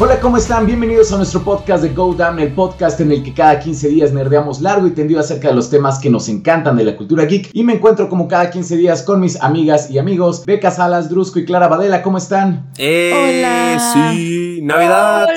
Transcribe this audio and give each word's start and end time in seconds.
Hola, 0.00 0.20
¿cómo 0.20 0.36
están? 0.36 0.64
Bienvenidos 0.64 1.12
a 1.12 1.16
nuestro 1.16 1.42
podcast 1.42 1.82
de 1.82 1.88
Go 1.88 2.14
Down, 2.14 2.38
el 2.38 2.52
podcast 2.52 3.00
en 3.00 3.10
el 3.10 3.20
que 3.24 3.34
cada 3.34 3.58
15 3.58 3.88
días 3.88 4.12
nerdeamos 4.12 4.60
largo 4.60 4.86
y 4.86 4.92
tendido 4.92 5.18
acerca 5.18 5.48
de 5.48 5.54
los 5.54 5.70
temas 5.70 5.98
que 5.98 6.08
nos 6.08 6.28
encantan 6.28 6.76
de 6.76 6.84
la 6.84 6.96
cultura 6.96 7.24
geek. 7.24 7.50
Y 7.52 7.64
me 7.64 7.72
encuentro 7.72 8.08
como 8.08 8.28
cada 8.28 8.48
15 8.48 8.76
días 8.76 9.02
con 9.02 9.18
mis 9.18 9.42
amigas 9.42 9.90
y 9.90 9.98
amigos, 9.98 10.44
Beca 10.46 10.70
Salas, 10.70 11.08
Drusco 11.10 11.40
y 11.40 11.44
Clara 11.44 11.66
Badela. 11.66 12.02
¿Cómo 12.02 12.16
están? 12.18 12.70
¡Eh! 12.78 13.12
Hola. 13.12 13.92
Sí, 13.92 14.60
Navidad, 14.62 15.24
Hola. 15.24 15.36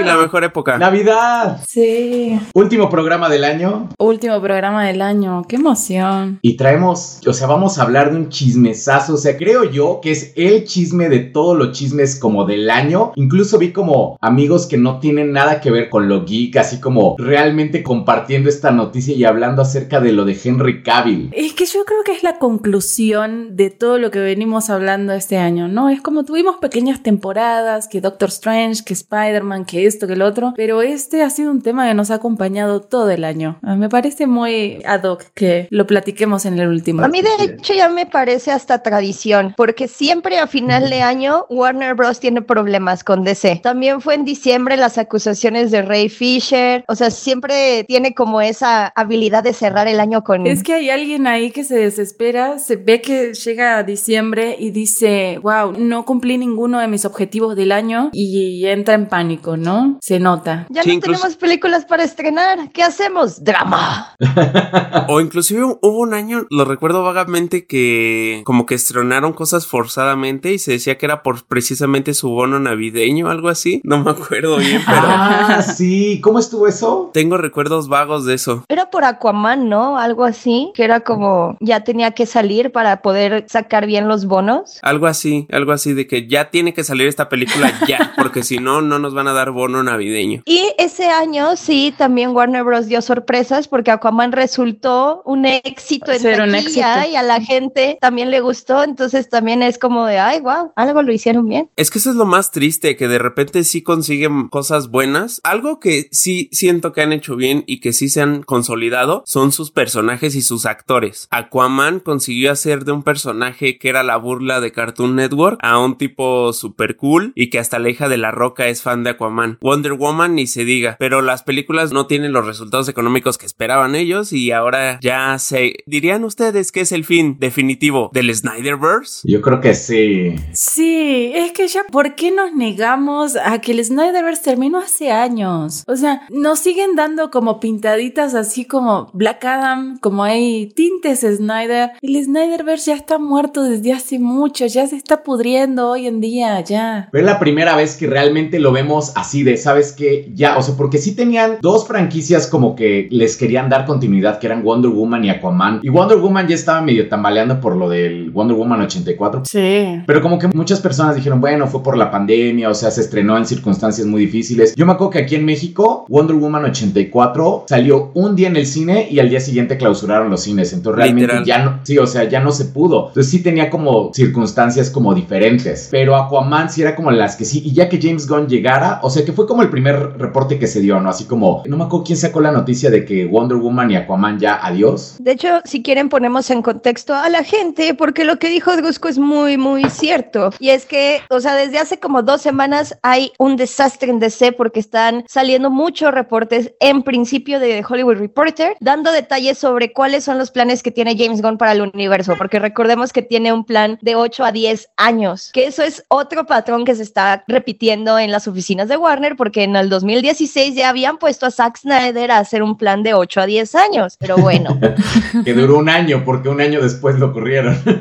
sí, 0.00 0.06
la 0.06 0.16
mejor 0.16 0.44
época. 0.44 0.78
¡Navidad! 0.78 1.60
Sí. 1.68 2.40
Último 2.54 2.88
programa 2.88 3.28
del 3.28 3.44
año. 3.44 3.90
Último 3.98 4.40
programa 4.40 4.86
del 4.86 5.02
año. 5.02 5.42
¡Qué 5.46 5.56
emoción! 5.56 6.38
Y 6.40 6.56
traemos, 6.56 7.20
o 7.26 7.32
sea, 7.34 7.46
vamos 7.46 7.76
a 7.78 7.82
hablar 7.82 8.10
de 8.10 8.16
un 8.16 8.30
chismesazo. 8.30 9.14
O 9.14 9.18
sea, 9.18 9.36
creo 9.36 9.64
yo 9.64 10.00
que 10.02 10.12
es 10.12 10.32
el 10.36 10.64
chisme 10.64 11.10
de 11.10 11.18
todos 11.20 11.58
los 11.58 11.72
chismes 11.72 12.18
como 12.18 12.46
del 12.46 12.70
año. 12.70 13.12
Incluso 13.16 13.58
vi 13.58 13.70
como 13.72 13.81
amigos 14.20 14.66
que 14.66 14.76
no 14.76 14.98
tienen 14.98 15.32
nada 15.32 15.60
que 15.60 15.70
ver 15.70 15.88
con 15.88 16.08
lo 16.08 16.24
geek, 16.24 16.56
así 16.56 16.80
como 16.80 17.16
realmente 17.18 17.82
compartiendo 17.82 18.48
esta 18.48 18.70
noticia 18.70 19.14
y 19.14 19.24
hablando 19.24 19.62
acerca 19.62 20.00
de 20.00 20.12
lo 20.12 20.24
de 20.24 20.38
Henry 20.42 20.82
Cavill. 20.82 21.30
Es 21.32 21.52
que 21.52 21.66
yo 21.66 21.84
creo 21.84 22.02
que 22.04 22.12
es 22.12 22.22
la 22.22 22.38
conclusión 22.38 23.56
de 23.56 23.70
todo 23.70 23.98
lo 23.98 24.10
que 24.10 24.20
venimos 24.20 24.70
hablando 24.70 25.12
este 25.12 25.38
año, 25.38 25.68
¿no? 25.68 25.88
Es 25.88 26.00
como 26.00 26.24
tuvimos 26.24 26.56
pequeñas 26.56 27.02
temporadas, 27.02 27.88
que 27.88 28.00
Doctor 28.00 28.28
Strange, 28.28 28.84
que 28.84 28.94
Spider-Man, 28.94 29.64
que 29.64 29.86
esto, 29.86 30.06
que 30.06 30.16
lo 30.16 30.26
otro, 30.26 30.54
pero 30.56 30.82
este 30.82 31.22
ha 31.22 31.30
sido 31.30 31.50
un 31.50 31.62
tema 31.62 31.86
que 31.86 31.94
nos 31.94 32.10
ha 32.10 32.14
acompañado 32.14 32.80
todo 32.80 33.10
el 33.10 33.24
año. 33.24 33.58
Ah, 33.62 33.76
Me 33.76 33.88
parece 33.88 34.26
muy 34.26 34.82
ad 34.84 35.04
hoc 35.04 35.24
que 35.34 35.66
lo 35.70 35.86
platiquemos 35.86 36.44
en 36.46 36.58
el 36.58 36.68
último. 36.68 37.02
A 37.04 37.08
mí 37.08 37.20
de 37.22 37.44
hecho 37.44 37.74
ya 37.74 37.88
me 37.88 38.06
parece 38.06 38.50
hasta 38.50 38.82
tradición, 38.82 39.54
porque 39.56 39.88
siempre 39.88 40.38
a 40.38 40.46
final 40.46 40.90
de 40.90 41.02
año 41.02 41.46
Warner 41.48 41.94
Bros. 41.94 42.20
tiene 42.20 42.42
problemas 42.42 43.04
con 43.04 43.24
DC. 43.24 43.60
También 43.72 44.02
fue 44.02 44.16
en 44.16 44.26
diciembre 44.26 44.76
las 44.76 44.98
acusaciones 44.98 45.70
de 45.70 45.80
Ray 45.80 46.10
Fisher, 46.10 46.84
o 46.88 46.94
sea, 46.94 47.10
siempre 47.10 47.84
tiene 47.84 48.12
como 48.12 48.42
esa 48.42 48.88
habilidad 48.88 49.42
de 49.42 49.54
cerrar 49.54 49.88
el 49.88 49.98
año 49.98 50.22
con... 50.22 50.46
Es 50.46 50.62
que 50.62 50.74
hay 50.74 50.90
alguien 50.90 51.26
ahí 51.26 51.50
que 51.52 51.64
se 51.64 51.76
desespera, 51.76 52.58
se 52.58 52.76
ve 52.76 53.00
que 53.00 53.32
llega 53.32 53.78
a 53.78 53.82
diciembre 53.82 54.56
y 54.58 54.72
dice, 54.72 55.40
wow, 55.42 55.72
no 55.78 56.04
cumplí 56.04 56.36
ninguno 56.36 56.80
de 56.80 56.86
mis 56.86 57.06
objetivos 57.06 57.56
del 57.56 57.72
año 57.72 58.10
y 58.12 58.66
entra 58.66 58.92
en 58.92 59.06
pánico, 59.08 59.56
¿no? 59.56 59.96
Se 60.02 60.20
nota. 60.20 60.66
Ya 60.68 60.82
Sí, 60.82 60.88
no 60.90 60.94
incluso- 60.96 61.20
tenemos 61.20 61.38
películas 61.38 61.86
para 61.86 62.04
estrenar. 62.04 62.70
¿Qué 62.72 62.82
hacemos? 62.82 63.42
Drama. 63.42 64.14
O 65.08 65.20
inclusive 65.20 65.64
hubo 65.64 65.98
un 66.00 66.14
año, 66.14 66.46
lo 66.50 66.64
recuerdo 66.64 67.02
vagamente, 67.02 67.66
que 67.66 68.42
como 68.44 68.66
que 68.66 68.74
estrenaron 68.74 69.32
cosas 69.32 69.66
forzadamente 69.66 70.52
y 70.52 70.58
se 70.58 70.72
decía 70.72 70.96
que 70.98 71.06
era 71.06 71.22
por 71.22 71.44
precisamente 71.44 72.14
su 72.14 72.28
bono 72.30 72.58
navideño, 72.60 73.28
algo 73.30 73.48
así. 73.48 73.61
No 73.84 74.02
me 74.02 74.10
acuerdo 74.10 74.56
bien, 74.58 74.80
pero 74.86 75.02
Ah, 75.04 75.62
sí. 75.62 76.20
¿Cómo 76.22 76.38
estuvo 76.38 76.66
eso? 76.66 77.10
tengo 77.12 77.36
recuerdos 77.36 77.88
vagos 77.88 78.24
de 78.24 78.34
eso. 78.34 78.64
Era 78.68 78.90
por 78.90 79.04
Aquaman, 79.04 79.68
¿no? 79.68 79.98
Algo 79.98 80.24
así, 80.24 80.70
que 80.74 80.84
era 80.84 81.00
como 81.00 81.56
ya 81.60 81.84
tenía 81.84 82.12
que 82.12 82.26
salir 82.26 82.72
para 82.72 83.02
poder 83.02 83.44
sacar 83.48 83.86
bien 83.86 84.08
los 84.08 84.26
bonos. 84.26 84.78
Algo 84.82 85.06
así, 85.06 85.46
algo 85.50 85.72
así 85.72 85.92
de 85.94 86.06
que 86.06 86.26
ya 86.26 86.50
tiene 86.50 86.74
que 86.74 86.84
salir 86.84 87.06
esta 87.08 87.28
película 87.28 87.72
ya, 87.88 88.12
porque 88.16 88.42
si 88.42 88.58
no, 88.58 88.80
no 88.82 88.98
nos 88.98 89.14
van 89.14 89.28
a 89.28 89.32
dar 89.32 89.50
bono 89.50 89.82
navideño. 89.82 90.42
Y 90.44 90.72
ese 90.78 91.08
año 91.08 91.56
sí, 91.56 91.94
también 91.96 92.30
Warner 92.30 92.64
Bros. 92.64 92.86
dio 92.86 93.02
sorpresas 93.02 93.68
porque 93.68 93.90
Aquaman 93.90 94.32
resultó 94.32 95.22
un 95.24 95.44
éxito 95.46 96.12
en 96.12 96.40
un 96.40 96.54
éxito. 96.54 96.86
y 97.10 97.16
a 97.16 97.22
la 97.22 97.40
gente 97.40 97.98
también 98.00 98.30
le 98.30 98.40
gustó, 98.40 98.82
entonces 98.84 99.28
también 99.28 99.62
es 99.62 99.78
como 99.78 100.06
de, 100.06 100.18
ay, 100.18 100.40
wow, 100.40 100.72
algo 100.76 101.02
lo 101.02 101.12
hicieron 101.12 101.48
bien. 101.48 101.68
Es 101.76 101.90
que 101.90 101.98
eso 101.98 102.10
es 102.10 102.16
lo 102.16 102.24
más 102.24 102.50
triste, 102.50 102.96
que 102.96 103.08
de 103.08 103.18
repente 103.18 103.51
sí 103.64 103.82
consiguen 103.82 104.48
cosas 104.48 104.88
buenas. 104.90 105.40
Algo 105.44 105.80
que 105.80 106.08
sí 106.10 106.48
siento 106.52 106.92
que 106.92 107.02
han 107.02 107.12
hecho 107.12 107.36
bien 107.36 107.64
y 107.66 107.80
que 107.80 107.92
sí 107.92 108.08
se 108.08 108.22
han 108.22 108.42
consolidado 108.42 109.22
son 109.26 109.52
sus 109.52 109.70
personajes 109.70 110.34
y 110.34 110.42
sus 110.42 110.66
actores. 110.66 111.28
Aquaman 111.30 112.00
consiguió 112.00 112.52
hacer 112.52 112.84
de 112.84 112.92
un 112.92 113.02
personaje 113.02 113.78
que 113.78 113.88
era 113.88 114.02
la 114.02 114.16
burla 114.16 114.60
de 114.60 114.72
Cartoon 114.72 115.16
Network 115.16 115.58
a 115.62 115.78
un 115.78 115.96
tipo 115.96 116.52
super 116.52 116.96
cool 116.96 117.32
y 117.34 117.50
que 117.50 117.58
hasta 117.58 117.78
la 117.78 117.90
hija 117.90 118.08
de 118.08 118.16
la 118.16 118.30
roca 118.30 118.68
es 118.68 118.82
fan 118.82 119.04
de 119.04 119.10
Aquaman. 119.10 119.58
Wonder 119.60 119.92
Woman 119.92 120.34
ni 120.34 120.46
se 120.46 120.64
diga, 120.64 120.96
pero 120.98 121.22
las 121.22 121.42
películas 121.42 121.92
no 121.92 122.06
tienen 122.06 122.32
los 122.32 122.46
resultados 122.46 122.88
económicos 122.88 123.38
que 123.38 123.46
esperaban 123.46 123.94
ellos 123.94 124.32
y 124.32 124.50
ahora 124.52 124.98
ya 125.00 125.38
se... 125.38 125.74
¿Dirían 125.86 126.24
ustedes 126.24 126.72
que 126.72 126.80
es 126.80 126.92
el 126.92 127.04
fin 127.04 127.36
definitivo 127.38 128.10
del 128.12 128.34
Snyderverse? 128.34 129.28
Yo 129.30 129.40
creo 129.40 129.60
que 129.60 129.74
sí. 129.74 130.34
Sí, 130.52 131.32
es 131.34 131.52
que 131.52 131.68
ya, 131.68 131.84
¿por 131.84 132.14
qué 132.14 132.30
nos 132.30 132.52
negamos 132.52 133.36
a 133.44 133.60
que 133.60 133.72
el 133.72 133.84
Snyderverse 133.84 134.42
terminó 134.42 134.78
hace 134.78 135.10
años? 135.10 135.84
O 135.86 135.96
sea, 135.96 136.22
nos 136.30 136.58
siguen 136.58 136.96
dando 136.96 137.30
como 137.30 137.60
pintaditas 137.60 138.34
así 138.34 138.64
como 138.64 139.10
Black 139.12 139.44
Adam, 139.44 139.98
como 139.98 140.24
hay 140.24 140.68
tintes 140.74 141.20
Snyder. 141.20 141.92
El 142.00 142.22
Snyderverse 142.24 142.90
ya 142.90 142.96
está 142.96 143.18
muerto 143.18 143.62
desde 143.62 143.92
hace 143.92 144.18
mucho, 144.18 144.66
ya 144.66 144.86
se 144.86 144.96
está 144.96 145.22
pudriendo 145.22 145.90
hoy 145.90 146.06
en 146.06 146.20
día, 146.20 146.60
ya. 146.60 147.08
Pero 147.12 147.26
es 147.26 147.32
la 147.32 147.38
primera 147.38 147.76
vez 147.76 147.96
que 147.96 148.06
realmente 148.06 148.58
lo 148.58 148.72
vemos 148.72 149.12
así 149.16 149.42
de, 149.42 149.56
¿sabes 149.56 149.92
qué? 149.92 150.30
Ya, 150.34 150.56
o 150.56 150.62
sea, 150.62 150.76
porque 150.76 150.98
sí 150.98 151.14
tenían 151.14 151.58
dos 151.60 151.86
franquicias 151.86 152.46
como 152.46 152.74
que 152.74 153.08
les 153.10 153.36
querían 153.36 153.68
dar 153.68 153.86
continuidad, 153.86 154.38
que 154.38 154.46
eran 154.46 154.62
Wonder 154.62 154.90
Woman 154.90 155.24
y 155.24 155.30
Aquaman. 155.30 155.80
Y 155.82 155.88
Wonder 155.88 156.18
Woman 156.18 156.48
ya 156.48 156.54
estaba 156.54 156.80
medio 156.80 157.08
tambaleando 157.08 157.60
por 157.60 157.76
lo 157.76 157.88
del 157.88 158.30
Wonder 158.30 158.56
Woman 158.56 158.82
84. 158.82 159.42
Sí. 159.44 160.02
Pero 160.06 160.22
como 160.22 160.38
que 160.38 160.48
muchas 160.48 160.80
personas 160.80 161.16
dijeron, 161.16 161.40
bueno, 161.40 161.66
fue 161.66 161.82
por 161.82 161.96
la 161.96 162.10
pandemia, 162.10 162.68
o 162.68 162.74
sea, 162.74 162.90
se 162.90 163.00
estrenó 163.00 163.21
en 163.22 163.46
circunstancias 163.46 164.06
muy 164.06 164.22
difíciles. 164.26 164.74
Yo 164.76 164.86
me 164.86 164.92
acuerdo 164.92 165.10
que 165.10 165.18
aquí 165.20 165.36
en 165.36 165.44
México, 165.44 166.04
Wonder 166.08 166.36
Woman 166.36 166.64
84 166.64 167.64
salió 167.68 168.10
un 168.14 168.36
día 168.36 168.48
en 168.48 168.56
el 168.56 168.66
cine 168.66 169.08
y 169.10 169.18
al 169.20 169.30
día 169.30 169.40
siguiente 169.40 169.76
clausuraron 169.76 170.30
los 170.30 170.42
cines. 170.42 170.72
Entonces 170.72 170.96
realmente 170.96 171.34
Literal. 171.34 171.44
ya 171.44 171.64
no, 171.64 171.80
sí, 171.84 171.98
o 171.98 172.06
sea, 172.06 172.24
ya 172.24 172.40
no 172.40 172.52
se 172.52 172.66
pudo. 172.66 173.08
Entonces 173.08 173.30
sí 173.30 173.42
tenía 173.42 173.70
como 173.70 174.12
circunstancias 174.12 174.90
como 174.90 175.14
diferentes. 175.14 175.88
Pero 175.90 176.16
Aquaman 176.16 176.70
sí 176.70 176.82
era 176.82 176.94
como 176.94 177.10
las 177.10 177.36
que 177.36 177.44
sí. 177.44 177.62
Y 177.64 177.72
ya 177.72 177.88
que 177.88 178.00
James 178.00 178.26
Gunn 178.28 178.48
llegara, 178.48 179.00
o 179.02 179.10
sea, 179.10 179.24
que 179.24 179.32
fue 179.32 179.46
como 179.46 179.62
el 179.62 179.70
primer 179.70 180.18
reporte 180.18 180.58
que 180.58 180.66
se 180.66 180.80
dio, 180.80 181.00
¿no? 181.00 181.10
Así 181.10 181.24
como, 181.24 181.62
no 181.66 181.76
me 181.76 181.84
acuerdo 181.84 182.04
quién 182.04 182.18
sacó 182.18 182.40
la 182.40 182.52
noticia 182.52 182.90
de 182.90 183.04
que 183.04 183.24
Wonder 183.26 183.58
Woman 183.58 183.90
y 183.90 183.96
Aquaman 183.96 184.38
ya 184.38 184.64
adiós. 184.64 185.16
De 185.18 185.32
hecho, 185.32 185.60
si 185.64 185.82
quieren 185.82 186.08
ponemos 186.08 186.50
en 186.50 186.62
contexto 186.62 187.14
a 187.14 187.28
la 187.28 187.44
gente, 187.44 187.94
porque 187.94 188.24
lo 188.24 188.38
que 188.38 188.48
dijo 188.48 188.76
Drusco 188.76 189.08
es 189.08 189.18
muy, 189.18 189.56
muy 189.56 189.84
cierto. 189.90 190.50
Y 190.58 190.70
es 190.70 190.86
que, 190.86 191.20
o 191.30 191.40
sea, 191.40 191.54
desde 191.54 191.78
hace 191.78 191.98
como 191.98 192.22
dos 192.22 192.42
semanas 192.42 192.98
hay 193.12 193.30
un 193.38 193.56
desastre 193.56 194.10
en 194.10 194.18
DC 194.18 194.52
porque 194.52 194.80
están 194.80 195.24
saliendo 195.28 195.68
muchos 195.68 196.14
reportes, 196.14 196.72
en 196.80 197.02
principio 197.02 197.60
de 197.60 197.84
Hollywood 197.86 198.16
Reporter, 198.16 198.74
dando 198.80 199.12
detalles 199.12 199.58
sobre 199.58 199.92
cuáles 199.92 200.24
son 200.24 200.38
los 200.38 200.50
planes 200.50 200.82
que 200.82 200.90
tiene 200.90 201.14
James 201.14 201.42
Gunn 201.42 201.58
para 201.58 201.72
el 201.72 201.82
universo, 201.82 202.36
porque 202.38 202.58
recordemos 202.58 203.12
que 203.12 203.20
tiene 203.20 203.52
un 203.52 203.66
plan 203.66 203.98
de 204.00 204.16
8 204.16 204.46
a 204.46 204.52
10 204.52 204.88
años, 204.96 205.50
que 205.52 205.66
eso 205.66 205.82
es 205.82 206.04
otro 206.08 206.46
patrón 206.46 206.86
que 206.86 206.94
se 206.94 207.02
está 207.02 207.44
repitiendo 207.48 208.18
en 208.18 208.32
las 208.32 208.48
oficinas 208.48 208.88
de 208.88 208.96
Warner, 208.96 209.36
porque 209.36 209.64
en 209.64 209.76
el 209.76 209.90
2016 209.90 210.74
ya 210.74 210.88
habían 210.88 211.18
puesto 211.18 211.44
a 211.44 211.50
Zack 211.50 211.76
Snyder 211.80 212.30
a 212.30 212.38
hacer 212.38 212.62
un 212.62 212.78
plan 212.78 213.02
de 213.02 213.12
8 213.12 213.42
a 213.42 213.46
10 213.46 213.74
años, 213.74 214.16
pero 214.18 214.38
bueno. 214.38 214.78
Que 215.44 215.52
duró 215.52 215.78
un 215.78 215.88
año, 215.88 216.22
porque 216.24 216.48
un 216.48 216.60
año 216.60 216.80
después 216.80 217.18
lo 217.18 217.32
corrieron. 217.32 217.78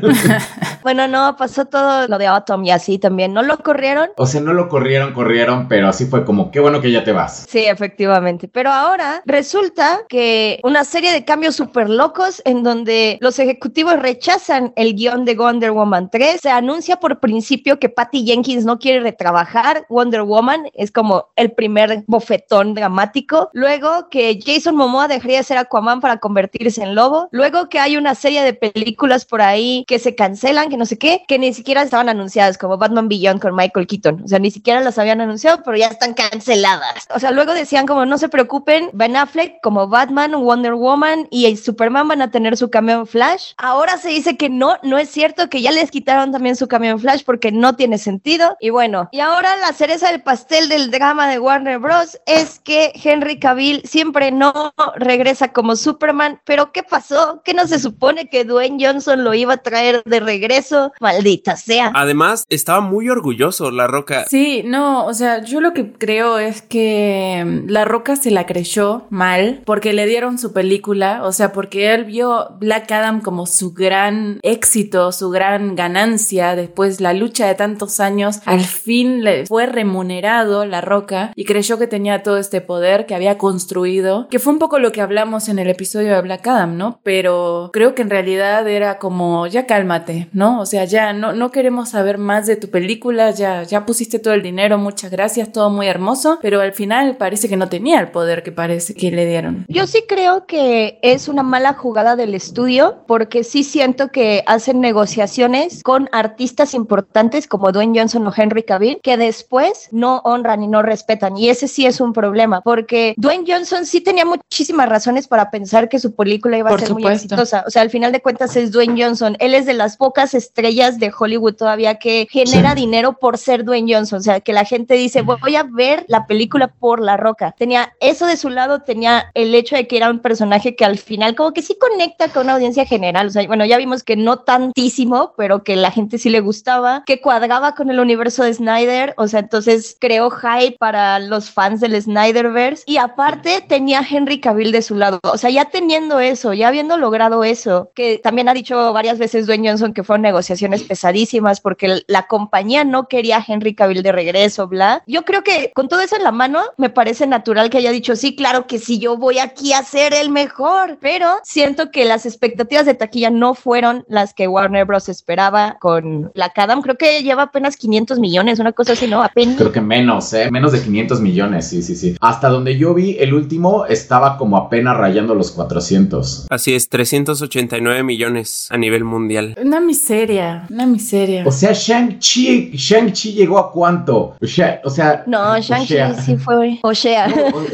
Bueno, 0.84 1.08
no, 1.08 1.36
pasó 1.38 1.66
todo 1.66 2.08
lo 2.08 2.18
de 2.18 2.26
Autumn 2.26 2.66
y 2.66 2.72
así 2.72 2.98
también. 2.98 3.34
¿No 3.34 3.44
lo 3.44 3.58
corrieron? 3.60 4.10
O 4.18 4.26
sea, 4.26 4.42
no 4.42 4.54
lo 4.54 4.68
corrieron, 4.68 5.01
corrieron, 5.14 5.68
pero 5.68 5.88
así 5.88 6.06
fue 6.06 6.24
como, 6.24 6.52
qué 6.52 6.60
bueno 6.60 6.82
que 6.82 6.92
ya 6.92 7.04
te 7.04 7.12
vas. 7.12 7.46
Sí, 7.50 7.66
efectivamente. 7.66 8.48
Pero 8.48 8.70
ahora 8.70 9.22
resulta 9.26 10.02
que 10.08 10.60
una 10.64 10.84
serie 10.84 11.12
de 11.12 11.26
cambios 11.26 11.56
súper 11.56 11.90
locos 11.90 12.42
en 12.46 12.64
donde 12.64 13.18
los 13.22 13.40
ejecutivos 13.40 14.00
rechazan 14.00 14.74
el 14.76 14.96
guion 14.96 15.26
de 15.26 15.36
Wonder 15.36 15.72
Woman 15.72 16.10
3. 16.12 16.42
Se 16.42 16.50
anuncia 16.50 16.98
por 16.98 17.20
principio 17.20 17.80
que 17.80 17.90
Patty 17.90 18.26
Jenkins 18.26 18.66
no 18.66 18.80
quiere 18.80 19.00
retrabajar 19.02 19.86
Wonder 19.90 20.22
Woman. 20.22 20.64
Es 20.74 20.92
como 20.92 21.30
el 21.36 21.52
primer 21.52 22.04
bofetón 22.08 22.74
dramático. 22.74 23.50
Luego 23.54 24.10
que 24.10 24.40
Jason 24.44 24.76
Momoa 24.76 25.08
dejaría 25.08 25.38
de 25.40 25.44
ser 25.44 25.58
Aquaman 25.58 26.02
para 26.02 26.18
convertirse 26.18 26.84
en 26.84 26.96
lobo. 26.96 27.28
Luego 27.32 27.70
que 27.70 27.80
hay 27.80 27.98
una 27.98 28.16
serie 28.16 28.44
de 28.44 28.54
películas 28.54 29.26
por 29.26 29.42
ahí 29.42 29.84
que 29.88 30.00
se 30.00 30.16
cancelan, 30.16 30.70
que 30.70 30.78
no 30.78 30.86
sé 30.86 30.98
qué, 30.98 31.24
que 31.28 31.40
ni 31.40 31.54
siquiera 31.54 31.82
estaban 31.82 32.10
anunciadas, 32.10 32.58
como 32.58 32.78
Batman 32.78 33.08
Beyond 33.08 33.42
con 33.42 33.56
Michael 33.56 33.88
Keaton. 33.88 34.22
O 34.24 34.28
sea, 34.28 34.40
ni 34.40 34.52
siquiera 34.52 34.82
las 34.82 34.91
habían 34.98 35.22
anunciado, 35.22 35.62
pero 35.64 35.78
ya 35.78 35.88
están 35.88 36.14
canceladas. 36.14 37.08
O 37.14 37.20
sea, 37.20 37.32
luego 37.32 37.54
decían 37.54 37.86
como 37.86 38.06
no 38.06 38.18
se 38.18 38.30
preocupen, 38.30 38.90
Ben 38.94 39.16
Affleck 39.16 39.62
como 39.62 39.88
Batman, 39.88 40.32
Wonder 40.34 40.74
Woman 40.74 41.28
y 41.30 41.56
Superman 41.58 42.08
van 42.08 42.22
a 42.22 42.32
tener 42.32 42.58
su 42.58 42.70
cameo 42.70 43.00
en 43.00 43.08
Flash. 43.08 43.54
Ahora 43.58 43.98
se 43.98 44.10
dice 44.10 44.38
que 44.38 44.50
no, 44.50 44.78
no 44.84 44.98
es 44.98 45.10
cierto, 45.10 45.50
que 45.50 45.62
ya 45.62 45.72
les 45.72 45.92
quitaron 45.92 46.32
también 46.32 46.56
su 46.56 46.68
cameo 46.68 46.94
en 46.94 47.00
Flash 47.00 47.24
porque 47.26 47.52
no 47.52 47.76
tiene 47.76 47.98
sentido. 47.98 48.56
Y 48.60 48.70
bueno, 48.70 49.10
y 49.12 49.20
ahora 49.20 49.56
la 49.58 49.74
cereza 49.74 50.12
del 50.12 50.22
pastel 50.22 50.70
del 50.70 50.92
drama 50.92 51.28
de 51.28 51.40
Warner 51.40 51.80
Bros. 51.80 52.20
es 52.26 52.60
que 52.60 52.92
Henry 53.04 53.40
Cavill 53.40 53.82
siempre 53.86 54.32
no 54.32 54.74
regresa 54.96 55.52
como 55.54 55.76
Superman, 55.76 56.42
pero 56.46 56.72
¿qué 56.72 56.84
pasó? 56.84 57.42
¿Que 57.44 57.54
no 57.54 57.68
se 57.68 57.80
supone 57.80 58.30
que 58.30 58.46
Dwayne 58.46 58.84
Johnson 58.84 59.24
lo 59.24 59.34
iba 59.34 59.54
a 59.56 59.58
traer 59.58 60.04
de 60.06 60.20
regreso? 60.20 60.92
Maldita 61.00 61.56
sea. 61.56 61.92
Además, 61.94 62.46
estaba 62.50 62.82
muy 62.82 63.10
orgulloso 63.10 63.72
La 63.72 63.88
Roca. 63.88 64.26
Sí, 64.28 64.64
no, 64.66 64.81
No, 64.82 65.06
o 65.06 65.14
sea, 65.14 65.44
yo 65.44 65.62
lo 65.62 65.74
que 65.74 65.94
creo 65.94 66.40
es 66.40 66.64
que 66.64 67.44
mm, 67.46 67.70
La 67.70 67.86
Roca 67.86 68.16
se 68.16 68.32
la 68.32 68.48
creyó 68.48 69.06
mal 69.12 69.62
porque 69.64 69.94
le 69.94 70.08
dieron 70.08 70.40
su 70.40 70.54
película, 70.54 71.22
o 71.24 71.32
sea, 71.32 71.54
porque 71.54 71.94
él 71.94 72.06
vio 72.06 72.56
Black 72.60 72.92
Adam 72.92 73.22
como 73.22 73.46
su 73.46 73.74
gran 73.74 74.40
éxito, 74.42 75.12
su 75.12 75.30
gran 75.30 75.76
ganancia 75.76 76.56
después 76.56 77.00
la 77.00 77.14
lucha 77.14 77.46
de 77.46 77.54
tantos 77.54 78.00
años, 78.00 78.40
al 78.46 78.62
fin 78.62 79.24
le 79.24 79.46
fue 79.46 79.68
remunerado 79.68 80.66
La 80.66 80.82
Roca 80.82 81.32
y 81.36 81.46
creyó 81.46 81.78
que 81.78 81.86
tenía 81.86 82.24
todo 82.24 82.40
este 82.40 82.60
poder 82.60 83.06
que 83.06 83.14
había 83.14 83.38
construido, 83.38 84.28
que 84.30 84.40
fue 84.40 84.52
un 84.52 84.58
poco 84.58 84.80
lo 84.80 84.92
que 84.92 85.02
hablamos 85.02 85.48
en 85.48 85.60
el 85.60 85.70
episodio 85.70 86.16
de 86.16 86.22
Black 86.24 86.48
Adam, 86.48 86.76
¿no? 86.76 87.00
Pero 87.04 87.70
creo 87.72 87.94
que 87.94 88.02
en 88.02 88.10
realidad 88.10 88.68
era 88.68 88.98
como, 88.98 89.46
ya 89.46 89.68
cálmate, 89.68 90.28
¿no? 90.34 90.60
O 90.60 90.66
sea, 90.66 90.86
ya 90.86 91.14
no, 91.14 91.34
no 91.34 91.52
queremos 91.52 91.90
saber 91.90 92.18
más 92.18 92.48
de 92.48 92.56
tu 92.56 92.72
película, 92.72 93.30
ya, 93.30 93.62
ya 93.62 93.86
pusiste 93.86 94.18
todo 94.18 94.34
el 94.34 94.42
dinero, 94.42 94.71
muchas 94.78 95.12
gracias, 95.12 95.52
todo 95.52 95.70
muy 95.70 95.88
hermoso, 95.88 96.40
pero 96.42 96.62
al 96.62 96.74
final 96.74 97.18
parece 97.18 97.50
que 97.50 97.58
no 97.58 97.70
tenía 97.70 98.00
el 98.00 98.12
poder 98.12 98.44
que 98.44 98.52
parece 98.52 98.94
que 98.94 99.12
le 99.12 99.26
dieron. 99.26 99.66
Yo 99.68 99.88
sí 99.88 100.04
creo 100.08 100.46
que 100.46 101.00
es 101.02 101.28
una 101.28 101.44
mala 101.44 101.74
jugada 101.74 102.16
del 102.16 102.36
estudio, 102.36 103.04
porque 103.08 103.44
sí 103.44 103.64
siento 103.64 104.10
que 104.10 104.44
hacen 104.48 104.82
negociaciones 104.82 105.84
con 105.84 106.10
artistas 106.12 106.74
importantes 106.74 107.48
como 107.48 107.72
Dwayne 107.72 108.00
Johnson 108.00 108.26
o 108.28 108.34
Henry 108.36 108.64
Cavill, 108.64 109.00
que 109.02 109.18
después 109.18 109.90
no 109.92 110.22
honran 110.24 110.64
y 110.64 110.68
no 110.68 110.82
respetan. 110.82 111.38
Y 111.38 111.50
ese 111.50 111.68
sí 111.68 111.86
es 111.86 112.02
un 112.02 112.14
problema, 112.14 112.62
porque 112.62 113.14
Dwayne 113.18 113.46
Johnson 113.48 113.86
sí 113.86 114.02
tenía 114.02 114.26
muchísimas 114.26 114.90
razones 114.90 115.28
para 115.28 115.52
pensar 115.52 115.90
que 115.90 116.00
su 116.00 116.16
película 116.16 116.58
iba 116.58 116.70
a 116.70 116.78
ser 116.78 116.94
muy 116.94 117.06
exitosa. 117.06 117.64
O 117.66 117.70
sea, 117.70 117.82
al 117.82 117.90
final 117.90 118.12
de 118.12 118.22
cuentas 118.22 118.56
es 118.56 118.72
Dwayne 118.72 119.02
Johnson. 119.02 119.36
Él 119.40 119.54
es 119.54 119.66
de 119.66 119.74
las 119.74 119.98
pocas 119.98 120.34
estrellas 120.34 121.00
de 121.00 121.12
Hollywood 121.18 121.56
todavía 121.56 121.96
que 121.96 122.28
genera 122.30 122.76
dinero 122.76 123.14
por 123.14 123.38
ser 123.38 123.64
Dwayne 123.64 123.94
Johnson. 123.94 124.20
O 124.20 124.24
sea, 124.24 124.40
que 124.40 124.54
la 124.54 124.61
gente 124.66 124.96
dice, 124.96 125.22
voy 125.22 125.56
a 125.56 125.64
ver 125.64 126.06
la 126.08 126.28
película 126.28 126.68
por 126.68 127.02
La 127.02 127.18
Roca. 127.18 127.54
Tenía 127.58 127.94
eso 128.00 128.26
de 128.26 128.38
su 128.38 128.50
lado, 128.50 128.82
tenía 128.82 129.32
el 129.34 129.54
hecho 129.56 129.76
de 129.76 129.88
que 129.88 129.98
era 129.98 130.10
un 130.10 130.20
personaje 130.20 130.76
que 130.76 130.86
al 130.86 130.98
final 130.98 131.36
como 131.36 131.54
que 131.54 131.62
sí 131.62 131.78
conecta 131.80 132.30
con 132.30 132.44
una 132.44 132.54
audiencia 132.54 132.86
general. 132.86 133.28
O 133.28 133.30
sea, 133.30 133.46
bueno, 133.48 133.66
ya 133.66 133.78
vimos 133.78 134.04
que 134.04 134.16
no 134.16 134.40
tantísimo, 134.40 135.34
pero 135.38 135.64
que 135.64 135.76
la 135.76 135.92
gente 135.92 136.18
sí 136.18 136.30
le 136.30 136.40
gustaba, 136.40 137.04
que 137.06 137.22
cuadraba 137.22 137.76
con 137.76 137.90
el 137.90 138.00
universo 138.00 138.44
de 138.44 138.54
Snyder. 138.54 139.14
O 139.18 139.28
sea, 139.28 139.40
entonces 139.40 139.98
creó 140.00 140.30
hype 140.30 140.78
para 140.78 141.20
los 141.20 141.50
fans 141.50 141.82
del 141.82 142.00
Snyderverse. 142.00 142.84
Y 142.86 142.98
aparte 142.98 143.64
tenía 143.68 144.06
Henry 144.08 144.40
Cavill 144.40 144.72
de 144.72 144.82
su 144.82 144.96
lado. 144.96 145.20
O 145.24 145.38
sea, 145.38 145.50
ya 145.50 145.66
teniendo 145.66 146.20
eso, 146.20 146.54
ya 146.54 146.68
habiendo 146.68 146.98
logrado 146.98 147.44
eso, 147.44 147.92
que 147.96 148.20
también 148.20 148.50
ha 148.50 148.54
dicho 148.54 148.94
varias 148.94 149.18
veces 149.18 149.48
Dwayne 149.48 149.70
Johnson 149.70 149.94
que 149.94 150.04
fueron 150.04 150.22
negociaciones 150.22 150.84
pesadísimas 150.84 151.62
porque 151.62 152.02
la 152.08 152.28
compañía 152.28 152.84
no 152.84 153.08
quería 153.08 153.32
a 153.38 153.46
Henry 153.46 153.76
Cavill 153.76 154.04
de 154.04 154.12
regreso, 154.12 154.51
bla. 154.68 155.04
Yo 155.08 155.24
creo 155.24 155.44
que 155.44 155.72
con 155.74 155.88
todo 155.88 156.02
eso 156.02 156.16
en 156.16 156.24
la 156.24 156.32
mano, 156.32 156.62
me 156.78 156.90
parece 156.90 157.28
natural 157.28 157.70
que 157.70 157.78
haya 157.78 157.92
dicho, 157.92 158.16
sí, 158.16 158.36
claro 158.36 158.68
que 158.68 158.80
sí, 158.80 159.00
yo 159.00 159.18
voy 159.18 159.40
aquí 159.40 159.74
a 159.74 159.84
ser 159.84 160.14
el 160.14 160.30
mejor, 160.30 160.98
pero 161.02 161.28
siento 161.44 161.92
que 161.92 162.06
las 162.06 162.26
expectativas 162.26 162.86
de 162.86 162.94
taquilla 162.94 163.30
no 163.30 163.56
fueron 163.56 164.06
las 164.08 164.34
que 164.34 164.48
Warner 164.48 164.86
Bros. 164.86 165.10
esperaba 165.10 165.78
con 165.80 166.32
la 166.34 166.52
Adam. 166.62 166.82
Creo 166.82 166.98
que 166.98 167.24
lleva 167.24 167.44
apenas 167.44 167.76
500 167.78 168.20
millones, 168.20 168.60
una 168.60 168.72
cosa 168.72 168.94
así, 168.94 169.08
¿no? 169.08 169.24
Apenas. 169.24 169.58
Creo 169.58 169.72
que 169.72 169.82
menos, 169.82 170.32
¿eh? 170.34 170.50
Menos 170.52 170.72
de 170.72 170.82
500 170.82 171.22
millones, 171.22 171.68
sí, 171.68 171.82
sí, 171.82 171.96
sí. 171.96 172.16
Hasta 172.20 172.50
donde 172.50 172.78
yo 172.78 172.94
vi, 172.94 173.18
el 173.20 173.34
último 173.34 173.86
estaba 173.86 174.38
como 174.38 174.58
apenas 174.58 174.98
rayando 174.98 175.36
los 175.36 175.52
400. 175.52 176.48
Así 176.50 176.74
es, 176.74 176.90
389 176.90 178.04
millones 178.04 178.68
a 178.70 178.78
nivel 178.78 179.04
mundial. 179.04 179.56
Una 179.62 179.80
miseria, 179.80 180.68
una 180.70 180.86
miseria. 180.86 181.44
O 181.46 181.52
sea, 181.52 181.72
Shang-Chi, 181.74 182.72
Shang-Chi 182.74 183.34
llegó 183.34 183.58
a 183.58 183.72
cuánto? 183.72 184.36
O 184.44 184.48
sea, 184.48 184.82
o 184.84 184.90
sea 184.90 185.24
no, 185.28 185.60
Shang-Chi 185.60 185.96
sí 186.20 186.36
fue. 186.38 186.80
O 186.82 186.96
sea. 186.96 187.28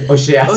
O, 0.09 0.17
sea, 0.17 0.47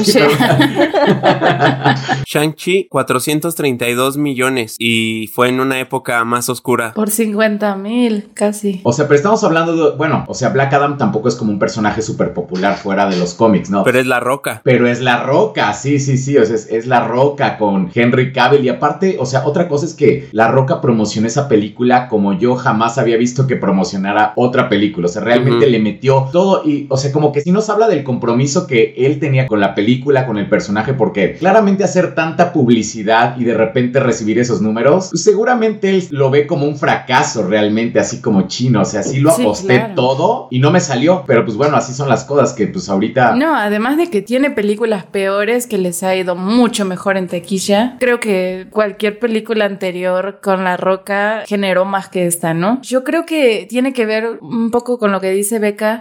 Shang-Chi, 2.26 2.88
432 2.88 4.16
millones 4.18 4.74
y 4.78 5.28
fue 5.28 5.48
en 5.48 5.60
una 5.60 5.78
época 5.78 6.24
más 6.24 6.48
oscura. 6.48 6.92
Por 6.94 7.10
50 7.10 7.76
mil, 7.76 8.30
casi. 8.34 8.80
O 8.82 8.92
sea, 8.92 9.06
pero 9.06 9.16
estamos 9.16 9.44
hablando 9.44 9.90
de, 9.90 9.96
bueno, 9.96 10.24
o 10.26 10.34
sea, 10.34 10.48
Black 10.48 10.72
Adam 10.72 10.98
tampoco 10.98 11.28
es 11.28 11.36
como 11.36 11.52
un 11.52 11.58
personaje 11.58 12.02
súper 12.02 12.34
popular 12.34 12.76
fuera 12.76 13.08
de 13.08 13.16
los 13.16 13.34
cómics, 13.34 13.70
¿no? 13.70 13.84
Pero 13.84 14.00
es 14.00 14.06
la 14.06 14.18
roca. 14.18 14.62
Pero 14.64 14.88
es 14.88 15.00
la 15.00 15.22
roca, 15.22 15.72
sí, 15.74 16.00
sí, 16.00 16.18
sí, 16.18 16.36
o 16.36 16.44
sea, 16.44 16.56
es, 16.56 16.66
es 16.70 16.86
la 16.86 17.06
roca 17.06 17.56
con 17.56 17.90
Henry 17.94 18.32
Cavill 18.32 18.64
y 18.64 18.68
aparte, 18.68 19.16
o 19.20 19.26
sea, 19.26 19.46
otra 19.46 19.68
cosa 19.68 19.86
es 19.86 19.94
que 19.94 20.28
la 20.32 20.48
roca 20.48 20.80
promocionó 20.80 21.28
esa 21.28 21.48
película 21.48 22.08
como 22.08 22.32
yo 22.32 22.56
jamás 22.56 22.98
había 22.98 23.16
visto 23.16 23.46
que 23.46 23.56
promocionara 23.56 24.32
otra 24.36 24.68
película, 24.68 25.06
o 25.06 25.10
sea, 25.10 25.22
realmente 25.22 25.66
le 25.68 25.78
metió 25.90 26.28
todo 26.32 26.62
y, 26.64 26.87
o 26.88 26.96
sea, 26.96 27.12
como 27.12 27.32
que 27.32 27.40
sí 27.40 27.50
nos 27.50 27.69
habla 27.69 27.88
del 27.88 28.04
compromiso 28.04 28.66
que 28.66 28.94
él 28.96 29.19
tenía 29.19 29.46
con 29.46 29.60
la 29.60 29.75
película, 29.75 30.26
con 30.26 30.38
el 30.38 30.48
personaje, 30.48 30.94
porque 30.94 31.34
claramente 31.34 31.84
hacer 31.84 32.14
tanta 32.14 32.52
publicidad 32.52 33.37
y 33.38 33.44
de 33.44 33.54
repente 33.54 34.00
recibir 34.00 34.38
esos 34.38 34.60
números, 34.60 35.08
pues 35.10 35.25
seguramente 35.25 35.90
él 35.90 36.06
lo 36.10 36.31
ve 36.31 36.46
como 36.46 36.66
un 36.66 36.76
fracaso 36.76 37.46
realmente, 37.46 37.98
así 37.98 38.20
como 38.20 38.46
chino, 38.46 38.82
o 38.82 38.84
sea, 38.84 39.02
sí 39.02 39.20
lo 39.20 39.32
aposté 39.32 39.92
todo 39.94 40.48
y 40.50 40.58
no 40.58 40.70
me 40.70 40.81
salió, 40.81 41.25
pero 41.26 41.44
pues 41.44 41.56
bueno, 41.56 41.76
así 41.76 41.93
son 41.93 42.08
las 42.08 42.25
cosas 42.25 42.52
que 42.52 42.66
pues 42.69 42.88
ahorita... 42.88 43.34
No, 43.34 43.56
además 43.56 43.96
de 43.96 44.10
que 44.10 44.22
tiene 44.22 44.50
películas 44.50 45.04
peores 45.04 45.66
que 45.66 45.78
les 45.78 46.02
ha 46.02 46.14
ido 46.14 46.36
mucho 46.36 46.84
mejor 46.84 47.16
en 47.16 47.26
tequilla, 47.26 47.96
creo 47.98 48.20
que 48.20 48.66
cualquier 48.70 49.19
película 49.19 49.64
anterior 49.64 50.40
con 50.43 50.64
La 50.64 50.76
Roca 50.76 51.43
generó 51.46 51.84
más 51.84 52.08
que 52.08 52.26
esta, 52.26 52.54
¿no? 52.54 52.81
Yo 52.82 53.04
creo 53.04 53.26
que 53.26 53.66
tiene 53.69 53.93
que 53.93 54.06
ver 54.06 54.38
un 54.40 54.70
poco 54.70 54.98
con 54.98 55.12
lo 55.12 55.20
que 55.20 55.31
dice 55.31 55.58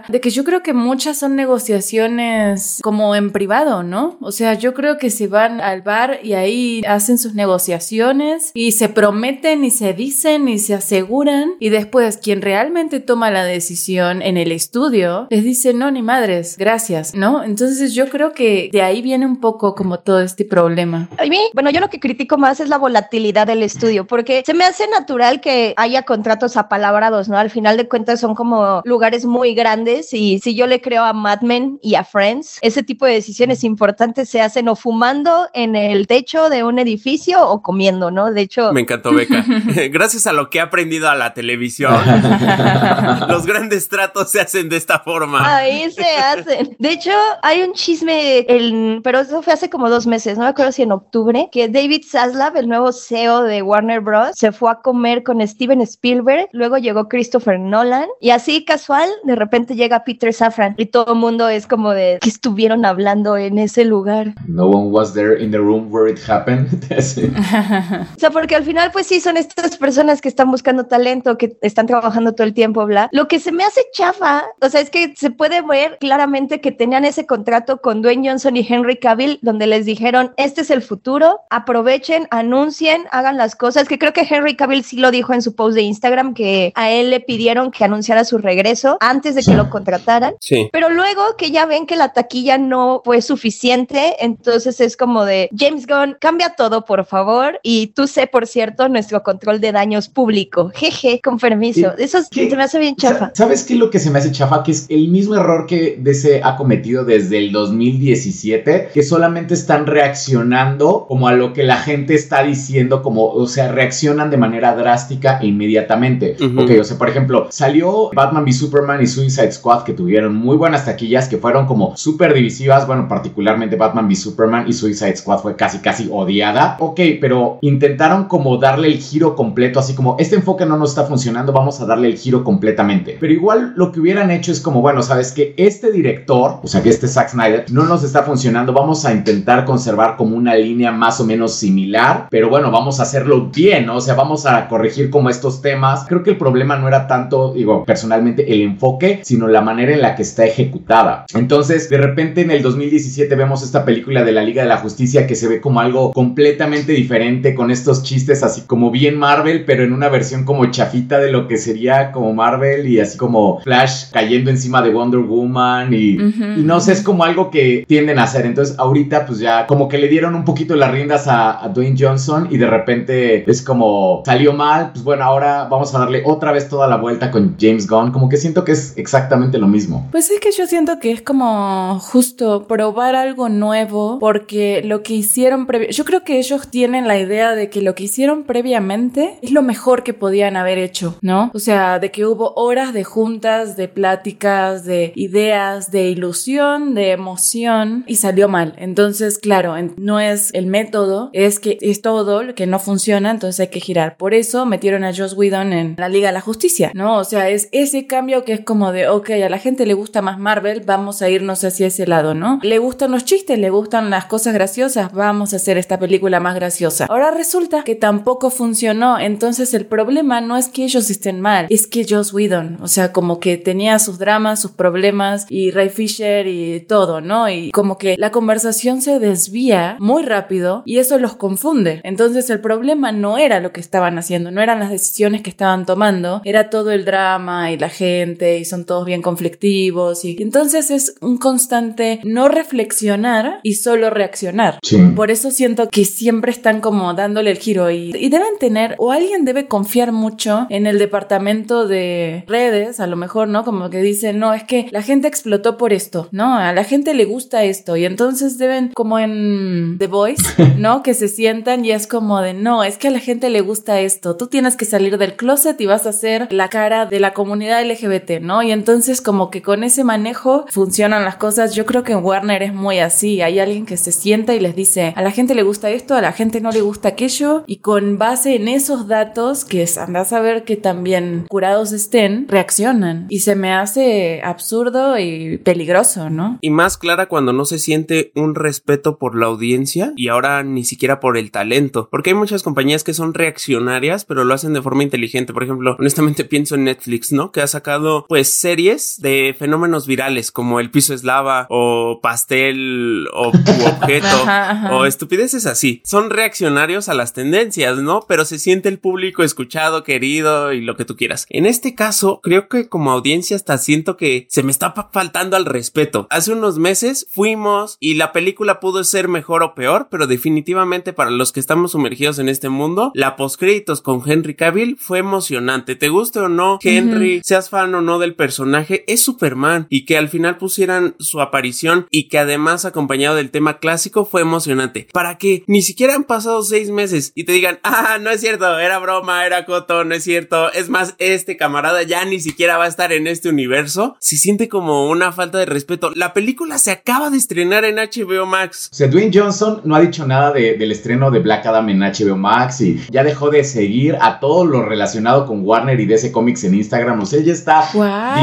De 0.08 0.20
que 0.20 0.30
yo 0.30 0.44
creo 0.44 0.62
que 0.62 0.72
muchas 0.72 1.18
son 1.18 1.36
negociaciones 1.36 2.80
como 2.82 3.14
en 3.14 3.32
privado, 3.32 3.82
¿no? 3.82 4.18
O 4.20 4.32
sea, 4.32 4.54
yo 4.54 4.74
creo 4.74 4.98
que 4.98 5.10
se 5.10 5.26
van 5.26 5.60
al 5.60 5.82
bar 5.82 6.20
y 6.22 6.34
ahí 6.34 6.82
hacen 6.86 7.18
sus 7.18 7.34
negociaciones 7.34 8.50
y 8.54 8.72
se 8.72 8.88
prometen 8.88 9.64
y 9.64 9.70
se 9.70 9.94
dicen 9.94 10.48
y 10.48 10.58
se 10.58 10.74
aseguran 10.74 11.54
y 11.58 11.70
después 11.70 12.18
quien 12.18 12.42
realmente 12.42 13.00
toma 13.00 13.30
la 13.30 13.44
decisión 13.44 14.22
en 14.22 14.36
el 14.36 14.52
estudio 14.52 15.26
les 15.30 15.44
dice, 15.44 15.72
no, 15.72 15.90
ni 15.90 16.02
madres, 16.02 16.56
gracias, 16.58 17.14
¿no? 17.14 17.42
Entonces 17.42 17.94
yo 17.94 18.08
creo 18.08 18.32
que 18.32 18.68
de 18.72 18.82
ahí 18.82 19.02
viene 19.02 19.26
un 19.26 19.40
poco 19.40 19.74
como 19.74 20.00
todo 20.00 20.20
este 20.20 20.44
problema. 20.44 21.08
A 21.18 21.24
mí, 21.24 21.38
bueno, 21.54 21.70
yo 21.70 21.80
lo 21.80 21.88
que 21.88 22.00
critico 22.00 22.36
más 22.36 22.60
es 22.60 22.68
la 22.68 22.78
volatilidad 22.78 23.46
del 23.46 23.62
estudio, 23.62 24.06
porque 24.06 24.42
se 24.44 24.54
me 24.54 24.64
hace 24.64 24.86
natural 24.88 25.40
que 25.40 25.74
haya 25.76 26.02
contratos 26.02 26.56
apalabrados, 26.56 27.28
¿no? 27.28 27.38
Al 27.38 27.50
final 27.50 27.76
de 27.76 27.88
cuentas 27.88 28.20
son 28.20 28.34
como 28.34 28.82
lugares 28.84 29.24
muy 29.24 29.54
grandes 29.54 29.69
y 30.12 30.38
si 30.40 30.54
yo 30.54 30.66
le 30.66 30.80
creo 30.80 31.04
a 31.04 31.12
Mad 31.12 31.42
Men 31.42 31.78
y 31.82 31.94
a 31.94 32.04
Friends, 32.04 32.58
ese 32.62 32.82
tipo 32.82 33.06
de 33.06 33.14
decisiones 33.14 33.64
importantes 33.64 34.28
se 34.28 34.40
hacen 34.40 34.68
o 34.68 34.76
fumando 34.76 35.48
en 35.54 35.76
el 35.76 36.06
techo 36.06 36.48
de 36.48 36.64
un 36.64 36.78
edificio 36.78 37.46
o 37.46 37.62
comiendo, 37.62 38.10
¿no? 38.10 38.32
De 38.32 38.42
hecho... 38.42 38.72
Me 38.72 38.80
encantó, 38.80 39.12
Beca. 39.12 39.44
Gracias 39.90 40.26
a 40.26 40.32
lo 40.32 40.50
que 40.50 40.58
he 40.58 40.60
aprendido 40.60 41.08
a 41.08 41.14
la 41.14 41.34
televisión, 41.34 41.94
los 43.28 43.46
grandes 43.46 43.88
tratos 43.88 44.30
se 44.30 44.40
hacen 44.40 44.68
de 44.68 44.76
esta 44.76 45.00
forma. 45.00 45.56
Ahí 45.56 45.90
se 45.90 46.16
hacen. 46.16 46.76
De 46.78 46.90
hecho, 46.90 47.12
hay 47.42 47.62
un 47.62 47.72
chisme, 47.72 48.40
el, 48.40 49.00
pero 49.02 49.20
eso 49.20 49.42
fue 49.42 49.52
hace 49.52 49.70
como 49.70 49.88
dos 49.90 50.06
meses, 50.06 50.36
no 50.36 50.44
me 50.44 50.50
acuerdo 50.50 50.72
si 50.72 50.82
en 50.82 50.92
octubre, 50.92 51.48
que 51.52 51.68
David 51.68 52.04
Zaslav, 52.08 52.56
el 52.56 52.68
nuevo 52.68 52.92
CEO 52.92 53.42
de 53.42 53.62
Warner 53.62 54.00
Bros., 54.00 54.30
se 54.34 54.52
fue 54.52 54.70
a 54.70 54.76
comer 54.76 55.22
con 55.22 55.46
Steven 55.46 55.80
Spielberg, 55.82 56.48
luego 56.52 56.78
llegó 56.78 57.08
Christopher 57.08 57.58
Nolan 57.58 58.08
y 58.20 58.30
así 58.30 58.64
casual, 58.64 59.08
de 59.24 59.36
repente 59.36 59.59
llega 59.66 60.04
Peter 60.04 60.32
Safran 60.32 60.74
y 60.76 60.86
todo 60.86 61.12
el 61.12 61.18
mundo 61.18 61.48
es 61.48 61.66
como 61.66 61.90
de 61.90 62.18
que 62.20 62.28
estuvieron 62.28 62.84
hablando 62.84 63.36
en 63.36 63.58
ese 63.58 63.84
lugar. 63.84 64.34
No 64.46 64.66
one 64.66 64.90
was 64.90 65.14
there 65.14 65.42
in 65.42 65.50
the 65.50 65.58
room 65.58 65.92
where 65.92 66.10
it 66.10 66.18
happened. 66.28 66.68
o 68.16 68.18
sea, 68.18 68.30
porque 68.30 68.56
al 68.56 68.64
final 68.64 68.90
pues 68.92 69.06
sí 69.06 69.20
son 69.20 69.36
estas 69.36 69.76
personas 69.76 70.20
que 70.20 70.28
están 70.28 70.50
buscando 70.50 70.86
talento, 70.86 71.38
que 71.38 71.56
están 71.62 71.86
trabajando 71.86 72.34
todo 72.34 72.46
el 72.46 72.54
tiempo, 72.54 72.86
bla. 72.86 73.08
Lo 73.12 73.28
que 73.28 73.38
se 73.38 73.52
me 73.52 73.64
hace 73.64 73.82
chafa, 73.92 74.44
o 74.60 74.68
sea, 74.68 74.80
es 74.80 74.90
que 74.90 75.14
se 75.16 75.30
puede 75.30 75.62
ver 75.62 75.98
claramente 76.00 76.60
que 76.60 76.72
tenían 76.72 77.04
ese 77.04 77.26
contrato 77.26 77.80
con 77.80 78.02
Dwayne 78.02 78.28
Johnson 78.28 78.56
y 78.56 78.66
Henry 78.68 78.98
Cavill 78.98 79.38
donde 79.42 79.66
les 79.66 79.86
dijeron, 79.86 80.32
este 80.36 80.62
es 80.62 80.70
el 80.70 80.82
futuro, 80.82 81.40
aprovechen, 81.50 82.26
anuncien, 82.30 83.04
hagan 83.10 83.36
las 83.36 83.56
cosas, 83.56 83.88
que 83.88 83.98
creo 83.98 84.12
que 84.12 84.26
Henry 84.28 84.56
Cavill 84.56 84.84
sí 84.84 84.96
lo 84.96 85.10
dijo 85.10 85.32
en 85.32 85.42
su 85.42 85.54
post 85.54 85.74
de 85.74 85.82
Instagram, 85.82 86.34
que 86.34 86.72
a 86.74 86.90
él 86.90 87.10
le 87.10 87.20
pidieron 87.20 87.70
que 87.70 87.84
anunciara 87.84 88.24
su 88.24 88.38
regreso 88.38 88.96
antes 89.00 89.34
de 89.34 89.42
que 89.42 89.49
lo 89.54 89.70
contrataran. 89.70 90.34
Sí. 90.40 90.68
Pero 90.72 90.90
luego 90.90 91.36
que 91.36 91.50
ya 91.50 91.66
ven 91.66 91.86
que 91.86 91.96
la 91.96 92.12
taquilla 92.12 92.58
no 92.58 93.02
fue 93.04 93.22
suficiente, 93.22 94.16
entonces 94.20 94.80
es 94.80 94.96
como 94.96 95.24
de 95.24 95.48
James 95.56 95.86
Gunn, 95.86 96.16
cambia 96.20 96.50
todo, 96.50 96.84
por 96.84 97.04
favor. 97.04 97.60
Y 97.62 97.88
tú 97.88 98.06
sé, 98.06 98.26
por 98.26 98.46
cierto, 98.46 98.88
nuestro 98.88 99.22
control 99.22 99.60
de 99.60 99.72
daños 99.72 100.08
público. 100.08 100.70
Jeje, 100.74 101.20
con 101.22 101.38
permiso. 101.38 101.92
Eso 101.98 102.18
se 102.22 102.56
me 102.56 102.62
hace 102.62 102.78
bien 102.78 102.96
chafa. 102.96 103.30
¿Sabes 103.34 103.64
qué 103.64 103.74
es 103.74 103.78
lo 103.78 103.90
que 103.90 103.98
se 103.98 104.10
me 104.10 104.18
hace 104.18 104.32
chafa? 104.32 104.62
Que 104.62 104.72
es 104.72 104.86
el 104.88 105.08
mismo 105.08 105.34
error 105.34 105.66
que 105.66 105.98
DC 106.00 106.40
ha 106.42 106.56
cometido 106.56 107.04
desde 107.04 107.38
el 107.38 107.52
2017, 107.52 108.90
que 108.92 109.02
solamente 109.02 109.54
están 109.54 109.86
reaccionando 109.86 111.06
como 111.08 111.28
a 111.28 111.32
lo 111.32 111.52
que 111.52 111.62
la 111.62 111.76
gente 111.76 112.14
está 112.14 112.42
diciendo, 112.42 113.02
como, 113.02 113.26
o 113.26 113.46
sea, 113.46 113.72
reaccionan 113.72 114.30
de 114.30 114.36
manera 114.36 114.74
drástica 114.74 115.38
e 115.40 115.46
inmediatamente. 115.46 116.36
Ok, 116.40 116.70
o 116.80 116.84
sea, 116.84 116.98
por 116.98 117.08
ejemplo, 117.08 117.48
salió 117.50 118.10
Batman 118.14 118.44
v 118.44 118.52
Superman 118.52 119.02
y 119.02 119.06
Suicide 119.06 119.39
Squad 119.50 119.82
que 119.84 119.92
tuvieron 119.92 120.34
muy 120.34 120.56
buenas 120.56 120.84
taquillas, 120.84 121.28
que 121.28 121.38
fueron 121.38 121.66
como 121.66 121.96
súper 121.96 122.34
divisivas, 122.34 122.86
bueno, 122.86 123.08
particularmente 123.08 123.76
Batman 123.76 124.06
v 124.06 124.14
Superman 124.14 124.64
y 124.68 124.72
Suicide 124.72 125.16
Squad 125.16 125.38
fue 125.38 125.56
casi 125.56 125.78
casi 125.78 126.08
odiada. 126.10 126.76
Ok, 126.80 127.00
pero 127.20 127.58
intentaron 127.60 128.24
como 128.24 128.56
darle 128.58 128.88
el 128.88 128.98
giro 128.98 129.34
completo, 129.36 129.80
así 129.80 129.94
como 129.94 130.16
este 130.18 130.36
enfoque 130.36 130.66
no 130.66 130.76
nos 130.76 130.90
está 130.90 131.04
funcionando, 131.04 131.52
vamos 131.52 131.80
a 131.80 131.86
darle 131.86 132.08
el 132.08 132.16
giro 132.16 132.44
completamente. 132.44 133.16
Pero 133.18 133.32
igual 133.32 133.72
lo 133.76 133.92
que 133.92 134.00
hubieran 134.00 134.30
hecho 134.30 134.52
es 134.52 134.60
como, 134.60 134.80
bueno, 134.80 135.02
sabes 135.02 135.32
que 135.32 135.54
este 135.56 135.92
director, 135.92 136.60
o 136.62 136.66
sea 136.66 136.82
que 136.82 136.90
este 136.90 137.08
Zack 137.08 137.30
Snyder, 137.30 137.64
no 137.70 137.84
nos 137.84 138.04
está 138.04 138.22
funcionando, 138.22 138.72
vamos 138.72 139.04
a 139.04 139.12
intentar 139.12 139.64
conservar 139.64 140.16
como 140.16 140.36
una 140.36 140.54
línea 140.54 140.92
más 140.92 141.20
o 141.20 141.24
menos 141.24 141.54
similar, 141.54 142.26
pero 142.30 142.48
bueno, 142.48 142.70
vamos 142.70 143.00
a 143.00 143.04
hacerlo 143.04 143.50
bien. 143.54 143.88
O 143.90 144.00
sea, 144.00 144.14
vamos 144.14 144.46
a 144.46 144.68
corregir 144.68 145.10
como 145.10 145.30
estos 145.30 145.62
temas. 145.62 146.04
Creo 146.06 146.22
que 146.22 146.30
el 146.30 146.38
problema 146.38 146.76
no 146.76 146.88
era 146.88 147.06
tanto, 147.06 147.52
digo, 147.52 147.84
personalmente 147.84 148.52
el 148.52 148.62
enfoque, 148.62 149.20
sino 149.30 149.46
la 149.46 149.60
manera 149.60 149.92
en 149.92 150.02
la 150.02 150.16
que 150.16 150.22
está 150.22 150.44
ejecutada. 150.44 151.24
Entonces, 151.34 151.88
de 151.88 151.98
repente 151.98 152.40
en 152.40 152.50
el 152.50 152.62
2017 152.62 153.32
vemos 153.36 153.62
esta 153.62 153.84
película 153.84 154.24
de 154.24 154.32
la 154.32 154.42
Liga 154.42 154.64
de 154.64 154.68
la 154.68 154.78
Justicia 154.78 155.28
que 155.28 155.36
se 155.36 155.46
ve 155.46 155.60
como 155.60 155.78
algo 155.78 156.10
completamente 156.10 156.90
diferente 156.90 157.54
con 157.54 157.70
estos 157.70 158.02
chistes 158.02 158.42
así 158.42 158.62
como 158.62 158.90
bien 158.90 159.16
Marvel, 159.16 159.64
pero 159.64 159.84
en 159.84 159.92
una 159.92 160.08
versión 160.08 160.44
como 160.44 160.66
chafita 160.66 161.20
de 161.20 161.30
lo 161.30 161.46
que 161.46 161.58
sería 161.58 162.10
como 162.10 162.34
Marvel 162.34 162.88
y 162.88 162.98
así 162.98 163.16
como 163.16 163.60
Flash 163.60 164.10
cayendo 164.10 164.50
encima 164.50 164.82
de 164.82 164.90
Wonder 164.90 165.20
Woman 165.20 165.94
y, 165.94 166.16
y 166.16 166.62
no 166.64 166.80
sé, 166.80 166.90
es 166.90 167.02
como 167.02 167.22
algo 167.22 167.52
que 167.52 167.84
tienden 167.86 168.18
a 168.18 168.24
hacer. 168.24 168.46
Entonces, 168.46 168.76
ahorita 168.80 169.26
pues 169.26 169.38
ya 169.38 169.68
como 169.68 169.86
que 169.86 169.98
le 169.98 170.08
dieron 170.08 170.34
un 170.34 170.44
poquito 170.44 170.74
las 170.74 170.90
riendas 170.90 171.28
a, 171.28 171.64
a 171.64 171.68
Dwayne 171.68 171.96
Johnson 171.96 172.48
y 172.50 172.56
de 172.58 172.66
repente 172.66 173.48
es 173.48 173.62
como 173.62 174.24
salió 174.26 174.52
mal, 174.54 174.90
pues 174.90 175.04
bueno, 175.04 175.22
ahora 175.22 175.68
vamos 175.70 175.94
a 175.94 176.00
darle 176.00 176.24
otra 176.26 176.50
vez 176.50 176.68
toda 176.68 176.88
la 176.88 176.96
vuelta 176.96 177.30
con 177.30 177.54
James 177.60 177.86
Gunn. 177.86 178.10
Como 178.10 178.28
que 178.28 178.36
siento 178.36 178.64
que 178.64 178.72
es 178.72 178.94
exactamente 178.96 179.19
lo 179.58 179.68
mismo. 179.68 180.08
Pues 180.10 180.30
es 180.30 180.40
que 180.40 180.52
yo 180.52 180.66
siento 180.66 180.98
que 180.98 181.12
es 181.12 181.22
como 181.22 181.98
justo 182.00 182.66
probar 182.66 183.14
algo 183.14 183.48
nuevo 183.48 184.18
porque 184.18 184.82
lo 184.84 185.02
que 185.02 185.14
hicieron 185.14 185.66
previo, 185.66 185.88
yo 185.90 186.04
creo 186.04 186.24
que 186.24 186.38
ellos 186.38 186.68
tienen 186.68 187.08
la 187.08 187.18
idea 187.18 187.54
de 187.54 187.70
que 187.70 187.82
lo 187.82 187.94
que 187.94 188.04
hicieron 188.04 188.44
previamente 188.44 189.38
es 189.42 189.52
lo 189.52 189.62
mejor 189.62 190.02
que 190.02 190.14
podían 190.14 190.56
haber 190.56 190.78
hecho, 190.78 191.16
¿no? 191.20 191.50
O 191.54 191.58
sea, 191.58 191.98
de 191.98 192.10
que 192.10 192.26
hubo 192.26 192.54
horas 192.54 192.92
de 192.92 193.04
juntas, 193.04 193.76
de 193.76 193.88
pláticas, 193.88 194.84
de 194.84 195.12
ideas, 195.14 195.90
de 195.90 196.08
ilusión, 196.08 196.94
de 196.94 197.12
emoción 197.12 198.04
y 198.06 198.16
salió 198.16 198.48
mal. 198.48 198.74
Entonces, 198.78 199.38
claro, 199.38 199.74
no 199.96 200.20
es 200.20 200.52
el 200.54 200.66
método, 200.66 201.30
es 201.32 201.58
que 201.58 201.78
es 201.80 202.02
todo 202.02 202.42
lo 202.42 202.54
que 202.54 202.66
no 202.66 202.78
funciona, 202.78 203.30
entonces 203.30 203.60
hay 203.60 203.68
que 203.68 203.80
girar. 203.80 204.16
Por 204.16 204.34
eso 204.34 204.66
metieron 204.66 205.04
a 205.04 205.14
Joss 205.14 205.34
Whedon 205.34 205.72
en 205.72 205.94
la 205.98 206.08
Liga 206.08 206.28
de 206.28 206.34
la 206.34 206.40
Justicia, 206.40 206.92
¿no? 206.94 207.18
O 207.18 207.24
sea, 207.24 207.48
es 207.48 207.68
ese 207.72 208.06
cambio 208.06 208.44
que 208.44 208.52
es 208.52 208.60
como 208.60 208.92
de, 208.92 208.99
ok, 209.08 209.30
a 209.30 209.48
la 209.48 209.58
gente 209.58 209.86
le 209.86 209.94
gusta 209.94 210.22
más 210.22 210.38
Marvel, 210.38 210.82
vamos 210.84 211.22
a 211.22 211.28
irnos 211.28 211.64
hacia 211.64 211.86
ese 211.86 212.06
lado, 212.06 212.34
¿no? 212.34 212.58
Le 212.62 212.78
gustan 212.78 213.10
los 213.10 213.24
chistes, 213.24 213.58
le 213.58 213.70
gustan 213.70 214.10
las 214.10 214.26
cosas 214.26 214.54
graciosas, 214.54 215.12
vamos 215.12 215.52
a 215.52 215.56
hacer 215.56 215.78
esta 215.78 215.98
película 215.98 216.40
más 216.40 216.54
graciosa. 216.54 217.06
Ahora 217.06 217.30
resulta 217.30 217.82
que 217.84 217.94
tampoco 217.94 218.50
funcionó, 218.50 219.18
entonces 219.18 219.74
el 219.74 219.86
problema 219.86 220.40
no 220.40 220.56
es 220.56 220.68
que 220.68 220.84
ellos 220.84 221.10
estén 221.10 221.40
mal, 221.40 221.66
es 221.70 221.86
que 221.86 222.06
Joss 222.08 222.32
Whedon, 222.32 222.78
o 222.82 222.88
sea, 222.88 223.12
como 223.12 223.40
que 223.40 223.56
tenía 223.56 223.98
sus 223.98 224.18
dramas, 224.18 224.60
sus 224.60 224.72
problemas 224.72 225.46
y 225.48 225.70
Ray 225.70 225.88
Fisher 225.88 226.46
y 226.46 226.80
todo, 226.80 227.20
¿no? 227.20 227.48
Y 227.48 227.70
como 227.70 227.98
que 227.98 228.16
la 228.18 228.30
conversación 228.30 229.02
se 229.02 229.18
desvía 229.18 229.96
muy 229.98 230.22
rápido 230.22 230.82
y 230.84 230.98
eso 230.98 231.18
los 231.18 231.36
confunde. 231.36 232.00
Entonces 232.04 232.50
el 232.50 232.60
problema 232.60 233.12
no 233.12 233.38
era 233.38 233.60
lo 233.60 233.72
que 233.72 233.80
estaban 233.80 234.18
haciendo, 234.18 234.50
no 234.50 234.62
eran 234.62 234.80
las 234.80 234.90
decisiones 234.90 235.42
que 235.42 235.50
estaban 235.50 235.86
tomando, 235.86 236.40
era 236.44 236.70
todo 236.70 236.90
el 236.90 237.04
drama 237.04 237.70
y 237.72 237.78
la 237.78 237.88
gente 237.88 238.58
y 238.58 238.64
son 238.64 238.84
todos 238.90 239.06
bien 239.06 239.22
conflictivos 239.22 240.24
y 240.24 240.36
entonces 240.42 240.90
es 240.90 241.14
un 241.20 241.38
constante 241.38 242.18
no 242.24 242.48
reflexionar 242.48 243.60
y 243.62 243.74
solo 243.74 244.10
reaccionar. 244.10 244.80
Por 245.14 245.30
eso 245.30 245.52
siento 245.52 245.88
que 245.88 246.04
siempre 246.04 246.50
están 246.50 246.80
como 246.80 247.14
dándole 247.14 247.52
el 247.52 247.58
giro 247.58 247.88
y, 247.92 248.10
y 248.16 248.28
deben 248.30 248.58
tener 248.58 248.96
o 248.98 249.12
alguien 249.12 249.44
debe 249.44 249.68
confiar 249.68 250.10
mucho 250.10 250.66
en 250.70 250.88
el 250.88 250.98
departamento 250.98 251.86
de 251.86 252.42
redes, 252.48 252.98
a 252.98 253.06
lo 253.06 253.14
mejor, 253.14 253.46
¿no? 253.46 253.64
Como 253.64 253.90
que 253.90 254.02
dicen, 254.02 254.40
no, 254.40 254.54
es 254.54 254.64
que 254.64 254.88
la 254.90 255.02
gente 255.02 255.28
explotó 255.28 255.76
por 255.76 255.92
esto, 255.92 256.28
¿no? 256.32 256.56
A 256.56 256.72
la 256.72 256.82
gente 256.82 257.14
le 257.14 257.26
gusta 257.26 257.62
esto 257.62 257.96
y 257.96 258.04
entonces 258.06 258.58
deben, 258.58 258.88
como 258.88 259.20
en 259.20 259.98
The 260.00 260.08
Voice, 260.08 260.42
¿no? 260.78 261.04
que 261.04 261.14
se 261.14 261.28
sientan 261.28 261.84
y 261.84 261.92
es 261.92 262.08
como 262.08 262.40
de, 262.40 262.54
no, 262.54 262.82
es 262.82 262.98
que 262.98 263.06
a 263.06 263.12
la 263.12 263.20
gente 263.20 263.50
le 263.50 263.60
gusta 263.60 264.00
esto, 264.00 264.36
tú 264.36 264.48
tienes 264.48 264.74
que 264.76 264.84
salir 264.84 265.16
del 265.16 265.36
closet 265.36 265.80
y 265.80 265.86
vas 265.86 266.06
a 266.06 266.12
ser 266.12 266.52
la 266.52 266.68
cara 266.68 267.06
de 267.06 267.20
la 267.20 267.32
comunidad 267.34 267.88
LGBT, 267.88 268.40
¿no? 268.40 268.64
Y 268.64 268.72
entonces 268.80 269.20
como 269.20 269.50
que 269.50 269.60
con 269.60 269.84
ese 269.84 270.04
manejo 270.04 270.64
funcionan 270.70 271.22
las 271.22 271.36
cosas. 271.36 271.74
Yo 271.74 271.84
creo 271.84 272.02
que 272.02 272.12
en 272.12 272.24
Warner 272.24 272.62
es 272.62 272.72
muy 272.72 272.98
así, 272.98 273.42
hay 273.42 273.58
alguien 273.58 273.84
que 273.84 273.98
se 273.98 274.10
sienta 274.10 274.54
y 274.54 274.60
les 274.60 274.74
dice, 274.74 275.12
a 275.16 275.22
la 275.22 275.32
gente 275.32 275.54
le 275.54 275.62
gusta 275.62 275.90
esto, 275.90 276.14
a 276.14 276.22
la 276.22 276.32
gente 276.32 276.62
no 276.62 276.72
le 276.72 276.80
gusta 276.80 277.08
aquello 277.08 277.62
y 277.66 277.76
con 277.76 278.16
base 278.16 278.56
en 278.56 278.68
esos 278.68 279.06
datos 279.06 279.66
que 279.66 279.86
andas 279.98 280.32
a 280.32 280.40
ver 280.40 280.64
que 280.64 280.76
también 280.76 281.44
curados 281.50 281.92
estén, 281.92 282.48
reaccionan 282.48 283.26
y 283.28 283.40
se 283.40 283.54
me 283.54 283.74
hace 283.74 284.40
absurdo 284.42 285.18
y 285.18 285.58
peligroso, 285.58 286.30
¿no? 286.30 286.58
Y 286.62 286.70
más 286.70 286.96
clara 286.96 287.26
cuando 287.26 287.52
no 287.52 287.66
se 287.66 287.78
siente 287.78 288.32
un 288.34 288.54
respeto 288.54 289.18
por 289.18 289.38
la 289.38 289.46
audiencia 289.46 290.14
y 290.16 290.28
ahora 290.28 290.62
ni 290.62 290.84
siquiera 290.84 291.20
por 291.20 291.36
el 291.36 291.50
talento, 291.50 292.08
porque 292.10 292.30
hay 292.30 292.36
muchas 292.36 292.62
compañías 292.62 293.04
que 293.04 293.12
son 293.12 293.34
reaccionarias, 293.34 294.24
pero 294.24 294.44
lo 294.44 294.54
hacen 294.54 294.72
de 294.72 294.80
forma 294.80 295.02
inteligente. 295.02 295.52
Por 295.52 295.64
ejemplo, 295.64 295.96
honestamente 295.98 296.44
pienso 296.46 296.76
en 296.76 296.84
Netflix, 296.84 297.30
¿no? 297.30 297.52
Que 297.52 297.60
ha 297.60 297.66
sacado 297.66 298.24
pues 298.28 298.48
series 298.70 299.20
de 299.20 299.56
fenómenos 299.58 300.06
virales 300.06 300.52
como 300.52 300.78
El 300.78 300.92
piso 300.92 301.12
es 301.12 301.24
lava 301.24 301.66
o 301.70 302.20
Pastel 302.22 303.26
o 303.32 303.48
Objeto 303.90 304.44
o 304.92 305.06
estupideces 305.06 305.66
así. 305.66 306.02
Son 306.04 306.30
reaccionarios 306.30 307.08
a 307.08 307.14
las 307.14 307.32
tendencias, 307.32 307.98
¿no? 307.98 308.20
Pero 308.28 308.44
se 308.44 308.60
siente 308.60 308.88
el 308.88 309.00
público 309.00 309.42
escuchado, 309.42 310.04
querido 310.04 310.72
y 310.72 310.82
lo 310.82 310.94
que 310.94 311.04
tú 311.04 311.16
quieras. 311.16 311.46
En 311.48 311.66
este 311.66 311.96
caso, 311.96 312.40
creo 312.44 312.68
que 312.68 312.88
como 312.88 313.10
audiencia 313.10 313.56
hasta 313.56 313.76
siento 313.76 314.16
que 314.16 314.46
se 314.48 314.62
me 314.62 314.70
está 314.70 314.94
faltando 315.12 315.56
al 315.56 315.64
respeto. 315.64 316.28
Hace 316.30 316.52
unos 316.52 316.78
meses 316.78 317.26
fuimos 317.28 317.96
y 317.98 318.14
la 318.14 318.30
película 318.30 318.78
pudo 318.78 319.02
ser 319.02 319.26
mejor 319.26 319.64
o 319.64 319.74
peor, 319.74 320.06
pero 320.12 320.28
definitivamente 320.28 321.12
para 321.12 321.30
los 321.30 321.50
que 321.50 321.58
estamos 321.58 321.90
sumergidos 321.90 322.38
en 322.38 322.48
este 322.48 322.68
mundo, 322.68 323.10
la 323.14 323.34
postcréditos 323.34 324.00
con 324.00 324.22
Henry 324.24 324.54
Cavill 324.54 324.96
fue 324.96 325.18
emocionante. 325.18 325.96
Te 325.96 326.08
guste 326.08 326.38
o 326.38 326.48
no, 326.48 326.78
Henry, 326.82 327.40
seas 327.42 327.68
fan 327.68 327.92
o 327.96 328.00
no 328.00 328.20
del 328.20 328.36
personaje, 328.36 328.59
es 329.06 329.20
Superman 329.20 329.86
y 329.88 330.04
que 330.04 330.18
al 330.18 330.28
final 330.28 330.58
pusieran 330.58 331.14
su 331.18 331.40
aparición 331.40 332.06
y 332.10 332.28
que 332.28 332.38
además 332.38 332.84
acompañado 332.84 333.36
del 333.36 333.50
tema 333.50 333.78
clásico 333.78 334.24
fue 334.24 334.42
emocionante. 334.42 335.08
Para 335.12 335.38
que 335.38 335.64
ni 335.66 335.82
siquiera 335.82 336.14
han 336.14 336.24
pasado 336.24 336.62
seis 336.62 336.90
meses 336.90 337.32
y 337.34 337.44
te 337.44 337.52
digan, 337.52 337.78
ah, 337.82 338.18
no 338.20 338.30
es 338.30 338.40
cierto, 338.40 338.78
era 338.78 338.98
broma, 338.98 339.46
era 339.46 339.64
coto, 339.64 340.04
no 340.04 340.14
es 340.14 340.24
cierto. 340.24 340.72
Es 340.72 340.88
más, 340.88 341.14
este 341.18 341.56
camarada 341.56 342.02
ya 342.02 342.24
ni 342.24 342.40
siquiera 342.40 342.76
va 342.76 342.84
a 342.84 342.88
estar 342.88 343.12
en 343.12 343.26
este 343.26 343.48
universo. 343.48 344.16
Se 344.20 344.36
siente 344.36 344.68
como 344.68 345.08
una 345.08 345.32
falta 345.32 345.58
de 345.58 345.66
respeto. 345.66 346.10
La 346.14 346.32
película 346.32 346.78
se 346.78 346.90
acaba 346.90 347.30
de 347.30 347.38
estrenar 347.38 347.84
en 347.84 347.96
HBO 347.96 348.46
Max. 348.46 348.88
O 348.92 348.94
sea, 348.94 349.08
Dwayne 349.08 349.30
Johnson 349.32 349.80
no 349.84 349.94
ha 349.94 350.00
dicho 350.00 350.26
nada 350.26 350.52
del 350.52 350.92
estreno 350.92 351.30
de 351.30 351.40
Black 351.40 351.66
Adam 351.66 351.88
en 351.88 352.00
HBO 352.00 352.36
Max 352.36 352.80
y 352.80 353.00
ya 353.10 353.24
dejó 353.24 353.50
de 353.50 353.64
seguir 353.64 354.16
a 354.20 354.40
todo 354.40 354.64
lo 354.64 354.82
relacionado 354.82 355.46
con 355.46 355.64
Warner 355.64 355.98
y 356.00 356.06
DC 356.06 356.32
Comics 356.32 356.64
en 356.64 356.74
Instagram. 356.74 357.20
O 357.20 357.26
sea, 357.26 357.40
ya 357.40 357.52
está 357.52 357.82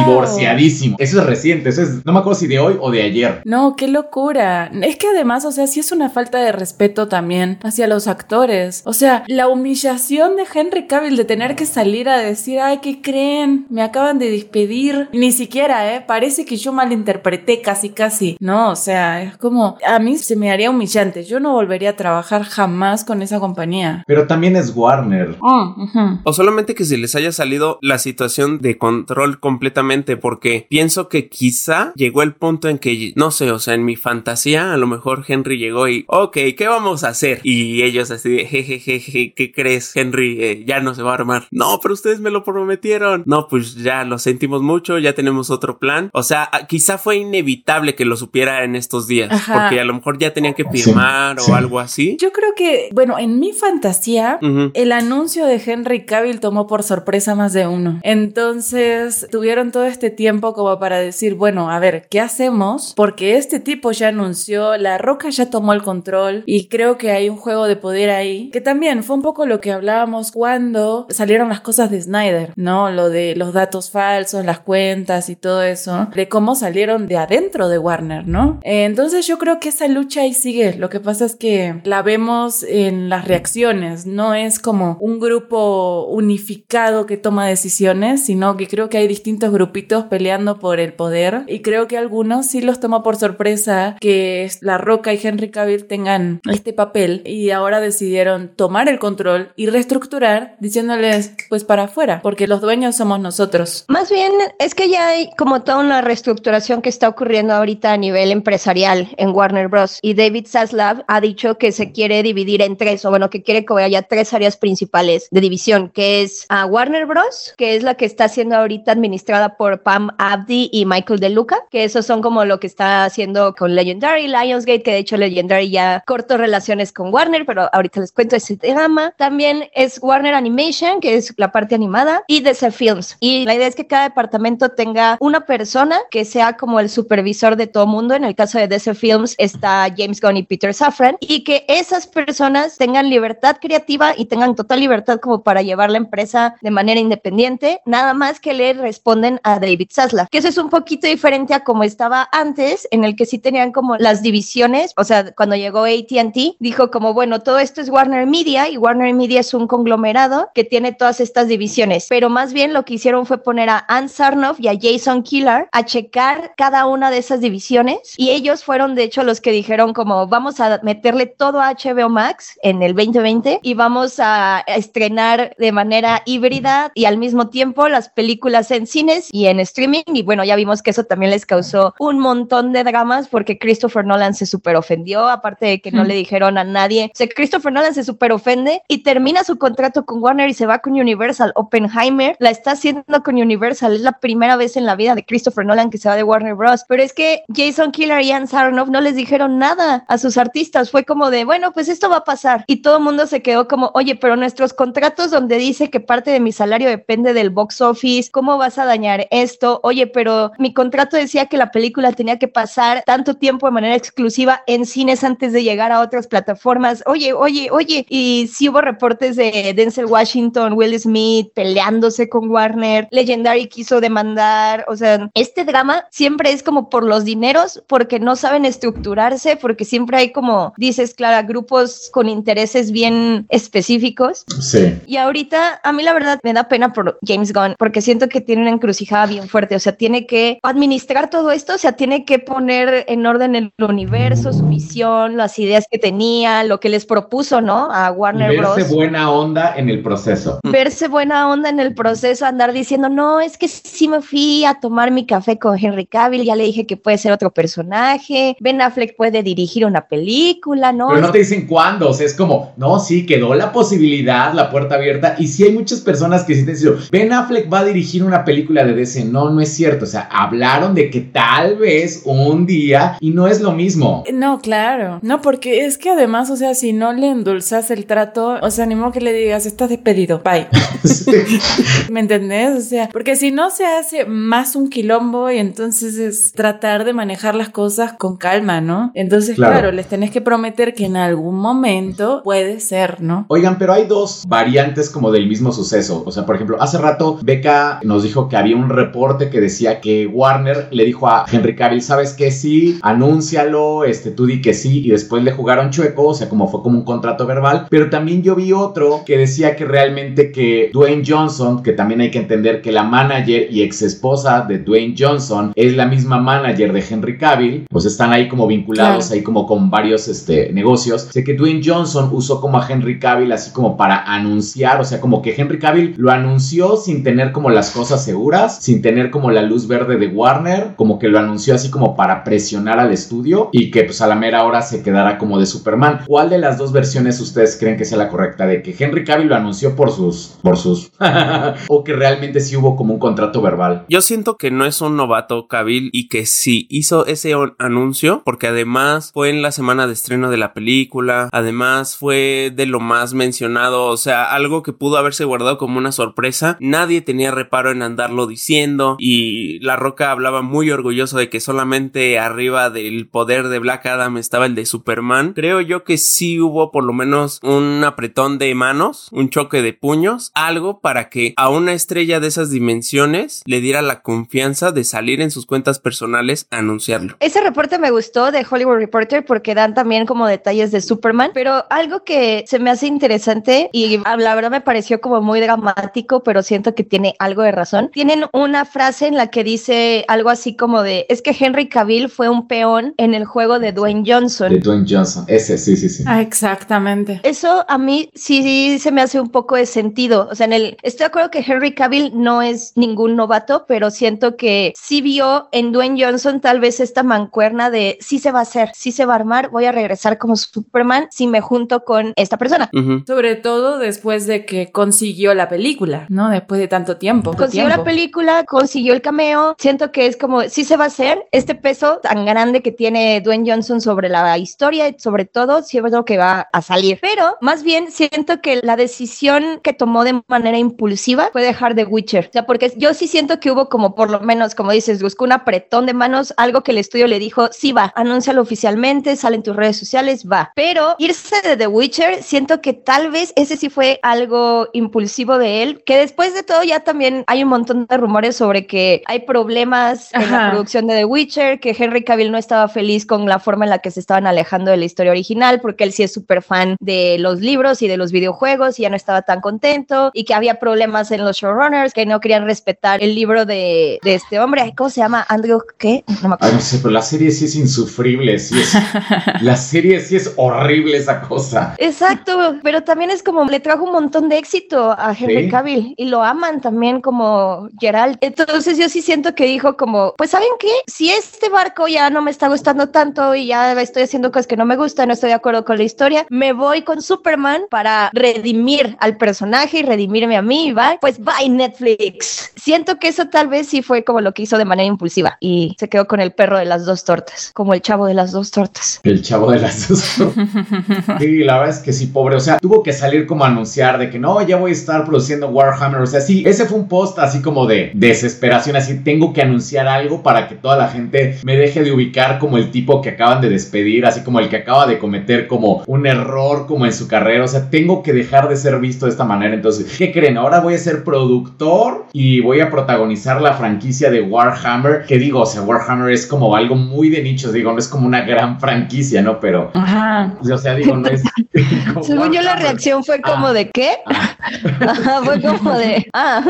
divorciadísimo. 0.08 0.98
Eso 1.00 1.20
es 1.20 1.26
reciente, 1.26 1.70
eso 1.70 1.82
es, 1.82 2.06
no 2.06 2.14
me 2.14 2.20
acuerdo 2.20 2.40
si 2.40 2.48
de 2.48 2.60
hoy 2.60 2.78
o 2.80 2.92
de 2.92 3.02
ayer. 3.04 3.42
No, 3.46 3.76
qué 3.76 3.88
locura. 3.88 4.72
Es 4.82 4.98
que 4.98 5.08
además, 5.08 5.46
o 5.46 5.52
sea, 5.52 5.68
sí 5.68 5.80
es 5.80 5.92
una 5.92 6.10
falta 6.10 6.40
de 6.40 6.52
respeto 6.52 7.08
también 7.08 7.60
hacia 7.64 7.88
los 7.88 8.08
actores. 8.08 8.82
O 8.86 8.94
sea, 8.94 9.24
la 9.28 9.48
humillación 9.48 10.36
de 10.36 10.44
Henry 10.54 10.88
Cavill 10.88 11.18
de 11.18 11.26
tener 11.26 11.56
que 11.56 11.66
salir 11.66 12.10
a 12.10 12.18
decir, 12.18 12.60
ay, 12.60 12.80
¿qué 12.82 13.02
creen? 13.02 13.66
Me 13.70 13.82
acaban 13.82 14.20
de 14.20 14.32
despedir. 14.32 15.10
Ni 15.14 15.32
siquiera, 15.32 15.96
¿eh? 15.96 16.04
Parece 16.06 16.46
que 16.46 16.58
yo 16.58 16.74
malinterpreté 16.74 17.62
casi, 17.62 17.90
casi. 17.90 18.38
No, 18.40 18.72
o 18.72 18.76
sea, 18.76 19.22
es 19.22 19.38
como, 19.38 19.78
a 19.86 20.00
mí 20.00 20.18
se 20.18 20.36
me 20.36 20.52
haría 20.52 20.70
humillante. 20.70 21.24
Yo 21.24 21.40
no 21.40 21.54
volvería 21.54 21.92
a 21.92 21.96
trabajar 21.96 22.44
jamás 22.44 23.04
con 23.04 23.22
esa 23.22 23.40
compañía. 23.40 24.04
Pero 24.08 24.28
también 24.28 24.56
es 24.56 24.74
Warner. 24.76 25.36
Oh, 25.40 25.76
o 26.24 26.34
solamente 26.34 26.76
que 26.76 26.86
se 26.86 26.98
les 26.98 27.16
haya 27.16 27.32
salido 27.32 27.80
la 27.82 27.98
situación 27.98 28.60
de 28.60 28.78
control 28.78 29.40
completamente, 29.40 29.97
porque 30.04 30.68
pienso 30.70 31.10
que 31.10 31.30
quizá 31.30 31.92
llegó 31.96 32.24
el 32.24 32.36
punto 32.36 32.70
en 32.70 32.78
que, 32.80 33.14
no 33.16 33.32
sé, 33.32 33.52
o 33.52 33.60
sea, 33.60 33.74
en 33.74 33.86
mi 33.86 33.96
fantasía, 33.96 34.74
a 34.74 34.78
lo 34.78 34.88
mejor 34.88 35.26
Henry 35.28 35.58
llegó 35.58 35.88
y, 35.88 36.06
ok, 36.08 36.38
¿qué 36.58 36.68
vamos 36.68 37.04
a 37.04 37.10
hacer? 37.10 37.42
Y 37.44 37.84
ellos 37.84 38.12
así 38.12 38.30
de, 38.30 38.46
jejeje, 38.46 39.34
¿qué 39.36 39.52
crees, 39.52 39.96
Henry? 39.96 40.44
Eh, 40.44 40.64
ya 40.66 40.80
no 40.80 40.94
se 40.94 41.04
va 41.04 41.12
a 41.12 41.16
armar. 41.16 41.48
No, 41.52 41.80
pero 41.82 41.94
ustedes 41.94 42.20
me 42.20 42.30
lo 42.30 42.44
prometieron. 42.44 43.24
No, 43.26 43.48
pues 43.48 43.76
ya 43.76 44.04
lo 44.04 44.20
sentimos 44.20 44.62
mucho, 44.62 45.00
ya 45.00 45.14
tenemos 45.14 45.50
otro 45.50 45.80
plan. 45.80 46.10
O 46.14 46.24
sea, 46.24 46.50
quizá 46.68 46.98
fue 46.98 47.18
inevitable 47.18 47.96
que 47.96 48.06
lo 48.06 48.18
supiera 48.18 48.64
en 48.64 48.76
estos 48.76 49.08
días, 49.08 49.30
porque 49.52 49.80
a 49.80 49.86
lo 49.86 49.94
mejor 49.94 50.18
ya 50.18 50.34
tenían 50.34 50.54
que 50.54 50.66
firmar 50.66 51.38
o 51.40 51.56
algo 51.56 51.80
así. 51.80 52.18
Yo 52.20 52.32
creo 52.32 52.54
que, 52.56 52.90
bueno, 52.94 53.18
en 53.20 53.40
mi 53.40 53.54
fantasía, 53.54 54.40
el 54.74 54.92
anuncio 54.92 55.46
de 55.46 55.62
Henry 55.64 56.06
Cavill 56.06 56.40
tomó 56.40 56.68
por 56.68 56.84
sorpresa 56.84 57.36
más 57.36 57.54
de 57.54 57.68
uno. 57.68 58.00
Entonces 58.04 59.28
tuvieron 59.32 59.72
todo 59.72 59.86
este 59.88 60.10
tiempo 60.10 60.54
como 60.54 60.80
para 60.80 61.00
decir, 61.00 61.36
bueno, 61.36 61.70
a 61.72 61.80
ver, 61.80 62.08
¿qué 62.10 62.20
hacemos? 62.20 62.94
Porque 62.96 63.38
este 63.38 63.60
tipo 63.60 63.92
ya 63.92 64.10
anunció, 64.10 64.78
La 64.78 64.98
Roca 64.98 65.30
ya 65.30 65.50
tomó 65.50 65.74
el 65.74 65.84
control 65.84 66.44
y 66.46 66.68
creo 66.68 66.98
que 66.98 67.12
hay 67.12 67.30
un 67.30 67.38
juego 67.38 67.68
de 67.68 67.76
poder 67.76 68.10
ahí, 68.10 68.50
que 68.52 68.62
también 68.62 69.04
fue 69.04 69.16
un 69.16 69.22
poco 69.22 69.46
lo 69.46 69.60
que 69.60 69.72
hablábamos 69.72 70.32
cuando 70.32 71.08
salieron 71.10 71.50
las 71.50 71.62
cosas 71.62 71.90
de 71.92 72.02
Snyder, 72.02 72.54
¿no? 72.56 72.90
Lo 72.92 73.10
de 73.10 73.36
los 73.36 73.54
datos 73.54 73.92
falsos, 73.92 74.46
las 74.46 74.60
cuentas 74.60 75.30
y 75.30 75.36
todo 75.36 75.64
eso, 75.64 76.08
de 76.16 76.28
cómo 76.30 76.56
salieron 76.56 77.08
de 77.08 77.18
adentro 77.18 77.70
de 77.70 77.78
Warner, 77.78 78.28
¿no? 78.28 78.60
Entonces 78.64 79.28
yo 79.28 79.38
creo 79.38 79.60
que 79.60 79.70
esa 79.70 79.88
lucha 79.88 80.22
ahí 80.22 80.34
sigue. 80.34 80.76
Lo 80.76 80.90
que 80.90 81.00
pasa 81.00 81.26
es 81.26 81.36
que 81.36 81.82
la 81.84 82.02
vemos 82.02 82.64
en 82.64 83.10
las 83.10 83.28
reacciones, 83.28 84.06
no 84.06 84.34
es 84.34 84.60
como 84.60 84.98
un 85.00 85.20
grupo 85.20 86.06
unificado 86.06 87.06
que 87.06 87.18
toma 87.18 87.48
decisiones, 87.48 88.26
sino 88.26 88.58
que 88.58 88.68
creo 88.68 88.90
que 88.90 88.98
hay 88.98 89.08
distintos 89.08 89.52
grupitos 89.68 90.06
peleando 90.06 90.60
por 90.60 90.80
el 90.80 90.94
poder 90.94 91.44
y 91.48 91.62
creo 91.62 91.90
que 91.90 91.98
algunos 91.98 92.46
sí 92.46 92.62
los 92.62 92.80
toma 92.80 93.04
por 93.04 93.18
sorpresa 93.18 93.98
que 94.00 94.50
La 94.62 94.78
Roca 94.78 95.14
y 95.14 95.20
Henry 95.22 95.52
Cavill 95.52 95.88
tengan 95.88 96.40
este 96.50 96.72
papel 96.72 97.22
y 97.26 97.50
ahora 97.52 97.82
decidieron 97.82 98.48
tomar 98.56 98.88
el 98.88 98.98
control 98.98 99.52
y 99.58 99.68
reestructurar 99.68 100.56
diciéndoles 100.60 101.34
pues 101.50 101.66
para 101.66 101.84
afuera, 101.84 102.22
porque 102.24 102.48
los 102.48 102.62
dueños 102.62 102.96
somos 102.96 103.20
nosotros. 103.20 103.84
Más 103.90 104.10
bien 104.10 104.32
es 104.58 104.74
que 104.74 104.90
ya 104.90 105.10
hay 105.10 105.32
como 105.38 105.64
toda 105.64 105.80
una 105.80 106.00
reestructuración 106.00 106.82
que 106.82 106.90
está 106.90 107.10
ocurriendo 107.10 107.54
ahorita 107.54 107.92
a 107.92 107.98
nivel 107.98 108.32
empresarial 108.32 109.10
en 109.18 109.30
Warner 109.32 109.68
Bros. 109.68 110.00
Y 110.02 110.14
David 110.14 110.48
Zaslav 110.48 111.04
ha 111.10 111.20
dicho 111.20 111.58
que 111.58 111.74
se 111.74 111.92
quiere 111.92 112.24
dividir 112.24 112.62
en 112.62 112.78
tres, 112.78 113.04
o 113.04 113.10
bueno, 113.10 113.30
que 113.30 113.44
quiere 113.44 113.66
que 113.66 113.74
haya 113.84 114.04
tres 114.04 114.34
áreas 114.34 114.56
principales 114.56 115.28
de 115.30 115.42
división, 115.42 115.90
que 115.90 116.22
es 116.22 116.46
a 116.48 116.66
Warner 116.66 117.06
Bros., 117.06 117.54
que 117.58 117.76
es 117.76 117.84
la 117.84 117.96
que 117.96 118.06
está 118.06 118.30
siendo 118.30 118.56
ahorita 118.56 118.94
administrada 118.94 119.57
por 119.58 119.82
Pam 119.82 120.10
Abdi 120.18 120.70
y 120.72 120.86
Michael 120.86 121.20
DeLuca, 121.20 121.66
que 121.70 121.84
esos 121.84 122.06
son 122.06 122.22
como 122.22 122.46
lo 122.46 122.60
que 122.60 122.68
está 122.68 123.06
haciendo 123.06 123.56
con 123.56 123.76
Legendary, 123.76 124.28
Lionsgate, 124.28 124.84
que 124.84 124.92
de 124.92 124.98
hecho 124.98 125.18
Legendary 125.18 125.70
ya 125.70 126.04
cortó 126.06 126.38
relaciones 126.38 126.92
con 126.92 127.14
Warner, 127.14 127.46
pero 127.46 127.70
ahorita 127.74 128.02
les 128.02 128.12
cuento 128.12 128.36
ese 128.36 128.56
drama. 128.56 129.14
También 129.18 129.70
es 129.74 130.00
Warner 130.02 130.34
Animation, 130.34 131.00
que 131.00 131.16
es 131.16 131.34
la 131.38 131.52
parte 131.52 131.76
animada, 131.76 132.24
y 132.28 132.42
DC 132.42 132.72
Films. 132.72 133.18
Y 133.20 133.46
la 133.46 133.56
idea 133.56 133.68
es 133.68 133.76
que 133.76 133.88
cada 133.88 134.04
departamento 134.04 134.70
tenga 134.70 135.18
una 135.20 135.42
persona 135.42 136.00
que 136.12 136.26
sea 136.26 136.58
como 136.58 136.80
el 136.80 136.90
supervisor 136.90 137.56
de 137.56 137.68
todo 137.68 137.88
mundo. 137.88 138.16
En 138.16 138.24
el 138.24 138.36
caso 138.36 138.58
de 138.58 138.68
DC 138.68 138.96
Films 138.96 139.36
está 139.38 139.88
James 139.96 140.22
Gunn 140.22 140.38
y 140.38 140.44
Peter 140.44 140.74
Safran, 140.74 141.18
y 141.20 141.44
que 141.44 141.66
esas 141.68 142.08
personas 142.08 142.78
tengan 142.78 143.10
libertad 143.10 143.58
creativa 143.60 144.14
y 144.18 144.26
tengan 144.26 144.56
total 144.56 144.80
libertad 144.80 145.20
como 145.20 145.44
para 145.44 145.62
llevar 145.62 145.90
la 145.90 145.98
empresa 145.98 146.56
de 146.62 146.72
manera 146.72 147.00
independiente, 147.00 147.82
nada 147.86 148.14
más 148.14 148.40
que 148.40 148.54
le 148.54 148.74
responden 148.74 149.40
a 149.48 149.60
David 149.60 149.88
Zaslav, 149.92 150.28
que 150.30 150.40
eso 150.40 150.50
es 150.50 150.58
un 150.58 150.70
poquito 150.70 151.08
diferente 151.08 151.54
a 151.54 151.64
como 151.64 151.84
estaba 151.84 152.28
antes, 152.34 152.86
en 152.92 153.06
el 153.06 153.16
que 153.16 153.26
sí 153.26 153.40
tenían 153.40 153.72
como 153.72 153.96
las 153.96 154.22
divisiones, 154.22 154.94
o 154.98 155.06
sea, 155.06 155.34
cuando 155.34 155.56
llegó 155.56 155.86
AT&T, 155.86 156.58
dijo 156.60 156.92
como, 156.92 157.14
bueno, 157.14 157.40
todo 157.40 157.60
esto 157.60 157.80
es 157.80 157.90
Warner 157.90 158.28
Media 158.28 158.70
y 158.70 158.78
Warner 158.78 159.14
Media 159.14 159.40
es 159.40 159.54
un 159.54 159.68
conglomerado 159.68 160.50
que 160.54 160.66
tiene 160.66 160.92
todas 160.92 161.22
estas 161.22 161.48
divisiones, 161.48 162.08
pero 162.10 162.30
más 162.30 162.52
bien 162.52 162.74
lo 162.74 162.84
que 162.84 162.96
hicieron 162.96 163.26
fue 163.26 163.42
poner 163.42 163.70
a 163.70 163.86
Ann 163.88 164.10
Sarnoff 164.10 164.60
y 164.60 164.68
a 164.68 164.78
Jason 164.80 165.24
Killer 165.24 165.70
a 165.72 165.86
checar 165.86 166.54
cada 166.58 166.86
una 166.86 167.10
de 167.10 167.20
esas 167.20 167.40
divisiones. 167.40 168.16
Y 168.18 168.32
ellos 168.32 168.66
fueron 168.66 168.96
de 168.96 169.04
hecho 169.04 169.24
los 169.24 169.40
que 169.40 169.52
dijeron 169.52 169.94
como, 169.94 170.28
vamos 170.28 170.60
a 170.60 170.82
meterle 170.84 171.26
todo 171.26 171.62
a 171.62 171.74
HBO 171.74 172.10
Max 172.10 172.58
en 172.64 172.84
el 172.84 172.94
2020 172.96 173.60
y 173.62 173.74
vamos 173.76 174.20
a 174.20 174.64
estrenar 174.68 175.56
de 175.58 175.72
manera 175.72 176.22
híbrida 176.26 176.92
y 176.96 177.06
al 177.06 177.18
mismo 177.18 177.48
tiempo 177.48 177.88
las 177.88 178.10
películas 178.10 178.72
en 178.72 178.88
cines 178.88 179.30
y 179.38 179.46
en 179.46 179.60
streaming. 179.60 180.04
Y 180.08 180.24
bueno, 180.24 180.44
ya 180.44 180.56
vimos 180.56 180.82
que 180.82 180.90
eso 180.90 181.04
también 181.04 181.30
les 181.30 181.46
causó 181.46 181.94
un 182.00 182.18
montón 182.18 182.74
de 182.74 182.84
dramas 182.84 183.28
porque 183.28 183.60
Christopher 183.60 184.04
Nolan 184.04 184.34
se 184.34 184.48
super 184.48 184.76
ofendió, 184.76 185.28
aparte 185.28 185.68
de 185.68 185.82
que 185.82 185.92
no 185.92 186.04
le 186.04 186.16
dijeron 186.16 186.58
a 186.58 186.64
nadie. 186.64 187.12
O 187.14 187.18
sea, 187.18 187.28
Christopher 187.28 187.72
Nolan 187.72 187.94
se 187.94 188.04
super 188.04 188.32
ofende 188.32 188.82
y 188.88 189.04
termina 189.04 189.44
su 189.44 189.60
contrato 189.60 190.06
con 190.06 190.24
Warner 190.24 190.50
y 190.50 190.56
se 190.56 190.66
va 190.66 190.80
con 190.80 190.94
Universal. 190.94 191.52
Oppenheimer 191.56 192.36
la 192.40 192.50
está 192.50 192.72
haciendo 192.72 193.22
con 193.24 193.36
Universal. 193.36 193.94
Es 193.94 194.02
la 194.02 194.14
primera 194.14 194.56
vez 194.56 194.76
en 194.76 194.86
la 194.86 194.96
vida 194.96 195.14
de 195.14 195.24
Christopher 195.24 195.66
Nolan 195.66 195.92
que 195.92 196.00
se 196.00 196.10
va 196.10 196.16
de 196.16 196.24
Warner 196.24 196.56
Bros. 196.56 196.84
Pero 196.88 197.04
es 197.04 197.14
que 197.14 197.44
Jason 197.56 197.92
Killer 197.92 198.24
y 198.24 198.32
Ann 198.32 198.48
Sarnoff 198.48 198.90
no 198.90 199.02
les 199.02 199.16
dijeron 199.16 199.60
nada 199.60 200.04
a 200.08 200.18
sus 200.18 200.38
artistas. 200.38 200.90
Fue 200.90 201.06
como 201.06 201.30
de, 201.30 201.46
bueno, 201.46 201.74
pues 201.74 201.90
esto 201.90 202.10
va 202.10 202.18
a 202.18 202.24
pasar. 202.24 202.64
Y 202.66 202.78
todo 202.78 202.98
el 202.98 203.04
mundo 203.04 203.28
se 203.28 203.44
quedó 203.44 203.68
como, 203.68 203.92
oye, 203.94 204.16
pero 204.16 204.36
nuestros 204.36 204.74
contratos 204.74 205.30
donde 205.30 205.58
dice 205.58 205.92
que 205.92 206.00
parte 206.00 206.32
de 206.32 206.40
mi 206.40 206.52
salario 206.52 206.90
depende 206.90 207.34
del 207.34 207.52
box 207.52 207.82
office, 207.82 208.32
¿cómo 208.32 208.58
vas 208.58 208.78
a 208.78 208.86
dañar 208.86 209.27
esto? 209.32 209.80
Oye, 209.84 210.08
pero 210.08 210.52
mi 210.58 210.74
contrato 210.74 211.18
decía 211.18 211.48
que 211.48 211.58
la 211.58 211.72
película 211.72 212.12
tenía 212.12 212.40
que 212.40 212.48
pasar 212.48 213.04
tanto 213.06 213.36
tiempo 213.36 213.68
de 213.68 213.72
manera 213.72 213.96
exclusiva 213.96 214.64
en 214.68 214.86
cines 214.86 215.24
antes 215.24 215.54
de 215.54 215.64
llegar 215.64 215.92
a 215.92 216.02
otras 216.02 216.28
plataformas. 216.28 217.04
Oye, 217.06 217.34
oye, 217.34 217.70
oye. 217.72 218.06
Y 218.10 218.50
si 218.54 218.70
hubo 218.70 218.82
reportes 218.82 219.36
de 219.36 219.74
Denzel 219.76 220.06
Washington, 220.06 220.74
Will 220.74 221.00
Smith 221.00 221.50
peleándose 221.54 222.30
con 222.30 222.50
Warner, 222.50 223.08
Legendary 223.12 223.68
quiso 223.68 224.02
demandar. 224.02 224.86
O 224.88 224.96
sea, 224.96 225.30
este 225.34 225.66
drama 225.66 226.06
siempre 226.12 226.52
es 226.52 226.64
como 226.64 226.90
por 226.90 227.04
los 227.04 227.26
dineros, 227.26 227.84
porque 227.88 228.20
no 228.20 228.36
saben 228.36 228.66
estructurarse, 228.66 229.56
porque 229.56 229.86
siempre 229.86 230.18
hay 230.18 230.32
como, 230.32 230.74
dices, 230.78 231.14
Clara, 231.14 231.44
grupos 231.44 232.10
con 232.12 232.30
intereses 232.30 232.92
bien 232.92 233.46
específicos. 233.50 234.46
Sí. 234.62 235.00
Y 235.06 235.18
ahorita 235.18 235.80
a 235.84 235.92
mí 235.92 236.04
la 236.04 236.14
verdad 236.14 236.40
me 236.44 236.54
da 236.54 236.68
pena 236.68 236.94
por 236.94 237.18
James 237.26 237.54
Gunn 237.54 237.76
porque 237.78 238.02
siento 238.02 238.30
que 238.30 238.42
tiene 238.42 238.62
una 238.64 238.72
encrucijada 238.72 239.17
bien 239.26 239.48
fuerte, 239.48 239.76
o 239.76 239.80
sea, 239.80 239.94
tiene 239.94 240.26
que 240.26 240.60
administrar 240.64 241.30
todo 241.30 241.52
esto, 241.52 241.76
o 241.76 241.78
sea, 241.78 241.94
tiene 241.94 242.26
que 242.26 242.40
poner 242.40 243.06
en 243.08 243.26
orden 243.26 243.56
el 243.56 243.72
universo, 243.80 244.54
su 244.54 244.66
visión, 244.68 245.38
las 245.38 245.58
ideas 245.60 245.86
que 245.90 245.98
tenía, 245.98 246.64
lo 246.64 246.80
que 246.80 246.90
les 246.90 247.06
propuso, 247.06 247.62
¿no? 247.62 247.90
A 247.92 248.12
Warner 248.12 248.54
y 248.54 248.58
verse 248.58 248.84
Bros. 248.84 248.94
buena 248.94 249.32
onda 249.32 249.76
en 249.76 249.90
el 249.90 250.02
proceso. 250.02 250.60
Verse 250.64 251.08
buena 251.08 251.50
onda 251.50 251.70
en 251.70 251.80
el 251.80 251.94
proceso, 251.94 252.46
andar 252.46 252.74
diciendo, 252.74 253.10
no, 253.10 253.40
es 253.40 253.58
que 253.58 253.68
sí 253.68 254.08
me 254.08 254.22
fui 254.22 254.66
a 254.66 254.80
tomar 254.80 255.12
mi 255.12 255.26
café 255.26 255.58
con 255.58 255.78
Henry 255.78 256.06
Cavill, 256.06 256.44
ya 256.44 256.56
le 256.56 256.64
dije 256.64 256.86
que 256.86 256.98
puede 256.98 257.18
ser 257.18 257.32
otro 257.32 257.52
personaje, 257.52 258.56
Ben 258.60 258.82
Affleck 258.82 259.16
puede 259.16 259.44
dirigir 259.44 259.86
una 259.86 260.08
película, 260.08 260.92
¿no? 260.92 261.10
Pero 261.10 261.22
no 261.22 261.32
te 261.32 261.40
dicen 261.40 261.68
cuándo, 261.68 262.10
o 262.10 262.14
sea, 262.14 262.26
es 262.26 262.34
como, 262.34 262.74
no, 262.78 263.00
sí, 263.00 263.26
quedó 263.26 263.56
la 263.56 263.72
posibilidad, 263.72 264.54
la 264.54 264.70
puerta 264.70 264.96
abierta, 264.96 265.36
y 265.38 265.48
sí 265.48 265.64
hay 265.64 265.72
muchas 265.72 266.02
personas 266.02 266.44
que 266.44 266.56
sí 266.56 266.66
te 266.66 266.72
dicen, 266.72 266.96
Ben 267.12 267.34
Affleck 267.34 267.72
va 267.72 267.80
a 267.80 267.86
dirigir 267.86 268.24
una 268.24 268.46
película 268.46 268.84
de 268.84 268.94
No, 269.26 269.50
no 269.50 269.62
es 269.62 269.74
cierto, 269.74 270.06
o 270.06 270.08
sea, 270.08 270.28
hablaron 270.32 270.94
de 270.96 271.10
que 271.10 271.22
tal 271.22 271.78
vez 271.78 272.22
un 272.26 272.66
día, 272.66 273.18
y 273.20 273.32
no 273.32 273.48
es 273.48 273.62
lo 273.62 273.72
mismo. 273.72 274.24
No, 274.34 274.60
claro. 274.60 275.20
No, 275.22 275.42
porque 275.42 275.86
es 275.86 275.98
que 275.98 276.10
además, 276.12 276.50
o 276.50 276.56
sea, 276.56 276.76
si 276.76 276.94
no 276.94 277.14
le 277.14 277.30
endulzas 277.30 277.92
el 277.92 278.06
trato, 278.06 278.58
o 278.62 278.72
sea, 278.72 278.86
ni 278.86 278.96
modo 278.96 279.12
que 279.12 279.22
le 279.22 279.34
digas, 279.34 279.66
estás 279.66 279.90
despedido, 279.90 280.42
bye. 280.44 280.68
¿Me 282.12 282.20
entendés? 282.20 282.78
O 282.78 282.82
sea, 282.82 283.10
porque 283.12 283.36
si 283.36 283.52
no 283.52 283.70
se 283.70 283.86
hace 283.86 284.26
más 284.26 284.76
un 284.76 284.90
quilombo 284.90 285.50
y 285.52 285.58
entonces 285.58 286.18
es 286.18 286.52
tratar 286.54 287.04
de 287.06 287.14
manejar 287.14 287.56
las 287.56 287.70
cosas 287.70 288.14
con 288.14 288.38
calma, 288.38 288.82
¿no? 288.82 289.12
Entonces, 289.14 289.56
Claro. 289.56 289.74
claro, 289.74 289.92
les 289.92 290.08
tenés 290.08 290.32
que 290.32 290.42
prometer 290.42 290.94
que 290.94 291.06
en 291.06 291.18
algún 291.18 291.56
momento 291.56 292.42
puede 292.44 292.80
ser, 292.80 293.22
¿no? 293.22 293.46
Oigan, 293.50 293.78
pero 293.78 293.94
hay 293.94 294.06
dos 294.06 294.44
variantes 294.48 295.10
como 295.10 295.32
del 295.32 295.48
mismo 295.48 295.72
suceso. 295.72 296.24
O 296.26 296.32
sea, 296.32 296.46
por 296.46 296.56
ejemplo, 296.56 296.78
hace 296.82 296.98
rato 296.98 297.40
Beca 297.42 298.00
nos 298.04 298.24
dijo 298.24 298.48
que 298.50 298.58
había 298.58 298.76
un 298.76 298.90
reporte 298.98 299.50
que 299.50 299.62
decía 299.62 300.02
que 300.02 300.28
Warner 300.28 300.88
le 300.92 301.06
dijo 301.06 301.28
a 301.28 301.46
Henry 301.52 301.76
Cavill, 301.76 302.02
¿sabes 302.02 302.34
qué? 302.34 302.52
Sí, 302.52 303.00
anúncialo, 303.02 304.04
este, 304.04 304.32
tú 304.32 304.46
di 304.46 304.62
que 304.62 304.74
sí, 304.74 305.06
y 305.06 305.10
después 305.10 305.44
le 305.44 305.52
jugaron 305.52 305.90
chueco, 305.92 306.28
o 306.30 306.34
sea, 306.34 306.50
como 306.50 306.68
fue 306.68 306.82
como 306.82 306.98
un 306.98 307.06
contrato 307.06 307.46
verbal. 307.46 307.88
Pero 307.90 308.10
también 308.10 308.42
yo 308.44 308.56
vi 308.56 308.74
otro 308.74 309.24
que 309.26 309.38
decía 309.38 309.76
que 309.76 309.86
realmente 309.86 310.52
que 310.52 310.90
Dwayne 310.94 311.24
Johnson, 311.26 311.84
que 311.84 311.94
también 311.94 312.22
hay 312.22 312.32
que 312.32 312.40
entender 312.40 312.82
que 312.82 312.92
la 312.92 313.04
manager 313.04 313.68
y 313.72 313.84
ex 313.84 314.02
esposa 314.02 314.62
de 314.68 314.80
Dwayne 314.80 315.16
Johnson 315.18 315.72
es 315.76 315.96
la 315.96 316.06
misma 316.06 316.40
manager 316.40 316.92
de 316.94 317.04
Henry 317.10 317.38
Cavill, 317.38 317.86
pues 317.90 318.06
están 318.06 318.32
ahí 318.34 318.48
como 318.48 318.68
vinculados 318.68 319.28
Claro. 319.28 319.36
ahí 319.36 319.44
como 319.44 319.66
con 319.68 319.90
varios 319.90 320.28
este, 320.28 320.72
negocios. 320.74 321.28
Sé 321.32 321.44
que 321.44 321.54
Dwayne 321.54 321.82
Johnson 321.84 322.30
usó 322.32 322.60
como 322.60 322.78
a 322.80 322.88
Henry 322.88 323.20
Cavill 323.20 323.52
así 323.52 323.72
como 323.72 323.96
para 323.98 324.24
anunciar, 324.24 325.00
o 325.00 325.06
sea, 325.06 325.20
como 325.22 325.42
que 325.42 325.54
Henry 325.58 325.78
Cavill 325.80 326.16
lo 326.18 326.32
anunció 326.32 326.98
sin 326.98 327.24
tener 327.24 327.52
como 327.52 327.70
las 327.70 327.92
cosas 327.92 328.24
seguras, 328.24 328.80
sin 328.88 329.02
tener 329.02 329.32
como 329.32 329.52
la 329.52 329.64
luz 329.64 329.86
verde 329.86 330.16
de 330.16 330.28
Warner, 330.28 330.96
como 330.96 331.20
que 331.20 331.28
lo 331.28 331.40
anunció 331.40 331.76
así 331.76 331.92
como 331.92 332.16
para 332.16 332.46
presionar 332.46 333.02
al 333.02 333.12
estudio 333.12 333.68
y 333.74 333.92
que 333.92 334.06
pues 334.06 334.22
a 334.22 334.28
la 334.28 334.36
mera 334.36 334.64
hora 334.64 334.82
se 334.82 335.04
quedara 335.04 335.38
como 335.38 335.60
de 335.60 335.66
Superman. 335.66 336.22
¿Cuál 336.26 336.50
de 336.50 336.58
las 336.58 336.78
dos 336.78 336.94
versiones 336.94 337.42
ustedes 337.42 337.76
creen 337.78 337.98
que 337.98 338.06
sea 338.06 338.18
la 338.18 338.30
correcta? 338.30 338.66
¿De 338.66 338.82
que 338.82 338.96
Henry 338.98 339.26
Cavill 339.26 339.50
lo 339.50 339.56
anunció 339.56 339.94
por 339.98 340.10
sus... 340.10 340.58
por 340.62 340.78
sus... 340.78 341.12
o 341.90 342.06
que 342.06 342.14
realmente 342.14 342.62
sí 342.62 342.78
hubo 342.78 342.96
como 342.96 343.14
un 343.14 343.20
contrato 343.20 343.62
verbal? 343.62 344.06
Yo 344.08 344.22
siento 344.22 344.56
que 344.56 344.72
no 344.72 344.86
es 344.86 345.02
un 345.02 345.18
novato 345.18 345.68
Cavill 345.68 346.10
y 346.14 346.30
que 346.30 346.46
sí 346.46 346.88
hizo 346.90 347.26
ese 347.26 347.52
anuncio 347.80 348.42
porque 348.46 348.68
además 348.68 349.32
fue 349.34 349.50
en 349.50 349.62
la 349.62 349.74
semana 349.74 350.08
de 350.08 350.14
estreno 350.14 350.50
de 350.50 350.56
la 350.56 350.74
película, 350.74 351.50
además 351.52 352.16
fue 352.16 352.72
de 352.74 352.86
lo 352.86 353.02
más 353.02 353.34
mencionado, 353.34 354.06
o 354.06 354.16
sea, 354.16 354.46
algo 354.54 354.82
que 354.82 354.94
pudo 354.94 355.18
haberse 355.18 355.44
guardado 355.44 355.78
como 355.78 355.98
una 355.98 356.14
sorpresa, 356.14 356.78
nadie 356.80 357.20
tenía 357.20 357.52
reparo 357.52 357.92
en 357.92 358.02
andarlo 358.02 358.48
diciendo 358.48 358.67
diciendo 358.68 359.16
y 359.18 359.80
La 359.80 359.96
Roca 359.96 360.30
hablaba 360.32 360.62
muy 360.62 360.92
orgulloso 360.92 361.38
de 361.38 361.50
que 361.50 361.62
solamente 361.62 362.38
arriba 362.38 362.90
del 362.90 363.28
poder 363.28 363.70
de 363.70 363.80
Black 363.80 364.06
Adam 364.06 364.38
estaba 364.38 364.66
el 364.66 364.76
de 364.76 364.86
Superman, 364.86 365.54
creo 365.54 365.80
yo 365.80 366.04
que 366.04 366.18
sí 366.18 366.60
hubo 366.60 366.92
por 366.92 367.06
lo 367.06 367.14
menos 367.14 367.60
un 367.64 368.04
apretón 368.04 368.58
de 368.58 368.76
manos, 368.76 369.30
un 369.32 369.50
choque 369.50 369.82
de 369.82 369.94
puños, 369.94 370.52
algo 370.54 371.00
para 371.00 371.30
que 371.30 371.54
a 371.56 371.70
una 371.70 371.94
estrella 371.94 372.42
de 372.42 372.48
esas 372.48 372.70
dimensiones 372.70 373.64
le 373.66 373.80
diera 373.80 374.02
la 374.02 374.22
confianza 374.22 374.92
de 374.92 375.06
salir 375.06 375.40
en 375.40 375.52
sus 375.52 375.66
cuentas 375.66 376.00
personales 376.00 376.68
a 376.70 376.80
anunciarlo. 376.80 377.38
Ese 377.40 377.62
reporte 377.62 377.98
me 378.00 378.12
gustó 378.12 378.52
de 378.52 378.66
Hollywood 378.70 378.98
Reporter 378.98 379.46
porque 379.46 379.76
dan 379.76 379.94
también 379.94 380.26
como 380.26 380.46
detalles 380.46 380.92
de 380.92 381.00
Superman, 381.00 381.52
pero 381.54 381.86
algo 381.90 382.26
que 382.26 382.66
se 382.68 382.80
me 382.80 382.90
hace 382.90 383.08
interesante 383.08 383.90
y 383.94 384.18
la 384.18 384.56
verdad 384.56 384.72
me 384.72 384.82
pareció 384.82 385.22
como 385.22 385.42
muy 385.42 385.62
dramático, 385.62 386.44
pero 386.44 386.64
siento 386.64 386.96
que 386.96 387.06
tiene 387.06 387.36
algo 387.40 387.64
de 387.64 387.72
razón. 387.72 388.10
Tienen 388.12 388.44
una 388.58 388.86
frase 388.86 389.28
en 389.28 389.36
la 389.36 389.48
que 389.48 389.64
dice 389.64 390.26
algo 390.28 390.50
así 390.50 390.76
como 390.76 391.04
de, 391.04 391.26
es 391.30 391.42
que 391.42 391.56
Henry 391.58 391.90
Cavill 391.90 392.30
fue 392.30 392.50
un 392.50 392.68
peón 392.68 393.14
en 393.18 393.34
el 393.34 393.46
juego 393.46 393.80
de 393.80 393.92
Dwayne 393.92 394.24
Johnson. 394.26 394.72
De 394.72 394.80
Dwayne 394.80 395.06
Johnson, 395.08 395.46
ese, 395.48 395.78
sí, 395.78 395.96
sí, 395.96 396.10
sí. 396.10 396.24
Ah, 396.28 396.42
exactamente. 396.42 397.40
Eso 397.44 397.86
a 397.88 397.98
mí 397.98 398.30
sí, 398.34 399.00
se 399.00 399.12
me 399.12 399.22
hace 399.22 399.40
un 399.40 399.50
poco 399.50 399.76
de 399.76 399.86
sentido. 399.86 400.48
O 400.52 400.56
sea, 400.56 400.66
en 400.66 400.74
el, 400.74 400.98
estoy 401.02 401.20
de 401.20 401.26
acuerdo 401.26 401.52
que 401.52 401.64
Henry 401.66 401.94
Cavill 401.94 402.32
no 402.34 402.62
es 402.62 402.94
ningún 402.96 403.36
novato, 403.36 403.86
pero 403.88 404.12
siento 404.12 404.56
que 404.58 404.94
sí 405.00 405.22
vio 405.22 405.70
en 405.72 405.92
Dwayne 405.92 406.24
Johnson 406.24 406.62
tal 406.62 406.80
vez 406.80 407.00
esta 407.00 407.24
mancuerna 407.24 407.90
de 407.90 408.18
sí 408.22 408.40
se 408.40 408.52
va 408.52 408.60
a 408.60 408.64
hacer, 408.64 408.92
sí 408.94 409.12
se 409.12 409.26
va 409.26 409.34
a 409.34 409.38
armar, 409.38 409.70
voy 409.70 409.86
a 409.86 409.92
regresar 409.92 410.38
como 410.38 410.56
Superman 410.56 411.28
si 411.32 411.48
me 411.48 411.62
junto 411.62 412.04
con 412.04 412.34
esta 412.36 412.58
persona. 412.58 412.90
Sobre 413.26 413.56
todo 413.56 414.00
después 414.00 414.48
de 414.48 414.66
que 414.66 414.92
consiguió 414.92 415.54
la 415.54 415.70
película, 415.70 416.26
¿no? 416.30 416.50
Después 416.50 416.80
de 416.80 416.88
tanto 416.88 417.18
tiempo. 417.18 417.54
Consiguió 417.54 417.88
la 417.88 418.04
película, 418.04 418.47
consiguió 418.66 419.14
el 419.14 419.22
cameo. 419.22 419.76
Siento 419.80 420.12
que 420.12 420.28
es 420.28 420.38
como, 420.38 420.62
sí 420.64 420.84
se 420.84 420.98
va 420.98 421.06
a 421.06 421.08
hacer 421.08 421.48
este 421.52 421.76
peso 421.76 422.20
tan 422.22 422.46
grande 422.46 422.82
que 422.82 422.92
tiene 422.92 423.42
Dwayne 423.42 423.70
Johnson 423.70 424.02
sobre 424.02 424.30
la 424.30 424.58
historia 424.58 425.08
y 425.10 425.20
sobre 425.20 425.46
todo, 425.46 425.84
sí 425.84 425.98
es 425.98 426.12
lo 426.12 426.26
que 426.26 426.38
va 426.38 426.68
a 426.72 426.82
salir. 426.82 427.20
Pero 427.22 427.58
más 427.62 427.84
bien 427.84 428.12
siento 428.12 428.62
que 428.62 428.80
la 428.84 428.96
decisión 428.96 429.80
que 429.84 429.94
tomó 429.94 430.24
de 430.24 430.42
manera 430.48 430.78
impulsiva 430.78 431.50
fue 431.52 431.64
dejar 431.64 431.96
de 431.96 432.06
Witcher. 432.06 432.48
O 432.50 432.52
sea, 432.52 432.66
porque 432.66 432.94
yo 432.98 433.14
sí 433.14 433.28
siento 433.28 433.60
que 433.60 433.72
hubo 433.72 433.90
como 433.90 434.16
por 434.16 434.30
lo 434.30 434.40
menos, 434.40 434.76
como 434.76 434.92
dices, 434.92 435.22
buscó 435.22 435.46
un 435.46 435.52
apretón 435.52 436.06
de 436.06 436.14
manos, 436.14 436.54
algo 436.58 436.82
que 436.82 436.92
el 436.92 436.98
estudio 436.98 437.28
le 437.28 437.40
dijo, 437.40 437.70
sí 437.72 437.92
va, 437.92 438.14
anúncialo 438.16 438.62
oficialmente, 438.62 439.36
sale 439.36 439.58
en 439.58 439.64
tus 439.64 439.76
redes 439.76 439.98
sociales, 439.98 440.48
va. 440.50 440.72
Pero 440.76 441.16
irse 441.18 441.56
de 441.64 441.78
The 441.78 441.88
Witcher, 441.88 442.44
siento 442.44 442.82
que 442.82 442.94
tal 442.94 443.32
vez 443.32 443.54
ese 443.56 443.78
sí 443.78 443.90
fue 443.90 444.20
algo 444.22 444.88
impulsivo 444.94 445.58
de 445.58 445.84
él, 445.84 446.04
que 446.06 446.18
después 446.18 446.54
de 446.54 446.64
todo 446.64 446.84
ya 446.84 447.02
también 447.02 447.44
hay 447.48 447.64
un 447.64 447.70
montón 447.70 448.06
de 448.08 448.18
rumores 448.18 448.37
sobre 448.52 448.86
que 448.86 449.24
hay 449.26 449.40
problemas 449.40 450.34
en 450.34 450.52
la 450.52 450.70
producción 450.72 451.08
de 451.08 451.16
The 451.16 451.26
Witcher, 451.26 451.80
que 451.80 451.96
Henry 451.98 452.24
Cavill 452.24 452.52
no 452.52 452.58
estaba 452.58 452.88
feliz 452.88 453.26
con 453.26 453.48
la 453.48 453.60
forma 453.60 453.86
en 453.86 453.90
la 453.90 454.00
que 454.00 454.12
se 454.12 454.20
estaban 454.20 454.46
alejando 454.46 454.92
de 454.92 454.98
la 454.98 455.06
historia 455.06 455.32
original, 455.32 455.82
porque 455.82 456.04
él 456.04 456.14
sí 456.14 456.24
es 456.24 456.34
súper 456.34 456.62
fan 456.62 456.96
de 457.00 457.38
los 457.40 457.60
libros 457.60 458.02
y 458.02 458.08
de 458.08 458.18
los 458.18 458.32
videojuegos 458.32 459.00
y 459.00 459.04
ya 459.04 459.10
no 459.10 459.16
estaba 459.16 459.42
tan 459.42 459.60
contento, 459.62 460.32
y 460.34 460.46
que 460.46 460.54
había 460.54 460.76
problemas 460.76 461.32
en 461.32 461.44
los 461.44 461.58
showrunners, 461.58 462.14
que 462.14 462.26
no 462.26 462.40
querían 462.40 462.66
respetar 462.66 463.22
el 463.24 463.34
libro 463.34 463.66
de, 463.66 464.20
de 464.24 464.36
este 464.36 464.60
hombre, 464.60 464.94
¿cómo 464.96 465.10
se 465.10 465.22
llama? 465.22 465.46
Andrew, 465.50 465.82
¿qué? 465.98 466.24
No 466.44 466.50
me 466.50 466.56
acuerdo. 466.56 466.76
no 466.76 466.82
sé, 466.82 467.00
pero 467.00 467.12
la 467.12 467.22
serie 467.22 467.52
sí 467.52 467.66
es 467.66 467.76
insufrible, 467.76 468.60
sí 468.60 468.80
es, 468.80 468.94
la 469.62 469.76
serie 469.76 470.20
sí 470.20 470.36
es 470.36 470.54
horrible 470.58 471.18
esa 471.18 471.42
cosa. 471.42 471.96
Exacto, 471.98 472.76
pero 472.84 473.04
también 473.04 473.32
es 473.32 473.42
como 473.42 473.66
le 473.66 473.80
trajo 473.80 474.04
un 474.04 474.12
montón 474.12 474.50
de 474.50 474.58
éxito 474.58 475.12
a 475.12 475.36
Henry 475.38 475.70
Cavill 475.70 476.14
y 476.18 476.26
lo 476.26 476.44
aman 476.44 476.82
también 476.82 477.22
como 477.22 477.90
Gerald. 478.00 478.27
Entonces 478.42 478.98
yo 478.98 479.10
sí 479.10 479.22
siento 479.22 479.56
que 479.56 479.66
dijo 479.66 479.98
como, 479.98 480.34
pues 480.38 480.52
¿saben 480.52 480.70
qué? 480.80 480.92
Si 481.08 481.30
este 481.30 481.70
barco 481.70 482.08
ya 482.08 482.30
no 482.30 482.42
me 482.42 482.52
está 482.52 482.68
gustando 482.68 483.10
tanto 483.10 483.56
y 483.56 483.68
ya 483.68 484.00
estoy 484.02 484.24
haciendo 484.24 484.52
cosas 484.52 484.68
que 484.68 484.78
no 484.78 484.86
me 484.86 484.98
gustan, 484.98 485.28
no 485.28 485.34
estoy 485.34 485.50
de 485.50 485.56
acuerdo 485.56 485.86
con 485.86 485.98
la 485.98 486.04
historia, 486.04 486.46
me 486.50 486.74
voy 486.74 487.04
con 487.04 487.22
Superman 487.22 487.84
para 487.90 488.30
redimir 488.34 489.18
al 489.20 489.38
personaje 489.38 490.00
y 490.00 490.04
redimirme 490.04 490.58
a 490.58 490.62
mí, 490.62 490.92
¿va? 490.92 491.18
Pues 491.20 491.40
bye 491.40 491.70
Netflix. 491.70 492.72
Siento 492.76 493.18
que 493.20 493.30
eso 493.30 493.48
tal 493.48 493.68
vez 493.68 493.88
sí 493.88 494.02
fue 494.02 494.24
como 494.24 494.42
lo 494.42 494.54
que 494.54 494.64
hizo 494.64 494.78
de 494.78 494.86
manera 494.86 495.08
impulsiva 495.08 495.58
y 495.60 495.96
se 496.00 496.10
quedó 496.10 496.28
con 496.28 496.40
el 496.40 496.52
perro 496.52 496.78
de 496.78 496.86
las 496.86 497.06
dos 497.06 497.24
tortas, 497.24 497.72
como 497.74 497.94
el 497.94 498.02
chavo 498.02 498.26
de 498.26 498.34
las 498.34 498.52
dos 498.52 498.72
tortas. 498.72 499.20
El 499.24 499.42
chavo 499.42 499.72
de 499.72 499.80
las 499.80 500.08
dos 500.08 500.24
tortas. 500.38 500.68
sí, 501.40 501.64
la 501.64 501.80
verdad 501.80 501.96
es 501.96 502.00
que 502.00 502.14
sí, 502.14 502.28
pobre. 502.28 502.56
O 502.56 502.60
sea, 502.60 502.80
tuvo 502.80 503.04
que 503.04 503.14
salir 503.14 503.46
como 503.46 503.64
a 503.64 503.68
anunciar 503.68 504.18
de 504.18 504.30
que 504.30 504.40
no, 504.40 504.62
ya 504.66 504.78
voy 504.78 504.92
a 504.92 504.94
estar 504.94 505.26
produciendo 505.26 505.70
Warhammer. 505.70 506.22
O 506.22 506.28
sea, 506.28 506.42
sí, 506.42 506.64
ese 506.66 506.86
fue 506.86 506.98
un 506.98 507.08
post 507.08 507.40
así 507.40 507.62
como 507.62 507.86
de 507.86 508.12
desesperación, 508.18 508.96
así 508.96 509.20
tengo 509.24 509.54
que 509.54 509.62
anunciar 509.62 510.08
algo 510.08 510.42
para 510.42 510.68
que 510.68 510.76
toda 510.76 510.98
la 510.98 511.08
gente 511.08 511.58
me 511.64 511.78
deje 511.78 512.04
de 512.04 512.12
ubicar 512.12 512.58
como 512.58 512.78
el 512.78 512.90
tipo 512.90 513.22
que 513.22 513.30
acaban 513.30 513.62
de 513.62 513.70
despedir, 513.70 514.26
así 514.26 514.42
como 514.42 514.60
el 514.60 514.70
que 514.70 514.78
acaba 514.78 515.06
de 515.06 515.20
cometer 515.20 515.68
como 515.68 516.04
un 516.08 516.26
error 516.26 516.88
como 516.88 517.06
en 517.06 517.14
su 517.14 517.28
carrera. 517.28 517.64
O 517.64 517.68
sea, 517.68 517.90
tengo 517.90 518.24
que 518.24 518.34
dejar 518.34 518.70
de 518.70 518.76
ser 518.76 519.00
visto 519.00 519.26
de 519.26 519.32
esta 519.32 519.44
manera. 519.44 519.76
Entonces, 519.76 520.18
¿qué 520.18 520.32
creen? 520.32 520.58
Ahora 520.58 520.80
voy 520.80 520.96
a 520.96 520.98
ser 520.98 521.24
productor 521.24 522.26
y 522.34 522.60
voy 522.62 522.80
a 522.80 522.90
protagonizar 522.90 523.62
la 523.62 523.74
franquicia 523.74 524.32
de 524.32 524.42
Warhammer. 524.42 525.26
Que 525.26 525.38
digo, 525.38 525.62
o 525.62 525.66
sea, 525.66 525.84
Warhammer 525.84 526.32
es 526.32 526.48
como 526.48 526.76
algo 526.76 526.96
muy 526.96 527.30
de 527.30 527.44
nichos, 527.44 527.72
digo, 527.72 527.92
no 527.92 528.00
es 528.00 528.08
como 528.08 528.26
una 528.26 528.42
gran 528.42 528.80
franquicia, 528.80 529.42
¿no? 529.42 529.60
Pero, 529.60 529.92
o 529.94 530.78
sea, 530.78 530.96
digo, 530.96 531.16
no 531.16 531.28
es... 531.28 531.44
Según 532.24 532.52
yo 532.52 532.62
la 532.62 532.76
reacción 532.76 533.24
fue 533.24 533.42
como 533.42 533.68
ah. 533.68 533.74
de 533.74 533.90
¿qué? 533.92 534.16
Ah. 534.26 535.42
fue 535.44 535.62
como 535.62 535.98
de 535.98 536.26
ah. 536.34 536.64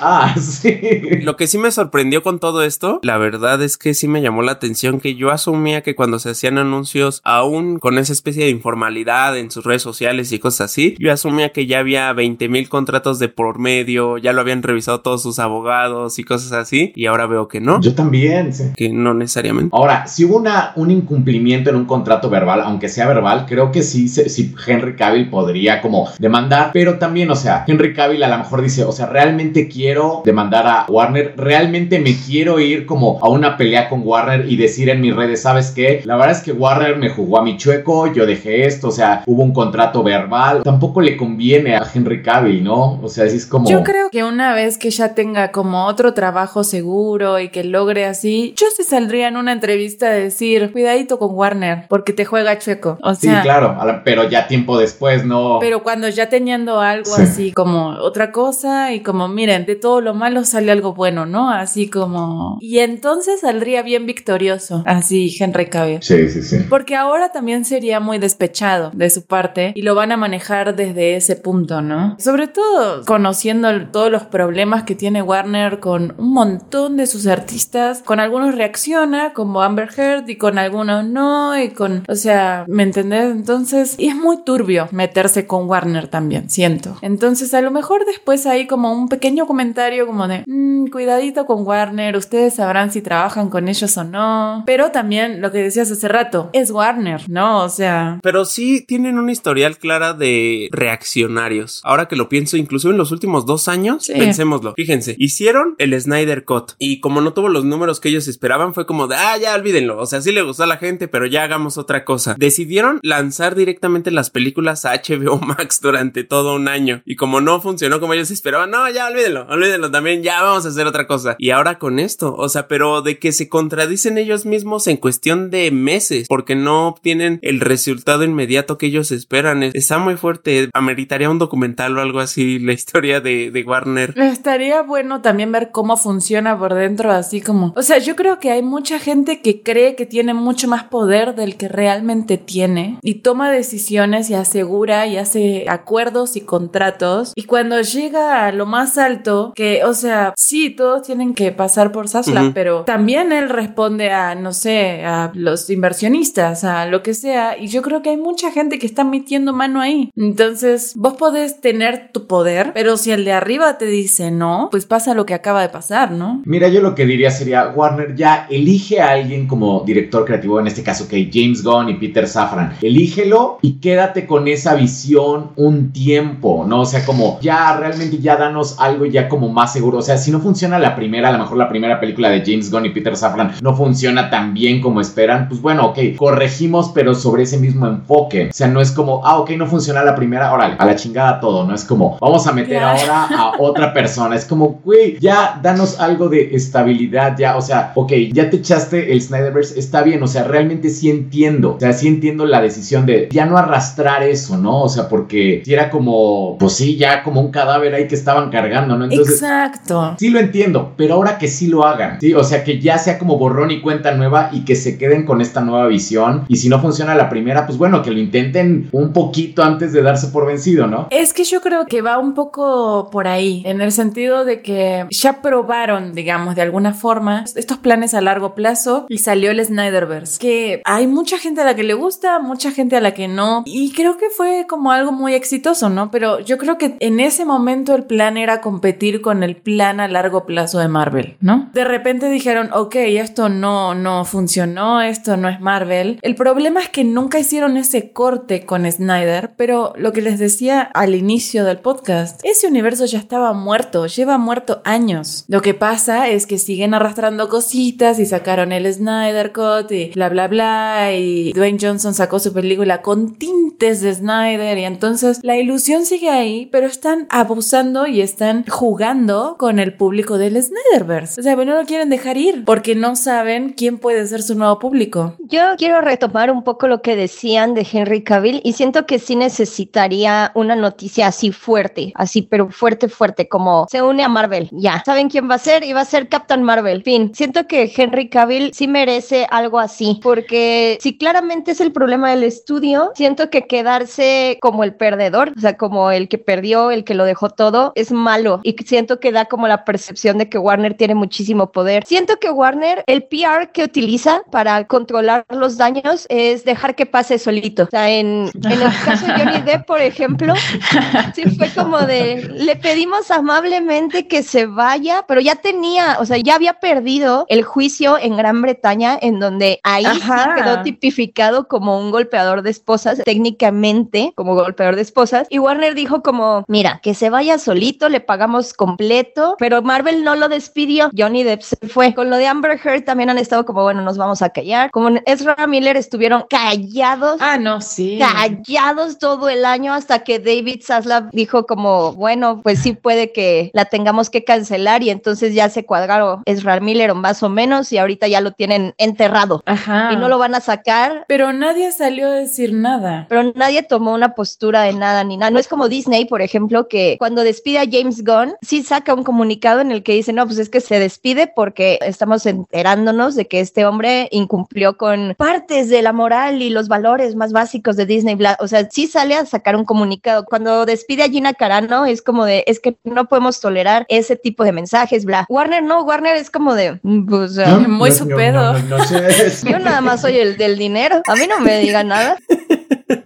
Ah, 0.00 0.34
sí. 0.40 0.79
Lo 1.22 1.36
que 1.36 1.46
sí 1.46 1.58
me 1.58 1.70
sorprendió 1.70 2.22
con 2.22 2.38
todo 2.38 2.62
esto, 2.62 3.00
la 3.02 3.18
verdad 3.18 3.62
es 3.62 3.76
que 3.76 3.94
sí 3.94 4.08
me 4.08 4.22
llamó 4.22 4.42
la 4.42 4.52
atención 4.52 5.00
que 5.00 5.14
yo 5.14 5.30
asumía 5.30 5.82
que 5.82 5.94
cuando 5.94 6.18
se 6.18 6.30
hacían 6.30 6.58
anuncios, 6.58 7.20
aún 7.24 7.78
con 7.78 7.98
esa 7.98 8.12
especie 8.12 8.44
de 8.44 8.50
informalidad 8.50 9.36
en 9.38 9.50
sus 9.50 9.64
redes 9.64 9.82
sociales 9.82 10.32
y 10.32 10.38
cosas 10.38 10.70
así, 10.70 10.94
yo 10.98 11.12
asumía 11.12 11.50
que 11.50 11.66
ya 11.66 11.78
había 11.78 12.12
20 12.12 12.48
mil 12.48 12.68
contratos 12.68 13.18
de 13.18 13.28
por 13.28 13.58
medio, 13.58 14.18
ya 14.18 14.32
lo 14.32 14.40
habían 14.40 14.62
revisado 14.62 15.00
todos 15.00 15.22
sus 15.22 15.38
abogados 15.38 16.18
y 16.18 16.24
cosas 16.24 16.52
así, 16.52 16.92
y 16.94 17.06
ahora 17.06 17.26
veo 17.26 17.48
que 17.48 17.60
no. 17.60 17.80
Yo 17.80 17.94
también, 17.94 18.52
sí. 18.52 18.64
Que 18.76 18.88
no 18.88 19.14
necesariamente. 19.14 19.74
Ahora, 19.74 20.06
si 20.06 20.24
hubo 20.24 20.36
una, 20.36 20.72
un 20.76 20.90
incumplimiento 20.90 21.70
en 21.70 21.76
un 21.76 21.84
contrato 21.84 22.30
verbal, 22.30 22.60
aunque 22.62 22.88
sea 22.88 23.06
verbal, 23.06 23.46
creo 23.48 23.70
que 23.72 23.82
sí, 23.82 24.08
sí 24.08 24.54
Henry 24.66 24.96
Cavill 24.96 25.30
podría 25.30 25.80
como 25.80 26.08
demandar, 26.18 26.70
pero 26.72 26.98
también, 26.98 27.30
o 27.30 27.36
sea, 27.36 27.64
Henry 27.66 27.94
Cavill 27.94 28.22
a 28.22 28.28
lo 28.28 28.38
mejor 28.38 28.62
dice, 28.62 28.84
o 28.84 28.92
sea, 28.92 29.06
realmente 29.06 29.68
quiero 29.68 30.22
demandar 30.24 30.66
a 30.66 30.69
Warner, 30.88 31.34
realmente 31.36 31.98
me 31.98 32.14
quiero 32.14 32.60
ir 32.60 32.86
como 32.86 33.18
a 33.22 33.28
una 33.28 33.56
pelea 33.56 33.88
con 33.88 34.02
Warner 34.04 34.50
y 34.50 34.56
decir 34.56 34.88
en 34.88 35.00
mis 35.00 35.14
redes, 35.14 35.42
¿sabes 35.42 35.70
qué? 35.70 36.02
La 36.04 36.16
verdad 36.16 36.32
es 36.32 36.42
que 36.42 36.52
Warner 36.52 36.96
me 36.96 37.10
jugó 37.10 37.38
a 37.38 37.42
mi 37.42 37.56
chueco, 37.56 38.12
yo 38.12 38.26
dejé 38.26 38.66
esto, 38.66 38.88
o 38.88 38.92
sea, 38.92 39.22
hubo 39.26 39.42
un 39.42 39.52
contrato 39.52 40.02
verbal, 40.02 40.62
tampoco 40.62 41.00
le 41.00 41.16
conviene 41.16 41.76
a 41.76 41.86
Henry 41.92 42.22
Cavill, 42.22 42.62
¿no? 42.62 43.00
O 43.02 43.08
sea, 43.08 43.24
es 43.24 43.46
como... 43.46 43.68
Yo 43.68 43.82
creo 43.82 44.10
que 44.10 44.24
una 44.24 44.54
vez 44.54 44.78
que 44.78 44.90
ya 44.90 45.14
tenga 45.14 45.52
como 45.52 45.86
otro 45.86 46.14
trabajo 46.14 46.64
seguro 46.64 47.38
y 47.38 47.48
que 47.48 47.64
logre 47.64 48.04
así, 48.06 48.54
yo 48.56 48.66
sí 48.76 48.82
saldría 48.84 49.28
en 49.28 49.36
una 49.36 49.52
entrevista 49.52 50.06
a 50.06 50.10
decir, 50.10 50.72
cuidadito 50.72 51.18
con 51.18 51.34
Warner, 51.34 51.86
porque 51.88 52.12
te 52.12 52.24
juega 52.24 52.58
chueco. 52.58 52.98
O 53.02 53.14
sea, 53.14 53.36
sí, 53.36 53.42
claro, 53.42 53.76
pero 54.04 54.28
ya 54.28 54.46
tiempo 54.46 54.78
después, 54.78 55.24
¿no? 55.24 55.58
Pero 55.60 55.82
cuando 55.82 56.08
ya 56.08 56.28
teniendo 56.28 56.80
algo 56.80 57.14
así 57.14 57.52
como 57.52 57.88
otra 57.88 58.32
cosa 58.32 58.92
y 58.92 59.00
como, 59.00 59.28
miren, 59.28 59.66
de 59.66 59.76
todo 59.76 60.00
lo 60.00 60.14
malo 60.14 60.44
sale 60.50 60.72
algo 60.72 60.94
bueno, 60.94 61.26
¿no? 61.26 61.50
Así 61.50 61.88
como... 61.88 62.58
Y 62.60 62.78
entonces 62.78 63.40
saldría 63.40 63.82
bien 63.82 64.06
victorioso, 64.06 64.82
así 64.86 65.34
Henry 65.38 65.66
Cavill. 65.66 66.02
Sí, 66.02 66.28
sí, 66.28 66.42
sí. 66.42 66.58
Porque 66.68 66.96
ahora 66.96 67.32
también 67.32 67.64
sería 67.64 68.00
muy 68.00 68.18
despechado 68.18 68.90
de 68.94 69.10
su 69.10 69.24
parte 69.24 69.72
y 69.74 69.82
lo 69.82 69.94
van 69.94 70.12
a 70.12 70.16
manejar 70.16 70.76
desde 70.76 71.16
ese 71.16 71.36
punto, 71.36 71.82
¿no? 71.82 72.16
Sobre 72.18 72.48
todo 72.48 73.04
conociendo 73.04 73.68
todos 73.90 74.10
los 74.10 74.24
problemas 74.24 74.84
que 74.84 74.94
tiene 74.94 75.22
Warner 75.22 75.80
con 75.80 76.14
un 76.18 76.32
montón 76.32 76.96
de 76.96 77.06
sus 77.06 77.26
artistas, 77.26 78.02
con 78.02 78.20
algunos 78.20 78.54
reacciona 78.54 79.32
como 79.32 79.62
Amber 79.62 79.88
Heard 79.96 80.28
y 80.28 80.36
con 80.36 80.58
algunos 80.58 81.04
no 81.04 81.60
y 81.60 81.70
con, 81.70 82.04
o 82.08 82.14
sea, 82.14 82.64
¿me 82.68 82.82
entendés? 82.82 83.30
Entonces, 83.30 83.94
y 83.98 84.08
es 84.08 84.16
muy 84.16 84.42
turbio 84.44 84.88
meterse 84.90 85.46
con 85.46 85.68
Warner 85.68 86.08
también, 86.08 86.50
siento. 86.50 86.96
Entonces, 87.02 87.54
a 87.54 87.60
lo 87.60 87.70
mejor 87.70 88.04
después 88.06 88.46
hay 88.46 88.66
como 88.66 88.92
un 88.92 89.08
pequeño 89.08 89.46
comentario 89.46 90.06
como 90.06 90.28
de, 90.28 90.39
mm, 90.46 90.86
cuidadito 90.88 91.46
con 91.46 91.66
Warner, 91.66 92.16
ustedes 92.16 92.54
sabrán 92.54 92.92
si 92.92 93.02
trabajan 93.02 93.50
con 93.50 93.68
ellos 93.68 93.96
o 93.96 94.04
no. 94.04 94.62
Pero 94.66 94.90
también 94.90 95.40
lo 95.40 95.52
que 95.52 95.58
decías 95.58 95.90
hace 95.90 96.08
rato, 96.08 96.50
es 96.52 96.70
Warner, 96.70 97.28
¿no? 97.28 97.64
O 97.64 97.68
sea... 97.68 98.18
Pero 98.22 98.44
sí 98.44 98.84
tienen 98.86 99.18
una 99.18 99.32
historial 99.32 99.78
clara 99.78 100.12
de 100.14 100.68
reaccionarios. 100.72 101.80
Ahora 101.84 102.08
que 102.08 102.16
lo 102.16 102.28
pienso, 102.28 102.56
incluso 102.56 102.90
en 102.90 102.96
los 102.96 103.12
últimos 103.12 103.46
dos 103.46 103.68
años, 103.68 104.08
pensémoslo. 104.08 104.74
Fíjense, 104.76 105.16
hicieron 105.18 105.74
el 105.78 105.98
Snyder 106.00 106.44
Cut 106.44 106.72
y 106.78 107.00
como 107.00 107.20
no 107.20 107.32
tuvo 107.32 107.48
los 107.48 107.64
números 107.64 108.00
que 108.00 108.08
ellos 108.08 108.28
esperaban, 108.28 108.74
fue 108.74 108.86
como 108.86 109.06
de, 109.06 109.16
ah, 109.16 109.36
ya 109.38 109.54
olvídenlo. 109.54 109.98
O 109.98 110.06
sea, 110.06 110.20
sí 110.20 110.32
le 110.32 110.42
gustó 110.42 110.64
a 110.64 110.66
la 110.66 110.76
gente, 110.76 111.08
pero 111.08 111.26
ya 111.26 111.44
hagamos 111.44 111.78
otra 111.78 112.04
cosa. 112.04 112.36
Decidieron 112.38 113.00
lanzar 113.02 113.54
directamente 113.54 114.10
las 114.10 114.30
películas 114.30 114.84
a 114.84 114.94
HBO 114.94 115.38
Max 115.38 115.80
durante 115.80 116.24
todo 116.24 116.54
un 116.54 116.68
año 116.68 117.02
y 117.04 117.16
como 117.16 117.40
no 117.40 117.60
funcionó 117.60 118.00
como 118.00 118.14
ellos 118.14 118.30
esperaban, 118.30 118.70
no, 118.70 118.88
ya 118.90 119.06
olvídenlo, 119.06 119.46
olvídenlo 119.48 119.90
también, 119.90 120.22
ya 120.22 120.29
vamos 120.42 120.66
a 120.66 120.68
hacer 120.68 120.86
otra 120.86 121.06
cosa. 121.06 121.36
Y 121.38 121.50
ahora 121.50 121.78
con 121.78 121.98
esto, 121.98 122.34
o 122.36 122.48
sea, 122.48 122.68
pero 122.68 123.02
de 123.02 123.18
que 123.18 123.32
se 123.32 123.48
contradicen 123.48 124.18
ellos 124.18 124.46
mismos 124.46 124.86
en 124.86 124.96
cuestión 124.96 125.50
de 125.50 125.70
meses, 125.70 126.26
porque 126.28 126.54
no 126.54 126.88
obtienen 126.88 127.38
el 127.42 127.60
resultado 127.60 128.24
inmediato 128.24 128.78
que 128.78 128.86
ellos 128.86 129.10
esperan. 129.12 129.62
Está 129.62 129.98
muy 129.98 130.16
fuerte, 130.16 130.70
ameritaría 130.74 131.30
un 131.30 131.38
documental 131.38 131.96
o 131.96 132.00
algo 132.00 132.20
así, 132.20 132.58
la 132.60 132.72
historia 132.72 133.20
de, 133.20 133.64
Warner. 133.66 134.14
Estaría 134.16 134.82
bueno 134.82 135.20
también 135.20 135.52
ver 135.52 135.70
cómo 135.70 135.96
funciona 135.96 136.58
por 136.58 136.74
dentro, 136.74 137.12
así 137.12 137.40
como, 137.40 137.74
o 137.76 137.82
sea, 137.82 137.98
yo 137.98 138.16
creo 138.16 138.38
que 138.38 138.50
hay 138.50 138.62
mucha 138.62 138.98
gente 138.98 139.42
que 139.42 139.62
cree 139.62 139.94
que 139.96 140.06
tiene 140.06 140.32
mucho 140.32 140.66
más 140.66 140.84
poder 140.84 141.34
del 141.34 141.56
que 141.56 141.68
realmente 141.68 142.38
tiene 142.38 142.98
y 143.02 143.16
toma 143.16 143.50
decisiones 143.50 144.30
y 144.30 144.34
asegura 144.34 145.06
y 145.06 145.18
hace 145.18 145.66
acuerdos 145.68 146.36
y 146.36 146.40
contratos 146.40 147.32
y 147.36 147.44
cuando 147.44 147.80
llega 147.80 148.46
a 148.46 148.52
lo 148.52 148.66
más 148.66 148.98
alto, 148.98 149.52
que, 149.54 149.84
o 149.84 149.94
sea, 149.94 150.19
sí, 150.36 150.70
todos 150.70 151.02
tienen 151.02 151.34
que 151.34 151.52
pasar 151.52 151.92
por 151.92 152.08
Sasla, 152.08 152.52
pero 152.54 152.84
también 152.84 153.32
él 153.32 153.48
responde 153.48 154.10
a, 154.10 154.34
no 154.34 154.52
sé, 154.52 155.04
a 155.04 155.30
los 155.34 155.68
inversionistas, 155.70 156.64
a 156.64 156.86
lo 156.86 157.02
que 157.02 157.14
sea, 157.14 157.58
y 157.58 157.68
yo 157.68 157.82
creo 157.82 158.02
que 158.02 158.10
hay 158.10 158.16
mucha 158.16 158.50
gente 158.50 158.78
que 158.78 158.86
está 158.86 159.04
metiendo 159.04 159.52
mano 159.52 159.80
ahí. 159.80 160.10
Entonces, 160.16 160.92
vos 160.96 161.14
podés 161.14 161.60
tener 161.60 162.10
tu 162.12 162.26
poder, 162.26 162.72
pero 162.74 162.96
si 162.96 163.10
el 163.12 163.24
de 163.24 163.32
arriba 163.32 163.78
te 163.78 163.86
dice 163.86 164.30
no, 164.30 164.68
pues 164.70 164.86
pasa 164.86 165.14
lo 165.14 165.26
que 165.26 165.34
acaba 165.34 165.62
de 165.62 165.68
pasar, 165.68 166.12
¿no? 166.12 166.42
Mira, 166.44 166.68
yo 166.68 166.80
lo 166.80 166.94
que 166.94 167.06
diría 167.06 167.30
sería, 167.30 167.68
Warner 167.68 168.14
ya 168.14 168.46
elige 168.50 169.00
a 169.00 169.10
alguien 169.10 169.46
como 169.46 169.82
director 169.84 170.24
creativo, 170.24 170.60
en 170.60 170.66
este 170.66 170.82
caso 170.82 171.08
que 171.08 171.30
James 171.32 171.62
Gunn 171.62 171.88
y 171.88 171.94
Peter 171.94 172.26
Safran, 172.26 172.76
elígelo 172.82 173.58
y 173.62 173.80
quédate 173.80 174.26
con 174.26 174.48
esa 174.48 174.74
visión 174.74 175.50
un 175.56 175.92
tiempo, 175.92 176.64
¿no? 176.66 176.82
O 176.82 176.86
sea, 176.86 177.04
como 177.04 177.38
ya 177.40 177.76
realmente 177.76 178.18
ya 178.18 178.36
danos 178.36 178.76
algo 178.78 179.06
ya 179.06 179.28
como 179.28 179.48
más 179.48 179.72
seguro, 179.72 179.98
o 179.98 180.02
sea, 180.02 180.09
si 180.16 180.30
no 180.30 180.40
funciona 180.40 180.78
la 180.78 180.94
primera, 180.96 181.28
a 181.28 181.32
lo 181.32 181.38
mejor 181.38 181.56
la 181.56 181.68
primera 181.68 182.00
película 182.00 182.30
de 182.30 182.42
James 182.44 182.70
Gunn 182.70 182.86
y 182.86 182.90
Peter 182.90 183.16
Safran 183.16 183.52
no 183.60 183.74
funciona 183.74 184.30
tan 184.30 184.54
bien 184.54 184.80
como 184.80 185.00
esperan, 185.00 185.48
pues 185.48 185.60
bueno, 185.60 185.86
ok, 185.86 185.98
corregimos, 186.16 186.90
pero 186.94 187.14
sobre 187.14 187.44
ese 187.44 187.58
mismo 187.58 187.86
enfoque, 187.86 188.48
o 188.50 188.52
sea, 188.52 188.68
no 188.68 188.80
es 188.80 188.92
como, 188.92 189.26
ah, 189.26 189.38
ok, 189.38 189.50
no 189.50 189.66
funciona 189.66 190.02
la 190.04 190.14
primera, 190.14 190.52
órale, 190.52 190.76
a 190.78 190.84
la 190.84 190.96
chingada 190.96 191.40
todo, 191.40 191.64
no 191.64 191.74
es 191.74 191.84
como, 191.84 192.18
vamos 192.20 192.46
a 192.46 192.52
meter 192.52 192.82
ahora 192.82 193.26
a 193.26 193.52
otra 193.58 193.92
persona, 193.92 194.36
es 194.36 194.44
como, 194.44 194.80
güey, 194.84 195.18
ya 195.20 195.58
danos 195.62 196.00
algo 196.00 196.28
de 196.28 196.54
estabilidad, 196.54 197.36
ya, 197.38 197.56
o 197.56 197.60
sea, 197.60 197.92
ok, 197.94 198.12
ya 198.32 198.50
te 198.50 198.56
echaste 198.56 199.12
el 199.12 199.20
Snyderverse, 199.20 199.78
está 199.78 200.02
bien, 200.02 200.22
o 200.22 200.26
sea, 200.26 200.44
realmente 200.44 200.90
sí 200.90 201.10
entiendo, 201.10 201.74
o 201.76 201.80
sea, 201.80 201.92
sí 201.92 202.08
entiendo 202.08 202.46
la 202.46 202.60
decisión 202.60 203.06
de 203.06 203.28
ya 203.30 203.46
no 203.46 203.56
arrastrar 203.56 204.22
eso, 204.22 204.56
¿no? 204.56 204.82
O 204.82 204.88
sea, 204.88 205.08
porque 205.08 205.62
si 205.64 205.72
era 205.72 205.90
como, 205.90 206.56
pues 206.58 206.74
sí, 206.74 206.96
ya 206.96 207.22
como 207.22 207.40
un 207.40 207.50
cadáver 207.50 207.94
ahí 207.94 208.08
que 208.08 208.14
estaban 208.14 208.50
cargando, 208.50 208.96
¿no? 208.96 209.04
Entonces, 209.04 209.42
Exacto. 209.42 209.99
Sí 210.18 210.30
lo 210.30 210.38
entiendo, 210.38 210.92
pero 210.96 211.14
ahora 211.14 211.38
que 211.38 211.48
sí 211.48 211.68
lo 211.68 211.84
hagan, 211.84 212.20
¿sí? 212.20 212.34
O 212.34 212.44
sea, 212.44 212.64
que 212.64 212.80
ya 212.80 212.98
sea 212.98 213.18
como 213.18 213.38
borrón 213.38 213.70
y 213.70 213.80
cuenta 213.80 214.12
nueva 214.12 214.50
y 214.52 214.64
que 214.64 214.76
se 214.76 214.98
queden 214.98 215.24
con 215.24 215.40
esta 215.40 215.60
nueva 215.60 215.86
visión. 215.86 216.44
Y 216.48 216.56
si 216.56 216.68
no 216.68 216.80
funciona 216.80 217.14
la 217.14 217.28
primera, 217.28 217.66
pues 217.66 217.78
bueno, 217.78 218.02
que 218.02 218.10
lo 218.10 218.18
intenten 218.18 218.88
un 218.92 219.12
poquito 219.12 219.62
antes 219.62 219.92
de 219.92 220.02
darse 220.02 220.28
por 220.28 220.46
vencido, 220.46 220.86
¿no? 220.86 221.08
Es 221.10 221.32
que 221.32 221.44
yo 221.44 221.60
creo 221.60 221.86
que 221.86 222.02
va 222.02 222.18
un 222.18 222.34
poco 222.34 223.08
por 223.10 223.26
ahí, 223.26 223.62
en 223.66 223.80
el 223.80 223.92
sentido 223.92 224.44
de 224.44 224.62
que 224.62 225.06
ya 225.10 225.42
probaron, 225.42 226.12
digamos, 226.14 226.54
de 226.54 226.62
alguna 226.62 226.92
forma 226.92 227.44
estos 227.56 227.78
planes 227.78 228.14
a 228.14 228.20
largo 228.20 228.54
plazo 228.54 229.06
y 229.08 229.18
salió 229.18 229.50
el 229.50 229.64
Snyderverse. 229.64 230.38
Que 230.38 230.82
hay 230.84 231.06
mucha 231.06 231.38
gente 231.38 231.60
a 231.62 231.64
la 231.64 231.74
que 231.74 231.82
le 231.82 231.94
gusta, 231.94 232.38
mucha 232.38 232.70
gente 232.70 232.96
a 232.96 233.00
la 233.00 233.12
que 233.12 233.28
no. 233.28 233.62
Y 233.66 233.92
creo 233.92 234.16
que 234.16 234.26
fue 234.30 234.66
como 234.68 234.92
algo 234.92 235.12
muy 235.12 235.34
exitoso, 235.34 235.88
¿no? 235.88 236.10
Pero 236.10 236.40
yo 236.40 236.58
creo 236.58 236.78
que 236.78 236.96
en 237.00 237.20
ese 237.20 237.44
momento 237.44 237.94
el 237.94 238.04
plan 238.04 238.36
era 238.36 238.60
competir 238.60 239.20
con 239.20 239.42
el 239.42 239.56
plan 239.56 239.89
a 239.98 240.06
largo 240.06 240.46
plazo 240.46 240.78
de 240.78 240.88
Marvel, 240.88 241.36
¿no? 241.40 241.70
De 241.72 241.84
repente 241.84 242.28
dijeron, 242.28 242.70
ok, 242.72 242.94
esto 242.96 243.48
no, 243.48 243.94
no 243.94 244.24
funcionó, 244.24 245.00
esto 245.00 245.36
no 245.36 245.48
es 245.48 245.60
Marvel. 245.60 246.18
El 246.22 246.36
problema 246.36 246.80
es 246.80 246.88
que 246.90 247.02
nunca 247.02 247.40
hicieron 247.40 247.76
ese 247.76 248.12
corte 248.12 248.66
con 248.66 248.90
Snyder, 248.90 249.52
pero 249.56 249.92
lo 249.96 250.12
que 250.12 250.22
les 250.22 250.38
decía 250.38 250.82
al 250.82 251.14
inicio 251.14 251.64
del 251.64 251.78
podcast, 251.78 252.40
ese 252.44 252.66
universo 252.66 253.06
ya 253.06 253.18
estaba 253.18 253.52
muerto, 253.52 254.06
lleva 254.06 254.38
muerto 254.38 254.82
años. 254.84 255.44
Lo 255.48 255.62
que 255.62 255.74
pasa 255.74 256.28
es 256.28 256.46
que 256.46 256.58
siguen 256.58 256.94
arrastrando 256.94 257.48
cositas 257.48 258.18
y 258.18 258.26
sacaron 258.26 258.72
el 258.72 258.92
Snyder 258.92 259.52
Cut 259.52 259.90
y 259.90 260.10
bla 260.14 260.28
bla 260.28 260.48
bla 260.48 261.12
y 261.12 261.52
Dwayne 261.52 261.78
Johnson 261.80 262.14
sacó 262.14 262.38
su 262.38 262.52
película 262.52 263.02
con 263.02 263.36
tintes 263.36 264.00
de 264.00 264.14
Snyder 264.14 264.78
y 264.78 264.84
entonces 264.84 265.40
la 265.42 265.56
ilusión 265.56 266.04
sigue 266.04 266.28
ahí, 266.28 266.66
pero 266.70 266.86
están 266.86 267.26
abusando 267.30 268.06
y 268.06 268.20
están 268.20 268.64
jugando 268.68 269.56
con 269.58 269.78
el 269.80 269.94
público 269.94 270.38
del 270.38 270.62
Snyderverse. 270.62 271.40
O 271.40 271.44
sea, 271.44 271.56
no 271.56 271.74
lo 271.74 271.84
quieren 271.84 272.10
dejar 272.10 272.36
ir 272.36 272.64
porque 272.64 272.94
no 272.94 273.16
saben 273.16 273.72
quién 273.72 273.98
puede 273.98 274.26
ser 274.26 274.42
su 274.42 274.54
nuevo 274.54 274.78
público. 274.78 275.36
Yo 275.40 275.60
quiero 275.76 276.00
retomar 276.00 276.50
un 276.50 276.62
poco 276.62 276.88
lo 276.88 277.02
que 277.02 277.16
decían 277.16 277.74
de 277.74 277.86
Henry 277.90 278.22
Cavill 278.22 278.60
y 278.64 278.72
siento 278.72 279.06
que 279.06 279.18
sí 279.18 279.36
necesitaría 279.36 280.52
una 280.54 280.76
noticia 280.76 281.28
así 281.28 281.52
fuerte, 281.52 282.12
así 282.14 282.42
pero 282.42 282.70
fuerte, 282.70 283.08
fuerte, 283.08 283.48
como 283.48 283.86
se 283.90 284.02
une 284.02 284.22
a 284.22 284.28
Marvel. 284.28 284.68
Ya, 284.72 285.02
¿saben 285.04 285.28
quién 285.28 285.50
va 285.50 285.56
a 285.56 285.58
ser? 285.58 285.84
Y 285.84 285.92
va 285.92 286.00
a 286.00 286.04
ser 286.04 286.28
Captain 286.28 286.62
Marvel. 286.62 287.02
Fin. 287.02 287.32
Siento 287.34 287.66
que 287.66 287.92
Henry 287.94 288.28
Cavill 288.28 288.72
sí 288.74 288.88
merece 288.88 289.46
algo 289.50 289.78
así, 289.78 290.20
porque 290.22 290.98
si 291.00 291.16
claramente 291.16 291.72
es 291.72 291.80
el 291.80 291.92
problema 291.92 292.30
del 292.30 292.44
estudio, 292.44 293.12
siento 293.14 293.50
que 293.50 293.66
quedarse 293.66 294.58
como 294.60 294.84
el 294.84 294.94
perdedor, 294.94 295.52
o 295.56 295.60
sea, 295.60 295.76
como 295.76 296.10
el 296.10 296.28
que 296.28 296.38
perdió, 296.38 296.90
el 296.90 297.04
que 297.04 297.14
lo 297.14 297.24
dejó 297.24 297.50
todo, 297.50 297.92
es 297.94 298.12
malo 298.12 298.60
y 298.62 298.74
siento 298.84 299.20
que 299.20 299.32
da 299.32 299.46
como 299.46 299.59
la 299.68 299.84
percepción 299.84 300.38
de 300.38 300.48
que 300.48 300.58
Warner 300.58 300.94
tiene 300.94 301.14
muchísimo 301.14 301.72
poder. 301.72 302.04
Siento 302.06 302.38
que 302.38 302.50
Warner, 302.50 303.04
el 303.06 303.24
PR 303.24 303.70
que 303.72 303.84
utiliza 303.84 304.42
para 304.50 304.84
controlar 304.86 305.44
los 305.50 305.76
daños 305.76 306.26
es 306.28 306.64
dejar 306.64 306.94
que 306.94 307.06
pase 307.06 307.38
solito. 307.38 307.84
O 307.84 307.90
sea, 307.90 308.10
en, 308.10 308.50
en 308.54 308.72
el 308.72 308.92
caso 309.04 309.26
de 309.26 309.32
Johnny 309.32 309.60
Depp, 309.62 309.86
por 309.86 310.00
ejemplo, 310.00 310.54
sí 311.34 311.42
fue 311.56 311.68
como 311.70 311.98
de, 312.00 312.48
le 312.54 312.76
pedimos 312.76 313.30
amablemente 313.30 314.26
que 314.28 314.42
se 314.42 314.66
vaya, 314.66 315.24
pero 315.26 315.40
ya 315.40 315.56
tenía, 315.56 316.16
o 316.20 316.26
sea, 316.26 316.36
ya 316.38 316.54
había 316.54 316.74
perdido 316.74 317.46
el 317.48 317.62
juicio 317.62 318.18
en 318.18 318.36
Gran 318.36 318.62
Bretaña, 318.62 319.18
en 319.20 319.40
donde 319.40 319.80
ahí 319.82 320.04
sí 320.04 320.30
quedó 320.56 320.82
tipificado 320.82 321.68
como 321.68 321.98
un 321.98 322.10
golpeador 322.10 322.62
de 322.62 322.70
esposas, 322.70 323.20
técnicamente 323.24 324.32
como 324.34 324.54
golpeador 324.54 324.96
de 324.96 325.02
esposas, 325.02 325.46
y 325.50 325.58
Warner 325.58 325.94
dijo 325.94 326.22
como, 326.22 326.64
mira, 326.68 327.00
que 327.02 327.14
se 327.14 327.30
vaya 327.30 327.58
solito, 327.58 328.08
le 328.08 328.20
pagamos 328.20 328.74
completo, 328.74 329.49
pero 329.58 329.82
Marvel 329.82 330.24
no 330.24 330.36
lo 330.36 330.48
despidió, 330.48 331.10
Johnny 331.16 331.42
Depp 331.42 331.62
se 331.62 331.76
fue. 331.88 332.14
Con 332.14 332.30
lo 332.30 332.36
de 332.36 332.46
Amber 332.46 332.78
Heard 332.82 333.04
también 333.04 333.30
han 333.30 333.38
estado 333.38 333.64
como, 333.64 333.82
bueno, 333.82 334.02
nos 334.02 334.16
vamos 334.16 334.42
a 334.42 334.50
callar. 334.50 334.90
Como 334.90 335.08
en 335.08 335.22
Ezra 335.26 335.66
Miller 335.66 335.96
estuvieron 335.96 336.44
callados. 336.48 337.36
Ah, 337.40 337.58
no, 337.58 337.80
sí. 337.80 338.18
Callados 338.18 339.18
todo 339.18 339.48
el 339.48 339.64
año 339.64 339.92
hasta 339.92 340.20
que 340.20 340.38
David 340.38 340.82
Zaslav 340.84 341.30
dijo 341.32 341.66
como, 341.66 342.12
bueno, 342.12 342.60
pues 342.62 342.80
sí 342.80 342.92
puede 342.92 343.32
que 343.32 343.70
la 343.74 343.84
tengamos 343.84 344.30
que 344.30 344.44
cancelar 344.44 345.02
y 345.02 345.10
entonces 345.10 345.54
ya 345.54 345.68
se 345.68 345.84
cuadraron 345.84 346.42
Ezra 346.46 346.80
Miller 346.80 347.14
más 347.14 347.42
o 347.42 347.48
menos 347.48 347.92
y 347.92 347.98
ahorita 347.98 348.28
ya 348.28 348.40
lo 348.40 348.52
tienen 348.52 348.94
enterrado. 348.98 349.62
Ajá. 349.66 350.10
Y 350.12 350.16
no 350.16 350.28
lo 350.28 350.38
van 350.38 350.54
a 350.54 350.60
sacar. 350.60 351.24
Pero 351.28 351.52
nadie 351.52 351.92
salió 351.92 352.28
a 352.28 352.32
decir 352.32 352.72
nada. 352.72 353.26
Pero 353.28 353.52
nadie 353.54 353.82
tomó 353.82 354.12
una 354.12 354.34
postura 354.34 354.82
de 354.82 354.92
nada 354.92 355.24
ni 355.24 355.36
nada. 355.36 355.50
No 355.50 355.58
es 355.58 355.68
como 355.68 355.88
Disney, 355.88 356.24
por 356.24 356.42
ejemplo, 356.42 356.88
que 356.88 357.16
cuando 357.18 357.42
despide 357.42 357.78
a 357.78 357.88
James 357.90 358.24
Gunn, 358.24 358.54
sí 358.62 358.82
saca 358.82 359.14
un 359.14 359.24
comunicado 359.40 359.80
en 359.80 359.90
el 359.90 360.02
que 360.02 360.12
dice, 360.12 360.34
no, 360.34 360.44
pues 360.44 360.58
es 360.58 360.68
que 360.68 360.82
se 360.82 360.98
despide 360.98 361.50
porque 361.56 361.98
estamos 362.02 362.44
enterándonos 362.44 363.34
de 363.36 363.48
que 363.48 363.60
este 363.60 363.86
hombre 363.86 364.28
incumplió 364.32 364.98
con 364.98 365.34
partes 365.38 365.88
de 365.88 366.02
la 366.02 366.12
moral 366.12 366.60
y 366.60 366.68
los 366.68 366.88
valores 366.88 367.36
más 367.36 367.50
básicos 367.50 367.96
de 367.96 368.04
Disney. 368.04 368.34
Bla. 368.34 368.58
O 368.60 368.68
sea, 368.68 368.86
sí 368.90 369.06
sale 369.06 369.34
a 369.36 369.46
sacar 369.46 369.76
un 369.76 369.86
comunicado. 369.86 370.44
Cuando 370.44 370.84
despide 370.84 371.22
a 371.22 371.30
Gina 371.30 371.54
Carano, 371.54 372.04
es 372.04 372.20
como 372.20 372.44
de, 372.44 372.64
es 372.66 372.80
que 372.80 372.98
no 373.02 373.28
podemos 373.28 373.62
tolerar 373.62 374.04
ese 374.10 374.36
tipo 374.36 374.62
de 374.62 374.72
mensajes, 374.72 375.24
bla. 375.24 375.46
Warner 375.48 375.82
no, 375.82 376.02
Warner 376.02 376.36
es 376.36 376.50
como 376.50 376.74
de, 376.74 377.00
pues, 377.26 377.56
no, 377.56 377.80
muy 377.88 378.10
no, 378.10 378.16
su 378.16 378.28
pedo. 378.28 378.74
Yo 379.64 379.78
nada 379.78 380.02
más 380.02 380.20
soy 380.20 380.36
el 380.36 380.58
del 380.58 380.76
dinero. 380.76 381.22
A 381.26 381.34
mí 381.34 381.46
no 381.48 381.60
me 381.60 381.78
diga 381.78 382.04
nada. 382.04 382.36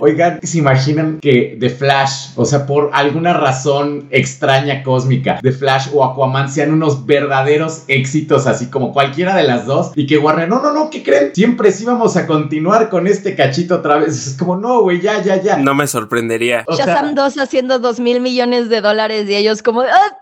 Oigan, 0.00 0.40
¿se 0.42 0.58
imaginan 0.58 1.18
que 1.20 1.56
The 1.60 1.70
Flash, 1.70 2.30
o 2.36 2.44
sea, 2.44 2.66
por 2.66 2.90
alguna 2.92 3.32
razón 3.34 4.06
extraña 4.10 4.82
cósmica, 4.82 5.38
The 5.42 5.52
Flash 5.52 5.88
o 5.92 6.04
Aquaman 6.04 6.50
sean 6.50 6.72
unos 6.72 7.04
verdaderos 7.06 7.84
éxitos, 7.88 8.46
así 8.46 8.66
como 8.66 8.92
cualquiera 8.92 9.36
de 9.36 9.42
las 9.44 9.66
dos, 9.66 9.92
y 9.94 10.06
que 10.06 10.16
Warner, 10.18 10.48
no, 10.48 10.62
no, 10.62 10.72
no, 10.72 10.88
¿qué 10.90 11.02
creen? 11.02 11.34
Siempre 11.34 11.70
sí 11.72 11.84
vamos 11.84 12.16
a 12.16 12.26
continuar 12.26 12.88
con 12.88 13.06
este 13.06 13.34
cachito 13.36 13.76
otra 13.76 13.98
vez. 13.98 14.26
Es 14.26 14.36
como, 14.38 14.56
no, 14.56 14.80
güey, 14.82 15.00
ya, 15.00 15.22
ya, 15.22 15.36
ya. 15.40 15.56
No 15.58 15.74
me 15.74 15.86
sorprendería. 15.86 16.64
O 16.66 16.76
Shazam 16.76 17.14
2 17.14 17.38
haciendo 17.38 17.78
dos 17.78 18.00
mil 18.00 18.20
millones 18.20 18.68
de 18.68 18.80
dólares 18.80 19.28
y 19.28 19.34
ellos 19.34 19.62
como, 19.62 19.82
ah, 19.82 20.18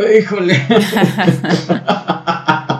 híjole. 0.18 0.60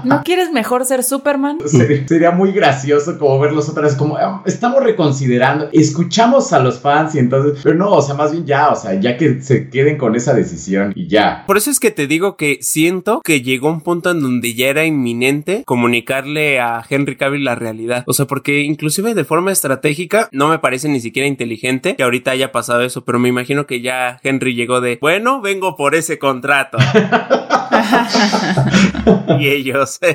¿No 0.05 0.23
quieres 0.25 0.51
mejor 0.51 0.85
ser 0.87 1.03
Superman? 1.05 1.59
Ser- 1.67 2.09
sería 2.09 2.31
muy 2.31 2.53
gracioso 2.53 3.19
como 3.19 3.39
verlos 3.39 3.69
otra 3.69 3.83
vez 3.83 3.95
como 3.95 4.17
"Ah, 4.17 4.43
estamos 4.81 4.85
reconsiderando, 4.85 5.69
escuchamos 5.73 6.53
a 6.53 6.61
los 6.61 6.81
fans 6.81 7.15
y 7.15 7.19
entonces, 7.19 7.61
pero 7.63 7.77
no, 7.77 7.91
o 7.91 8.03
sea, 8.03 8.15
más 8.15 8.33
bien 8.33 8.47
ya, 8.47 8.71
o 8.71 8.77
sea, 8.77 8.95
ya 8.95 9.17
que 9.17 9.43
se 9.43 9.69
queden 9.69 9.99
con 9.99 10.15
esa 10.15 10.35
decisión 10.35 10.93
y 10.95 11.09
ya. 11.09 11.45
Por 11.47 11.57
eso 11.57 11.71
es 11.71 11.81
que 11.81 11.91
te 11.91 12.07
digo 12.07 12.37
que 12.37 12.59
siento 12.61 13.21
que 13.25 13.43
llegó 13.43 13.69
un 13.69 13.81
punto 13.81 14.11
en 14.11 14.21
donde 14.21 14.55
ya 14.55 14.69
era 14.69 14.85
inminente 14.85 15.63
comunicarle 15.67 16.61
a 16.61 16.85
Henry 16.89 17.17
Cavill 17.17 17.45
la 17.45 17.55
realidad. 17.55 18.05
O 18.07 18.13
sea, 18.13 18.27
porque 18.27 18.61
inclusive 18.61 19.15
de 19.15 19.25
forma 19.25 19.53
estratégica 19.53 20.29
no 20.33 20.49
me 20.49 20.59
parece 20.59 20.89
ni 20.89 21.01
siquiera 21.01 21.29
inteligente 21.29 21.97
que 21.97 22.03
ahorita 22.03 22.31
haya 22.31 22.53
pasado 22.53 22.83
eso, 22.83 23.05
pero 23.05 23.19
me 23.19 23.29
imagino 23.29 23.67
que 23.67 23.81
ya 23.81 24.21
Henry 24.23 24.55
llegó 24.55 24.81
de, 24.81 24.99
bueno, 25.01 25.41
vengo 25.41 25.77
por 25.77 25.95
ese 25.95 26.19
contrato. 26.19 26.79
y 29.39 29.49
ellos... 29.49 29.99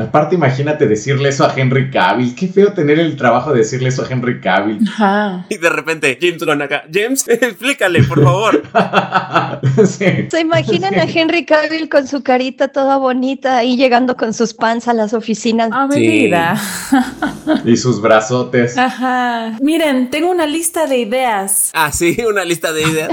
Aparte, 0.00 0.34
imagínate 0.34 0.86
decirle 0.86 1.28
eso 1.30 1.44
a 1.44 1.52
Henry 1.56 1.90
Cavill. 1.90 2.34
Qué 2.34 2.48
feo 2.48 2.72
tener 2.72 2.98
el 2.98 3.16
trabajo 3.16 3.52
de 3.52 3.58
decirle 3.58 3.88
eso 3.88 4.02
a 4.04 4.08
Henry 4.10 4.40
Cavill. 4.40 4.80
Ajá. 4.88 5.46
y 5.48 5.56
de 5.58 5.68
repente 5.70 6.18
James 6.20 6.44
Gunn 6.44 6.62
acá, 6.62 6.84
James, 6.92 7.26
explícale, 7.28 8.02
por 8.04 8.22
favor. 8.22 8.62
Sí. 9.86 10.28
¿Se 10.30 10.40
imaginan 10.40 10.94
a 10.98 11.04
Henry 11.04 11.44
Cavill 11.44 11.88
con 11.88 12.06
su 12.06 12.22
carita 12.22 12.68
toda 12.68 12.96
bonita 12.96 13.56
ahí 13.58 13.76
llegando 13.76 14.16
con 14.16 14.32
sus 14.34 14.54
pants 14.54 14.88
a 14.88 14.94
las 14.94 15.12
oficinas? 15.14 15.70
A 15.72 15.86
mi 15.86 15.94
Sí. 15.94 16.00
vida. 16.08 16.60
Y 17.64 17.76
sus 17.76 18.00
brazotes. 18.02 18.76
Ajá. 18.76 19.56
Miren, 19.60 20.10
tengo 20.10 20.30
una 20.30 20.46
lista 20.46 20.86
de 20.86 20.98
ideas. 20.98 21.70
Ah, 21.74 21.92
sí, 21.92 22.16
una 22.28 22.44
lista 22.44 22.72
de 22.72 22.82
ideas. 22.82 23.10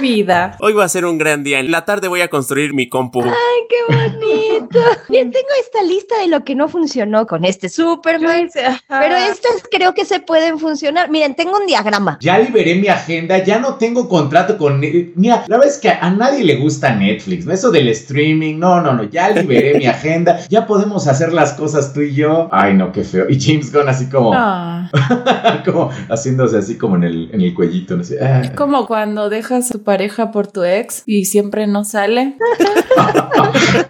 Mi 0.00 0.20
Hoy 0.60 0.72
va 0.72 0.84
a 0.84 0.88
ser 0.88 1.04
un 1.04 1.18
gran 1.18 1.44
día. 1.44 1.60
En 1.60 1.70
la 1.70 1.84
tarde 1.84 2.08
voy 2.08 2.20
a 2.20 2.28
construir 2.28 2.74
mi 2.74 2.88
compu. 2.88 3.22
¡Ay, 3.22 3.32
qué 3.68 3.94
bonito! 3.94 4.78
Bien, 5.08 5.30
tengo 5.30 5.48
esta 5.60 5.82
lista 5.82 6.18
de 6.20 6.28
lo 6.28 6.44
que 6.44 6.54
no 6.54 6.68
funcionó 6.68 7.26
con 7.26 7.44
este 7.44 7.68
Superman. 7.68 8.50
Pero 8.52 9.16
estas 9.16 9.62
creo 9.70 9.94
que 9.94 10.04
se 10.04 10.20
pueden 10.20 10.58
funcionar. 10.58 11.10
Miren, 11.10 11.34
tengo 11.34 11.56
un 11.58 11.66
diagrama. 11.66 12.18
Ya 12.20 12.38
liberé 12.38 12.74
mi 12.74 12.88
agenda, 12.88 13.38
ya 13.38 13.58
no 13.58 13.74
tengo 13.76 14.08
contrato 14.08 14.58
con... 14.58 14.80
Mira, 14.80 15.44
la 15.46 15.56
verdad 15.56 15.72
es 15.72 15.78
que 15.78 15.90
a 15.90 16.10
nadie 16.10 16.44
le 16.44 16.56
gusta 16.56 16.94
Netflix, 16.94 17.46
¿no? 17.46 17.52
Eso 17.52 17.70
del 17.70 17.88
streaming, 17.88 18.58
no, 18.58 18.80
no, 18.80 18.92
no, 18.92 19.04
ya 19.04 19.30
liberé 19.30 19.78
mi 19.78 19.86
agenda, 19.92 20.40
ya 20.48 20.66
podemos 20.66 21.06
hacer 21.06 21.32
las 21.32 21.52
cosas 21.54 21.92
tú 21.92 22.00
y 22.00 22.14
yo. 22.14 22.48
Ay, 22.52 22.74
no, 22.74 22.92
qué 22.92 23.04
feo. 23.04 23.26
Y 23.28 23.40
James 23.40 23.72
Gunn 23.72 23.88
así 23.88 24.08
como, 24.08 24.32
Ah, 24.34 25.62
como 25.64 25.90
haciéndose 26.08 26.58
así 26.58 26.76
como 26.76 26.96
en 26.96 27.04
el, 27.04 27.30
en 27.32 27.40
el 27.40 27.54
cuellito, 27.54 27.96
no 27.96 28.04
sé. 28.04 28.18
Ah. 28.22 28.40
es 28.42 28.50
como 28.50 28.86
cuando 28.86 29.28
dejas 29.28 29.70
a 29.70 29.72
tu 29.72 29.82
pareja 29.82 30.30
por 30.30 30.41
tu 30.46 30.64
ex 30.64 31.02
y 31.06 31.24
siempre 31.26 31.66
no 31.66 31.84
sale. 31.84 32.36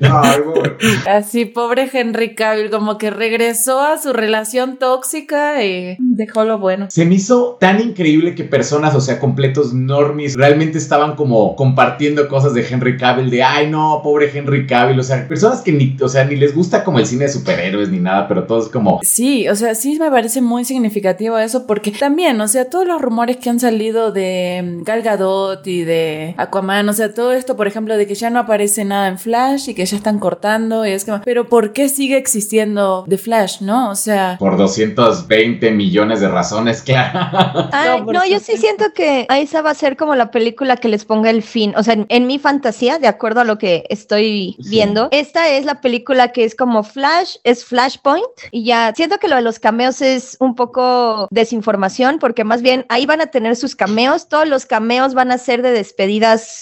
Así, 1.09 1.45
pobre 1.45 1.89
Henry 1.93 2.35
Cavill, 2.35 2.71
como 2.71 2.99
que 2.99 3.11
regresó 3.11 3.81
a 3.81 3.99
su 3.99 4.13
relación 4.13 4.79
tóxica 4.79 5.65
y 5.65 5.97
dejó 5.99 6.45
lo 6.45 6.59
bueno. 6.59 6.87
Se 6.91 7.05
me 7.05 7.17
hizo 7.17 7.57
tan 7.61 7.81
increíble 7.81 8.35
que 8.35 8.45
personas, 8.45 8.95
o 8.95 9.01
sea, 9.01 9.19
completos 9.19 9.73
normies, 9.73 10.35
realmente 10.35 10.79
estaban 10.79 11.17
como 11.17 11.57
compartiendo 11.57 12.29
cosas 12.29 12.55
de 12.55 12.67
Henry 12.69 12.97
Cavill, 12.97 13.31
de 13.31 13.43
ay 13.43 13.71
no, 13.71 14.01
pobre 14.03 14.31
Henry 14.37 14.67
Cavill, 14.67 14.99
o 14.99 15.03
sea, 15.03 15.27
personas 15.29 15.61
que 15.61 15.73
ni, 15.73 15.97
o 16.01 16.09
sea, 16.09 16.25
ni 16.25 16.37
les 16.37 16.55
gusta 16.55 16.85
como 16.85 16.99
el 16.99 17.07
cine 17.07 17.25
de 17.25 17.33
superhéroes 17.33 17.89
ni 17.91 17.99
nada, 17.99 18.29
pero 18.29 18.45
todos 18.45 18.69
como, 18.69 19.01
Sí, 19.03 19.49
o 19.49 19.55
sea, 19.55 19.75
sí 19.75 19.99
me 19.99 20.11
parece 20.11 20.41
muy 20.41 20.65
significativo 20.65 21.39
eso 21.39 21.67
porque 21.67 21.91
también, 21.91 22.41
o 22.41 22.49
sea, 22.49 22.69
todos 22.71 22.87
los 22.87 23.01
rumores 23.01 23.37
que 23.37 23.51
han 23.51 23.61
salido 23.61 24.13
de 24.13 24.79
mm, 24.81 24.83
Gal 24.85 25.03
Gadot 25.03 25.67
y 25.67 25.85
de 25.85 26.32
Aquaman, 26.37 26.89
o 26.89 26.93
sea, 26.93 27.13
todo 27.15 27.33
esto, 27.33 27.57
por 27.57 27.67
ejemplo, 27.67 27.97
de 27.97 28.07
que 28.07 28.15
ya 28.15 28.31
no 28.31 28.41
aparece 28.41 28.85
nada 28.85 29.09
en 29.09 29.19
Flash 29.19 29.69
y 29.71 29.75
que 29.75 29.85
ya 29.87 29.97
están 29.97 30.19
cortando 30.19 30.87
y 30.87 30.91
es 30.91 31.05
que, 31.05 31.13
pero 31.25 31.49
¿por 31.49 31.73
qué 31.73 31.89
sigue 31.89 32.17
existiendo 32.17 33.05
The 33.09 33.19
Flash, 33.19 33.61
no? 33.61 33.91
O 33.91 33.95
sea, 33.95 34.37
por 34.39 34.57
220 34.57 35.71
millones 35.73 36.21
de 36.21 36.29
razones, 36.29 36.83
claro. 36.87 37.69
Ay, 37.73 38.03
No, 38.03 38.25
yo 38.27 38.39
sí 38.39 38.57
siento 38.57 38.87
que 38.95 39.27
esa 39.31 39.63
va 39.63 39.71
a 39.71 39.75
ser 39.75 39.97
como 39.97 40.15
la 40.15 40.31
película 40.31 40.77
que 40.77 40.89
les 40.89 41.05
ponga 41.05 41.31
el 41.31 41.43
fin. 41.43 41.75
O 41.77 41.83
sea, 41.83 41.95
en, 41.95 42.07
en 42.09 42.27
mi 42.27 42.39
fantasía, 42.39 42.99
de 42.99 43.09
acuerdo 43.09 43.41
a 43.41 43.45
lo 43.45 43.59
que 43.59 43.85
estoy 43.89 44.57
Sí. 44.63 44.69
viendo, 44.71 45.09
esta 45.11 45.49
es 45.51 45.65
la 45.65 45.81
película 45.81 46.29
que 46.33 46.45
es 46.45 46.55
como 46.55 46.83
Flash, 46.83 47.37
es 47.45 47.65
Flashpoint. 47.65 48.25
Y 48.51 48.65
ya 48.65 48.93
siento 48.97 49.19
que 49.19 49.29
lo 49.29 49.37
de 49.37 49.43
los 49.43 49.59
cameos 49.59 50.01
es 50.03 50.37
un 50.41 50.55
poco 50.55 51.29
desinformación, 51.31 52.19
porque 52.19 52.45
más 52.45 52.63
bien 52.63 52.87
ahí 52.89 53.07
van 53.07 53.21
a 53.21 53.27
tener 53.27 53.57
sus 53.57 53.77
cameos. 53.77 54.29
Todos 54.29 54.49
los 54.49 54.67
cameos 54.67 55.15
van 55.15 55.31
a 55.33 55.39
ser 55.39 55.63
de 55.63 55.73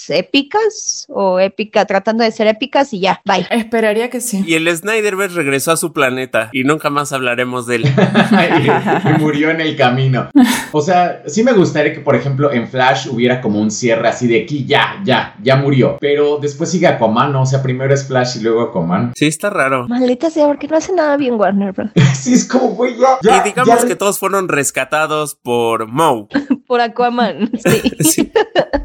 épicas 0.08 1.06
o 1.08 1.38
épica, 1.40 1.84
tratando 1.84 2.24
de 2.24 2.30
ser 2.32 2.46
épicas 2.46 2.92
y 2.92 3.00
ya, 3.00 3.20
bye. 3.24 3.46
esperaría 3.50 4.10
que 4.10 4.20
sí. 4.20 4.42
Y 4.46 4.54
el 4.54 4.74
Snyderverse 4.74 5.36
regresó 5.36 5.72
a 5.72 5.76
su 5.76 5.92
planeta 5.92 6.48
y 6.52 6.64
nunca 6.64 6.90
más 6.90 7.12
hablaremos 7.12 7.66
de 7.66 7.76
él. 7.76 7.84
y, 7.86 7.88
y 9.08 9.12
murió 9.18 9.50
en 9.50 9.60
el 9.60 9.76
camino. 9.76 10.30
O 10.72 10.80
sea, 10.80 11.22
sí 11.26 11.42
me 11.42 11.52
gustaría 11.52 11.92
que, 11.92 12.00
por 12.00 12.16
ejemplo, 12.16 12.52
en 12.52 12.68
Flash 12.68 13.08
hubiera 13.08 13.40
como 13.40 13.60
un 13.60 13.70
cierre 13.70 14.08
así 14.08 14.26
de 14.26 14.42
aquí, 14.42 14.64
ya, 14.64 15.00
ya, 15.04 15.34
ya 15.42 15.56
murió. 15.56 15.96
Pero 16.00 16.38
después 16.38 16.70
sigue 16.70 16.86
Aquaman, 16.86 17.32
¿no? 17.32 17.42
O 17.42 17.46
sea, 17.46 17.62
primero 17.62 17.92
es 17.92 18.06
Flash 18.06 18.36
y 18.38 18.42
luego 18.42 18.62
Aquaman. 18.62 19.12
Sí, 19.16 19.26
está 19.26 19.50
raro. 19.50 19.86
Maldita 19.88 20.30
sea, 20.30 20.46
porque 20.46 20.68
no 20.68 20.76
hace 20.76 20.92
nada 20.92 21.16
bien 21.16 21.34
Warner 21.34 21.72
Bros. 21.72 21.90
Sí, 22.20 22.34
es 22.34 22.44
como, 22.46 22.68
güey, 22.70 22.96
ya, 22.98 23.18
ya. 23.22 23.38
y 23.40 23.48
digamos 23.48 23.80
ya- 23.82 23.86
que 23.88 23.96
todos 23.96 24.18
fueron 24.18 24.48
rescatados 24.48 25.34
por 25.34 25.86
Moe. 25.86 26.26
Por 26.66 26.80
Aquaman, 26.80 27.50
sí. 27.64 27.82
Sí, 28.04 28.32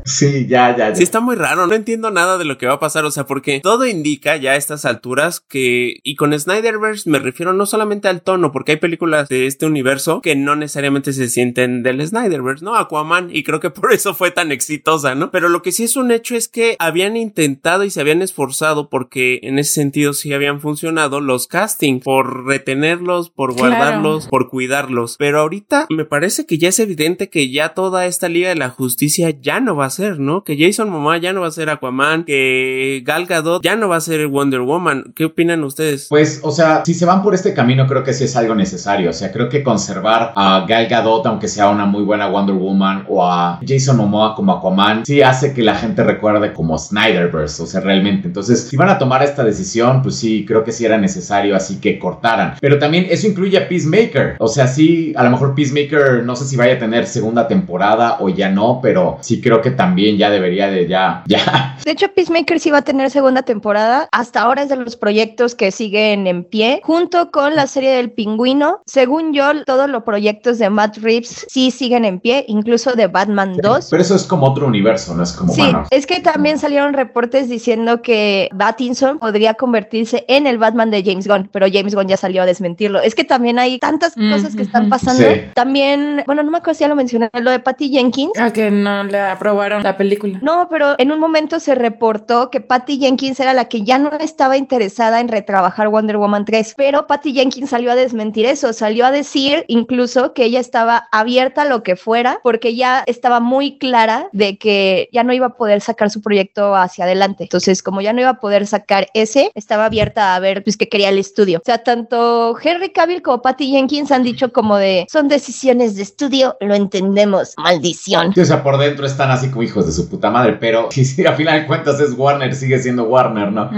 Sí, 0.05 0.45
ya, 0.47 0.77
ya, 0.77 0.89
ya. 0.89 0.95
sí, 0.95 1.03
está 1.03 1.19
muy 1.19 1.35
raro. 1.35 1.65
No 1.67 1.73
entiendo 1.73 2.11
nada 2.11 2.37
de 2.37 2.45
lo 2.45 2.57
que 2.57 2.67
va 2.67 2.73
a 2.73 2.79
pasar. 2.79 3.05
O 3.05 3.11
sea, 3.11 3.25
porque 3.25 3.59
todo 3.61 3.85
indica 3.87 4.35
ya 4.37 4.51
a 4.51 4.55
estas 4.55 4.85
alturas 4.85 5.39
que, 5.39 5.95
y 6.03 6.15
con 6.15 6.37
Snyderverse 6.39 7.09
me 7.09 7.17
refiero 7.19 7.53
no 7.53 7.65
solamente 7.65 8.07
al 8.07 8.21
tono, 8.21 8.51
porque 8.51 8.73
hay 8.73 8.77
películas 8.77 9.27
de 9.29 9.47
este 9.47 9.65
universo 9.65 10.21
que 10.21 10.35
no 10.35 10.55
necesariamente 10.55 11.11
se 11.11 11.27
sienten 11.27 11.81
del 11.81 12.05
Snyderverse, 12.05 12.63
¿no? 12.63 12.75
Aquaman, 12.75 13.29
y 13.35 13.43
creo 13.43 13.59
que 13.59 13.71
por 13.71 13.91
eso 13.91 14.13
fue 14.13 14.29
tan 14.31 14.51
exitosa, 14.51 15.15
¿no? 15.15 15.31
Pero 15.31 15.49
lo 15.49 15.61
que 15.63 15.71
sí 15.71 15.83
es 15.83 15.95
un 15.95 16.11
hecho 16.11 16.35
es 16.35 16.47
que 16.47 16.75
habían 16.77 17.17
intentado 17.17 17.83
y 17.83 17.89
se 17.89 18.01
habían 18.01 18.21
esforzado 18.21 18.89
porque 18.89 19.39
en 19.41 19.57
ese 19.57 19.73
sentido 19.73 20.13
sí 20.13 20.33
habían 20.33 20.61
funcionado 20.61 21.19
los 21.19 21.47
castings 21.47 22.03
por 22.03 22.45
retenerlos, 22.45 23.31
por 23.31 23.55
Claro. 23.55 23.75
guardarlos, 23.75 24.27
por 24.27 24.49
cuidarlos. 24.49 25.15
Pero 25.17 25.39
ahorita 25.39 25.87
me 25.89 26.05
parece 26.05 26.45
que 26.45 26.57
ya 26.59 26.69
es 26.69 26.79
evidente 26.79 27.29
que 27.29 27.49
ya 27.51 27.69
toda 27.69 28.05
esta 28.05 28.29
Liga 28.29 28.49
de 28.49 28.55
la 28.55 28.69
Justicia 28.69 29.29
ya 29.31 29.59
no 29.59 29.75
va 29.75 29.85
a 29.85 29.94
ser, 29.95 30.19
¿no? 30.19 30.43
Que 30.43 30.57
Jason 30.57 30.89
Momoa 30.89 31.17
ya 31.17 31.33
no 31.33 31.41
va 31.41 31.47
a 31.47 31.51
ser 31.51 31.69
Aquaman, 31.69 32.23
que 32.25 33.01
Gal 33.05 33.25
Gadot 33.25 33.63
ya 33.63 33.75
no 33.75 33.89
va 33.89 33.97
a 33.97 34.01
ser 34.01 34.27
Wonder 34.27 34.61
Woman. 34.61 35.13
¿Qué 35.15 35.25
opinan 35.25 35.63
ustedes? 35.63 36.07
Pues, 36.09 36.39
o 36.43 36.51
sea, 36.51 36.83
si 36.85 36.93
se 36.93 37.05
van 37.05 37.23
por 37.23 37.33
este 37.33 37.53
camino, 37.53 37.87
creo 37.87 38.03
que 38.03 38.13
sí 38.13 38.25
es 38.25 38.35
algo 38.35 38.55
necesario. 38.55 39.09
O 39.09 39.13
sea, 39.13 39.31
creo 39.31 39.49
que 39.49 39.63
conservar 39.63 40.33
a 40.35 40.65
Gal 40.67 40.87
Gadot, 40.87 41.25
aunque 41.25 41.47
sea 41.47 41.69
una 41.69 41.85
muy 41.85 42.03
buena 42.03 42.27
Wonder 42.27 42.55
Woman, 42.55 43.05
o 43.07 43.25
a 43.25 43.59
Jason 43.65 43.97
Momoa 43.97 44.35
como 44.35 44.53
Aquaman, 44.53 45.05
sí 45.05 45.21
hace 45.21 45.53
que 45.53 45.61
la 45.61 45.75
gente 45.75 46.03
recuerde 46.03 46.53
como 46.53 46.77
Snyderverse, 46.77 47.63
o 47.63 47.65
sea, 47.65 47.81
realmente. 47.81 48.27
Entonces, 48.27 48.67
si 48.67 48.77
van 48.77 48.89
a 48.89 48.97
tomar 48.97 49.23
esta 49.23 49.43
decisión, 49.43 50.01
pues 50.01 50.15
sí, 50.15 50.45
creo 50.45 50.63
que 50.63 50.71
sí 50.71 50.85
era 50.85 50.97
necesario, 50.97 51.55
así 51.55 51.79
que 51.79 51.97
cortaran. 51.99 52.55
Pero 52.59 52.79
también 52.79 53.07
eso 53.09 53.27
incluye 53.27 53.57
a 53.57 53.67
Peacemaker. 53.67 54.35
O 54.39 54.47
sea, 54.47 54.67
sí, 54.67 55.13
a 55.15 55.23
lo 55.23 55.29
mejor 55.29 55.55
Peacemaker, 55.55 56.23
no 56.23 56.35
sé 56.35 56.45
si 56.45 56.55
vaya 56.55 56.73
a 56.73 56.79
tener 56.79 57.07
segunda 57.07 57.47
temporada 57.47 58.17
o 58.19 58.29
ya 58.29 58.49
no, 58.49 58.79
pero 58.81 59.17
sí 59.21 59.41
creo 59.41 59.61
que 59.61 59.71
también 59.71 59.84
ya 60.17 60.29
debería 60.29 60.69
de 60.69 60.87
ya, 60.87 61.23
ya. 61.27 61.77
De 61.83 61.91
hecho, 61.91 62.07
Peacemaker 62.13 62.59
sí 62.59 62.71
va 62.71 62.79
a 62.79 62.81
tener 62.81 63.11
segunda 63.11 63.43
temporada. 63.43 64.07
Hasta 64.11 64.41
ahora 64.41 64.63
es 64.63 64.69
de 64.69 64.75
los 64.75 64.95
proyectos 64.95 65.55
que 65.55 65.71
siguen 65.71 66.27
en 66.27 66.43
pie, 66.43 66.81
junto 66.83 67.31
con 67.31 67.55
la 67.55 67.67
serie 67.67 67.91
del 67.91 68.11
pingüino. 68.11 68.81
Según 68.85 69.33
yo, 69.33 69.63
todos 69.65 69.89
los 69.89 70.03
proyectos 70.03 70.57
de 70.57 70.69
Matt 70.69 70.97
Reeves 70.97 71.45
sí 71.49 71.71
siguen 71.71 72.05
en 72.05 72.19
pie, 72.19 72.45
incluso 72.47 72.93
de 72.93 73.07
Batman 73.07 73.57
2. 73.61 73.87
Pero 73.91 74.01
eso 74.01 74.15
es 74.15 74.23
como 74.23 74.47
otro 74.47 74.67
universo, 74.67 75.13
no 75.13 75.23
es 75.23 75.33
como, 75.33 75.53
Sí, 75.53 75.71
es 75.91 76.07
que 76.07 76.19
también 76.19 76.57
salieron 76.57 76.93
reportes 76.93 77.49
diciendo 77.49 78.01
que 78.01 78.49
Pattinson 78.57 79.19
podría 79.19 79.53
convertirse 79.53 80.25
en 80.27 80.47
el 80.47 80.57
Batman 80.57 80.89
de 80.91 81.03
James 81.03 81.27
Gunn, 81.27 81.49
pero 81.51 81.67
James 81.71 81.93
Gunn 81.93 82.07
ya 82.07 82.17
salió 82.17 82.41
a 82.41 82.45
desmentirlo. 82.45 83.01
Es 83.01 83.13
que 83.13 83.23
también 83.23 83.59
hay 83.59 83.77
tantas 83.79 84.15
Mm, 84.15 84.31
cosas 84.31 84.55
que 84.55 84.61
están 84.61 84.89
pasando. 84.89 85.23
Sí. 85.23 85.41
También, 85.53 86.23
bueno, 86.25 86.43
no 86.43 86.51
me 86.51 86.57
acuerdo 86.57 86.75
si 86.77 86.81
ya 86.81 86.87
lo 86.87 86.95
mencioné, 86.95 87.29
lo 87.33 87.51
de 87.51 87.59
Patty 87.59 87.89
Jenkins. 87.89 88.37
A 88.39 88.51
que 88.53 88.71
no 88.71 89.03
le 89.03 89.19
aprobaron 89.19 89.74
la 89.83 89.97
película. 89.97 90.39
No, 90.41 90.67
pero 90.69 90.95
en 90.97 91.11
un 91.11 91.19
momento 91.19 91.59
se 91.59 91.75
reportó 91.75 92.49
que 92.49 92.61
Patty 92.61 92.97
Jenkins 92.99 93.39
era 93.39 93.53
la 93.53 93.65
que 93.65 93.83
ya 93.83 93.97
no 93.97 94.11
estaba 94.19 94.57
interesada 94.57 95.19
en 95.19 95.27
retrabajar 95.27 95.89
Wonder 95.89 96.17
Woman 96.17 96.45
3, 96.45 96.73
pero 96.77 97.07
Patty 97.07 97.33
Jenkins 97.33 97.69
salió 97.69 97.91
a 97.91 97.95
desmentir 97.95 98.45
eso, 98.45 98.73
salió 98.73 99.05
a 99.05 99.11
decir 99.11 99.65
incluso 99.67 100.33
que 100.33 100.45
ella 100.45 100.59
estaba 100.59 101.07
abierta 101.11 101.63
a 101.63 101.65
lo 101.65 101.83
que 101.83 101.95
fuera, 101.95 102.39
porque 102.43 102.75
ya 102.75 103.03
estaba 103.05 103.39
muy 103.39 103.77
clara 103.77 104.29
de 104.31 104.57
que 104.57 105.09
ya 105.11 105.23
no 105.23 105.33
iba 105.33 105.47
a 105.47 105.55
poder 105.55 105.81
sacar 105.81 106.09
su 106.09 106.21
proyecto 106.21 106.75
hacia 106.75 107.05
adelante. 107.05 107.43
Entonces, 107.43 107.81
como 107.83 108.01
ya 108.01 108.13
no 108.13 108.21
iba 108.21 108.29
a 108.29 108.39
poder 108.39 108.67
sacar 108.67 109.07
ese, 109.13 109.51
estaba 109.55 109.85
abierta 109.85 110.35
a 110.35 110.39
ver 110.39 110.63
pues 110.63 110.77
que 110.77 110.89
quería 110.89 111.09
el 111.09 111.19
estudio. 111.19 111.59
O 111.59 111.65
sea, 111.65 111.79
tanto 111.79 112.57
Henry 112.61 112.91
Cavill 112.91 113.21
como 113.21 113.41
Patty 113.41 113.71
Jenkins 113.71 114.11
han 114.11 114.23
dicho 114.23 114.51
como 114.51 114.77
de 114.77 115.05
son 115.11 115.27
decisiones 115.27 115.95
de 115.95 116.03
estudio, 116.03 116.55
lo 116.59 116.75
entendemos, 116.75 117.53
maldición. 117.57 118.33
Sí, 118.33 118.41
o 118.41 118.45
sea, 118.45 118.63
por 118.63 118.77
dentro 118.77 119.05
están 119.05 119.31
así 119.31 119.49
como, 119.49 119.64
hijos 119.65 119.85
de 119.85 119.91
su 119.91 120.09
puta 120.09 120.31
madre, 120.31 120.57
pero 120.59 120.87
si 120.91 121.25
a 121.25 121.33
final 121.33 121.61
de 121.61 121.67
cuentas 121.67 121.99
es 121.99 122.13
Warner, 122.13 122.55
sigue 122.55 122.79
siendo 122.79 123.03
Warner, 123.03 123.51
¿no? 123.51 123.69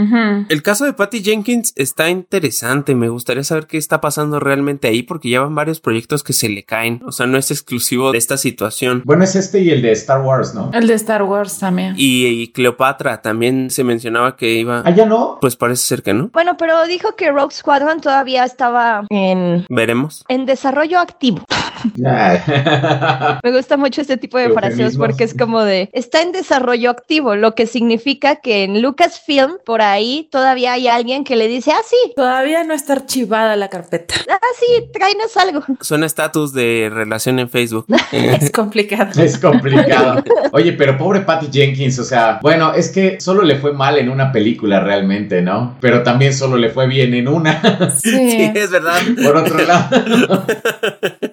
El 0.50 0.62
caso 0.62 0.86
de 0.86 0.94
Patty 0.94 1.24
Jenkins 1.24 1.74
está 1.76 2.10
interesante. 2.10 2.96
Me 2.96 3.10
gustaría 3.10 3.44
saber 3.44 3.68
qué 3.68 3.78
está 3.78 4.02
pasando 4.02 4.40
realmente 4.40 4.88
ahí 4.88 5.04
porque 5.04 5.30
ya 5.30 5.42
van 5.42 5.56
varios 5.56 5.80
proyectos 5.80 6.24
que 6.24 6.34
se 6.34 6.50
le 6.50 6.64
caen. 6.64 7.02
O 7.06 7.12
sea, 7.12 7.26
no 7.28 7.38
es 7.38 7.52
exclusivo 7.52 8.12
de 8.12 8.18
esta 8.18 8.38
situación. 8.38 9.02
Bueno, 9.06 9.24
es 9.24 9.36
este 9.36 9.62
y 9.62 9.70
el 9.70 9.82
de 9.82 9.92
Star 9.94 10.22
Wars, 10.22 10.54
¿no? 10.54 10.72
El 10.74 10.88
de 10.88 10.94
Star 10.94 11.24
Wars 11.24 11.60
también. 11.60 11.96
Y, 11.98 12.26
y 12.28 12.48
Cleopatra 12.50 13.22
también 13.22 13.70
se 13.70 13.84
mencionaba 13.84 14.36
que 14.36 14.54
iba. 14.54 14.82
¿Ah, 14.86 14.92
ya 14.92 15.06
no? 15.06 15.38
Pues 15.42 15.56
parece 15.56 15.84
ser 15.84 16.04
que 16.04 16.14
no. 16.14 16.30
Bueno, 16.34 16.58
pero 16.58 16.86
dijo 16.88 17.16
que 17.16 17.32
Rogue 17.32 17.54
Squadron 17.54 18.02
todavía 18.02 18.44
estaba 18.44 19.06
en, 19.10 19.66
Veremos. 19.70 20.24
en 20.28 20.46
desarrollo 20.46 21.00
activo. 21.00 21.46
Me 23.44 23.52
gusta 23.52 23.78
mucho 23.78 24.02
este 24.02 24.18
tipo 24.18 24.38
de 24.38 24.50
fraseos 24.50 24.98
porque 24.98 25.24
es 25.24 25.34
como 25.34 25.64
de 25.64 25.77
está 25.94 26.22
en 26.22 26.32
desarrollo 26.32 26.90
activo, 26.90 27.36
lo 27.36 27.56
que 27.56 27.68
significa 27.68 28.38
que 28.38 28.64
en 28.64 28.82
Lucasfilm 28.82 29.58
por 29.66 29.82
ahí 29.82 30.28
todavía 30.32 30.74
hay 30.74 30.88
alguien 30.88 31.24
que 31.24 31.36
le 31.36 31.48
dice, 31.48 31.72
ah, 31.72 31.82
sí, 31.88 31.96
Todavía 32.16 32.64
no 32.64 32.74
está 32.74 32.94
archivada 32.94 33.56
la 33.56 33.70
carpeta. 33.70 34.16
ah, 34.30 34.38
sí, 34.60 34.90
tráenos 34.94 35.36
algo. 35.38 35.64
Suena 35.82 36.06
estatus 36.06 36.54
de 36.54 36.90
relación 36.92 37.40
en 37.40 37.50
Facebook. 37.50 37.86
Es 38.12 38.52
complicado. 38.52 39.22
Es 39.22 39.38
complicado. 39.38 40.24
Oye, 40.52 40.74
pero 40.74 40.98
pobre 40.98 41.22
Patty 41.22 41.48
Jenkins, 41.52 42.00
o 42.00 42.04
sea, 42.04 42.40
bueno, 42.42 42.74
es 42.74 42.90
que 42.90 43.20
solo 43.20 43.44
le 43.44 43.56
fue 43.58 43.74
mal 43.74 43.98
en 43.98 44.10
una 44.10 44.32
película 44.32 44.80
realmente, 44.80 45.42
¿no? 45.42 45.78
Pero 45.82 46.04
también 46.04 46.34
solo 46.34 46.58
le 46.58 46.70
fue 46.70 46.88
bien 46.88 47.14
en 47.14 47.28
una. 47.28 47.62
sí, 48.02 48.10
Sí. 48.32 48.52
es 48.56 48.70
verdad. 48.72 49.00
Por 49.24 49.36
otro 49.38 49.58
lado, 49.66 50.46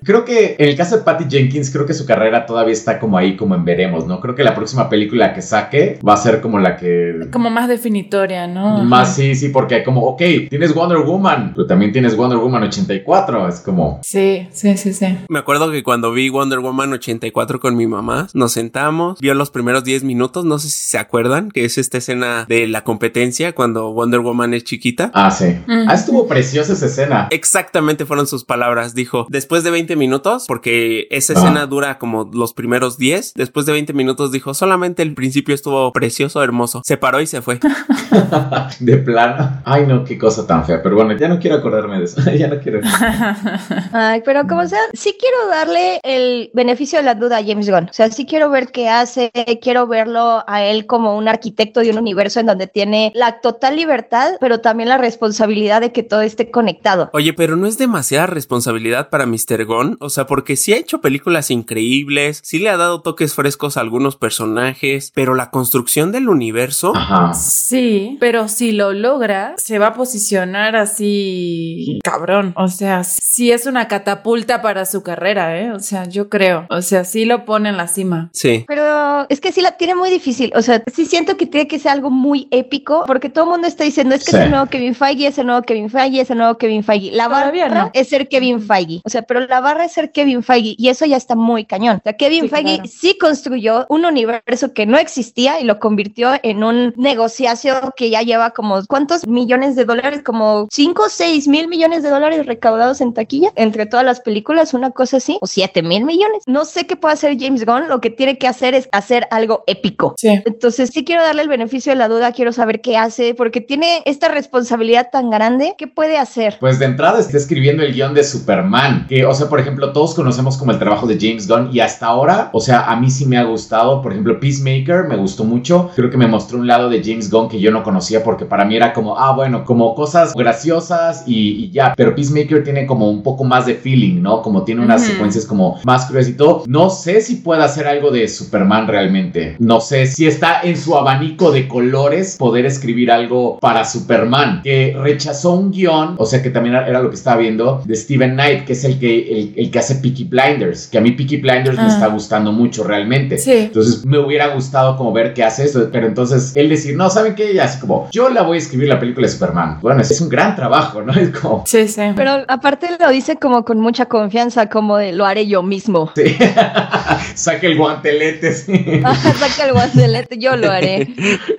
creo 0.05 0.25
que 0.25 0.57
en 0.59 0.69
el 0.69 0.77
caso 0.77 0.97
de 0.97 1.03
Patty 1.03 1.25
Jenkins, 1.29 1.71
creo 1.71 1.87
que 1.87 1.95
su 1.95 2.07
carrera 2.07 2.47
todavía 2.47 2.73
está 2.73 2.99
como 2.99 3.19
ahí, 3.19 3.37
como 3.37 3.55
en 3.55 3.65
veremos, 3.65 4.07
¿no? 4.07 4.21
Creo 4.21 4.35
que 4.35 4.45
la 4.45 4.55
próxima 4.55 4.89
película 4.89 5.33
que 5.35 5.43
saque 5.43 5.99
va 6.07 6.15
a 6.15 6.17
ser 6.17 6.41
como 6.41 6.59
la 6.59 6.77
que 6.77 7.29
Como 7.33 7.51
más 7.51 7.69
definitoria, 7.69 8.47
¿no? 8.47 8.77
Ajá. 8.77 8.83
más 8.85 9.15
sí, 9.15 9.35
sí, 9.35 9.49
porque 9.49 9.83
como, 9.85 10.03
ok, 10.03 10.23
tienes 10.51 10.75
Wonder 10.75 10.99
Woman, 10.99 11.53
pero 11.55 11.67
también 11.67 11.93
tienes 11.93 12.17
Wonder 12.17 12.39
Woman 12.39 12.65
84, 12.65 13.49
es 13.49 13.61
como, 13.61 14.01
Sí, 14.03 14.49
sí, 14.53 14.77
sí, 14.77 14.93
sí. 14.93 15.19
Me 15.29 15.39
acuerdo 15.39 15.71
que 15.71 15.83
cuando 15.83 16.13
vi 16.13 16.29
Wonder 16.29 16.61
Woman 16.61 16.93
84 16.93 17.61
con 17.61 17.77
mi 17.77 17.87
mamá, 17.87 18.29
nos 18.35 18.53
sentamos, 18.53 19.19
vio 19.21 19.35
los 19.35 19.51
primeros 19.51 19.85
10 19.85 20.05
minutos, 20.05 20.45
no 20.45 20.59
sé 20.59 20.69
si 20.69 20.85
se 20.85 20.99
acuerdan, 20.99 21.51
que 21.51 21.65
es 21.65 21.79
esta 21.79 21.99
escena 21.99 22.45
de 22.49 22.67
la 22.67 22.85
competencia 22.85 23.55
cuando 23.55 23.93
Wonder 23.93 24.21
Woman 24.21 24.55
es 24.55 24.65
chiquita. 24.65 25.11
ah, 25.15 25.31
sí. 25.31 25.47
Ujú. 25.67 25.85
Ah, 25.89 25.95
estuvo 25.95 26.27
preciosa 26.27 26.73
esa 26.73 26.87
escena. 26.87 27.29
Exactamente 27.31 28.05
fueron 28.07 28.27
sus 28.27 28.45
palabras. 28.45 28.95
Dijo, 28.95 29.27
después 29.31 29.65
de 29.65 29.71
20 29.71 29.94
minutos, 29.97 30.45
porque 30.49 31.07
esa 31.11 31.33
Ah. 31.35 31.37
escena 31.37 31.67
dura 31.67 31.99
como 31.99 32.31
los 32.33 32.53
primeros 32.55 32.99
10, 32.99 33.35
después 33.35 33.67
de 33.67 33.73
20 33.73 33.93
minutos 33.93 34.33
dijo, 34.33 34.55
solamente 34.55 35.03
el 35.03 35.15
principio 35.15 35.55
estuvo 35.55 35.93
precioso, 35.93 36.43
hermoso. 36.43 36.83
Se 36.85 36.97
paró 36.97 37.21
y 37.21 37.27
se 37.27 37.43
fue. 37.43 37.59
De 38.81 38.97
plano. 38.99 39.61
Ay, 39.65 39.87
no, 39.87 40.05
qué 40.05 40.19
cosa 40.19 40.47
tan 40.47 40.65
fea. 40.65 40.83
Pero 40.83 40.97
bueno, 40.97 41.17
ya 41.17 41.29
no 41.29 41.39
quiero 41.39 41.57
acordarme 41.57 41.99
de 41.99 42.05
eso. 42.05 42.21
ya 42.39 42.49
no 42.49 42.59
quiero. 42.61 42.81
Ay, 43.93 44.23
pero 44.25 44.47
como 44.47 44.67
sea, 44.67 44.81
sí 44.93 45.17
quiero 45.19 45.37
darle 45.51 46.01
el 46.03 46.51
beneficio 46.55 46.99
de 46.99 47.05
la 47.05 47.15
duda 47.15 47.39
a 47.39 47.45
James 47.45 47.69
Gunn. 47.71 47.85
O 47.91 47.93
sea, 47.93 48.11
sí 48.11 48.27
quiero 48.27 48.51
ver 48.51 48.69
qué 48.73 48.89
hace, 48.89 49.31
quiero 49.63 49.87
verlo 49.87 50.45
a 50.47 50.65
él 50.65 50.87
como 50.87 51.17
un 51.17 51.29
arquitecto 51.29 51.81
de 51.81 51.91
un 51.91 51.99
universo 51.99 52.41
en 52.41 52.47
donde 52.47 52.67
tiene 52.67 53.13
la 53.15 53.41
total 53.41 53.77
libertad, 53.77 54.33
pero 54.41 54.61
también 54.61 54.89
la 54.89 54.99
responsabilidad 54.99 55.81
de 55.81 55.93
que 55.93 56.03
todo 56.03 56.23
esté 56.23 56.51
conectado. 56.51 57.11
Oye, 57.13 57.33
pero 57.33 57.57
no 57.57 57.67
es 57.67 57.79
demasiada 57.79 58.27
responsabilidad 58.27 59.09
para 59.11 59.27
Mr. 59.27 59.65
O 60.01 60.11
sea, 60.11 60.27
porque 60.27 60.57
sí 60.57 60.73
ha 60.73 60.77
hecho 60.77 61.01
películas 61.01 61.51
increíbles, 61.51 62.41
sí 62.43 62.59
le 62.59 62.71
ha 62.71 62.77
dado 62.77 63.01
toques 63.03 63.35
frescos 63.35 63.77
a 63.77 63.81
algunos 63.81 64.17
personajes, 64.17 65.11
pero 65.15 65.35
la 65.35 65.51
construcción 65.51 66.13
del 66.13 66.29
universo... 66.29 66.93
Ajá. 66.95 67.33
Sí, 67.35 68.17
pero 68.21 68.49
si 68.49 68.73
lo 68.73 68.93
logra, 68.93 69.55
se 69.57 69.79
va 69.79 69.89
a 69.89 69.95
posicionar 69.95 70.77
así 70.77 71.99
cabrón. 72.03 72.53
O 72.57 72.69
sea, 72.69 73.05
sí 73.05 73.51
es 73.53 73.67
una 73.67 73.89
catapulta 73.89 74.63
para 74.63 74.85
su 74.87 75.03
carrera, 75.03 75.59
¿eh? 75.61 75.73
O 75.73 75.81
sea, 75.81 76.05
yo 76.09 76.29
creo. 76.29 76.67
O 76.71 76.83
sea, 76.83 77.05
sí 77.05 77.25
lo 77.25 77.45
pone 77.45 77.69
en 77.71 77.77
la 77.77 77.89
cima. 77.89 78.31
Sí. 78.33 78.65
Pero 78.69 79.27
es 79.29 79.41
que 79.41 79.53
sí 79.53 79.61
la 79.61 79.77
tiene 79.77 79.95
muy 79.95 80.11
difícil. 80.11 80.53
O 80.55 80.63
sea, 80.63 80.83
sí 80.95 81.07
siento 81.07 81.37
que 81.37 81.47
tiene 81.47 81.67
que 81.69 81.79
ser 81.79 81.93
algo 81.93 82.11
muy 82.11 82.49
épico, 82.51 83.05
porque 83.07 83.29
todo 83.29 83.45
el 83.45 83.51
mundo 83.51 83.67
está 83.67 83.85
diciendo, 83.85 84.15
es 84.15 84.25
que 84.25 84.31
Sí. 84.33 84.37
es 84.37 84.43
el 84.45 84.51
nuevo 84.51 84.67
Kevin 84.67 84.95
Feige, 84.95 85.27
es 85.29 85.39
el 85.39 85.47
nuevo 85.47 85.63
Kevin 85.63 85.91
Feige, 85.91 86.21
es 86.21 86.31
el 86.31 86.39
nuevo 86.39 86.59
Kevin 86.59 86.83
Feige. 86.85 87.11
La 87.13 87.29
barra 87.29 87.69
no. 87.69 87.91
es 87.93 88.09
ser 88.09 88.29
Kevin 88.29 88.61
Feige. 88.61 89.01
O 89.05 89.11
sea, 89.11 89.23
pero 89.23 89.41
la 89.41 89.61
barra 89.61 89.74
es 89.83 89.93
ser 89.93 90.13
Kevin 90.13 90.43
Feige, 90.43 90.75
y 90.79 90.89
eso 90.89 91.05
ya 91.07 91.17
está 91.17 91.35
muy 91.35 91.65
cañón. 91.65 91.97
O 91.99 92.03
sea, 92.03 92.13
Kevin 92.15 92.43
Sí, 92.43 92.49
Feige 92.49 92.75
claro. 92.77 92.91
sí 92.93 93.19
construyó 93.19 93.87
un 93.89 94.05
universo 94.05 94.73
que 94.73 94.87
no 94.87 94.99
existía 94.99 95.61
y 95.61 95.65
lo 95.65 95.79
convirtió 95.79 96.33
en 96.43 96.63
un 96.65 96.93
negociación 96.97 97.93
que 97.97 98.11
ya 98.11 98.23
lleva 98.23 98.51
como, 98.51 98.85
¿cuántos 98.87 99.27
millones 99.27 99.77
de 99.77 99.85
dólares? 99.85 100.23
Como 100.25 100.69
5 100.71 101.03
o 101.05 101.09
6 101.09 101.49
mil 101.49 101.69
millones 101.69 102.03
de 102.03 102.11
dólares 102.11 102.47
recaudados 102.47 103.01
en 103.01 103.15
taquilla 103.15 103.51
entre 103.57 103.87
todas 103.87 104.05
las 104.05 104.21
películas, 104.21 104.75
una 104.75 104.91
cosa 104.91 105.17
así, 105.17 105.39
o 105.41 105.47
7 105.47 105.83
mil 105.83 106.05
millones. 106.05 106.43
No 106.47 106.65
sé 106.65 106.87
qué 106.87 106.97
puede 106.97 107.15
hacer 107.15 107.37
James 107.39 107.65
Gunn, 107.65 107.89
lo 107.89 108.01
que 108.01 108.11
tiene 108.11 108.39
que 108.39 108.47
hacer 108.47 108.75
es 108.75 108.89
hacer 108.93 109.27
algo 109.31 109.65
épico. 109.67 110.15
Sí. 110.19 110.29
Entonces 110.45 110.91
sí 110.93 111.05
quiero 111.05 111.23
darle 111.23 111.43
el 111.43 111.49
beneficio 111.49 111.93
de 111.93 111.97
la 111.97 112.09
duda, 112.09 112.33
quiero 112.33 112.53
saber 112.53 112.81
qué 112.81 112.97
hace, 112.97 113.35
porque 113.35 113.61
tiene 113.61 114.03
esta 114.05 114.29
responsabilidad 114.29 115.09
tan 115.11 115.31
grande, 115.31 115.75
¿qué 115.79 115.87
puede 115.87 116.19
hacer? 116.19 116.57
Pues 116.61 116.79
de 116.79 116.87
entrada 116.87 117.21
está 117.21 117.37
escribiendo 117.37 117.83
el 117.83 117.93
guion 117.95 118.15
de 118.15 118.25
Superman, 118.25 119.07
que, 119.09 119.25
o 119.25 119.35
sea, 119.35 119.49
por 119.49 119.61
ejemplo, 119.65 119.93
todos 119.93 120.15
conocemos 120.15 120.57
como 120.57 120.73
el 120.73 120.79
trabajo 120.79 121.07
de 121.07 121.19
James 121.21 121.49
Gunn 121.49 121.71
y 121.73 121.81
hasta 121.81 122.07
ahora, 122.07 122.51
o 122.53 122.61
sea, 122.61 122.91
a 122.91 122.97
mí 122.97 123.11
sí 123.11 123.27
me 123.27 123.37
ha 123.37 123.45
gustado, 123.45 124.03
por 124.03 124.13
ejemplo, 124.13 124.39
Peacemaker 124.39 125.05
me 125.09 125.17
gustó 125.17 125.45
mucho, 125.45 125.91
creo 125.95 126.11
que 126.11 126.17
me 126.17 126.27
mostró 126.27 126.59
un 126.59 126.67
lado 126.67 126.89
de 126.89 127.03
James 127.03 127.31
Gunn 127.31 127.49
que 127.49 127.61
yo 127.61 127.71
no 127.71 127.83
conocía 127.83 128.23
porque 128.23 128.45
para 128.45 128.65
mí 128.65 128.77
era 128.77 128.93
como, 128.93 129.19
ah, 129.19 129.33
bueno, 129.33 129.65
como 129.65 129.95
cosas 129.95 130.35
graciosas 130.35 131.25
y, 131.27 131.65
y 131.65 131.71
ya, 131.71 131.95
pero 131.97 132.15
Peacemaker 132.15 132.65
tiene 132.65 132.87
como 132.87 133.11
un 133.11 133.23
poco 133.23 133.45
más 133.45 133.67
de 133.67 133.75
feeling, 133.75 134.23
¿no? 134.23 134.43
Como 134.43 134.65
tiene 134.65 134.83
unas 134.83 135.03
secuencias 135.03 135.47
como 135.47 135.79
más 135.85 136.07
crueles 136.07 136.29
y 136.29 136.35
todo. 136.35 136.65
No 136.67 136.91
sé 136.91 137.21
si 137.21 137.37
puede 137.37 137.63
hacer 137.63 137.87
algo 137.87 138.11
de 138.11 138.29
Superman 138.29 138.87
realmente, 138.87 139.57
no 139.59 139.81
sé 139.81 140.07
si 140.07 140.27
está 140.27 140.61
en 140.63 140.77
su 140.77 140.97
abanico 140.97 141.51
de 141.51 141.69
colores 141.69 142.37
poder 142.37 142.67
escribir 142.67 143.11
algo 143.11 143.59
para 143.59 143.85
Superman, 143.85 144.63
que 144.63 144.97
rechazó 144.99 145.53
un 145.55 145.71
guion, 145.71 146.15
o 146.19 146.27
sea 146.27 146.43
que 146.43 146.51
también 146.51 146.75
era 146.75 147.03
lo 147.03 147.11
que 147.11 147.17
estaba 147.17 147.39
viendo, 147.39 147.83
de 147.85 147.97
Steven 147.97 148.35
Knight, 148.35 148.65
que 148.65 148.73
es 148.73 148.85
el 148.85 148.99
que, 148.99 149.53
el, 149.54 149.54
el 149.57 149.71
que 149.71 149.79
hace 149.79 149.97
Peaky 149.97 150.25
Blinders, 150.25 150.87
que 150.89 150.99
a 150.99 151.01
mí 151.01 151.13
Peaky 151.13 151.39
Blinders 151.39 151.77
me 151.77 151.85
Ah. 151.85 151.89
está 151.89 152.07
gustando 152.09 152.53
mucho 152.53 152.85
realmente. 152.85 153.39
Sí. 153.39 153.53
Entonces 153.53 154.05
me 154.05 154.19
hubiera 154.19 154.49
gustado 154.49 154.97
como 154.97 155.13
ver 155.13 155.35
qué 155.35 155.45
hace 155.45 155.65
eso, 155.65 155.89
pero 155.93 156.07
entonces 156.07 156.53
él 156.57 156.69
decir, 156.69 156.97
no, 156.97 157.11
¿saben 157.11 157.35
qué? 157.35 157.53
Y 157.53 157.59
así 157.59 157.79
como, 157.81 158.09
yo 158.11 158.29
la 158.29 158.43
voy 158.43 158.57
a 158.57 158.61
escribir 158.61 158.89
la 158.89 158.99
película 158.99 159.27
de 159.27 159.33
Superman. 159.33 159.79
Bueno, 159.81 160.01
es 160.03 160.21
un 160.21 160.29
gran 160.29 160.55
trabajo, 160.57 161.03
¿no? 161.03 161.13
Es 161.25 161.31
como... 161.31 161.65
Sí, 161.67 161.89
sí. 161.89 162.01
Pero 162.17 162.45
aparte 162.49 162.89
lo 162.99 163.09
dice 163.11 163.37
como 163.37 163.65
con 163.65 163.81
mucha 163.81 164.07
confianza, 164.07 164.69
como 164.69 164.97
de 164.97 165.13
lo 165.13 165.25
haré 165.27 165.47
yo 165.47 165.63
mismo. 165.63 166.11
Sí. 166.17 166.37
Saca 167.35 167.67
el 167.67 167.77
guantelete, 167.77 168.53
sí. 168.53 168.73
Saca 169.03 169.67
el 169.67 169.73
guantelete, 169.73 170.39
yo 170.39 170.57
lo 170.57 170.71
haré. 170.71 171.09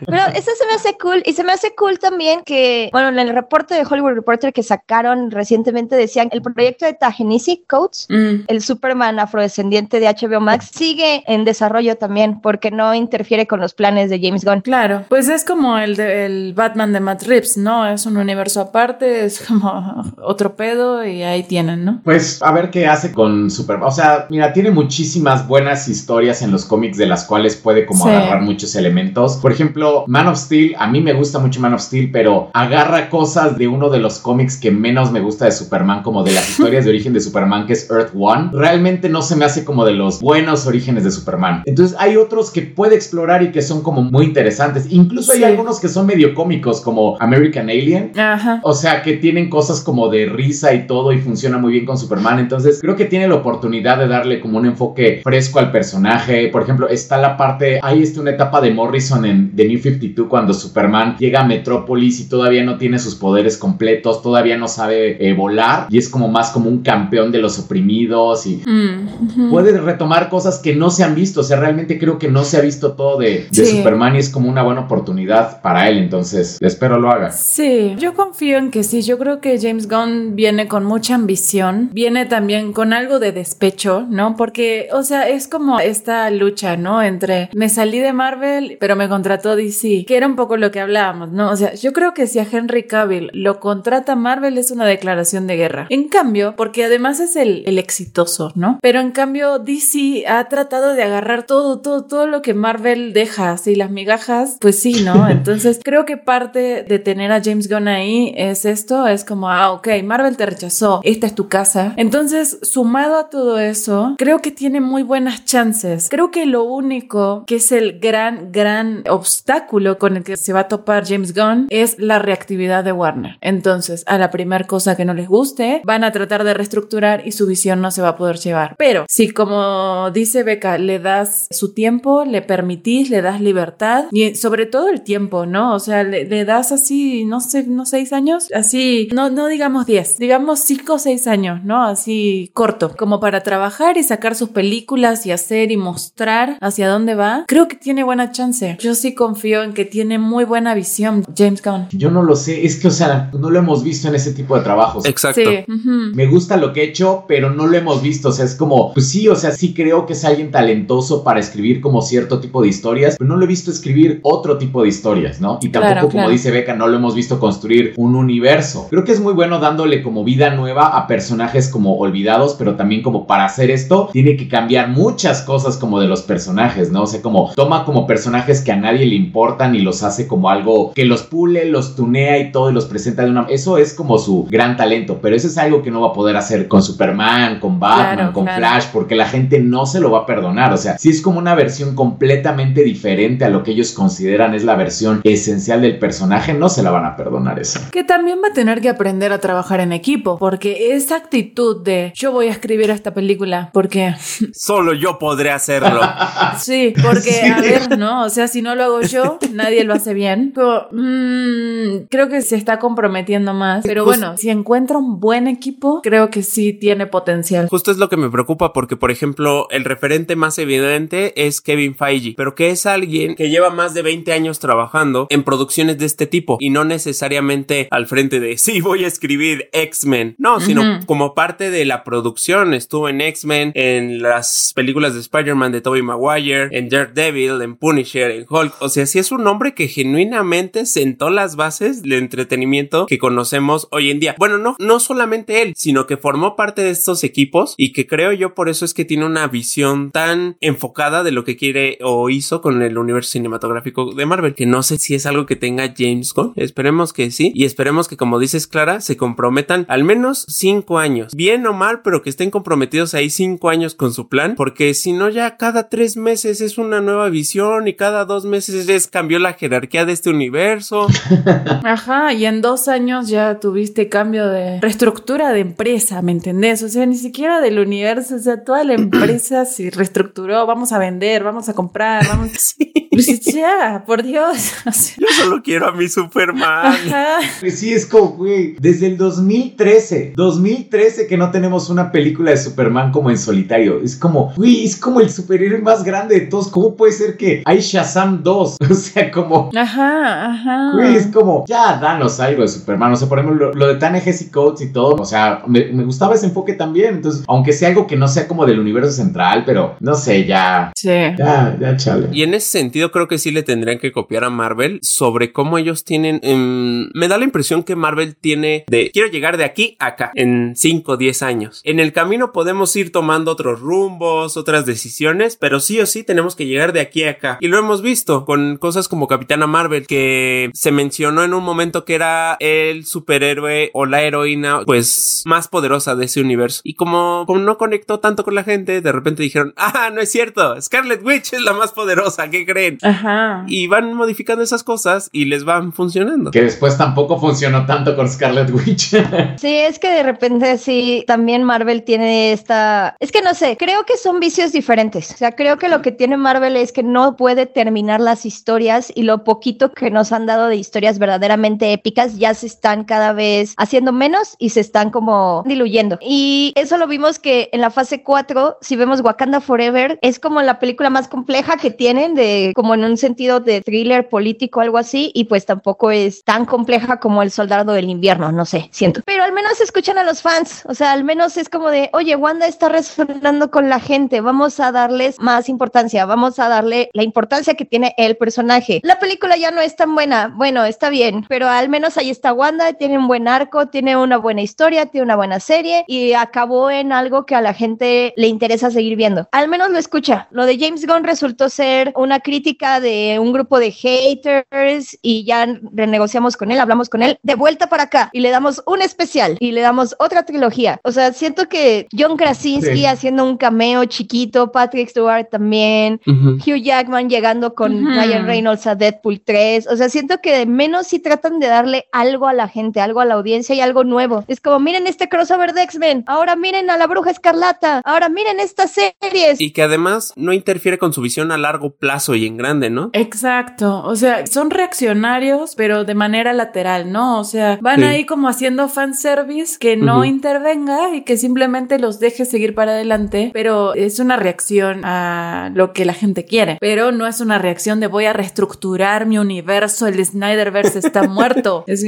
Pero 0.06 0.18
eso 0.36 0.52
se 0.58 0.66
me 0.68 0.74
hace 0.76 0.98
cool. 1.00 1.22
Y 1.26 1.34
se 1.34 1.44
me 1.44 1.52
hace 1.52 1.74
cool 1.76 2.00
también 2.00 2.42
que, 2.46 2.90
bueno, 2.92 3.10
en 3.10 3.20
el 3.20 3.30
reporte 3.34 3.76
de 3.76 3.84
Hollywood 3.90 4.14
Reporter 4.14 4.54
que 4.54 4.64
sacaron 4.64 5.32
recientemente 5.32 5.96
decían 5.96 6.30
el 6.32 6.42
proyecto 6.42 6.86
de 6.86 6.94
Tahenisi 6.94 7.64
Coates, 7.76 8.06
Mm. 8.10 8.46
el 8.48 8.62
Superman 8.62 9.20
afrodescendiente 9.20 10.00
de 10.00 10.08
HBO 10.08 10.40
Max, 10.40 10.70
sigue 10.74 11.24
en 11.28 11.44
desarrollo 11.46 11.96
también 11.98 12.40
porque 12.42 12.72
no 12.72 12.94
interfiere 12.96 13.48
con 13.48 13.60
los 13.60 13.74
planes 13.74 14.10
de 14.10 14.20
James 14.22 14.46
Gunn. 14.46 14.62
Claro, 14.62 15.04
pues 15.10 15.28
es 15.30 15.44
como 15.44 15.78
el, 15.78 15.96
de, 15.96 16.26
el 16.26 16.54
Batman 16.54 16.94
de 16.94 17.00
Matt 17.00 17.24
Reeves, 17.24 17.58
¿no? 17.58 17.86
Es 17.88 18.06
un 18.06 18.18
universo 18.18 18.62
aparte, 18.62 19.26
es 19.26 19.42
como 19.42 20.04
otro 20.24 20.56
pedo 20.56 21.06
y 21.06 21.24
ahí 21.24 21.44
tienen, 21.44 21.84
¿no? 21.86 22.02
Pues 22.04 22.42
a 22.42 22.52
ver 22.52 22.70
qué 22.70 22.88
hace 22.88 23.12
con 23.12 23.50
Superman. 23.52 23.88
O 23.88 23.92
sea, 23.92 24.28
mira, 24.30 24.54
tiene 24.54 24.72
muchísimas 24.72 25.48
buenas 25.48 25.88
historias 25.88 26.42
en 26.42 26.52
los 26.52 26.66
cómics 26.66 26.98
de 26.98 27.06
las 27.08 27.26
cuales 27.26 27.56
puede 27.56 27.86
como 27.86 28.06
Sí. 28.06 28.10
agarrar 28.12 28.42
muchos 28.42 28.76
elementos. 28.76 29.38
Por 29.38 29.52
ejemplo, 29.52 30.04
Man 30.08 30.28
of 30.28 30.38
Steel, 30.38 30.76
a 30.78 30.88
mí 30.88 31.02
me 31.02 31.14
gusta 31.14 31.40
mucho 31.40 31.60
Man 31.60 31.74
of 31.74 31.82
Steel, 31.82 32.12
pero 32.12 32.50
agarra 32.54 33.10
cosas 33.10 33.58
de 33.58 33.68
uno 33.68 33.90
de 33.90 34.00
los 34.00 34.20
cómics 34.20 34.58
que 34.58 34.72
menos 34.72 35.12
me 35.12 35.20
gusta 35.20 35.46
de 35.46 35.52
Superman, 35.52 36.04
como 36.04 36.24
de 36.24 36.32
las 36.34 36.50
historias 36.50 36.86
de 36.86 36.92
origen 36.92 37.14
de 37.14 37.20
Superman, 37.22 37.65
que 37.66 37.74
es 37.74 37.90
Earth 37.90 38.12
One. 38.16 38.50
Realmente 38.54 39.10
no 39.10 39.22
se 39.22 39.36
me 39.36 39.46
hace 39.46 39.66
como 39.66 39.86
de 39.86 39.94
los 39.94 40.22
buenos 40.22 40.68
orígenes 40.68 41.04
de 41.04 41.12
Superman. 41.12 41.64
Entonces 41.66 41.96
hay 42.00 42.18
otros 42.18 42.52
que 42.52 42.62
puede 42.62 42.96
explorar 42.96 43.44
y 43.44 43.52
que 43.52 43.62
son 43.62 43.82
como 43.82 44.02
muy 44.02 44.26
interesantes. 44.26 44.88
Incluso 44.90 45.34
hay 45.34 45.44
algunos 45.44 45.80
que 45.80 45.90
son 45.90 46.06
medio 46.06 46.34
cómicos, 46.34 46.82
como 46.82 47.18
American 47.20 47.70
Alien. 47.70 48.12
Ajá. 48.18 48.60
O 48.64 48.74
sea, 48.74 49.02
que 49.02 49.14
tienen 49.14 49.50
cosas 49.50 49.82
como 49.82 50.10
de 50.10 50.26
risa 50.26 50.74
y 50.74 50.88
todo 50.88 51.12
y 51.12 51.20
funciona 51.20 51.58
muy 51.58 51.74
bien 51.74 51.86
con 51.86 51.98
Superman. 51.98 52.40
Entonces, 52.40 52.80
creo 52.82 52.96
que 52.96 53.06
tiene 53.06 53.28
la 53.28 53.36
oportunidad 53.36 53.98
de 53.98 54.08
darle 54.08 54.40
como 54.40 54.58
un 54.58 54.66
enfoque 54.66 55.22
fresco 55.24 55.60
al 55.60 55.72
personaje. 55.72 56.50
Por 56.50 56.64
ejemplo, 56.64 56.88
está 56.88 57.18
la 57.18 57.38
parte, 57.38 57.80
hay 57.82 58.02
este, 58.04 58.20
una 58.20 58.32
etapa 58.32 58.62
de 58.62 58.72
Morrison 58.72 59.26
en 59.26 59.56
The 59.56 59.68
New 59.68 59.80
52 59.80 60.28
cuando 60.28 60.54
Superman 60.54 61.16
llega 61.18 61.42
a 61.42 61.46
Metrópolis 61.46 62.20
y 62.20 62.30
todavía 62.30 62.64
no 62.64 62.78
tiene 62.78 63.00
sus 63.00 63.16
poderes 63.16 63.58
completos, 63.58 64.22
todavía 64.22 64.58
no 64.58 64.68
sabe 64.68 65.18
eh, 65.26 65.34
volar 65.34 65.88
y 65.90 65.98
es 65.98 66.10
como 66.10 66.28
más 66.28 66.52
como 66.52 66.70
un 66.70 66.82
campeón 66.82 67.32
de 67.32 67.40
los 67.40 67.55
oprimidos 67.60 68.46
y 68.48 68.62
Mm, 68.66 69.50
puede 69.50 69.78
retomar 69.80 70.30
cosas 70.30 70.60
que 70.60 70.76
no 70.76 70.90
se 70.90 71.04
han 71.04 71.16
visto. 71.16 71.42
O 71.42 71.44
sea, 71.44 71.60
realmente 71.60 72.00
creo 72.00 72.18
que 72.18 72.30
no 72.30 72.44
se 72.44 72.58
ha 72.58 72.62
visto 72.62 72.94
todo 72.94 73.18
de, 73.20 73.48
de 73.52 73.66
Sí. 73.66 73.78
Superman 73.78 74.16
y 74.16 74.20
es 74.20 74.30
como 74.30 74.50
una 74.50 74.64
buena 74.64 74.82
oportunidad 74.82 75.62
para 75.62 75.88
él. 75.90 75.98
Entonces, 75.98 76.58
espero 76.62 77.00
lo 77.00 77.10
haga. 77.10 77.32
Sí, 77.32 77.96
yo 77.98 78.14
confío 78.14 78.58
en 78.58 78.72
que 78.72 78.84
sí. 78.84 79.02
Yo 79.02 79.18
creo 79.18 79.40
que 79.42 79.60
James 79.60 79.88
Gunn 79.90 80.36
viene 80.36 80.68
con 80.68 80.84
mucha 80.86 81.16
ambición, 81.16 81.90
viene 81.94 82.26
también 82.26 82.74
con 82.74 82.94
algo 82.94 83.20
de 83.20 83.32
despecho, 83.32 84.06
¿no? 84.10 84.36
Porque, 84.36 84.88
o 84.94 85.04
sea, 85.04 85.30
es 85.30 85.48
como 85.48 85.80
esta 85.80 86.30
lucha, 86.32 86.78
¿no? 86.78 87.02
Entre 87.04 87.50
me 87.54 87.70
salí 87.70 88.00
de 88.00 88.14
Marvel, 88.14 88.78
pero 88.80 88.96
me 88.96 89.08
contrató 89.10 89.56
DC, 89.56 90.06
que 90.08 90.18
era 90.18 90.28
un 90.28 90.36
poco 90.36 90.58
lo 90.58 90.72
que 90.72 90.80
hablábamos, 90.80 91.32
¿no? 91.32 91.52
O 91.52 91.56
sea, 91.56 91.74
yo 91.76 91.94
creo 91.94 92.14
que 92.14 92.28
si 92.28 92.40
a 92.40 92.48
Henry 92.50 92.84
Cavill 92.84 93.30
lo 93.34 93.60
contrata 93.60 94.16
Marvel 94.16 94.58
es 94.58 94.72
una 94.72 94.86
declaración 94.86 95.48
de 95.48 95.58
guerra. 95.58 95.88
En 95.90 96.08
cambio, 96.10 96.54
porque 96.58 96.84
además 96.86 97.20
es 97.20 97.36
el, 97.46 97.64
el 97.66 97.80
exitoso, 97.80 98.52
¿no? 98.56 98.80
Pero 98.82 99.00
en 99.00 99.12
cambio, 99.12 99.60
DC 99.60 100.26
ha 100.28 100.48
tratado 100.50 100.94
de 100.94 101.04
agarrar 101.04 101.46
todo, 101.46 101.80
todo, 101.80 102.04
todo 102.06 102.28
lo 102.28 102.42
que 102.42 102.54
Marvel 102.54 103.14
deja, 103.14 103.52
así 103.52 103.76
las 103.76 103.92
migajas, 103.92 104.58
pues 104.60 104.80
sí, 104.80 105.04
¿no? 105.04 105.30
Entonces, 105.30 105.80
creo 105.84 106.06
que 106.06 106.18
parte 106.18 106.84
de 106.84 107.00
tener 107.00 107.32
a 107.32 107.42
James 107.44 107.70
Gunn 107.70 107.88
ahí 107.88 108.34
es 108.36 108.66
esto, 108.66 109.08
es 109.08 109.24
como, 109.24 109.50
ah, 109.50 109.72
ok, 109.72 109.88
Marvel 110.04 110.38
te 110.38 110.46
rechazó, 110.46 111.02
esta 111.04 111.28
es 111.28 111.36
tu 111.36 111.48
casa. 111.48 111.94
Entonces, 111.98 112.60
sumado 112.64 113.18
a 113.18 113.30
todo 113.30 113.60
eso, 113.60 114.16
creo 114.18 114.40
que 114.40 114.52
tiene 114.52 114.82
muy 114.82 115.04
buenas 115.04 115.46
chances. 115.46 116.08
Creo 116.10 116.32
que 116.32 116.46
lo 116.46 116.64
único 116.64 117.44
que 117.46 117.56
es 117.56 117.72
el 117.72 118.00
gran, 118.00 118.52
gran 118.52 119.04
obstáculo 119.10 119.98
con 119.98 120.18
el 120.18 120.24
que 120.24 120.38
se 120.38 120.54
va 120.54 120.62
a 120.62 120.68
topar 120.68 121.06
James 121.08 121.34
Gunn 121.34 121.68
es 121.70 122.00
la 122.00 122.20
reactividad 122.20 122.84
de 122.84 122.92
Warner. 122.92 123.38
Entonces, 123.42 124.04
a 124.08 124.18
la 124.18 124.32
primera 124.32 124.66
cosa 124.66 124.96
que 124.96 125.06
no 125.06 125.14
les 125.14 125.28
guste, 125.28 125.82
van 125.84 126.04
a 126.04 126.12
tratar 126.12 126.44
de 126.44 126.54
reestructurar 126.54 127.28
y 127.28 127.32
su 127.36 127.46
visión 127.46 127.82
no 127.82 127.92
se 127.92 128.02
va 128.02 128.10
a 128.10 128.18
poder 128.18 128.38
llevar. 128.38 128.76
Pero 128.78 129.06
si 129.08 129.30
como 129.30 130.10
dice 130.12 130.44
Beca, 130.44 130.78
le 130.78 131.00
das 131.00 131.48
su 131.52 131.74
tiempo, 131.74 132.26
le 132.26 132.42
permitís, 132.42 133.10
le 133.10 133.22
das 133.22 133.42
libertad 133.42 134.06
y 134.12 134.36
sobre 134.36 134.66
todo 134.66 134.90
el 134.90 135.02
tiempo, 135.02 135.46
¿no? 135.46 135.76
O 135.76 135.80
sea, 135.80 136.04
le, 136.04 136.26
le 136.26 136.46
das 136.46 136.72
así, 136.72 137.26
no 137.26 137.42
sé, 137.42 137.66
no 137.68 137.86
seis 137.86 138.14
años, 138.14 138.48
así, 138.54 139.10
no, 139.14 139.30
no 139.30 139.48
digamos 139.48 139.86
diez, 139.86 140.18
digamos 140.18 140.60
cinco 140.62 140.94
o 140.94 141.00
seis 141.00 141.28
años, 141.28 141.64
¿no? 141.64 141.84
Así 141.84 142.50
corto, 142.54 142.96
como 142.96 143.20
para 143.20 143.44
trabajar 143.44 143.98
y 143.98 144.04
sacar 144.04 144.36
sus 144.36 144.50
películas 144.50 145.26
y 145.26 145.32
hacer 145.32 145.72
y 145.72 145.78
mostrar 145.78 146.58
hacia 146.62 146.90
dónde 146.90 147.16
va. 147.16 147.46
Creo 147.48 147.68
que 147.68 147.76
tiene 147.76 148.04
buena 148.04 148.32
chance. 148.32 148.78
Yo 148.80 148.96
sí 148.96 149.14
confío 149.14 149.64
en 149.64 149.74
que 149.74 149.86
tiene 149.86 150.18
muy 150.18 150.46
buena 150.46 150.74
visión 150.74 151.24
James 151.36 151.62
Gunn. 151.62 151.88
Yo 151.92 152.12
no 152.12 152.24
lo 152.24 152.36
sé, 152.36 152.66
es 152.66 152.80
que, 152.80 152.88
o 152.88 152.92
sea, 152.92 153.30
no 153.34 153.50
lo 153.50 153.60
hemos 153.60 153.84
visto 153.84 154.08
en 154.08 154.16
ese 154.16 154.34
tipo 154.34 154.58
de 154.58 154.64
trabajos. 154.64 155.06
Exacto. 155.06 155.42
Sí. 155.42 155.66
Me 156.14 156.28
gusta 156.28 156.58
lo 156.58 156.74
que 156.74 156.82
he 156.82 156.86
hecho, 156.86 157.25
pero 157.28 157.50
no 157.52 157.68
lo 157.68 157.78
hemos 157.78 158.02
visto. 158.02 158.30
O 158.30 158.32
sea, 158.32 158.46
es 158.46 158.56
como, 158.56 158.94
pues 158.94 159.10
sí, 159.10 159.28
o 159.28 159.36
sea, 159.36 159.52
sí 159.52 159.74
creo 159.74 160.06
que 160.06 160.14
es 160.14 160.24
alguien 160.26 160.52
talentoso 160.52 161.24
para 161.24 161.40
escribir 161.40 161.82
como 161.82 162.02
cierto 162.02 162.40
tipo 162.40 162.62
de 162.62 162.68
historias, 162.70 163.16
pero 163.18 163.28
no 163.28 163.38
lo 163.38 163.46
he 163.46 163.48
visto 163.48 163.72
escribir 163.72 164.20
otro 164.24 164.58
tipo 164.58 164.82
de 164.82 164.90
historias, 164.90 165.40
¿no? 165.42 165.60
Y 165.62 165.70
tampoco, 165.70 165.86
Claro, 165.86 166.02
como 166.08 166.12
claro. 166.12 166.30
dice 166.32 166.52
Beca, 166.52 166.76
no 166.76 166.88
lo 166.88 166.98
hemos 166.98 167.16
visto 167.16 167.40
construir 167.40 167.94
un 167.98 168.16
universo. 168.16 168.88
Creo 168.90 169.04
que 169.04 169.12
es 169.12 169.20
muy 169.20 169.34
bueno 169.34 169.60
dándole 169.60 170.02
como 170.02 170.24
vida 170.24 170.50
nueva 170.56 170.88
a 170.98 171.08
personajes 171.08 171.70
como 171.70 171.98
olvidados, 171.98 172.56
pero 172.58 172.76
también 172.76 173.02
como 173.02 173.28
para 173.28 173.46
hacer 173.46 173.70
esto, 173.72 174.10
tiene 174.12 174.36
que 174.36 174.48
cambiar 174.48 174.90
muchas 174.90 175.42
cosas 175.42 175.78
como 175.78 176.00
de 176.00 176.08
los 176.08 176.22
personajes, 176.24 176.92
¿no? 176.92 177.04
O 177.04 177.08
sea, 177.08 177.22
como 177.22 177.52
toma 177.56 177.86
como 177.86 178.08
personajes 178.08 178.62
que 178.62 178.72
a 178.72 178.76
nadie 178.76 179.06
le 179.06 179.16
importan 179.16 179.76
y 179.76 179.80
los 179.80 180.04
hace 180.04 180.28
como 180.28 180.50
algo 180.50 180.92
que 180.94 181.06
los 181.06 181.24
pule, 181.24 181.66
los 181.66 181.96
tunea 181.96 182.40
y 182.40 182.52
todo 182.52 182.70
y 182.70 182.74
los 182.74 182.86
presenta 182.86 183.24
de 183.24 183.30
una... 183.32 183.46
Eso 183.50 183.78
es 183.78 183.94
como 183.94 184.18
su 184.18 184.46
gran 184.50 184.76
talento, 184.78 185.20
pero 185.22 185.36
eso 185.36 185.48
es 185.48 185.58
algo 185.58 185.82
que 185.84 185.92
no 185.92 186.02
va 186.02 186.10
a 186.10 186.14
poder 186.14 186.36
hacer 186.38 186.68
con 186.68 186.82
Superman, 186.84 187.15
con 187.60 187.80
Batman, 187.80 188.16
Claro, 188.16 188.34
con 188.34 188.44
claro. 188.46 188.60
Flash, 188.60 188.86
porque 188.92 189.16
la 189.16 189.28
gente 189.28 189.60
no 189.60 189.86
se 189.86 190.00
lo 190.00 190.12
va 190.12 190.20
a 190.20 190.26
perdonar. 190.26 190.74
O 190.74 190.78
sea, 190.78 190.98
si 190.98 191.10
es 191.10 191.22
como 191.22 191.40
una 191.40 191.56
versión 191.56 191.96
completamente 191.96 192.84
diferente 192.84 193.46
a 193.46 193.50
lo 193.50 193.64
que 193.64 193.72
ellos 193.72 193.92
consideran 193.94 194.54
es 194.54 194.64
la 194.64 194.76
versión 194.76 195.22
esencial 195.24 195.82
del 195.82 196.00
personaje, 196.00 196.54
no 196.54 196.70
se 196.70 196.84
la 196.84 196.92
van 196.92 197.06
a 197.06 197.16
perdonar 197.16 197.60
eso. 197.60 197.80
Que 197.92 198.04
también 198.04 198.40
va 198.44 198.50
a 198.50 198.54
tener 198.54 198.82
que 198.82 198.90
aprender 198.90 199.32
a 199.32 199.40
trabajar 199.40 199.80
en 199.80 199.92
equipo, 199.94 200.38
porque 200.38 200.94
esa 200.96 201.16
actitud 201.18 201.84
de 201.84 202.12
yo 202.16 202.32
voy 202.32 202.48
a 202.48 202.52
escribir 202.52 202.90
esta 202.90 203.14
película, 203.14 203.70
porque 203.74 204.16
Solo 204.54 204.94
yo 204.94 205.18
podré 205.20 205.52
hacerlo. 205.52 206.02
sí, 206.60 206.94
porque 207.04 207.22
Sí. 207.32 207.48
a 207.50 207.60
ver, 207.62 207.98
¿no? 207.98 208.24
O 208.26 208.30
sea, 208.30 208.48
si 208.48 208.62
no 208.62 208.76
lo 208.76 208.84
hago 208.84 209.02
yo, 209.02 209.40
nadie 209.54 209.84
lo 209.84 209.94
hace 209.94 210.14
bien. 210.14 210.52
Pero 210.54 210.88
mm, 210.92 212.06
creo 212.10 212.30
que 212.30 212.42
se 212.42 212.56
está 212.56 212.80
comprometiendo 212.80 213.54
más. 213.54 213.84
Pero 213.86 214.04
Pues- 214.06 214.20
bueno, 214.20 214.38
si 214.38 214.50
encuentra 214.50 214.98
un 214.98 215.20
buen 215.20 215.48
equipo, 215.48 216.02
creo 216.02 216.30
que 216.30 216.44
sí 216.44 216.74
tiene 216.74 217.05
potencial. 217.08 217.68
Justo 217.70 217.92
es 217.92 217.98
lo 217.98 218.10
que 218.10 218.18
me 218.18 218.30
preocupa 218.30 218.74
porque, 218.74 218.98
por 218.98 219.12
ejemplo, 219.12 219.68
el 219.72 219.86
referente 219.86 220.36
más 220.36 220.58
evidente 220.58 221.46
es 221.48 221.62
Kevin 221.62 221.96
Feige, 221.96 222.34
pero 222.38 222.56
que 222.56 222.70
es 222.70 222.86
alguien 222.86 223.36
que 223.36 223.50
lleva 223.50 223.70
más 223.70 223.94
de 223.94 224.02
20 224.02 224.32
años 224.34 224.60
trabajando 224.60 225.28
en 225.30 225.44
producciones 225.44 225.98
de 225.98 226.06
este 226.06 226.28
tipo 226.28 226.58
y 226.60 226.70
no 226.70 226.84
necesariamente 226.84 227.88
al 227.92 228.08
frente 228.08 228.40
de 228.40 228.58
sí, 228.58 228.82
voy 228.82 229.04
a 229.04 229.08
escribir 229.08 229.70
X-Men, 229.72 230.36
no, 230.38 230.60
sino 230.60 231.00
como 231.06 231.34
parte 231.34 231.70
de 231.70 231.86
la 231.86 232.04
producción. 232.04 232.74
Estuvo 232.74 233.10
en 233.10 233.22
X-Men, 233.22 233.72
en 233.76 234.22
las 234.22 234.72
películas 234.76 235.14
de 235.14 235.20
Spider-Man 235.22 235.72
de 235.72 235.82
Tobey 235.82 236.02
Maguire, 236.02 236.70
en 236.72 236.90
Daredevil, 236.90 237.62
en 237.62 237.76
Punisher, 237.76 238.32
en 238.32 238.46
Hulk. 238.50 238.76
O 238.82 238.90
sea, 238.90 239.06
sí 239.06 239.20
es 239.20 239.32
un 239.32 239.46
hombre 239.48 239.74
que 239.74 239.88
genuinamente 239.88 240.86
sentó 240.86 241.30
las 241.30 241.56
bases 241.56 242.02
del 242.02 242.14
entretenimiento 242.14 243.06
que 243.06 243.18
conocemos 243.18 243.88
hoy 243.92 244.12
en 244.12 244.20
día. 244.20 244.36
Bueno, 244.38 244.58
no, 244.58 244.76
no 244.80 245.00
solamente 245.00 245.62
él, 245.62 245.74
sino 245.76 246.08
que 246.08 246.18
formó 246.18 246.56
parte 246.56 246.82
de 246.82 246.95
estos 246.96 247.24
equipos 247.24 247.76
y 247.78 247.94
que 247.94 248.08
creo 248.08 248.34
yo 248.34 248.54
por 248.56 248.70
eso 248.70 248.86
es 248.86 248.94
que 248.94 249.06
tiene 249.06 249.26
una 249.26 249.48
visión 249.48 250.12
tan 250.12 250.58
enfocada 250.62 251.24
de 251.24 251.32
lo 251.32 251.44
que 251.44 251.58
quiere 251.58 251.98
o 252.02 252.30
hizo 252.30 252.62
con 252.62 252.82
el 252.82 252.98
universo 252.98 253.32
cinematográfico 253.32 254.14
de 254.14 254.26
Marvel, 254.26 254.56
que 254.56 254.66
no 254.66 254.84
sé 254.84 254.98
si 254.98 255.16
es 255.16 255.26
algo 255.26 255.46
que 255.46 255.56
tenga 255.56 255.94
James 255.96 256.34
Gunn. 256.34 256.54
Esperemos 256.56 257.14
que 257.14 257.32
sí 257.32 257.52
y 257.54 257.66
esperemos 257.66 258.08
que 258.08 258.18
como 258.18 258.40
dices 258.40 258.68
Clara, 258.68 259.02
se 259.02 259.18
comprometan 259.18 259.86
al 259.90 260.04
menos 260.04 260.46
cinco 260.48 261.00
años. 261.00 261.34
Bien 261.36 261.66
o 261.68 261.74
mal, 261.74 262.02
pero 262.02 262.22
que 262.22 262.30
estén 262.30 262.52
comprometidos 262.52 263.14
ahí 263.14 263.30
cinco 263.30 263.70
años 263.70 263.96
con 263.96 264.14
su 264.14 264.28
plan, 264.28 264.56
porque 264.56 264.94
si 264.94 265.14
no 265.14 265.30
ya 265.30 265.58
cada 265.58 265.90
tres 265.90 266.18
meses 266.18 266.62
es 266.62 266.78
una 266.78 267.02
nueva 267.02 267.30
visión 267.30 267.88
y 267.88 267.94
cada 267.94 268.26
dos 268.26 268.46
meses 268.46 268.88
es 268.90 269.08
cambió 269.08 269.40
la 269.40 269.54
jerarquía 269.54 270.06
de 270.06 270.14
este 270.14 270.30
universo. 270.30 271.08
Ajá, 271.84 272.34
y 272.34 272.46
en 272.46 272.62
dos 272.62 272.88
años 272.88 273.28
ya 273.28 273.60
tuviste 273.60 274.10
cambio 274.10 274.48
de 274.48 274.80
reestructura 274.82 275.52
de 275.52 275.62
empresa, 275.62 276.22
¿me 276.22 276.32
entendés? 276.32 276.75
O 276.84 276.90
sea, 276.90 277.06
ni 277.06 277.16
siquiera 277.16 277.62
del 277.62 277.80
universo, 277.80 278.36
o 278.36 278.40
sea, 278.40 278.64
toda 278.64 278.84
la 278.84 278.94
empresa 278.94 279.66
se 279.66 279.90
reestructuró, 279.92 280.66
vamos 280.66 280.92
a 280.92 281.00
vender, 281.00 281.44
vamos 281.44 281.70
a 281.70 281.74
comprar, 281.74 282.28
vamos... 282.28 282.76
Pues 283.16 283.40
ya, 283.46 284.04
por 284.06 284.24
Dios. 284.24 284.74
O 284.86 284.92
sea, 284.92 285.16
Yo 285.20 285.28
solo 285.30 285.64
quiero 285.64 285.88
a 285.88 285.92
mi 285.94 286.08
Superman. 286.08 286.86
Ajá. 286.88 287.38
Pues 287.62 287.80
sí, 287.80 287.94
es 287.94 288.06
como, 288.06 288.32
güey, 288.32 288.76
desde 288.80 289.08
el 289.08 289.18
2013, 289.18 290.34
2013 290.36 291.26
que 291.28 291.38
no 291.38 291.50
tenemos 291.50 291.90
una 291.90 292.12
película 292.12 292.52
de 292.52 292.58
Superman 292.58 293.12
como 293.12 293.30
en 293.30 293.38
solitario. 293.38 294.02
Es 294.02 294.16
como, 294.18 294.54
güey, 294.58 294.84
es 294.84 294.98
como 294.98 295.22
el 295.22 295.30
superhéroe 295.32 295.80
más 295.82 296.04
grande 296.04 296.40
de 296.40 296.48
todos. 296.48 296.68
¿Cómo 296.68 296.96
puede 296.96 297.14
ser 297.14 297.38
que 297.38 297.64
hay 297.66 297.80
Shazam 297.80 298.44
2? 298.44 298.78
O 298.90 298.94
sea, 298.94 299.32
como, 299.32 299.72
Ajá, 299.76 300.52
ajá. 300.52 300.92
güey, 300.94 301.16
es 301.16 301.28
como, 301.28 301.66
ya 301.68 301.98
danos 301.98 302.40
algo 302.40 302.62
de 302.62 302.68
Superman. 302.68 303.14
O 303.14 303.16
sea, 303.16 303.28
por 303.28 303.40
ejemplo, 303.40 303.68
lo, 303.68 303.74
lo 303.74 303.88
de 303.88 303.96
Tane 303.96 304.20
Jesse 304.22 304.50
Coates 304.52 304.82
y 304.88 304.92
todo. 304.92 305.16
O 305.16 305.26
sea, 305.26 305.64
me, 305.68 305.86
me 305.86 306.04
gustaba 306.04 306.36
ese 306.36 306.48
enfoque 306.48 306.65
también. 306.74 307.16
Entonces, 307.16 307.44
aunque 307.48 307.74
sea 307.74 307.90
algo 307.90 308.08
que 308.08 308.16
no 308.16 308.28
sea 308.28 308.48
como 308.48 308.66
del 308.66 308.80
universo 308.80 309.12
central, 309.12 309.64
pero 309.66 309.96
no 310.00 310.16
sé, 310.16 310.46
ya, 310.46 310.92
Sí. 310.96 311.10
ya, 311.10 311.78
ya, 311.80 311.98
chale. 311.98 312.28
Y 312.32 312.44
en 312.44 312.54
ese 312.54 312.68
sentido 312.80 313.12
creo 313.12 313.28
que 313.28 313.38
sí 313.38 313.52
le 313.52 313.64
tendrían 313.64 314.00
que 314.00 314.12
copiar 314.12 314.44
a 314.44 314.50
Marvel 314.50 315.00
sobre 315.02 315.52
cómo 315.52 315.78
ellos 315.78 316.04
tienen... 316.04 316.40
em, 316.44 317.10
me 317.14 317.28
da 317.28 317.38
la 317.38 317.44
impresión 317.46 317.84
que 317.84 317.96
Marvel 317.96 318.36
tiene 318.36 318.86
de 318.88 319.12
quiero 319.12 319.30
llegar 319.30 319.58
de 319.58 319.64
aquí 319.66 319.96
a 320.00 320.06
acá 320.08 320.32
en 320.36 320.74
5 320.76 321.14
o 321.14 321.18
10 321.18 321.42
años. 321.44 321.82
En 321.84 322.00
el 322.00 322.14
camino 322.14 322.52
podemos 322.52 322.96
ir 322.96 323.12
tomando 323.12 323.52
otros 323.52 323.80
rumbos, 323.80 324.58
otras 324.58 324.86
decisiones, 324.86 325.58
pero 325.58 325.80
sí 325.80 326.00
o 326.00 326.06
sí 326.06 326.24
tenemos 326.24 326.56
que 326.56 326.66
llegar 326.66 326.94
de 326.94 327.02
aquí 327.02 327.24
a 327.24 327.32
acá. 327.32 327.58
Y 327.60 327.68
lo 327.68 327.78
hemos 327.78 328.02
visto 328.02 328.46
con 328.46 328.78
cosas 328.78 329.08
como 329.08 329.28
Capitana 329.28 329.68
Marvel 329.68 330.08
que 330.08 330.70
se 330.74 330.92
mencionó 330.92 331.44
en 331.44 331.54
un 331.54 331.64
momento 331.64 332.06
que 332.06 332.16
era 332.16 332.56
el 332.60 333.06
superhéroe 333.06 333.90
o 333.94 334.06
la 334.06 334.22
heroína 334.22 334.82
pues 334.86 335.44
más 335.46 335.68
poderosa 335.68 336.16
de 336.16 336.26
ese 336.26 336.42
universo. 336.42 336.55
Y 336.84 336.96
como, 336.96 337.44
como 337.46 337.60
no 337.60 337.78
conectó 337.78 338.20
tanto 338.20 338.44
con 338.44 338.56
la 338.56 338.64
gente, 338.64 339.02
de 339.02 339.12
repente 339.12 339.44
dijeron, 339.44 339.74
ah, 339.78 340.10
no 340.14 340.22
es 340.22 340.32
cierto, 340.32 340.80
Scarlet 340.82 341.24
Witch 341.24 341.54
es 341.54 341.62
la 341.62 341.74
más 341.74 341.92
poderosa, 341.92 342.50
¿qué 342.50 342.66
creen? 342.66 342.98
Ajá. 343.02 343.66
Y 343.68 343.88
van 343.88 344.14
modificando 344.14 344.64
esas 344.64 344.84
cosas 344.84 345.30
y 345.32 345.46
les 345.46 345.64
van 345.64 345.94
funcionando. 345.94 346.52
Que 346.52 346.64
después 346.64 346.98
tampoco 346.98 347.40
funcionó 347.40 347.86
tanto 347.86 348.16
con 348.16 348.30
Scarlet 348.30 348.70
Witch. 348.72 349.16
Sí, 349.58 349.74
es 349.76 350.00
que 350.00 350.10
de 350.10 350.24
repente 350.24 350.78
sí, 350.78 351.24
también 351.28 351.64
Marvel 351.64 352.04
tiene 352.04 352.52
esta... 352.52 353.16
Es 353.20 353.32
que 353.32 353.42
no 353.42 353.54
sé, 353.54 353.78
creo 353.78 354.06
que 354.06 354.18
son 354.18 354.40
vicios 354.40 354.72
diferentes. 354.72 355.32
O 355.32 355.38
sea, 355.38 355.54
creo 355.54 355.78
que 355.78 355.88
lo 355.88 356.02
que 356.02 356.12
tiene 356.12 356.38
Marvel 356.38 356.76
es 356.76 356.92
que 356.92 357.04
no 357.04 357.36
puede 357.36 357.66
terminar 357.66 358.20
las 358.20 358.46
historias 358.46 359.12
y 359.16 359.24
lo 359.24 359.44
poquito 359.44 359.92
que 359.92 360.12
nos 360.12 360.32
han 360.32 360.46
dado 360.46 360.68
de 360.68 360.76
historias 360.76 361.20
verdaderamente 361.20 361.94
épicas 361.94 362.38
ya 362.38 362.54
se 362.54 362.68
están 362.68 363.04
cada 363.06 363.34
vez 363.34 363.74
haciendo 363.78 364.12
menos 364.12 364.56
y 364.60 364.70
se 364.70 364.82
están 364.82 365.10
como 365.10 365.64
diluyendo. 365.66 366.18
Y 366.22 366.45
eso 366.76 366.98
lo 366.98 367.08
vimos 367.08 367.40
que 367.40 367.70
en 367.72 367.82
la 367.82 367.90
fase 367.90 368.24
4, 368.24 368.78
si 368.82 368.96
vemos 368.96 369.22
Wakanda 369.22 369.62
Forever, 369.62 370.20
es 370.22 370.40
como 370.40 370.62
la 370.62 370.80
película 370.80 371.10
más 371.10 371.28
compleja 371.28 371.78
que 371.78 371.92
tienen 371.92 372.36
de 372.36 372.72
como 372.76 372.94
en 372.94 373.04
un 373.04 373.18
sentido 373.18 373.60
de 373.60 373.82
thriller 373.82 374.30
político, 374.30 374.82
algo 374.82 374.98
así, 374.98 375.32
y 375.34 375.46
pues 375.46 375.66
tampoco 375.66 376.12
es 376.12 376.44
tan 376.44 376.66
compleja 376.66 377.20
como 377.20 377.42
El 377.42 377.52
Soldado 377.52 377.94
del 377.94 378.10
Invierno, 378.10 378.52
no 378.52 378.66
sé, 378.66 378.90
siento. 378.92 379.22
Pero 379.26 379.44
al 379.44 379.54
menos 379.54 379.82
escuchan 379.82 380.18
a 380.18 380.24
los 380.24 380.42
fans, 380.42 380.84
o 380.88 380.94
sea, 380.94 381.12
al 381.12 381.24
menos 381.24 381.58
es 381.58 381.70
como 381.70 381.90
de, 381.90 382.10
oye, 382.14 382.36
Wanda 382.36 382.68
está 382.68 382.90
resonando 382.90 383.72
con 383.72 383.90
la 383.90 384.00
gente, 384.00 384.42
vamos 384.42 384.80
a 384.80 384.92
darles 384.92 385.40
más 385.40 385.70
importancia, 385.70 386.26
vamos 386.26 386.60
a 386.60 386.70
darle 386.70 387.10
la 387.14 387.24
importancia 387.24 387.76
que 387.76 387.86
tiene 387.86 388.14
el 388.18 388.38
personaje. 388.38 389.00
La 389.04 389.20
película 389.20 389.58
ya 389.58 389.72
no 389.72 389.82
es 389.82 389.96
tan 389.96 390.14
buena, 390.14 390.54
bueno, 390.56 390.86
está 390.86 391.10
bien, 391.10 391.46
pero 391.50 391.68
al 391.68 391.90
menos 391.90 392.18
ahí 392.18 392.30
está 392.30 392.54
Wanda, 392.54 392.94
tiene 392.94 393.18
un 393.18 393.28
buen 393.28 393.48
arco, 393.48 393.88
tiene 393.88 394.16
una 394.16 394.38
buena 394.38 394.62
historia, 394.62 395.08
tiene 395.08 395.26
una 395.26 395.36
buena 395.36 395.60
serie 395.60 396.04
y 396.08 396.35
acabó 396.36 396.90
en 396.90 397.12
algo 397.12 397.46
que 397.46 397.56
a 397.56 397.62
la 397.62 397.74
gente 397.74 398.34
le 398.36 398.48
interesa 398.48 398.92
seguir 398.92 399.16
viendo. 399.16 399.48
Al 399.52 399.68
menos 399.68 399.90
lo 399.90 399.98
escucha. 399.98 400.48
Lo 400.52 400.66
de 400.66 400.78
James 400.78 401.06
Gunn 401.06 401.24
resultó 401.24 401.70
ser 401.70 402.14
una 402.16 402.40
crítica 402.40 403.00
de 403.00 403.38
un 403.40 403.54
grupo 403.54 403.80
de 403.80 403.92
haters 403.92 405.18
y 405.22 405.46
ya 405.46 405.68
renegociamos 405.94 406.58
con 406.58 406.72
él, 406.72 406.80
hablamos 406.80 407.10
con 407.10 407.24
él, 407.24 407.38
de 407.44 407.56
vuelta 407.56 407.88
para 407.88 408.04
acá 408.04 408.30
y 408.34 408.42
le 408.42 408.50
damos 408.50 408.84
un 408.86 409.02
especial 409.02 409.58
y 409.60 409.72
le 409.72 409.82
damos 409.82 410.16
otra 410.20 410.44
trilogía. 410.44 411.00
O 411.04 411.12
sea, 411.12 411.34
siento 411.34 411.68
que 411.70 412.08
John 412.18 412.38
Krasinski 412.38 413.06
haciendo 413.06 413.46
un 413.46 413.58
cameo 413.58 414.06
chiquito, 414.06 414.72
Patrick 414.72 415.10
Stewart 415.10 415.50
también, 415.50 416.20
Hugh 416.26 416.82
Jackman 416.82 417.30
llegando 417.30 417.74
con 417.74 418.06
Ryan 418.06 418.46
Reynolds 418.46 418.88
a 418.88 418.96
Deadpool 418.96 419.42
3. 419.42 419.88
O 419.88 419.98
sea, 419.98 420.10
siento 420.10 420.40
que 420.42 420.58
de 420.58 420.66
menos 420.66 421.08
si 421.08 421.20
tratan 421.20 421.60
de 421.60 421.68
darle 421.68 422.06
algo 422.12 422.48
a 422.48 422.54
la 422.54 422.68
gente, 422.68 423.02
algo 423.02 423.20
a 423.20 423.26
la 423.26 423.36
audiencia 423.36 423.76
y 423.76 423.82
algo 423.82 424.04
nuevo. 424.04 424.44
Es 424.48 424.60
como, 424.60 424.80
miren 424.80 425.08
este 425.08 425.30
crossover 425.30 425.74
de 425.74 425.84
X-Men, 425.84 426.25
ahora 426.28 426.56
miren 426.56 426.90
a 426.90 426.98
la 426.98 427.08
bruja 427.08 427.32
escarlata, 427.32 428.02
ahora 428.04 428.30
miren 428.30 428.60
estas 428.60 428.92
series. 428.92 429.60
Y 429.60 429.72
que 429.72 429.84
además 429.84 430.34
no 430.36 430.54
interfiere 430.54 430.98
con 430.98 431.14
su 431.14 431.22
visión 431.22 431.52
a 431.52 431.58
largo 431.58 431.96
plazo 431.96 432.36
y 432.36 432.46
en 432.46 432.58
grande, 432.58 432.90
¿no? 432.90 433.10
Exacto. 433.14 434.04
O 434.04 434.16
sea, 434.16 434.46
son 434.48 434.70
reaccionarios, 434.70 435.76
pero 435.76 436.04
de 436.04 436.16
manera 436.16 436.54
lateral, 436.54 437.12
¿no? 437.12 437.40
O 437.40 437.44
sea, 437.44 437.78
van 437.82 438.04
ahí 438.04 438.26
como 438.26 438.48
haciendo 438.48 438.88
fanservice 438.90 439.78
que 439.80 439.98
no 439.98 440.26
intervenga 440.26 441.16
y 441.16 441.24
que 441.24 441.38
simplemente 441.38 442.00
los 442.00 442.20
deje 442.20 442.46
seguir 442.46 442.76
para 442.76 442.92
adelante, 442.92 443.52
pero 443.54 443.94
es 443.94 444.20
una 444.20 444.38
reacción 444.38 445.02
a 445.04 445.72
lo 445.74 445.94
que 445.94 446.06
la 446.06 446.14
gente 446.14 446.46
quiere, 446.46 446.78
pero 446.80 447.12
no 447.12 447.28
es 447.28 447.42
una 447.42 447.58
reacción 447.58 448.00
de 448.00 448.08
voy 448.08 448.26
a 448.26 448.34
reestructurar 448.34 449.26
mi 449.26 449.38
universo, 449.38 450.08
el 450.08 450.24
Snyderverse 450.24 451.00
está 451.00 451.24
muerto. 451.28 451.84
Es, 451.88 452.06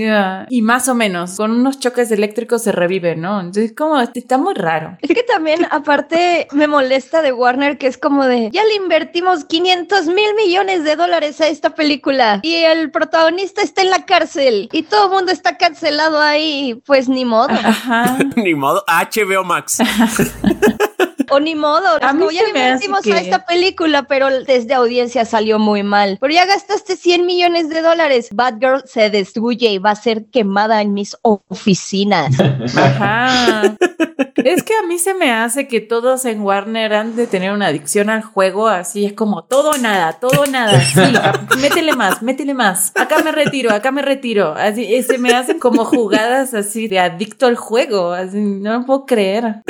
y 0.50 0.62
más 0.62 0.88
o 0.88 0.96
menos, 0.96 1.38
con 1.38 1.52
unos 1.52 1.80
choques 1.80 2.12
eléctricos 2.12 2.64
se 2.64 2.72
revive, 2.72 3.16
¿no? 3.16 3.40
Entonces, 3.40 3.74
como, 3.76 4.07
está 4.14 4.38
muy 4.38 4.54
raro. 4.54 4.98
Es 5.02 5.10
que 5.10 5.24
también, 5.24 5.68
aparte, 5.72 6.48
me 6.52 6.68
molesta 6.68 7.22
de 7.22 7.34
Warner 7.34 7.78
que 7.78 7.88
es 7.88 7.98
como 7.98 8.26
de, 8.26 8.50
ya 8.52 8.64
le 8.64 8.76
invertimos 8.76 9.46
500 9.46 10.08
mil 10.08 10.36
millones 10.36 10.84
de 10.84 10.96
dólares 10.96 11.42
a 11.42 11.48
esta 11.48 11.72
película 11.72 12.40
y 12.44 12.56
el 12.56 12.92
protagonista 12.92 13.62
está 13.62 13.82
en 13.82 13.90
la 13.90 14.06
cárcel 14.06 14.70
y 14.72 14.84
todo 14.84 15.06
el 15.06 15.12
mundo 15.12 15.32
está 15.32 15.58
cancelado 15.58 16.20
ahí, 16.22 16.82
pues 16.86 17.10
ni 17.10 17.26
modo. 17.26 17.50
Ajá. 17.50 18.18
ni 18.36 18.54
modo, 18.56 18.84
HBO 18.88 19.44
Max. 19.44 19.80
o 21.30 21.40
ni 21.40 21.56
modo, 21.56 21.98
a 22.02 22.12
como 22.12 22.32
ya 22.32 22.48
invertimos 22.48 23.06
a 23.08 23.20
esta 23.20 23.46
película, 23.46 24.04
pero 24.04 24.30
desde 24.44 24.74
audiencia 24.74 25.26
salió 25.26 25.60
muy 25.60 25.84
mal. 25.84 26.18
Pero 26.20 26.34
ya 26.34 26.46
gastaste 26.46 26.96
100 26.96 27.26
millones 27.26 27.70
de 27.70 27.82
dólares. 27.82 28.30
Batgirl 28.34 28.84
se 28.86 29.10
destruye 29.10 29.70
y 29.70 29.78
va 29.78 29.92
a 29.92 29.96
ser 29.96 30.26
quemada 30.26 30.82
en 30.82 30.94
mis 30.94 31.18
oficinas. 31.22 32.36
Ajá. 32.78 33.76
es 34.36 34.64
que 34.64 34.74
a 34.76 34.86
mí 34.88 34.98
se 34.98 35.14
me 35.14 35.32
hace 35.32 35.68
que 35.68 35.82
todos 35.82 36.26
en 36.26 36.42
Warner 36.42 36.94
han 36.94 37.16
de 37.16 37.28
tener 37.28 37.52
una 37.52 37.68
adicción 37.68 38.10
al 38.10 38.22
juego, 38.22 38.68
así 38.68 39.06
es 39.06 39.14
como 39.14 39.44
todo 39.44 39.72
o 39.72 39.78
nada, 39.78 40.14
todo 40.14 40.44
o 40.44 40.46
nada. 40.46 40.80
Sí, 40.80 41.02
métele 41.62 41.94
más, 41.96 42.22
métele 42.22 42.54
más. 42.54 42.92
Acá 42.96 43.20
me 43.24 43.32
retiro, 43.32 43.72
acá 43.72 43.92
me 43.92 44.02
retiro. 44.02 44.54
Así 44.54 45.02
se 45.04 45.18
me 45.18 45.34
hacen 45.34 45.60
como 45.60 45.86
jugadas 45.86 46.54
así 46.54 46.88
de 46.88 47.00
adicto 47.00 47.46
al 47.46 47.56
juego, 47.56 48.12
así 48.12 48.40
no 48.40 48.80
lo 48.80 48.86
puedo 48.86 49.06
creer. 49.06 49.64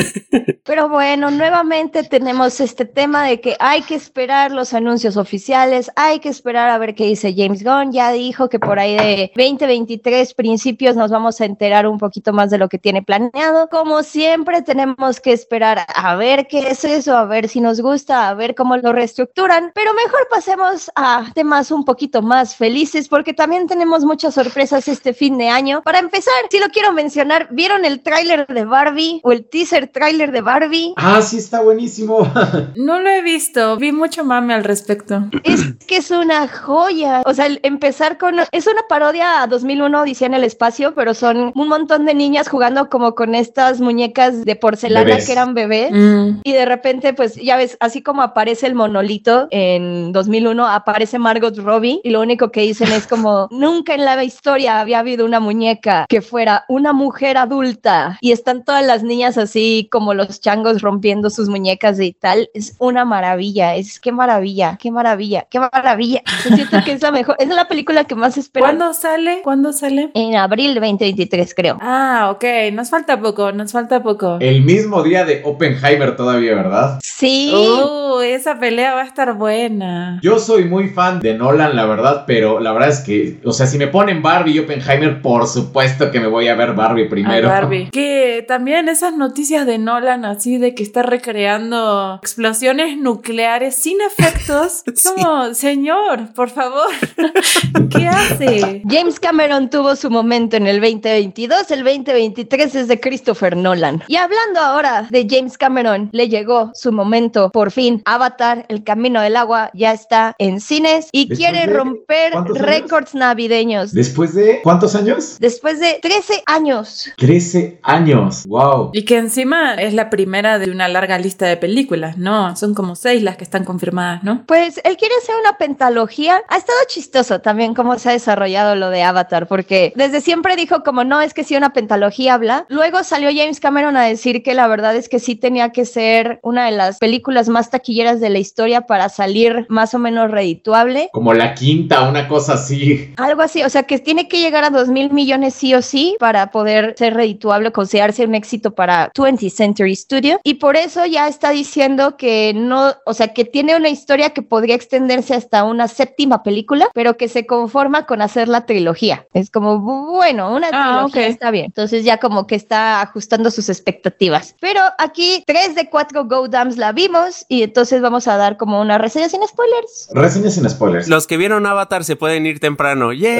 Pero 0.63 0.89
bueno, 0.89 1.31
nuevamente 1.47 2.03
tenemos 2.03 2.59
este 2.59 2.83
tema 2.83 3.23
de 3.23 3.39
que 3.39 3.55
hay 3.61 3.81
que 3.81 3.95
esperar 3.95 4.51
los 4.51 4.73
anuncios 4.73 5.15
oficiales, 5.15 5.89
hay 5.95 6.19
que 6.19 6.27
esperar 6.27 6.69
a 6.69 6.77
ver 6.77 6.93
qué 6.93 7.05
dice 7.05 7.33
James 7.37 7.63
Gunn. 7.63 7.93
Ya 7.93 8.11
dijo 8.11 8.49
que 8.49 8.59
por 8.59 8.79
ahí 8.79 8.97
de 8.97 9.31
2023 9.33 10.33
principios 10.33 10.97
nos 10.97 11.09
vamos 11.09 11.39
a 11.39 11.45
enterar 11.45 11.87
un 11.87 11.99
poquito 11.99 12.33
más 12.33 12.49
de 12.49 12.57
lo 12.57 12.67
que 12.67 12.77
tiene 12.77 13.01
planeado. 13.01 13.69
Como 13.69 14.03
siempre, 14.03 14.61
tenemos 14.61 15.21
que 15.21 15.31
esperar 15.31 15.85
a 15.95 16.15
ver 16.17 16.47
qué 16.47 16.67
es 16.67 16.83
eso, 16.83 17.15
a 17.15 17.23
ver 17.23 17.47
si 17.47 17.61
nos 17.61 17.79
gusta, 17.79 18.27
a 18.27 18.33
ver 18.33 18.53
cómo 18.53 18.75
lo 18.75 18.91
reestructuran. 18.91 19.71
Pero 19.73 19.93
mejor 19.93 20.27
pasemos 20.29 20.91
a 20.95 21.31
temas 21.33 21.71
un 21.71 21.85
poquito 21.85 22.21
más 22.21 22.57
felices 22.57 23.07
porque 23.07 23.33
también 23.33 23.67
tenemos 23.67 24.03
muchas 24.03 24.33
sorpresas 24.33 24.89
este 24.89 25.13
fin 25.13 25.37
de 25.37 25.47
año. 25.47 25.81
Para 25.83 25.99
empezar, 25.99 26.33
si 26.51 26.59
lo 26.59 26.67
quiero 26.67 26.91
mencionar, 26.91 27.47
¿vieron 27.51 27.85
el 27.85 28.01
tráiler 28.01 28.45
de 28.47 28.65
Barbie 28.65 29.21
o 29.23 29.31
el 29.31 29.45
teaser 29.45 29.87
tráiler 29.87 30.33
de 30.33 30.41
Barbie? 30.41 30.93
Ah, 30.97 31.21
sí, 31.21 31.36
está 31.37 31.61
buenísimo. 31.61 32.27
no 32.75 32.99
lo 32.99 33.09
he 33.09 33.21
visto, 33.21 33.77
vi 33.77 33.91
mucho 33.91 34.23
mame 34.23 34.53
al 34.53 34.63
respecto. 34.63 35.29
Es 35.43 35.73
que 35.87 35.97
es 35.97 36.11
una 36.11 36.47
joya. 36.47 37.21
O 37.25 37.33
sea, 37.33 37.47
empezar 37.63 38.17
con... 38.17 38.35
Es 38.51 38.67
una 38.67 38.81
parodia 38.87 39.41
a 39.41 39.47
2001 39.47 40.01
Odisea 40.01 40.27
en 40.27 40.33
el 40.33 40.43
espacio, 40.43 40.93
pero 40.93 41.13
son 41.13 41.51
un 41.55 41.67
montón 41.67 42.05
de 42.05 42.13
niñas 42.13 42.49
jugando 42.49 42.89
como 42.89 43.15
con 43.15 43.35
estas 43.35 43.79
muñecas 43.79 44.45
de 44.45 44.55
porcelana 44.55 45.17
que 45.17 45.31
eran 45.31 45.53
bebés. 45.53 45.91
Mm. 45.91 46.41
Y 46.43 46.53
de 46.53 46.65
repente, 46.65 47.13
pues 47.13 47.35
ya 47.35 47.57
ves, 47.57 47.77
así 47.79 48.01
como 48.01 48.21
aparece 48.21 48.67
el 48.67 48.75
monolito 48.75 49.47
en 49.51 50.11
2001, 50.11 50.67
aparece 50.67 51.19
Margot 51.19 51.57
Robbie 51.57 52.01
y 52.03 52.09
lo 52.09 52.21
único 52.21 52.51
que 52.51 52.61
dicen 52.61 52.91
es 52.91 53.07
como, 53.07 53.47
nunca 53.51 53.93
en 53.93 54.05
la 54.05 54.23
historia 54.23 54.79
había 54.79 54.99
habido 54.99 55.25
una 55.25 55.39
muñeca 55.39 56.05
que 56.09 56.21
fuera 56.21 56.65
una 56.67 56.93
mujer 56.93 57.37
adulta. 57.37 58.17
Y 58.21 58.31
están 58.31 58.63
todas 58.63 58.85
las 58.85 59.03
niñas 59.03 59.37
así 59.37 59.87
como 59.91 60.13
los 60.13 60.39
changos 60.39 60.81
rompiendo 60.81 61.26
sus 61.29 61.49
muñecas 61.49 61.99
y 61.99 62.13
tal. 62.13 62.49
Es 62.53 62.75
una 62.79 63.05
maravilla, 63.05 63.75
es 63.75 63.99
qué 63.99 64.11
maravilla, 64.11 64.77
qué 64.81 64.91
maravilla, 64.91 65.47
qué 65.49 65.59
maravilla. 65.59 66.21
siento 66.43 66.77
que 66.85 66.91
es 66.93 67.01
la 67.01 67.11
mejor, 67.11 67.35
es 67.39 67.49
la 67.49 67.67
película 67.67 68.03
que 68.03 68.15
más 68.15 68.37
espero. 68.37 68.65
¿Cuándo 68.65 68.93
sale? 68.93 69.41
¿Cuándo 69.43 69.73
sale? 69.73 70.11
En 70.13 70.35
abril 70.35 70.73
2023, 70.75 71.53
creo. 71.55 71.77
Ah, 71.81 72.29
ok, 72.31 72.43
nos 72.73 72.89
falta 72.89 73.19
poco, 73.19 73.51
nos 73.51 73.71
falta 73.71 74.01
poco. 74.03 74.37
El 74.39 74.63
mismo 74.63 75.03
día 75.03 75.25
de 75.25 75.41
Oppenheimer 75.43 76.15
todavía, 76.15 76.55
¿verdad? 76.55 76.99
Sí. 77.03 77.51
Uh, 77.53 78.19
esa 78.21 78.59
pelea 78.59 78.93
va 78.93 79.01
a 79.01 79.05
estar 79.05 79.33
buena. 79.33 80.19
Yo 80.21 80.39
soy 80.39 80.65
muy 80.65 80.89
fan 80.89 81.19
de 81.19 81.33
Nolan, 81.33 81.75
la 81.75 81.85
verdad, 81.85 82.23
pero 82.27 82.59
la 82.59 82.71
verdad 82.73 82.89
es 82.89 82.99
que, 82.99 83.39
o 83.43 83.53
sea, 83.53 83.67
si 83.67 83.77
me 83.77 83.87
ponen 83.87 84.21
Barbie 84.21 84.53
y 84.53 84.59
Oppenheimer, 84.59 85.21
por 85.21 85.47
supuesto 85.47 86.11
que 86.11 86.19
me 86.19 86.27
voy 86.27 86.47
a 86.47 86.55
ver 86.55 86.73
Barbie 86.73 87.09
primero. 87.09 87.47
Barbie. 87.49 87.89
Que 87.91 88.45
también 88.47 88.89
esas 88.89 89.15
noticias 89.15 89.65
de 89.65 89.77
Nolan 89.77 90.25
así 90.25 90.57
de 90.57 90.75
que 90.75 90.83
está 90.83 91.01
recreando 91.17 92.19
explosiones 92.21 92.95
nucleares 92.95 93.75
sin 93.75 93.97
efectos. 94.01 94.83
Como, 95.03 95.53
señor, 95.55 96.31
por 96.33 96.49
favor, 96.51 96.89
¿qué 97.89 98.07
hace? 98.07 98.83
James 98.87 99.19
Cameron 99.19 99.69
tuvo 99.71 99.95
su 99.95 100.11
momento 100.11 100.57
en 100.57 100.67
el 100.67 100.79
2022, 100.79 101.71
el 101.71 101.83
2023 101.83 102.75
es 102.75 102.87
de 102.87 102.99
Christopher 102.99 103.57
Nolan. 103.57 104.03
Y 104.07 104.17
hablando 104.17 104.59
ahora 104.59 105.07
de 105.09 105.25
James 105.27 105.57
Cameron, 105.57 106.09
le 106.11 106.29
llegó 106.29 106.71
su 106.75 106.91
momento, 106.91 107.49
por 107.49 107.71
fin. 107.71 108.03
Avatar, 108.05 108.65
El 108.69 108.83
Camino 108.83 109.19
del 109.21 109.37
Agua, 109.37 109.71
ya 109.73 109.93
está 109.93 110.35
en 110.37 110.61
cines 110.61 111.09
y 111.11 111.29
quiere 111.29 111.65
romper 111.65 112.33
récords 112.45 113.15
navideños. 113.15 113.91
¿Después 113.91 114.35
de 114.35 114.59
cuántos 114.63 114.93
años? 114.93 115.37
Después 115.39 115.79
de 115.79 115.97
13 115.99 116.43
años. 116.45 117.11
13 117.17 117.79
años, 117.81 118.45
wow. 118.45 118.91
Y 118.93 119.03
que 119.03 119.17
encima 119.17 119.73
es 119.73 119.95
la 119.95 120.11
primera 120.11 120.59
de 120.59 120.69
una 120.69 120.87
larga 120.87 121.06
lista 121.17 121.45
de 121.45 121.57
películas, 121.57 122.17
¿no? 122.17 122.55
Son 122.55 122.73
como 122.73 122.95
seis 122.95 123.23
las 123.23 123.37
que 123.37 123.43
están 123.43 123.63
confirmadas, 123.63 124.23
¿no? 124.23 124.43
Pues 124.45 124.81
él 124.83 124.97
quiere 124.97 125.15
hacer 125.21 125.35
una 125.39 125.57
pentalogía. 125.57 126.41
Ha 126.49 126.57
estado 126.57 126.77
chistoso 126.87 127.39
también 127.39 127.73
cómo 127.73 127.97
se 127.97 128.09
ha 128.09 128.11
desarrollado 128.11 128.75
lo 128.75 128.89
de 128.89 129.03
Avatar, 129.03 129.47
porque 129.47 129.93
desde 129.95 130.21
siempre 130.21 130.55
dijo 130.55 130.83
como 130.83 131.03
no, 131.03 131.21
es 131.21 131.33
que 131.33 131.43
si 131.43 131.55
una 131.55 131.73
pentalogía 131.73 132.33
habla. 132.33 132.65
Luego 132.69 133.03
salió 133.03 133.29
James 133.29 133.59
Cameron 133.59 133.95
a 133.97 134.03
decir 134.03 134.43
que 134.43 134.53
la 134.53 134.67
verdad 134.67 134.95
es 134.95 135.09
que 135.09 135.19
sí 135.19 135.35
tenía 135.35 135.71
que 135.71 135.85
ser 135.85 136.39
una 136.43 136.65
de 136.65 136.71
las 136.71 136.97
películas 136.97 137.49
más 137.49 137.69
taquilleras 137.69 138.19
de 138.19 138.29
la 138.29 138.39
historia 138.39 138.81
para 138.81 139.09
salir 139.09 139.65
más 139.69 139.93
o 139.93 139.99
menos 139.99 140.31
redituable. 140.31 141.09
Como 141.13 141.33
la 141.33 141.53
quinta, 141.53 142.07
una 142.09 142.27
cosa 142.27 142.53
así. 142.53 143.13
Algo 143.17 143.41
así, 143.41 143.63
o 143.63 143.69
sea 143.69 143.83
que 143.83 143.99
tiene 143.99 144.27
que 144.27 144.39
llegar 144.39 144.63
a 144.63 144.69
dos 144.69 144.87
mil 144.87 145.11
millones 145.11 145.53
sí 145.53 145.73
o 145.73 145.81
sí 145.81 146.15
para 146.19 146.51
poder 146.51 146.95
ser 146.97 147.13
redituable, 147.13 147.71
considerarse 147.71 148.25
un 148.25 148.35
éxito 148.35 148.71
para 148.73 149.11
20th 149.13 149.49
Century 149.51 149.95
Studio. 149.95 150.39
Y 150.43 150.55
por 150.55 150.75
eso 150.75 150.96
eso 150.97 151.05
ya 151.05 151.27
está 151.27 151.51
diciendo 151.51 152.17
que 152.17 152.53
no, 152.55 152.93
o 153.05 153.13
sea, 153.13 153.27
que 153.33 153.45
tiene 153.45 153.75
una 153.75 153.89
historia 153.89 154.31
que 154.31 154.41
podría 154.41 154.73
extenderse 154.73 155.35
hasta 155.35 155.63
una 155.63 155.87
séptima 155.87 156.41
película, 156.41 156.87
pero 156.93 157.17
que 157.17 157.27
se 157.27 157.45
conforma 157.45 158.07
con 158.07 158.21
hacer 158.21 158.47
la 158.47 158.65
trilogía. 158.65 159.27
Es 159.33 159.51
como, 159.51 159.79
bueno, 159.79 160.51
una 160.55 160.69
Ah, 160.73 161.03
trilogía 161.05 161.27
está 161.27 161.51
bien. 161.51 161.65
Entonces 161.65 162.03
ya 162.03 162.17
como 162.17 162.47
que 162.47 162.55
está 162.55 163.01
ajustando 163.01 163.51
sus 163.51 163.69
expectativas. 163.69 164.55
Pero 164.59 164.81
aquí 164.97 165.43
tres 165.45 165.75
de 165.75 165.87
cuatro 165.89 166.25
Go 166.25 166.47
Dams 166.47 166.77
la 166.77 166.93
vimos 166.93 167.45
y 167.47 167.61
entonces 167.63 168.01
vamos 168.01 168.27
a 168.27 168.37
dar 168.37 168.57
como 168.57 168.81
una 168.81 168.97
reseña 168.97 169.29
sin 169.29 169.47
spoilers. 169.47 170.09
Reseñas 170.13 170.55
sin 170.55 170.67
spoilers. 170.69 171.07
Los 171.07 171.27
que 171.27 171.37
vieron 171.37 171.65
Avatar 171.67 172.03
se 172.03 172.15
pueden 172.15 172.47
ir 172.47 172.59
temprano. 172.59 173.13
¡Yeah! 173.13 173.37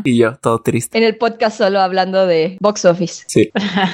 y 0.04 0.18
yo, 0.18 0.36
todo 0.36 0.60
triste. 0.60 0.96
En 0.96 1.04
el 1.04 1.16
podcast 1.16 1.58
solo 1.58 1.80
hablando 1.80 2.26
de 2.26 2.56
box 2.60 2.84
office. 2.84 3.24
Sí. 3.26 3.50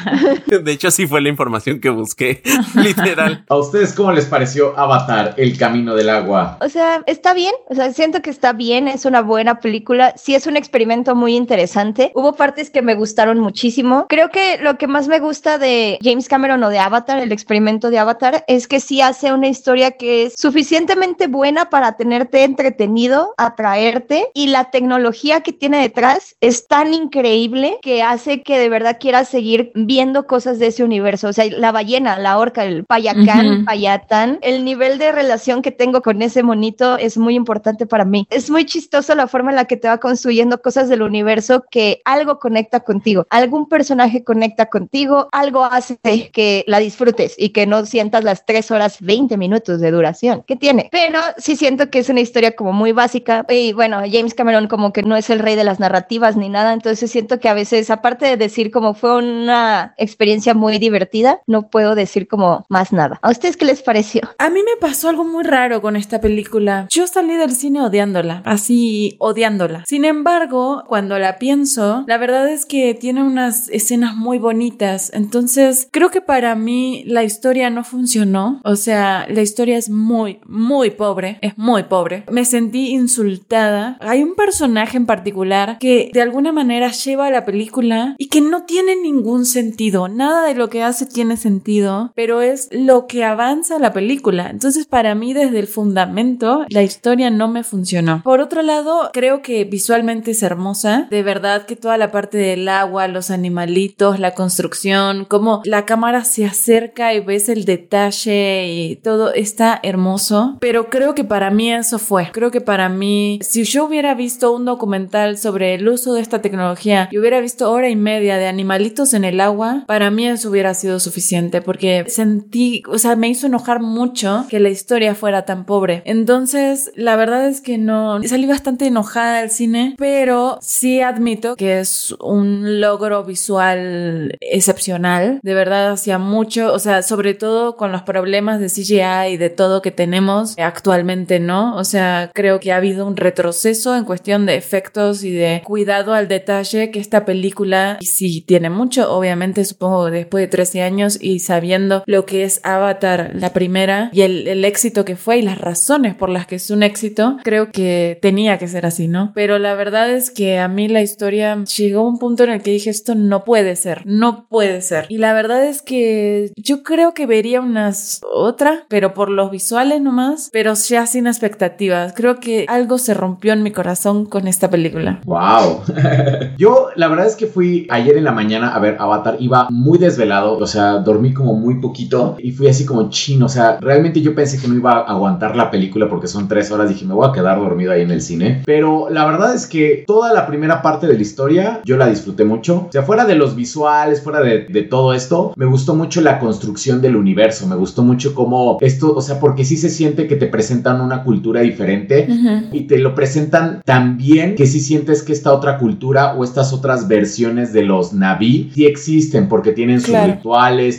De 0.46 0.72
hecho, 0.72 0.90
sí 0.90 1.06
fue 1.06 1.22
la 1.22 1.30
información 1.30 1.53
que 1.62 1.90
busqué. 1.90 2.42
Literal. 2.74 3.44
¿A 3.48 3.56
ustedes 3.56 3.92
cómo 3.92 4.12
les 4.12 4.26
pareció 4.26 4.78
Avatar, 4.78 5.34
El 5.36 5.56
Camino 5.56 5.94
del 5.94 6.10
Agua? 6.10 6.58
O 6.60 6.68
sea, 6.68 7.02
está 7.06 7.34
bien, 7.34 7.54
o 7.68 7.74
sea, 7.74 7.92
siento 7.92 8.22
que 8.22 8.30
está 8.30 8.52
bien, 8.52 8.88
es 8.88 9.04
una 9.04 9.22
buena 9.22 9.60
película, 9.60 10.14
sí 10.16 10.34
es 10.34 10.46
un 10.46 10.56
experimento 10.56 11.14
muy 11.14 11.36
interesante. 11.36 12.12
Hubo 12.14 12.34
partes 12.34 12.70
que 12.70 12.82
me 12.82 12.94
gustaron 12.94 13.38
muchísimo. 13.38 14.06
Creo 14.08 14.30
que 14.30 14.58
lo 14.58 14.78
que 14.78 14.86
más 14.86 15.08
me 15.08 15.20
gusta 15.20 15.58
de 15.58 15.98
James 16.02 16.28
Cameron 16.28 16.62
o 16.62 16.70
de 16.70 16.78
Avatar, 16.78 17.18
el 17.18 17.32
experimento 17.32 17.90
de 17.90 17.98
Avatar, 17.98 18.44
es 18.48 18.68
que 18.68 18.80
sí 18.80 19.00
hace 19.00 19.32
una 19.32 19.48
historia 19.48 19.92
que 19.92 20.24
es 20.24 20.34
suficientemente 20.36 21.26
buena 21.26 21.70
para 21.70 21.96
tenerte 21.96 22.44
entretenido, 22.44 23.34
atraerte 23.36 24.28
y 24.34 24.48
la 24.48 24.70
tecnología 24.70 25.42
que 25.42 25.52
tiene 25.52 25.80
detrás 25.80 26.36
es 26.40 26.66
tan 26.66 26.92
increíble 26.94 27.78
que 27.82 28.02
hace 28.02 28.42
que 28.42 28.58
de 28.58 28.68
verdad 28.68 28.98
quieras 29.00 29.28
seguir 29.28 29.72
viendo 29.74 30.26
cosas 30.26 30.58
de 30.58 30.68
ese 30.68 30.84
universo. 30.84 31.28
O 31.28 31.32
sea, 31.32 31.43
la 31.50 31.72
ballena, 31.72 32.18
la 32.18 32.38
orca, 32.38 32.64
el 32.64 32.84
payacán, 32.84 33.46
Ujú. 33.46 33.64
Payatán, 33.64 34.38
el 34.42 34.64
nivel 34.64 34.98
de 34.98 35.12
relación 35.12 35.62
que 35.62 35.70
tengo 35.70 36.02
con 36.02 36.22
ese 36.22 36.42
monito 36.42 36.96
es 36.98 37.16
muy 37.16 37.34
importante 37.34 37.86
para 37.86 38.04
mí. 38.04 38.26
Es 38.30 38.50
muy 38.50 38.64
chistoso 38.64 39.14
la 39.14 39.26
forma 39.26 39.50
en 39.50 39.56
la 39.56 39.64
que 39.64 39.76
te 39.76 39.88
va 39.88 39.98
construyendo 39.98 40.60
cosas 40.60 40.88
del 40.88 41.02
universo 41.02 41.64
que 41.70 42.00
algo 42.04 42.38
conecta 42.38 42.80
contigo, 42.80 43.26
algún 43.30 43.68
personaje 43.68 44.24
conecta 44.24 44.66
contigo, 44.66 45.28
algo 45.32 45.64
hace 45.64 45.98
que 46.32 46.64
la 46.66 46.78
disfrutes 46.78 47.34
y 47.38 47.50
que 47.50 47.66
no 47.66 47.84
sientas 47.86 48.24
las 48.24 48.44
3 48.46 48.70
horas 48.70 48.98
20 49.00 49.36
minutos 49.36 49.80
de 49.80 49.90
duración 49.90 50.42
que 50.46 50.56
tiene. 50.56 50.88
Pero 50.90 51.20
sí 51.38 51.56
siento 51.56 51.90
que 51.90 51.98
es 52.00 52.08
una 52.08 52.20
historia 52.20 52.54
como 52.56 52.72
muy 52.72 52.92
básica 52.92 53.44
y 53.48 53.72
bueno, 53.72 54.02
James 54.10 54.34
Cameron 54.34 54.68
como 54.68 54.92
que 54.92 55.02
no 55.02 55.16
es 55.16 55.30
el 55.30 55.38
rey 55.38 55.56
de 55.56 55.64
las 55.64 55.80
narrativas 55.80 56.36
ni 56.36 56.48
nada, 56.48 56.72
entonces 56.72 57.10
siento 57.10 57.40
que 57.40 57.48
a 57.48 57.54
veces, 57.54 57.90
aparte 57.90 58.26
de 58.26 58.36
decir 58.36 58.70
como 58.70 58.94
fue 58.94 59.16
una 59.16 59.94
experiencia 59.96 60.54
muy 60.54 60.78
divertida, 60.78 61.23
no 61.46 61.68
puedo 61.70 61.94
decir 61.94 62.28
como 62.28 62.64
más 62.68 62.92
nada. 62.92 63.18
¿A 63.22 63.30
ustedes 63.30 63.56
qué 63.56 63.64
les 63.64 63.82
pareció? 63.82 64.22
A 64.38 64.50
mí 64.50 64.60
me 64.60 64.80
pasó 64.80 65.08
algo 65.08 65.24
muy 65.24 65.44
raro 65.44 65.80
con 65.80 65.96
esta 65.96 66.20
película. 66.20 66.86
Yo 66.90 67.06
salí 67.06 67.34
del 67.34 67.54
cine 67.54 67.80
odiándola, 67.80 68.42
así 68.44 69.16
odiándola. 69.18 69.84
Sin 69.86 70.04
embargo, 70.04 70.84
cuando 70.86 71.18
la 71.18 71.38
pienso, 71.38 72.04
la 72.06 72.18
verdad 72.18 72.48
es 72.48 72.66
que 72.66 72.94
tiene 72.94 73.22
unas 73.22 73.68
escenas 73.70 74.14
muy 74.16 74.38
bonitas. 74.38 75.10
Entonces, 75.14 75.88
creo 75.90 76.10
que 76.10 76.20
para 76.20 76.54
mí 76.54 77.04
la 77.06 77.24
historia 77.24 77.70
no 77.70 77.84
funcionó. 77.84 78.60
O 78.64 78.76
sea, 78.76 79.26
la 79.28 79.42
historia 79.42 79.76
es 79.76 79.90
muy, 79.90 80.40
muy 80.46 80.90
pobre. 80.90 81.38
Es 81.40 81.56
muy 81.58 81.84
pobre. 81.84 82.24
Me 82.30 82.44
sentí 82.44 82.90
insultada. 82.90 83.98
Hay 84.00 84.22
un 84.22 84.34
personaje 84.34 84.96
en 84.96 85.06
particular 85.06 85.78
que 85.78 86.10
de 86.12 86.22
alguna 86.22 86.52
manera 86.52 86.90
lleva 86.90 87.26
a 87.26 87.30
la 87.30 87.44
película 87.44 88.14
y 88.18 88.28
que 88.28 88.40
no 88.40 88.64
tiene 88.64 88.96
ningún 88.96 89.46
sentido. 89.46 90.08
Nada 90.08 90.46
de 90.46 90.54
lo 90.54 90.68
que 90.68 90.82
hace 90.82 91.06
tiene 91.14 91.38
sentido, 91.38 92.12
pero 92.14 92.42
es 92.42 92.68
lo 92.72 93.06
que 93.06 93.24
avanza 93.24 93.78
la 93.78 93.94
película. 93.94 94.50
Entonces, 94.50 94.84
para 94.84 95.14
mí, 95.14 95.32
desde 95.32 95.60
el 95.60 95.66
fundamento, 95.66 96.66
la 96.68 96.82
historia 96.82 97.30
no 97.30 97.48
me 97.48 97.64
funcionó. 97.64 98.20
Por 98.22 98.40
otro 98.40 98.60
lado, 98.60 99.10
creo 99.14 99.40
que 99.40 99.64
visualmente 99.64 100.32
es 100.32 100.42
hermosa. 100.42 101.06
De 101.10 101.22
verdad 101.22 101.64
que 101.64 101.76
toda 101.76 101.96
la 101.96 102.10
parte 102.10 102.36
del 102.36 102.68
agua, 102.68 103.08
los 103.08 103.30
animalitos, 103.30 104.18
la 104.18 104.34
construcción, 104.34 105.24
cómo 105.24 105.62
la 105.64 105.86
cámara 105.86 106.24
se 106.24 106.44
acerca 106.44 107.14
y 107.14 107.20
ves 107.20 107.48
el 107.48 107.64
detalle 107.64 108.66
y 108.68 108.96
todo 108.96 109.32
está 109.32 109.80
hermoso. 109.82 110.58
Pero 110.60 110.90
creo 110.90 111.14
que 111.14 111.24
para 111.24 111.50
mí 111.50 111.72
eso 111.72 111.98
fue. 111.98 112.30
Creo 112.32 112.50
que 112.50 112.60
para 112.60 112.88
mí, 112.88 113.38
si 113.42 113.62
yo 113.62 113.84
hubiera 113.84 114.14
visto 114.14 114.52
un 114.52 114.64
documental 114.64 115.38
sobre 115.38 115.74
el 115.74 115.88
uso 115.88 116.14
de 116.14 116.20
esta 116.20 116.42
tecnología 116.42 117.08
y 117.12 117.18
hubiera 117.18 117.40
visto 117.40 117.70
hora 117.70 117.88
y 117.88 117.96
media 117.96 118.36
de 118.36 118.48
animalitos 118.48 119.14
en 119.14 119.24
el 119.24 119.40
agua, 119.40 119.84
para 119.86 120.10
mí 120.10 120.26
eso 120.26 120.50
hubiera 120.50 120.74
sido 120.74 120.98
suficiente 121.04 121.62
porque 121.62 122.04
sentí, 122.08 122.82
o 122.88 122.98
sea, 122.98 123.16
me 123.16 123.28
hizo 123.28 123.46
enojar 123.46 123.80
mucho 123.80 124.46
que 124.48 124.60
la 124.60 124.68
historia 124.68 125.14
fuera 125.14 125.44
tan 125.44 125.64
pobre. 125.64 126.02
Entonces, 126.04 126.90
la 126.96 127.16
verdad 127.16 127.48
es 127.48 127.60
que 127.60 127.78
no, 127.78 128.22
salí 128.24 128.46
bastante 128.46 128.86
enojada 128.86 129.40
del 129.40 129.50
cine, 129.50 129.94
pero 129.98 130.58
sí 130.60 131.00
admito 131.00 131.56
que 131.56 131.80
es 131.80 132.14
un 132.20 132.80
logro 132.80 133.24
visual 133.24 134.36
excepcional. 134.40 135.40
De 135.42 135.54
verdad, 135.54 135.92
hacía 135.92 136.18
mucho, 136.18 136.72
o 136.72 136.78
sea, 136.78 137.02
sobre 137.02 137.34
todo 137.34 137.76
con 137.76 137.92
los 137.92 138.02
problemas 138.02 138.60
de 138.60 138.68
CGI 138.68 139.34
y 139.34 139.36
de 139.36 139.50
todo 139.50 139.82
que 139.82 139.90
tenemos 139.90 140.54
actualmente, 140.58 141.40
¿no? 141.40 141.76
O 141.76 141.84
sea, 141.84 142.30
creo 142.34 142.60
que 142.60 142.72
ha 142.72 142.76
habido 142.76 143.06
un 143.06 143.16
retroceso 143.16 143.96
en 143.96 144.04
cuestión 144.04 144.46
de 144.46 144.56
efectos 144.56 145.24
y 145.24 145.32
de 145.32 145.62
cuidado 145.64 146.14
al 146.14 146.28
detalle 146.28 146.90
que 146.90 147.00
esta 147.00 147.24
película 147.24 147.98
sí 148.00 148.42
tiene 148.46 148.70
mucho, 148.70 149.12
obviamente 149.12 149.64
supongo 149.64 150.10
después 150.10 150.42
de 150.42 150.48
13 150.48 150.82
años 150.82 150.93
y 151.20 151.38
sabiendo 151.40 152.02
lo 152.06 152.26
que 152.26 152.44
es 152.44 152.60
Avatar, 152.62 153.32
la 153.34 153.52
primera, 153.52 154.10
y 154.12 154.22
el, 154.22 154.46
el 154.48 154.64
éxito 154.64 155.04
que 155.04 155.16
fue 155.16 155.38
y 155.38 155.42
las 155.42 155.58
razones 155.58 156.14
por 156.14 156.28
las 156.28 156.46
que 156.46 156.56
es 156.56 156.70
un 156.70 156.82
éxito, 156.82 157.38
creo 157.42 157.70
que 157.70 158.18
tenía 158.20 158.58
que 158.58 158.68
ser 158.68 158.86
así, 158.86 159.08
¿no? 159.08 159.32
Pero 159.34 159.58
la 159.58 159.74
verdad 159.74 160.10
es 160.10 160.30
que 160.30 160.58
a 160.58 160.68
mí 160.68 160.88
la 160.88 161.02
historia 161.02 161.62
llegó 161.64 162.00
a 162.00 162.08
un 162.08 162.18
punto 162.18 162.44
en 162.44 162.50
el 162.50 162.62
que 162.62 162.70
dije 162.70 162.90
esto 162.90 163.14
no 163.14 163.44
puede 163.44 163.76
ser, 163.76 164.02
no 164.04 164.46
puede 164.48 164.82
ser. 164.82 165.06
Y 165.08 165.18
la 165.18 165.32
verdad 165.32 165.64
es 165.64 165.82
que 165.82 166.52
yo 166.56 166.82
creo 166.82 167.14
que 167.14 167.26
vería 167.26 167.60
unas 167.60 168.20
otra, 168.32 168.84
pero 168.88 169.14
por 169.14 169.30
los 169.30 169.50
visuales 169.50 170.00
nomás, 170.00 170.50
pero 170.52 170.74
ya 170.74 171.06
sin 171.06 171.26
expectativas. 171.26 172.12
Creo 172.14 172.40
que 172.40 172.66
algo 172.68 172.98
se 172.98 173.14
rompió 173.14 173.52
en 173.52 173.62
mi 173.62 173.70
corazón 173.70 174.26
con 174.26 174.48
esta 174.48 174.70
película. 174.70 175.20
Wow. 175.24 175.82
Yo 176.58 176.88
la 176.96 177.08
verdad 177.08 177.26
es 177.26 177.36
que 177.36 177.46
fui 177.46 177.86
ayer 177.90 178.16
en 178.16 178.24
la 178.24 178.32
mañana 178.32 178.74
a 178.74 178.78
ver 178.78 178.96
Avatar, 178.98 179.36
iba 179.38 179.68
muy 179.70 179.98
desvelado, 179.98 180.56
o 180.56 180.66
sea, 180.66 180.83
dormí 180.92 181.32
como 181.32 181.54
muy 181.54 181.76
poquito 181.80 182.36
y 182.38 182.52
fui 182.52 182.68
así 182.68 182.84
como 182.84 183.10
chino, 183.10 183.46
o 183.46 183.48
sea, 183.48 183.78
realmente 183.80 184.20
yo 184.20 184.34
pensé 184.34 184.58
que 184.58 184.68
no 184.68 184.74
iba 184.74 184.92
a 184.92 185.00
aguantar 185.00 185.56
la 185.56 185.70
película 185.70 186.08
porque 186.08 186.26
son 186.26 186.48
tres 186.48 186.70
horas, 186.70 186.88
dije 186.88 187.04
me 187.04 187.14
voy 187.14 187.28
a 187.28 187.32
quedar 187.32 187.58
dormido 187.58 187.92
ahí 187.92 188.02
en 188.02 188.10
el 188.10 188.20
cine, 188.20 188.62
pero 188.64 189.08
la 189.10 189.26
verdad 189.26 189.54
es 189.54 189.66
que 189.66 190.04
toda 190.06 190.32
la 190.32 190.46
primera 190.46 190.82
parte 190.82 191.06
de 191.06 191.14
la 191.14 191.22
historia 191.22 191.80
yo 191.84 191.96
la 191.96 192.08
disfruté 192.08 192.44
mucho, 192.44 192.86
o 192.88 192.92
sea, 192.92 193.02
fuera 193.02 193.24
de 193.24 193.34
los 193.34 193.56
visuales, 193.56 194.22
fuera 194.22 194.40
de, 194.40 194.66
de 194.66 194.82
todo 194.82 195.14
esto, 195.14 195.52
me 195.56 195.66
gustó 195.66 195.94
mucho 195.94 196.20
la 196.20 196.38
construcción 196.38 197.00
del 197.00 197.16
universo, 197.16 197.66
me 197.66 197.76
gustó 197.76 198.02
mucho 198.02 198.34
cómo 198.34 198.78
esto, 198.80 199.14
o 199.14 199.22
sea, 199.22 199.40
porque 199.40 199.64
sí 199.64 199.76
se 199.76 199.88
siente 199.88 200.26
que 200.26 200.36
te 200.36 200.46
presentan 200.46 201.00
una 201.00 201.22
cultura 201.22 201.60
diferente 201.60 202.28
y 202.72 202.82
te 202.82 202.98
lo 202.98 203.14
presentan 203.14 203.82
tan 203.84 204.16
bien 204.16 204.54
que 204.54 204.66
si 204.66 204.80
sientes 204.80 205.22
que 205.22 205.32
esta 205.32 205.52
otra 205.52 205.78
cultura 205.78 206.34
o 206.34 206.44
estas 206.44 206.72
otras 206.72 207.08
versiones 207.08 207.72
de 207.72 207.82
los 207.82 208.12
Naví 208.12 208.70
sí 208.74 208.86
existen 208.86 209.48
porque 209.48 209.72
tienen 209.72 210.00
Claro. 210.00 210.40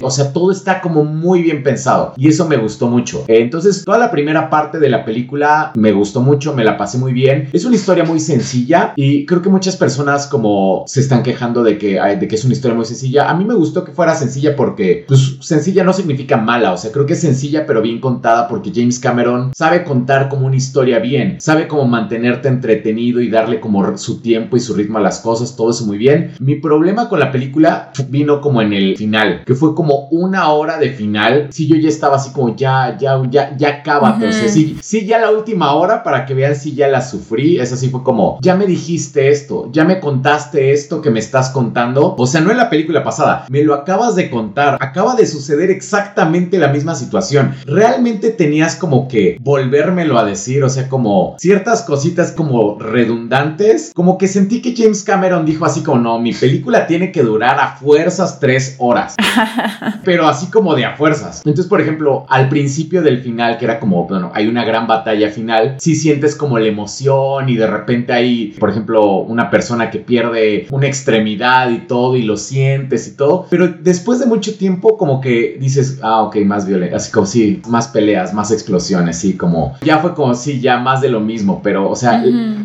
O 0.01 0.11
sea, 0.11 0.33
todo 0.33 0.51
está 0.51 0.81
como 0.81 1.03
muy 1.03 1.41
bien 1.41 1.63
pensado 1.63 2.13
y 2.17 2.27
eso 2.27 2.47
me 2.47 2.57
gustó 2.57 2.87
mucho. 2.87 3.23
Entonces, 3.27 3.83
toda 3.85 3.97
la 3.97 4.11
primera 4.11 4.49
parte 4.49 4.79
de 4.79 4.89
la 4.89 5.05
película 5.05 5.71
me 5.75 5.91
gustó 5.91 6.21
mucho, 6.21 6.53
me 6.53 6.63
la 6.63 6.77
pasé 6.77 6.97
muy 6.97 7.13
bien. 7.13 7.49
Es 7.53 7.65
una 7.65 7.75
historia 7.75 8.03
muy 8.03 8.19
sencilla 8.19 8.93
y 8.95 9.25
creo 9.25 9.41
que 9.41 9.49
muchas 9.49 9.75
personas 9.75 10.27
como 10.27 10.83
se 10.87 11.01
están 11.01 11.23
quejando 11.23 11.63
de 11.63 11.77
que, 11.77 11.99
de 12.19 12.27
que 12.27 12.35
es 12.35 12.45
una 12.45 12.53
historia 12.53 12.75
muy 12.75 12.85
sencilla. 12.85 13.29
A 13.29 13.35
mí 13.35 13.45
me 13.45 13.53
gustó 13.53 13.83
que 13.83 13.91
fuera 13.91 14.15
sencilla 14.15 14.55
porque, 14.55 15.05
pues, 15.07 15.37
sencilla 15.41 15.83
no 15.83 15.93
significa 15.93 16.37
mala, 16.37 16.73
o 16.73 16.77
sea, 16.77 16.91
creo 16.91 17.05
que 17.05 17.13
es 17.13 17.21
sencilla 17.21 17.65
pero 17.65 17.81
bien 17.81 17.99
contada 17.99 18.47
porque 18.47 18.71
James 18.73 18.99
Cameron 18.99 19.51
sabe 19.55 19.83
contar 19.83 20.29
como 20.29 20.47
una 20.47 20.55
historia 20.55 20.99
bien, 20.99 21.37
sabe 21.39 21.67
cómo 21.67 21.85
mantenerte 21.85 22.47
entretenido 22.47 23.21
y 23.21 23.29
darle 23.29 23.59
como 23.59 23.97
su 23.97 24.21
tiempo 24.21 24.57
y 24.57 24.59
su 24.59 24.73
ritmo 24.73 24.97
a 24.97 25.01
las 25.01 25.19
cosas, 25.19 25.55
todo 25.55 25.71
eso 25.71 25.85
muy 25.85 25.97
bien. 25.97 26.33
Mi 26.39 26.55
problema 26.55 27.09
con 27.09 27.19
la 27.19 27.31
película 27.31 27.91
vino 28.09 28.41
como 28.41 28.61
en 28.61 28.73
el 28.73 28.97
final, 28.97 29.43
que 29.45 29.55
fue 29.55 29.64
como 29.73 30.07
una 30.11 30.49
hora 30.49 30.77
de 30.77 30.91
final. 30.91 31.47
Si 31.51 31.67
yo 31.67 31.75
ya 31.77 31.89
estaba 31.89 32.17
así 32.17 32.31
como 32.31 32.55
ya, 32.55 32.97
ya, 32.99 33.21
ya, 33.29 33.55
ya 33.57 33.81
cábate, 33.81 34.27
o 34.27 34.31
sea, 34.31 34.45
Ujú. 34.45 34.53
sí, 34.53 34.77
sí, 34.81 35.05
ya 35.05 35.19
la 35.19 35.31
última 35.31 35.73
hora 35.73 36.03
para 36.03 36.25
que 36.25 36.33
vean 36.33 36.55
si 36.55 36.75
ya 36.75 36.87
la 36.87 37.01
sufrí. 37.01 37.57
Es 37.59 37.71
así, 37.71 37.89
fue 37.89 38.03
como, 38.03 38.37
ya 38.41 38.55
me 38.55 38.65
dijiste 38.65 39.29
esto, 39.29 39.69
ya 39.71 39.85
me 39.85 39.99
contaste 39.99 40.73
esto 40.73 41.01
que 41.01 41.09
me 41.09 41.19
estás 41.19 41.49
contando. 41.49 42.15
O 42.17 42.27
sea, 42.27 42.41
no 42.41 42.51
en 42.51 42.57
la 42.57 42.69
película 42.69 43.03
pasada, 43.03 43.45
me 43.49 43.63
lo 43.63 43.73
acabas 43.73 44.15
de 44.15 44.29
contar, 44.29 44.77
acaba 44.81 45.15
de 45.15 45.25
suceder 45.25 45.71
exactamente 45.71 46.57
la 46.57 46.67
misma 46.67 46.95
situación. 46.95 47.55
Realmente 47.65 48.31
tenías 48.31 48.75
como 48.75 49.07
que 49.07 49.37
volvérmelo 49.39 50.17
a 50.19 50.25
decir, 50.25 50.63
o 50.63 50.69
sea, 50.69 50.89
como 50.89 51.35
ciertas 51.39 51.83
cositas 51.83 52.31
como 52.31 52.77
redundantes, 52.79 53.91
como 53.95 54.17
que 54.17 54.27
sentí 54.27 54.61
que 54.61 54.75
James 54.75 55.03
Cameron 55.03 55.45
dijo 55.45 55.65
así 55.65 55.81
como, 55.83 55.99
no, 55.99 56.19
mi 56.19 56.33
película 56.33 56.87
tiene 56.87 57.11
que 57.11 57.23
durar 57.23 57.59
a 57.59 57.77
fuerzas 57.77 58.39
tres 58.39 58.75
horas. 58.79 59.15
pero 60.03 60.27
así 60.27 60.47
como 60.47 60.75
de 60.75 60.85
a 60.85 60.95
fuerzas. 60.95 61.41
Entonces, 61.45 61.67
por 61.67 61.81
ejemplo, 61.81 62.25
al 62.29 62.49
principio 62.49 63.01
del 63.01 63.21
final, 63.21 63.57
que 63.57 63.65
era 63.65 63.79
como, 63.79 64.07
bueno, 64.07 64.31
hay 64.33 64.47
una 64.47 64.63
gran 64.63 64.87
batalla 64.87 65.29
final, 65.29 65.75
sí 65.79 65.95
sientes 65.95 66.35
como 66.35 66.59
la 66.59 66.67
emoción 66.67 67.49
y 67.49 67.55
de 67.55 67.67
repente 67.67 68.13
hay, 68.13 68.55
por 68.59 68.69
ejemplo, 68.69 69.17
una 69.17 69.49
persona 69.49 69.89
que 69.89 69.99
pierde 69.99 70.67
una 70.71 70.87
extremidad 70.87 71.69
y 71.69 71.79
todo 71.79 72.15
y 72.15 72.23
lo 72.23 72.37
sientes 72.37 73.07
y 73.07 73.15
todo, 73.15 73.47
pero 73.49 73.67
después 73.67 74.19
de 74.19 74.25
mucho 74.25 74.55
tiempo 74.57 74.97
como 74.97 75.21
que 75.21 75.57
dices, 75.59 75.99
ah, 76.01 76.21
ok, 76.23 76.37
más 76.37 76.67
violencia, 76.67 76.97
así 76.97 77.11
como 77.11 77.25
sí, 77.25 77.61
más 77.67 77.87
peleas, 77.87 78.33
más 78.33 78.51
explosiones, 78.51 79.17
sí, 79.17 79.35
como 79.35 79.75
ya 79.81 79.99
fue 79.99 80.13
como 80.13 80.33
sí, 80.33 80.59
ya 80.59 80.77
más 80.77 81.01
de 81.01 81.09
lo 81.09 81.19
mismo, 81.19 81.61
pero 81.63 81.89
o 81.89 81.95
sea, 81.95 82.23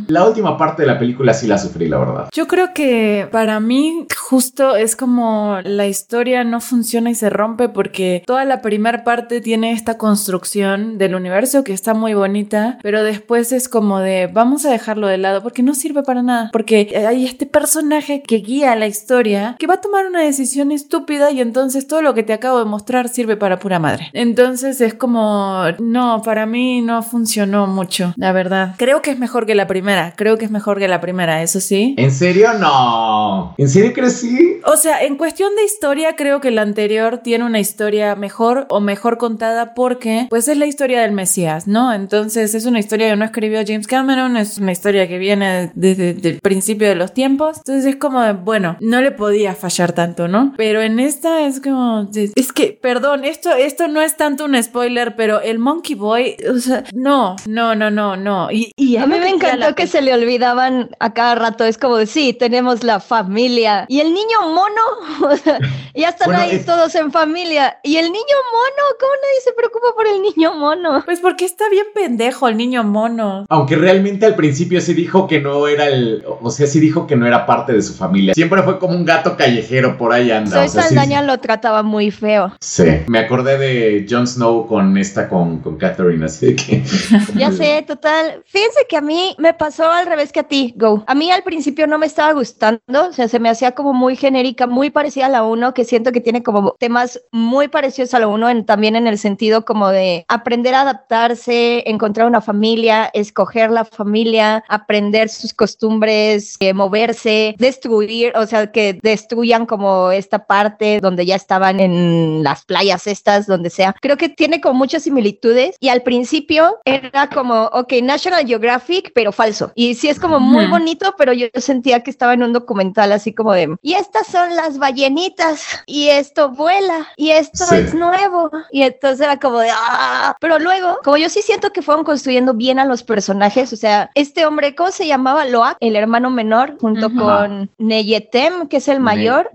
la 0.08 0.24
última 0.26 0.56
parte 0.56 0.82
de 0.82 0.88
la 0.88 0.98
película 0.98 1.34
sí 1.34 1.46
la 1.46 1.58
sufrí, 1.58 1.88
la 1.88 1.98
verdad. 1.98 2.28
Yo 2.32 2.46
creo 2.46 2.72
que 2.74 3.28
para 3.30 3.60
mí 3.60 4.06
justo 4.28 4.76
es 4.76 4.96
como 4.96 5.58
la 5.64 5.86
historia 5.86 6.44
no 6.44 6.60
funciona 6.70 7.10
y 7.10 7.14
se 7.14 7.28
rompe 7.28 7.68
porque 7.68 8.22
toda 8.26 8.44
la 8.44 8.62
primera 8.62 9.04
parte 9.04 9.40
tiene 9.40 9.72
esta 9.72 9.98
construcción 9.98 10.96
del 10.96 11.14
universo 11.14 11.64
que 11.64 11.72
está 11.72 11.92
muy 11.92 12.14
bonita, 12.14 12.78
pero 12.82 13.02
después 13.04 13.52
es 13.52 13.68
como 13.68 14.00
de 14.00 14.28
vamos 14.28 14.64
a 14.64 14.70
dejarlo 14.70 15.08
de 15.08 15.18
lado 15.18 15.42
porque 15.42 15.62
no 15.62 15.74
sirve 15.74 16.02
para 16.02 16.22
nada, 16.22 16.50
porque 16.52 17.04
hay 17.06 17.26
este 17.26 17.46
personaje 17.46 18.22
que 18.22 18.36
guía 18.36 18.74
la 18.76 18.86
historia 18.86 19.56
que 19.58 19.66
va 19.66 19.74
a 19.74 19.80
tomar 19.80 20.06
una 20.06 20.22
decisión 20.22 20.72
estúpida 20.72 21.30
y 21.30 21.40
entonces 21.40 21.86
todo 21.86 22.02
lo 22.02 22.14
que 22.14 22.22
te 22.22 22.32
acabo 22.32 22.58
de 22.58 22.64
mostrar 22.64 23.08
sirve 23.08 23.36
para 23.36 23.58
pura 23.58 23.78
madre. 23.78 24.08
Entonces 24.12 24.80
es 24.80 24.94
como, 24.94 25.64
no, 25.78 26.22
para 26.22 26.46
mí 26.46 26.80
no 26.80 27.02
funcionó 27.02 27.66
mucho, 27.66 28.14
la 28.16 28.32
verdad. 28.32 28.74
Creo 28.78 29.02
que 29.02 29.10
es 29.10 29.18
mejor 29.18 29.46
que 29.46 29.54
la 29.54 29.66
primera, 29.66 30.14
creo 30.16 30.38
que 30.38 30.44
es 30.44 30.50
mejor 30.50 30.78
que 30.78 30.88
la 30.88 31.00
primera, 31.00 31.42
eso 31.42 31.60
sí. 31.60 31.94
¿En 31.98 32.12
serio? 32.12 32.54
No. 32.54 33.54
¿En 33.58 33.68
serio 33.68 33.92
crees 33.92 34.20
sí? 34.20 34.60
O 34.64 34.76
sea, 34.76 35.02
en 35.02 35.16
cuestión 35.16 35.54
de 35.56 35.64
historia, 35.64 36.16
creo 36.16 36.40
que 36.40 36.50
la 36.50 36.59
anterior 36.60 37.18
tiene 37.18 37.44
una 37.44 37.60
historia 37.60 38.14
mejor 38.14 38.66
o 38.68 38.80
mejor 38.80 39.18
contada 39.18 39.74
porque, 39.74 40.26
pues 40.30 40.48
es 40.48 40.56
la 40.56 40.66
historia 40.66 41.02
del 41.02 41.12
Mesías, 41.12 41.66
¿no? 41.66 41.92
Entonces 41.92 42.54
es 42.54 42.66
una 42.66 42.78
historia 42.78 43.10
que 43.10 43.16
no 43.16 43.24
escribió 43.24 43.60
James 43.66 43.86
Cameron, 43.86 44.36
es 44.36 44.58
una 44.58 44.72
historia 44.72 45.08
que 45.08 45.18
viene 45.18 45.70
desde 45.74 46.10
el 46.28 46.40
principio 46.40 46.88
de 46.88 46.94
los 46.94 47.12
tiempos. 47.12 47.58
Entonces 47.58 47.84
es 47.86 47.96
como, 47.96 48.34
bueno, 48.34 48.76
no 48.80 49.00
le 49.00 49.10
podía 49.10 49.54
fallar 49.54 49.92
tanto, 49.92 50.28
¿no? 50.28 50.54
Pero 50.56 50.80
en 50.82 51.00
esta 51.00 51.46
es 51.46 51.60
como, 51.60 52.08
es 52.14 52.52
que, 52.52 52.78
perdón, 52.80 53.24
esto, 53.24 53.52
esto 53.52 53.88
no 53.88 54.00
es 54.00 54.16
tanto 54.16 54.44
un 54.44 54.60
spoiler, 54.62 55.16
pero 55.16 55.40
el 55.40 55.58
Monkey 55.58 55.94
Boy, 55.94 56.36
o 56.50 56.58
sea, 56.58 56.84
no, 56.92 57.36
no, 57.46 57.74
no, 57.74 57.90
no, 57.90 58.16
no. 58.16 58.48
Y, 58.50 58.96
a 58.96 59.06
mí 59.06 59.18
me 59.18 59.28
encantó 59.28 59.74
que 59.74 59.86
se 59.86 60.02
le 60.02 60.12
olvidaban 60.12 60.90
a 60.98 61.12
cada 61.12 61.34
rato, 61.34 61.64
es 61.64 61.78
como 61.78 61.96
de, 61.96 62.06
sí, 62.06 62.32
tenemos 62.32 62.84
la 62.84 63.00
familia. 63.00 63.86
Y 63.88 64.00
el 64.00 64.12
niño 64.12 64.40
mono, 64.42 65.30
ya 65.94 66.10
están 66.10 66.32
todos 66.58 66.94
en 66.94 67.12
familia. 67.12 67.78
Y 67.82 67.96
el 67.96 68.06
niño 68.06 68.36
mono, 68.52 68.96
¿cómo 68.98 69.12
nadie 69.22 69.40
se 69.44 69.52
preocupa 69.52 69.88
por 69.94 70.06
el 70.06 70.22
niño 70.22 70.54
mono? 70.54 71.02
Pues 71.04 71.20
porque 71.20 71.44
está 71.44 71.68
bien 71.70 71.86
pendejo 71.94 72.48
el 72.48 72.56
niño 72.56 72.84
mono. 72.84 73.46
Aunque 73.48 73.76
realmente 73.76 74.26
al 74.26 74.34
principio 74.34 74.80
sí 74.80 74.94
dijo 74.94 75.26
que 75.26 75.40
no 75.40 75.66
era 75.68 75.86
el, 75.86 76.24
o 76.26 76.50
sea, 76.50 76.66
sí 76.66 76.80
dijo 76.80 77.06
que 77.06 77.16
no 77.16 77.26
era 77.26 77.46
parte 77.46 77.72
de 77.72 77.82
su 77.82 77.94
familia. 77.94 78.34
Siempre 78.34 78.62
fue 78.62 78.78
como 78.78 78.94
un 78.94 79.04
gato 79.04 79.36
callejero 79.36 79.96
por 79.96 80.12
ahí 80.12 80.30
anda. 80.30 80.66
Soy 80.66 80.68
Saldaña 80.68 81.22
lo 81.22 81.38
trataba 81.38 81.82
muy 81.82 82.10
feo. 82.10 82.52
Sí, 82.60 82.84
me 83.06 83.18
acordé 83.18 83.58
de 83.58 84.06
Jon 84.08 84.26
Snow 84.26 84.66
con 84.66 84.96
esta, 84.98 85.28
con, 85.28 85.60
con 85.60 85.76
Catherine, 85.76 86.24
así 86.24 86.56
que... 86.56 86.82
ya 87.36 87.52
sé, 87.52 87.84
total. 87.86 88.42
Fíjense 88.46 88.86
que 88.88 88.96
a 88.96 89.00
mí 89.00 89.34
me 89.38 89.54
pasó 89.54 89.90
al 89.90 90.06
revés 90.06 90.32
que 90.32 90.40
a 90.40 90.44
ti, 90.44 90.74
Go. 90.76 91.04
A 91.06 91.14
mí 91.14 91.30
al 91.30 91.42
principio 91.42 91.86
no 91.86 91.98
me 91.98 92.06
estaba 92.06 92.32
gustando, 92.32 92.80
o 93.08 93.12
sea, 93.12 93.28
se 93.28 93.38
me 93.38 93.48
hacía 93.48 93.72
como 93.72 93.92
muy 93.92 94.16
genérica, 94.16 94.66
muy 94.66 94.90
parecida 94.90 95.26
a 95.26 95.28
la 95.28 95.42
1, 95.42 95.74
que 95.74 95.84
siento 95.84 96.12
que 96.12 96.20
tiene 96.20 96.39
como 96.42 96.74
temas 96.78 97.20
muy 97.32 97.68
parecidos 97.68 98.14
a 98.14 98.18
la 98.18 98.28
1, 98.28 98.64
también 98.64 98.96
en 98.96 99.06
el 99.06 99.18
sentido 99.18 99.64
como 99.64 99.88
de 99.88 100.24
aprender 100.28 100.74
a 100.74 100.82
adaptarse, 100.82 101.82
encontrar 101.86 102.26
una 102.26 102.40
familia, 102.40 103.10
escoger 103.14 103.70
la 103.70 103.84
familia, 103.84 104.64
aprender 104.68 105.28
sus 105.28 105.52
costumbres, 105.52 106.56
eh, 106.60 106.72
moverse, 106.72 107.54
destruir, 107.58 108.32
o 108.36 108.46
sea, 108.46 108.70
que 108.72 108.98
destruyan 109.02 109.66
como 109.66 110.10
esta 110.10 110.46
parte 110.46 111.00
donde 111.00 111.26
ya 111.26 111.36
estaban 111.36 111.80
en 111.80 112.42
las 112.42 112.64
playas 112.64 113.06
estas, 113.06 113.46
donde 113.46 113.70
sea. 113.70 113.94
Creo 114.00 114.16
que 114.16 114.28
tiene 114.28 114.60
como 114.60 114.74
muchas 114.74 115.02
similitudes 115.02 115.76
y 115.80 115.88
al 115.88 116.02
principio 116.02 116.78
era 116.84 117.28
como, 117.28 117.64
ok, 117.72 117.94
National 118.02 118.46
Geographic, 118.46 119.12
pero 119.14 119.32
falso. 119.32 119.72
Y 119.74 119.94
sí 119.94 120.08
es 120.08 120.18
como 120.18 120.40
muy 120.40 120.66
bonito, 120.66 121.14
pero 121.16 121.32
yo 121.32 121.46
sentía 121.54 122.02
que 122.02 122.10
estaba 122.10 122.34
en 122.34 122.42
un 122.42 122.52
documental 122.52 123.12
así 123.12 123.32
como 123.34 123.52
de, 123.52 123.76
y 123.82 123.94
estas 123.94 124.26
son 124.26 124.56
las 124.56 124.78
ballenitas 124.78 125.82
y 125.86 126.08
esto 126.30 126.50
vuela 126.50 127.08
y 127.16 127.30
esto 127.30 127.64
es 127.74 127.92
nuevo. 127.92 128.50
Y 128.70 128.82
entonces 128.82 129.20
era 129.20 129.38
como 129.38 129.58
de, 129.58 129.70
ah, 129.72 130.36
pero 130.40 130.60
luego, 130.60 130.98
como 131.02 131.16
yo 131.16 131.28
sí 131.28 131.42
siento 131.42 131.72
que 131.72 131.82
fueron 131.82 132.04
construyendo 132.04 132.54
bien 132.54 132.78
a 132.78 132.84
los 132.84 133.02
personajes, 133.02 133.72
o 133.72 133.76
sea, 133.76 134.10
este 134.14 134.46
hombre, 134.46 134.76
¿cómo 134.76 134.92
se 134.92 135.08
llamaba? 135.08 135.44
Loak, 135.44 135.76
el 135.80 135.96
hermano 135.96 136.30
menor, 136.30 136.76
junto 136.80 137.12
con 137.12 137.70
Neyetem, 137.78 138.68
que 138.68 138.76
es 138.76 138.86
el 138.86 139.00
mayor. 139.00 139.50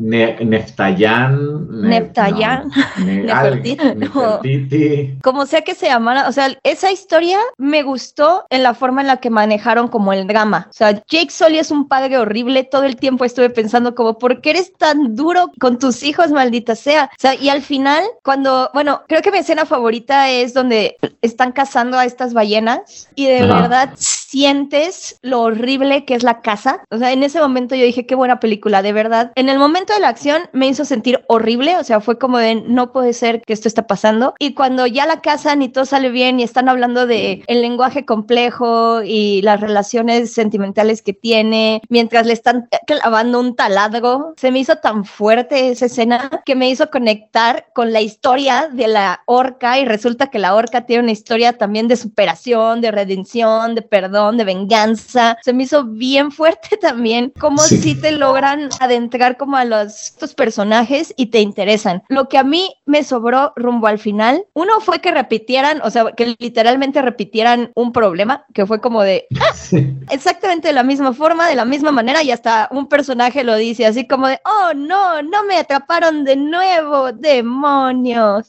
Neftayan. 1.82 2.69
Neftayan. 3.05 4.01
Como 5.21 5.45
sea 5.45 5.61
que 5.61 5.76
se 5.76 5.88
llamara, 5.88 6.28
o 6.28 6.32
sea, 6.34 6.49
esa 6.63 6.91
historia 6.91 7.39
me 7.57 7.84
gustó 7.84 8.45
en 8.49 8.63
la 8.63 8.73
forma 8.73 9.01
en 9.01 9.07
la 9.07 9.17
que 9.17 9.30
manejaron 9.30 9.88
como 9.88 10.11
el 10.11 10.28
drama. 10.28 10.67
O 10.69 10.73
sea, 10.73 10.91
Jake 11.07 11.30
Sully 11.30 11.59
es 11.59 11.71
un 11.71 11.88
padre 11.88 12.17
horrible, 12.17 12.63
todo 12.63 12.84
el 12.84 12.97
tiempo 12.97 13.23
estuve 13.23 13.49
pensando 13.49 13.95
como, 13.95 14.17
¿por 14.17 14.41
qué 14.41 14.51
eres 14.51 14.73
tan 14.73 15.15
duro 15.15 15.51
con 15.59 15.80
tus 15.80 16.03
hijos, 16.03 16.32
maldita 16.66 16.76
sea? 16.76 17.09
O 17.11 17.20
sea, 17.20 17.36
y 17.36 17.49
al 17.49 17.61
final, 17.61 18.03
cuando, 18.24 18.70
bueno, 18.74 19.03
creo 19.07 19.22
que 19.22 19.32
mi 19.32 19.38
escena 19.38 19.66
favorita 19.66 20.30
es 20.30 20.53
donde 20.53 20.97
están 21.22 21.51
cazando 21.51 21.97
a 21.97 22.05
estas 22.05 22.34
ballenas 22.34 23.09
y 23.16 23.28
de 23.28 23.41
verdad 23.41 23.93
sientes 24.28 25.17
lo 25.21 25.41
horrible 25.41 26.05
que 26.05 26.15
es 26.15 26.23
la 26.23 26.41
casa. 26.41 26.84
O 26.89 26.97
sea, 26.97 27.11
en 27.11 27.23
ese 27.23 27.39
momento 27.39 27.76
yo 27.76 27.86
dije, 27.86 28.05
qué 28.05 28.15
buena 28.15 28.39
película, 28.39 28.82
de 28.82 28.93
verdad. 28.93 29.32
En 29.36 29.49
el 29.49 29.59
momento 29.59 29.93
de 29.93 29.99
la 29.99 30.09
acción 30.09 30.43
me 30.51 30.67
hizo 30.67 30.86
sentir 30.86 31.23
horrible, 31.28 31.78
o 31.78 31.84
sea, 31.84 32.01
fue 32.01 32.17
como 32.17 32.38
de, 32.38 32.55
no 32.55 32.91
puede 32.91 33.13
ser 33.13 33.41
que 33.41 33.53
esto 33.53 33.67
está 33.67 33.88
pasando. 33.88 34.34
Y 34.39 34.53
cuando 34.53 34.88
ya 34.88 35.05
la 35.05 35.21
cazan 35.21 35.61
y 35.61 35.69
todo 35.69 35.86
sale 35.86 36.09
bien 36.09 36.39
y 36.39 36.43
están 36.43 36.69
hablando 36.69 37.05
de 37.05 37.43
el 37.47 37.61
lenguaje 37.61 38.05
complejo 38.05 39.01
y 39.03 39.41
las 39.41 39.61
relaciones 39.61 40.34
sentimentales 40.34 41.01
que 41.01 41.13
tiene, 41.13 41.82
mientras 41.89 42.26
le 42.26 42.34
están 42.34 42.67
clavando 42.88 43.39
un 43.39 43.55
taladro, 43.55 44.34
se 44.38 44.51
me 44.51 44.59
hizo 44.59 44.78
tan 44.78 45.05
fuerte 45.05 45.69
esa 45.69 45.86
escena 45.86 46.41
que 46.45 46.55
me 46.55 46.69
hizo 46.69 46.89
conectar 46.89 47.67
con 47.73 47.93
la 47.93 48.01
historia 48.01 48.69
de 48.71 48.88
la 48.88 49.21
orca 49.26 49.80
y 49.80 49.86
resulta 49.86 50.28
que 50.28 50.39
la 50.39 50.55
orca 50.55 50.86
tiene 50.86 51.03
una 51.03 51.11
historia 51.11 51.53
también 51.53 51.88
de 51.88 51.95
superación, 51.95 52.82
de 52.82 52.91
redención, 52.91 53.76
de 53.76 53.82
perdón, 53.82 54.24
de 54.34 54.43
venganza. 54.43 55.38
Se 55.43 55.53
me 55.53 55.63
hizo 55.63 55.86
bien 55.86 56.32
fuerte 56.32 56.78
también 56.82 57.34
como 57.39 57.59
si 57.59 57.95
te 57.95 58.11
logran 58.11 58.69
adentrar 58.80 59.38
como 59.38 59.57
a 59.57 59.65
los 59.65 60.05
estos 60.07 60.34
personajes 60.34 61.13
y 61.17 61.28
te 61.28 61.39
interesan. 61.39 62.03
Lo 62.09 62.30
que 62.30 62.38
a 62.38 62.43
mí 62.43 62.76
me 62.86 63.03
sobró 63.03 63.53
rumbo 63.55 63.88
al 63.88 63.99
final, 63.99 64.45
uno 64.53 64.80
fue 64.80 64.99
que 64.99 65.11
repitieran, 65.11 65.82
o 65.84 65.89
sea, 65.89 66.11
que 66.11 66.36
literalmente 66.39 67.01
repitieran 67.01 67.71
un 67.76 67.91
problema, 67.91 68.45
que 68.53 68.65
fue 68.65 68.82
como 68.82 69.01
de 69.01 69.28
exactamente 70.11 70.67
de 70.67 70.73
la 70.73 70.84
misma 70.84 71.13
forma, 71.13 71.47
de 71.47 71.55
la 71.55 71.65
misma 71.65 71.91
manera 71.91 72.23
y 72.23 72.32
hasta 72.32 72.67
un 72.71 72.88
personaje 72.88 73.43
lo 73.43 73.55
dice 73.55 73.86
así 73.86 74.07
como 74.07 74.28
de, 74.28 74.39
oh 74.45 74.73
no, 74.73 75.21
no 75.21 75.43
me 75.43 75.57
atraparon 75.57 76.23
de 76.23 76.36
nuevo, 76.36 77.11
demonios. 77.11 78.47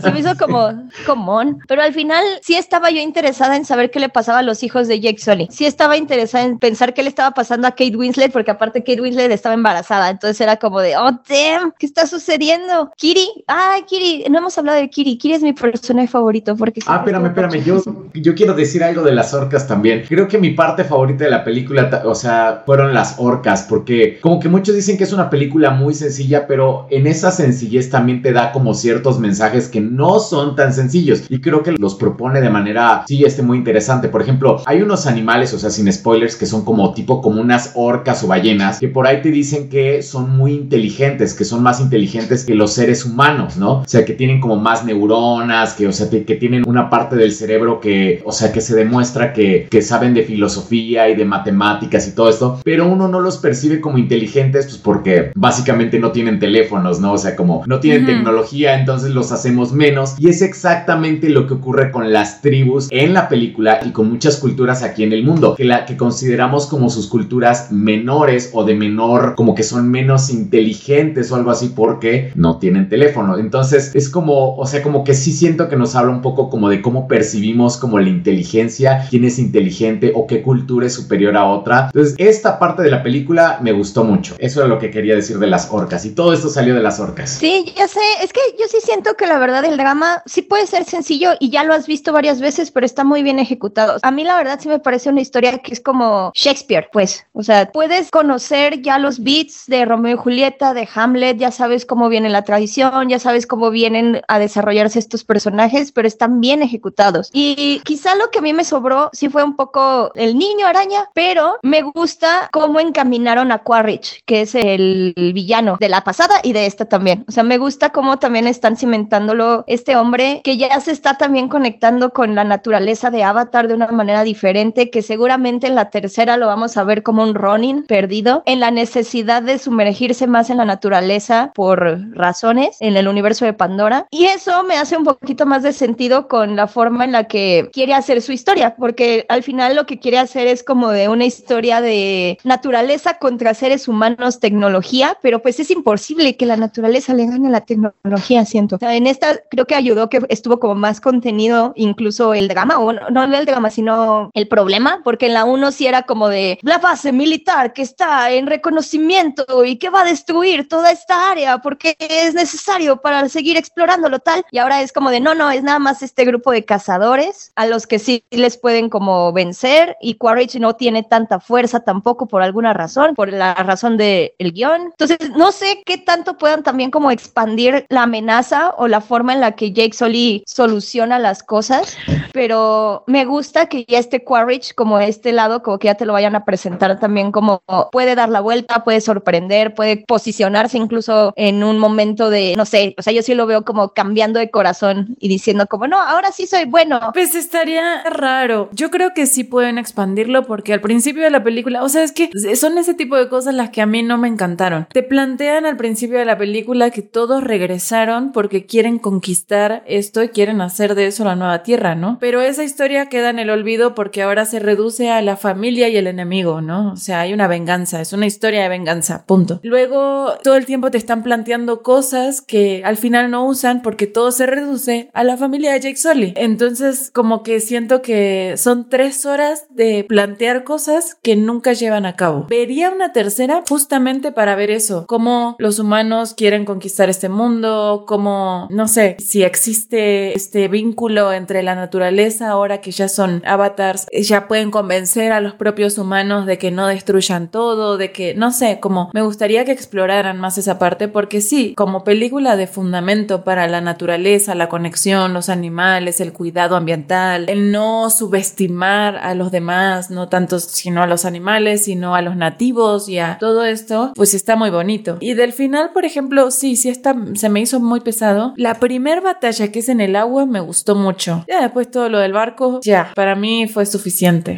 Se 0.00 0.10
me 0.10 0.20
hizo 0.20 0.36
como, 0.36 0.88
común, 1.06 1.60
pero 1.68 1.82
al 1.82 1.92
final 1.92 2.24
sí 2.42 2.56
estaba 2.56 2.90
yo 2.90 3.00
interesada 3.00 3.56
en 3.56 3.64
saber 3.64 3.90
qué 3.90 4.00
le 4.00 4.08
pasaba 4.08 4.38
a 4.40 4.42
los 4.42 4.62
hijos 4.62 4.88
de 4.88 5.00
Jake 5.04 5.20
Sully. 5.20 5.48
Sí 5.50 5.66
estaba 5.66 5.96
interesada 5.96 6.44
en 6.44 6.58
pensar 6.58 6.94
qué 6.94 7.02
le 7.02 7.08
estaba 7.08 7.32
pasando 7.32 7.66
a 7.66 7.70
Kate 7.70 7.96
Winslet, 7.96 8.32
porque 8.32 8.50
aparte 8.50 8.80
Kate 8.80 9.00
Winslet 9.00 9.30
estaba 9.30 9.54
embarazada, 9.54 10.10
entonces 10.10 10.40
era 10.40 10.56
como 10.56 10.80
de, 10.80 10.96
oh 10.96 11.10
damn, 11.28 11.72
¿qué 11.78 11.86
está 11.86 12.06
sucediendo? 12.06 12.90
Kiri, 12.96 13.28
ay 13.46 13.82
Kiri, 13.82 14.24
no 14.30 14.38
hemos 14.38 14.56
hablado 14.58 14.78
de 14.78 14.88
Kiri, 14.88 15.16
Kiri 15.18 15.34
es 15.34 15.42
mi 15.42 15.52
personaje 15.52 16.08
favorito 16.08 16.56
porque... 16.56 16.80
Ah, 16.86 16.96
espérame, 16.98 17.26
espérame, 17.26 17.62
yo, 17.64 17.82
yo 18.14 18.34
quiero 18.34 18.54
decir 18.54 18.82
algo 18.82 19.02
de 19.02 19.12
las 19.12 19.34
orcas 19.34 19.66
también. 19.66 20.04
Creo 20.08 20.28
que 20.28 20.38
mi 20.38 20.50
parte 20.50 20.84
favorita 20.84 21.24
de 21.24 21.30
la 21.30 21.44
película, 21.44 22.02
o 22.04 22.14
sea, 22.14 22.62
fueron 22.66 22.94
las 22.94 23.16
orcas, 23.18 23.66
porque 23.68 24.18
como 24.20 24.40
que 24.40 24.48
muchos 24.48 24.74
dicen 24.74 24.96
que 24.96 25.04
es 25.04 25.12
una 25.12 25.30
película 25.30 25.70
muy 25.70 25.94
sencilla, 25.94 26.46
pero 26.46 26.86
en 26.90 27.06
esa 27.06 27.30
sencillez 27.30 27.90
también 27.90 28.22
te 28.22 28.32
da 28.32 28.52
como 28.52 28.74
ciertos 28.74 29.18
mensajes 29.18 29.68
que 29.68 29.80
no 29.80 30.18
son 30.18 30.56
tan 30.56 30.72
sencillos 30.72 31.24
y 31.28 31.40
creo 31.40 31.62
que 31.62 31.72
los 31.72 31.94
propone 31.94 32.40
de 32.40 32.50
manera, 32.50 33.04
sí, 33.06 33.24
este 33.24 33.42
muy 33.42 33.58
interesante. 33.58 34.08
Por 34.08 34.22
ejemplo, 34.22 34.62
hay 34.66 34.82
uno 34.82 34.93
unos 34.94 35.06
animales, 35.08 35.52
o 35.52 35.58
sea, 35.58 35.70
sin 35.70 35.92
spoilers, 35.92 36.36
que 36.36 36.46
son 36.46 36.64
como 36.64 36.94
tipo 36.94 37.20
como 37.20 37.40
unas 37.40 37.72
orcas 37.74 38.22
o 38.22 38.28
ballenas, 38.28 38.78
que 38.78 38.86
por 38.86 39.08
ahí 39.08 39.22
te 39.22 39.30
dicen 39.30 39.68
que 39.68 40.04
son 40.04 40.36
muy 40.36 40.52
inteligentes, 40.52 41.34
que 41.34 41.44
son 41.44 41.64
más 41.64 41.80
inteligentes 41.80 42.44
que 42.44 42.54
los 42.54 42.72
seres 42.74 43.04
humanos, 43.04 43.56
¿no? 43.56 43.80
O 43.80 43.84
sea, 43.88 44.04
que 44.04 44.12
tienen 44.12 44.40
como 44.40 44.54
más 44.54 44.84
neuronas, 44.84 45.74
que, 45.74 45.88
o 45.88 45.92
sea, 45.92 46.08
que 46.08 46.36
tienen 46.36 46.62
una 46.68 46.90
parte 46.90 47.16
del 47.16 47.32
cerebro 47.32 47.80
que, 47.80 48.22
o 48.24 48.30
sea, 48.30 48.52
que 48.52 48.60
se 48.60 48.76
demuestra 48.76 49.32
que, 49.32 49.66
que 49.68 49.82
saben 49.82 50.14
de 50.14 50.22
filosofía 50.22 51.08
y 51.08 51.16
de 51.16 51.24
matemáticas 51.24 52.06
y 52.06 52.12
todo 52.12 52.28
esto, 52.28 52.60
pero 52.62 52.86
uno 52.86 53.08
no 53.08 53.20
los 53.20 53.38
percibe 53.38 53.80
como 53.80 53.98
inteligentes, 53.98 54.66
pues 54.66 54.78
porque 54.78 55.32
básicamente 55.34 55.98
no 55.98 56.12
tienen 56.12 56.38
teléfonos, 56.38 57.00
¿no? 57.00 57.14
O 57.14 57.18
sea, 57.18 57.34
como 57.34 57.64
no 57.66 57.80
tienen 57.80 58.06
tecnología, 58.06 58.78
entonces 58.78 59.10
los 59.10 59.32
hacemos 59.32 59.72
menos. 59.72 60.14
Y 60.18 60.28
es 60.28 60.40
exactamente 60.40 61.30
lo 61.30 61.48
que 61.48 61.54
ocurre 61.54 61.90
con 61.90 62.12
las 62.12 62.42
tribus 62.42 62.86
en 62.92 63.12
la 63.12 63.28
película 63.28 63.80
y 63.84 63.90
con 63.90 64.08
muchas 64.08 64.36
culturas 64.36 64.83
aquí 64.84 65.02
en 65.02 65.12
el 65.12 65.24
mundo, 65.24 65.54
que 65.54 65.64
la 65.64 65.86
que 65.86 65.96
consideramos 65.96 66.66
como 66.66 66.90
sus 66.90 67.08
culturas 67.08 67.72
menores 67.72 68.50
o 68.52 68.64
de 68.64 68.74
menor, 68.74 69.34
como 69.34 69.54
que 69.54 69.62
son 69.62 69.90
menos 69.90 70.30
inteligentes 70.30 71.30
o 71.30 71.36
algo 71.36 71.50
así 71.50 71.72
porque 71.74 72.32
no 72.34 72.58
tienen 72.58 72.88
teléfono. 72.88 73.38
Entonces 73.38 73.92
es 73.94 74.08
como, 74.08 74.56
o 74.56 74.66
sea, 74.66 74.82
como 74.82 75.04
que 75.04 75.14
sí 75.14 75.32
siento 75.32 75.68
que 75.68 75.76
nos 75.76 75.94
habla 75.94 76.12
un 76.12 76.22
poco 76.22 76.50
como 76.50 76.68
de 76.68 76.82
cómo 76.82 77.08
percibimos 77.08 77.76
como 77.76 77.98
la 77.98 78.08
inteligencia, 78.08 79.06
quién 79.10 79.24
es 79.24 79.38
inteligente 79.38 80.12
o 80.14 80.26
qué 80.26 80.42
cultura 80.42 80.86
es 80.86 80.94
superior 80.94 81.36
a 81.36 81.46
otra. 81.46 81.86
Entonces 81.86 82.14
esta 82.18 82.58
parte 82.58 82.82
de 82.82 82.90
la 82.90 83.02
película 83.02 83.58
me 83.62 83.72
gustó 83.72 84.04
mucho. 84.04 84.34
Eso 84.38 84.62
es 84.62 84.68
lo 84.68 84.78
que 84.78 84.90
quería 84.90 85.14
decir 85.14 85.38
de 85.38 85.46
las 85.46 85.68
orcas 85.70 86.04
y 86.04 86.10
todo 86.10 86.32
esto 86.32 86.48
salió 86.48 86.74
de 86.74 86.82
las 86.82 87.00
orcas. 87.00 87.30
Sí, 87.30 87.72
ya 87.76 87.88
sé, 87.88 88.00
es 88.22 88.32
que 88.32 88.40
yo 88.58 88.66
sí 88.68 88.78
siento 88.82 89.14
que 89.14 89.26
la 89.26 89.38
verdad 89.38 89.64
el 89.64 89.76
drama 89.76 90.22
sí 90.26 90.42
puede 90.42 90.66
ser 90.66 90.84
sencillo 90.84 91.30
y 91.40 91.50
ya 91.50 91.64
lo 91.64 91.74
has 91.74 91.86
visto 91.86 92.12
varias 92.12 92.40
veces, 92.40 92.70
pero 92.70 92.86
está 92.86 93.04
muy 93.04 93.22
bien 93.22 93.38
ejecutado. 93.38 93.98
A 94.02 94.10
mí 94.10 94.24
la 94.24 94.36
verdad 94.36 94.58
sí 94.60 94.68
me 94.68 94.73
parece 94.80 95.10
una 95.10 95.20
historia 95.20 95.58
que 95.58 95.72
es 95.72 95.80
como 95.80 96.32
Shakespeare, 96.34 96.88
pues, 96.92 97.26
o 97.32 97.42
sea, 97.42 97.70
puedes 97.72 98.10
conocer 98.10 98.82
ya 98.82 98.98
los 98.98 99.22
beats 99.22 99.66
de 99.66 99.84
Romeo 99.84 100.14
y 100.14 100.18
Julieta, 100.18 100.74
de 100.74 100.88
Hamlet, 100.94 101.38
ya 101.38 101.50
sabes 101.50 101.86
cómo 101.86 102.08
viene 102.08 102.28
la 102.28 102.42
tradición, 102.42 103.08
ya 103.08 103.18
sabes 103.18 103.46
cómo 103.46 103.70
vienen 103.70 104.22
a 104.28 104.38
desarrollarse 104.38 104.98
estos 104.98 105.24
personajes, 105.24 105.92
pero 105.92 106.08
están 106.08 106.40
bien 106.40 106.62
ejecutados. 106.62 107.30
Y 107.32 107.80
quizá 107.84 108.14
lo 108.14 108.30
que 108.30 108.38
a 108.38 108.42
mí 108.42 108.52
me 108.52 108.64
sobró 108.64 109.10
sí 109.12 109.28
fue 109.28 109.42
un 109.44 109.56
poco 109.56 110.12
el 110.14 110.38
niño 110.38 110.66
araña, 110.66 111.10
pero 111.14 111.58
me 111.62 111.82
gusta 111.82 112.48
cómo 112.52 112.80
encaminaron 112.80 113.52
a 113.52 113.58
Quaritch, 113.58 114.22
que 114.24 114.42
es 114.42 114.54
el 114.54 115.14
villano 115.16 115.76
de 115.80 115.88
la 115.88 116.02
pasada 116.04 116.40
y 116.42 116.52
de 116.52 116.66
esta 116.66 116.84
también. 116.86 117.24
O 117.28 117.32
sea, 117.32 117.42
me 117.42 117.58
gusta 117.58 117.90
cómo 117.90 118.18
también 118.18 118.46
están 118.46 118.76
cimentándolo 118.76 119.64
este 119.66 119.96
hombre 119.96 120.40
que 120.44 120.56
ya 120.56 120.78
se 120.80 120.92
está 120.92 121.16
también 121.18 121.48
conectando 121.48 122.10
con 122.10 122.34
la 122.34 122.44
naturaleza 122.44 123.10
de 123.10 123.24
Avatar 123.24 123.68
de 123.68 123.74
una 123.74 123.88
manera 123.88 124.22
diferente, 124.22 124.63
que 124.72 125.02
seguramente 125.02 125.66
en 125.66 125.74
la 125.74 125.90
tercera 125.90 126.36
lo 126.36 126.46
vamos 126.46 126.76
a 126.76 126.84
ver 126.84 127.02
como 127.02 127.22
un 127.22 127.34
Ronin 127.34 127.84
perdido, 127.84 128.42
en 128.46 128.60
la 128.60 128.70
necesidad 128.70 129.42
de 129.42 129.58
sumergirse 129.58 130.26
más 130.26 130.48
en 130.50 130.56
la 130.56 130.64
naturaleza 130.64 131.52
por 131.54 132.00
razones 132.14 132.76
en 132.80 132.96
el 132.96 133.08
universo 133.08 133.44
de 133.44 133.52
Pandora. 133.52 134.06
Y 134.10 134.24
eso 134.24 134.64
me 134.64 134.76
hace 134.76 134.96
un 134.96 135.04
poquito 135.04 135.44
más 135.44 135.62
de 135.62 135.72
sentido 135.72 136.28
con 136.28 136.56
la 136.56 136.66
forma 136.66 137.04
en 137.04 137.12
la 137.12 137.24
que 137.24 137.68
quiere 137.72 137.94
hacer 137.94 138.22
su 138.22 138.32
historia, 138.32 138.74
porque 138.76 139.26
al 139.28 139.42
final 139.42 139.76
lo 139.76 139.86
que 139.86 139.98
quiere 139.98 140.18
hacer 140.18 140.46
es 140.46 140.62
como 140.62 140.90
de 140.90 141.08
una 141.08 141.26
historia 141.26 141.80
de 141.80 142.38
naturaleza 142.44 143.18
contra 143.18 143.54
seres 143.54 143.86
humanos, 143.88 144.40
tecnología, 144.40 145.18
pero 145.20 145.40
pues 145.40 145.60
es 145.60 145.70
imposible 145.70 146.36
que 146.36 146.46
la 146.46 146.56
naturaleza 146.56 147.14
le 147.14 147.26
gane 147.26 147.48
a 147.48 147.50
la 147.50 147.60
tecnología, 147.60 148.44
siento. 148.44 148.76
O 148.76 148.78
sea, 148.78 148.94
en 148.94 149.06
esta 149.06 149.40
creo 149.50 149.66
que 149.66 149.74
ayudó 149.74 150.08
que 150.08 150.20
estuvo 150.28 150.58
como 150.58 150.74
más 150.74 151.00
contenido 151.00 151.72
incluso 151.76 152.34
el 152.34 152.48
drama, 152.48 152.78
o 152.78 152.92
no, 152.92 153.10
no 153.10 153.36
el 153.36 153.46
drama, 153.46 153.70
sino 153.70 154.30
el 154.34 154.48
problema, 154.54 155.00
porque 155.02 155.26
en 155.26 155.34
la 155.34 155.44
1 155.44 155.72
sí 155.72 155.88
era 155.88 156.02
como 156.02 156.28
de 156.28 156.60
la 156.62 156.78
base 156.78 157.10
militar 157.10 157.72
que 157.72 157.82
está 157.82 158.30
en 158.30 158.46
reconocimiento 158.46 159.64
y 159.64 159.78
que 159.78 159.90
va 159.90 160.02
a 160.02 160.04
destruir 160.04 160.68
toda 160.68 160.92
esta 160.92 161.28
área 161.32 161.58
porque 161.58 161.96
es 161.98 162.34
necesario 162.34 162.98
para 162.98 163.28
seguir 163.28 163.56
explorándolo 163.56 164.20
tal, 164.20 164.44
y 164.52 164.58
ahora 164.58 164.80
es 164.80 164.92
como 164.92 165.10
de 165.10 165.18
no, 165.18 165.34
no, 165.34 165.50
es 165.50 165.64
nada 165.64 165.80
más 165.80 166.02
este 166.02 166.24
grupo 166.24 166.52
de 166.52 166.64
cazadores 166.64 167.50
a 167.56 167.66
los 167.66 167.88
que 167.88 167.98
sí 167.98 168.22
les 168.30 168.56
pueden 168.56 168.90
como 168.90 169.32
vencer 169.32 169.96
y 170.00 170.14
Quaritch 170.14 170.54
no 170.60 170.76
tiene 170.76 171.02
tanta 171.02 171.40
fuerza 171.40 171.80
tampoco 171.80 172.28
por 172.28 172.42
alguna 172.42 172.72
razón, 172.72 173.16
por 173.16 173.32
la 173.32 173.54
razón 173.54 173.96
del 173.96 174.32
el 174.38 174.52
guion. 174.52 174.82
Entonces, 174.82 175.18
no 175.36 175.50
sé 175.50 175.82
qué 175.84 175.98
tanto 175.98 176.36
puedan 176.38 176.62
también 176.62 176.92
como 176.92 177.10
expandir 177.10 177.86
la 177.88 178.04
amenaza 178.04 178.74
o 178.78 178.86
la 178.86 179.00
forma 179.00 179.32
en 179.32 179.40
la 179.40 179.52
que 179.52 179.72
Jake 179.72 179.94
Sully 179.94 180.44
soluciona 180.46 181.18
las 181.18 181.42
cosas, 181.42 181.96
pero 182.32 183.02
me 183.06 183.24
gusta 183.24 183.66
que 183.66 183.84
ya 183.88 183.98
este 183.98 184.22
Quaritch 184.22 184.43
como 184.74 184.98
este 184.98 185.32
lado, 185.32 185.62
como 185.62 185.78
que 185.78 185.86
ya 185.86 185.94
te 185.94 186.06
lo 186.06 186.12
vayan 186.12 186.36
a 186.36 186.44
presentar 186.44 186.98
también 186.98 187.32
como 187.32 187.62
puede 187.92 188.14
dar 188.14 188.28
la 188.28 188.40
vuelta, 188.40 188.84
puede 188.84 189.00
sorprender, 189.00 189.74
puede 189.74 190.04
posicionarse 190.06 190.78
incluso 190.78 191.32
en 191.36 191.64
un 191.64 191.78
momento 191.78 192.30
de, 192.30 192.54
no 192.56 192.64
sé, 192.64 192.94
o 192.98 193.02
sea, 193.02 193.12
yo 193.12 193.22
sí 193.22 193.34
lo 193.34 193.46
veo 193.46 193.64
como 193.64 193.90
cambiando 193.90 194.38
de 194.38 194.50
corazón 194.50 195.16
y 195.18 195.28
diciendo 195.28 195.66
como, 195.66 195.86
no, 195.86 196.00
ahora 196.00 196.32
sí 196.32 196.46
soy 196.46 196.64
bueno. 196.64 197.00
Pues 197.12 197.34
estaría 197.34 198.02
raro. 198.04 198.68
Yo 198.72 198.90
creo 198.90 199.12
que 199.14 199.26
sí 199.26 199.44
pueden 199.44 199.78
expandirlo 199.78 200.44
porque 200.44 200.72
al 200.72 200.80
principio 200.80 201.22
de 201.22 201.30
la 201.30 201.42
película, 201.42 201.82
o 201.82 201.88
sea, 201.88 202.02
es 202.02 202.12
que 202.12 202.30
son 202.56 202.78
ese 202.78 202.94
tipo 202.94 203.16
de 203.16 203.28
cosas 203.28 203.54
las 203.54 203.70
que 203.70 203.82
a 203.82 203.86
mí 203.86 204.02
no 204.02 204.18
me 204.18 204.28
encantaron. 204.28 204.86
Te 204.92 205.02
plantean 205.02 205.66
al 205.66 205.76
principio 205.76 206.18
de 206.18 206.24
la 206.24 206.38
película 206.38 206.90
que 206.90 207.02
todos 207.02 207.42
regresaron 207.44 208.32
porque 208.32 208.66
quieren 208.66 208.98
conquistar 208.98 209.82
esto 209.86 210.22
y 210.22 210.28
quieren 210.28 210.60
hacer 210.60 210.94
de 210.94 211.06
eso 211.06 211.24
la 211.24 211.36
nueva 211.36 211.62
tierra, 211.62 211.94
¿no? 211.94 212.18
Pero 212.20 212.40
esa 212.40 212.64
historia 212.64 213.08
queda 213.08 213.30
en 213.30 213.38
el 213.38 213.50
olvido 213.50 213.94
porque 213.94 214.22
ahora 214.22 214.33
se 214.44 214.58
reduce 214.58 215.10
a 215.10 215.22
la 215.22 215.36
familia 215.36 215.88
y 215.88 215.96
el 215.96 216.06
enemigo, 216.06 216.60
¿no? 216.60 216.92
O 216.92 216.96
sea, 216.96 217.20
hay 217.20 217.32
una 217.32 217.48
venganza, 217.48 218.00
es 218.00 218.12
una 218.12 218.26
historia 218.26 218.62
de 218.62 218.68
venganza, 218.68 219.24
punto. 219.26 219.60
Luego, 219.62 220.34
todo 220.42 220.56
el 220.56 220.66
tiempo 220.66 220.90
te 220.90 220.98
están 220.98 221.22
planteando 221.22 221.82
cosas 221.82 222.40
que 222.40 222.82
al 222.84 222.96
final 222.96 223.30
no 223.30 223.46
usan 223.46 223.82
porque 223.82 224.06
todo 224.06 224.32
se 224.32 224.46
reduce 224.46 225.10
a 225.12 225.24
la 225.24 225.36
familia 225.36 225.72
de 225.72 225.80
Jake 225.80 225.96
Sully. 225.96 226.34
Entonces, 226.36 227.10
como 227.12 227.42
que 227.42 227.60
siento 227.60 228.02
que 228.02 228.54
son 228.56 228.88
tres 228.88 229.24
horas 229.26 229.66
de 229.70 230.04
plantear 230.08 230.64
cosas 230.64 231.16
que 231.22 231.36
nunca 231.36 231.72
llevan 231.72 232.06
a 232.06 232.16
cabo. 232.16 232.46
Vería 232.48 232.90
una 232.90 233.12
tercera 233.12 233.62
justamente 233.68 234.32
para 234.32 234.56
ver 234.56 234.70
eso, 234.70 235.06
cómo 235.06 235.56
los 235.58 235.78
humanos 235.78 236.34
quieren 236.34 236.64
conquistar 236.64 237.08
este 237.08 237.28
mundo, 237.28 238.04
cómo, 238.06 238.68
no 238.70 238.88
sé, 238.88 239.16
si 239.18 239.42
existe 239.42 240.34
este 240.34 240.68
vínculo 240.68 241.32
entre 241.32 241.62
la 241.62 241.74
naturaleza 241.74 242.48
ahora 242.48 242.80
que 242.80 242.90
ya 242.90 243.08
son 243.08 243.42
avatars, 243.46 244.06
ya 244.22 244.48
pueden 244.48 244.70
convencer 244.70 245.32
a 245.32 245.40
los 245.40 245.54
propios 245.54 245.98
humanos 245.98 246.46
de 246.46 246.58
que 246.58 246.70
no 246.70 246.86
destruyan 246.86 247.48
todo, 247.48 247.96
de 247.96 248.12
que, 248.12 248.34
no 248.34 248.52
sé, 248.52 248.78
como 248.80 249.10
me 249.12 249.22
gustaría 249.22 249.64
que 249.64 249.72
exploraran 249.72 250.38
más 250.38 250.58
esa 250.58 250.78
parte 250.78 251.08
porque 251.08 251.40
sí, 251.40 251.74
como 251.76 252.04
película 252.04 252.56
de 252.56 252.66
fundamento 252.66 253.44
para 253.44 253.66
la 253.66 253.80
naturaleza, 253.80 254.54
la 254.54 254.68
conexión, 254.68 255.32
los 255.34 255.48
animales, 255.48 256.20
el 256.20 256.32
cuidado 256.32 256.76
ambiental, 256.76 257.46
el 257.48 257.72
no 257.72 258.10
subestimar 258.10 259.16
a 259.16 259.34
los 259.34 259.50
demás, 259.50 260.10
no 260.10 260.28
tanto 260.28 260.58
sino 260.58 261.02
a 261.02 261.06
los 261.06 261.24
animales, 261.24 261.84
sino 261.84 262.14
a 262.14 262.22
los 262.22 262.36
nativos 262.36 263.08
y 263.08 263.18
a 263.18 263.38
todo 263.38 263.64
esto, 263.64 264.12
pues 264.14 264.34
está 264.34 264.56
muy 264.56 264.70
bonito. 264.70 265.18
Y 265.20 265.34
del 265.34 265.52
final, 265.52 265.90
por 265.92 266.04
ejemplo, 266.04 266.50
sí, 266.50 266.76
sí 266.76 266.88
está, 266.88 267.16
se 267.34 267.48
me 267.48 267.60
hizo 267.60 267.80
muy 267.80 268.00
pesado. 268.00 268.54
La 268.56 268.74
primer 268.74 269.20
batalla 269.20 269.72
que 269.72 269.80
es 269.80 269.88
en 269.88 270.00
el 270.00 270.16
agua 270.16 270.46
me 270.46 270.60
gustó 270.60 270.94
mucho. 270.94 271.44
Ya 271.48 271.62
después 271.62 271.90
todo 271.90 272.08
lo 272.08 272.18
del 272.18 272.32
barco, 272.32 272.80
ya, 272.82 273.12
para 273.14 273.34
mí 273.34 273.66
fue 273.66 273.86
suficiente. 273.86 274.03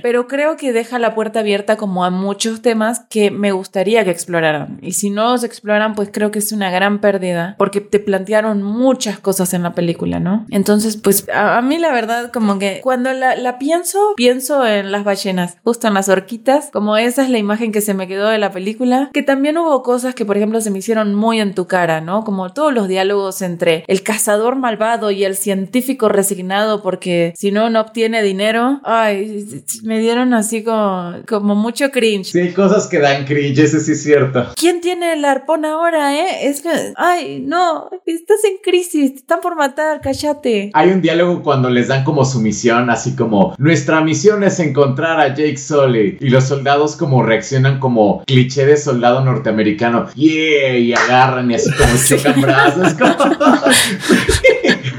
Pero 0.03 0.27
creo 0.27 0.57
que 0.57 0.73
deja 0.73 0.99
la 0.99 1.15
puerta 1.15 1.41
abierta 1.41 1.77
como 1.77 2.05
a 2.05 2.11
muchos 2.11 2.63
temas 2.63 3.01
que 3.09 3.31
me 3.31 3.53
gustaría 3.53 4.05
que 4.05 4.11
exploraran. 4.11 4.79
Y 4.83 4.93
si 4.93 5.11
no 5.11 5.33
los 5.33 5.45
exploran, 5.45 5.95
pues 5.95 6.11
creo 6.13 6.31
que 6.31 6.39
es 6.39 6.53
una 6.53 6.71
gran 6.71 7.01
pérdida 7.01 7.55
porque 7.59 7.81
te 7.81 7.99
plantearon 7.99 8.63
muchas 8.63 9.19
cosas 9.19 9.55
en 9.55 9.63
la 9.63 9.75
película, 9.75 10.21
¿no? 10.21 10.47
Entonces, 10.51 10.97
pues 10.97 11.27
a, 11.33 11.61
mí 11.63 11.79
la 11.79 11.93
verdad 11.93 12.31
como 12.33 12.59
que 12.59 12.81
cuando 12.83 13.13
la, 13.13 13.59
pienso, 13.59 14.15
pienso 14.17 14.67
en 14.67 14.93
las 14.93 15.05
ballenas, 15.05 15.57
justo 15.65 15.89
en 15.89 15.95
las 15.95 16.09
horquitas, 16.09 16.71
como 16.73 16.97
esa 16.97 17.23
es 17.23 17.31
la 17.31 17.39
imagen 17.39 17.73
que 17.73 17.81
se 17.81 17.95
me 17.95 18.07
quedó 18.07 18.29
de 18.29 18.39
la 18.39 18.51
película, 18.51 19.11
que 19.13 19.23
también 19.23 19.59
hubo 19.59 19.83
cosas 19.83 20.15
que 20.15 20.25
por 20.25 20.37
ejemplo 20.37 20.61
se 20.61 20.71
me 20.71 20.79
hicieron 20.79 21.15
muy 21.15 21.41
en 21.41 21.55
tu 21.55 21.67
cara, 21.67 22.01
¿no? 22.01 22.25
Como 22.25 22.53
todos 22.53 22.73
los 22.73 22.89
diálogos 22.89 23.43
entre 23.43 23.85
el 23.87 24.03
cazador 24.03 24.57
malvado 24.57 25.11
y 25.11 25.25
el 25.25 25.37
científico 25.37 26.09
resignado 26.09 26.83
porque 26.83 27.33
si 27.37 27.51
no, 27.53 27.71
no 27.71 27.81
obtiene 27.81 28.23
dinero. 28.23 28.81
Ay, 28.85 29.36
me 29.83 29.99
dieron 30.01 30.35
así 30.35 30.63
como, 30.63 31.17
como 31.27 31.55
mucho 31.55 31.91
cringe. 31.91 32.33
Sí, 32.33 32.53
cosas 32.53 32.87
que 32.87 32.99
dan 32.99 33.25
cringe, 33.25 33.59
eso 33.59 33.81
sí 33.81 33.93
es 33.93 34.03
cierto. 34.03 34.49
¿Quién 34.57 34.81
tiene 34.81 35.15
el 35.15 35.25
arpón 35.25 35.65
ahora, 35.65 36.15
eh? 36.15 36.49
Es 36.49 36.61
que, 36.61 36.93
ay, 36.97 37.41
no, 37.41 37.91
estás 38.07 38.45
en 38.45 38.59
crisis, 38.63 39.13
te 39.13 39.19
están 39.21 39.41
por 39.41 39.57
matar, 39.57 40.01
cállate. 40.01 40.71
Hay 40.75 40.91
un 40.91 41.01
diálogo 41.01 41.43
cuando 41.43 41.71
les 41.71 41.89
dan 41.89 42.05
como 42.05 42.25
su 42.25 42.41
misión, 42.41 42.91
así 42.91 43.17
como, 43.17 43.55
nuestra 43.59 44.01
misión 44.01 44.45
es 44.45 44.61
encontrar 44.61 45.21
a 45.21 45.29
Jake 45.29 45.57
Sully. 45.57 46.19
Y 46.21 46.29
los 46.29 46.45
soldados 46.45 46.97
como 46.97 47.23
reaccionan 47.23 47.79
como 47.79 48.25
cliché 48.25 48.67
de 48.67 48.77
soldado 48.77 49.25
norteamericano. 49.25 50.07
Yeah, 50.15 50.79
y 50.79 50.93
agarran 50.93 51.51
y 51.51 51.55
así 51.55 51.71
como 51.73 51.93
chocan 52.09 52.41
brazos. 52.41 52.95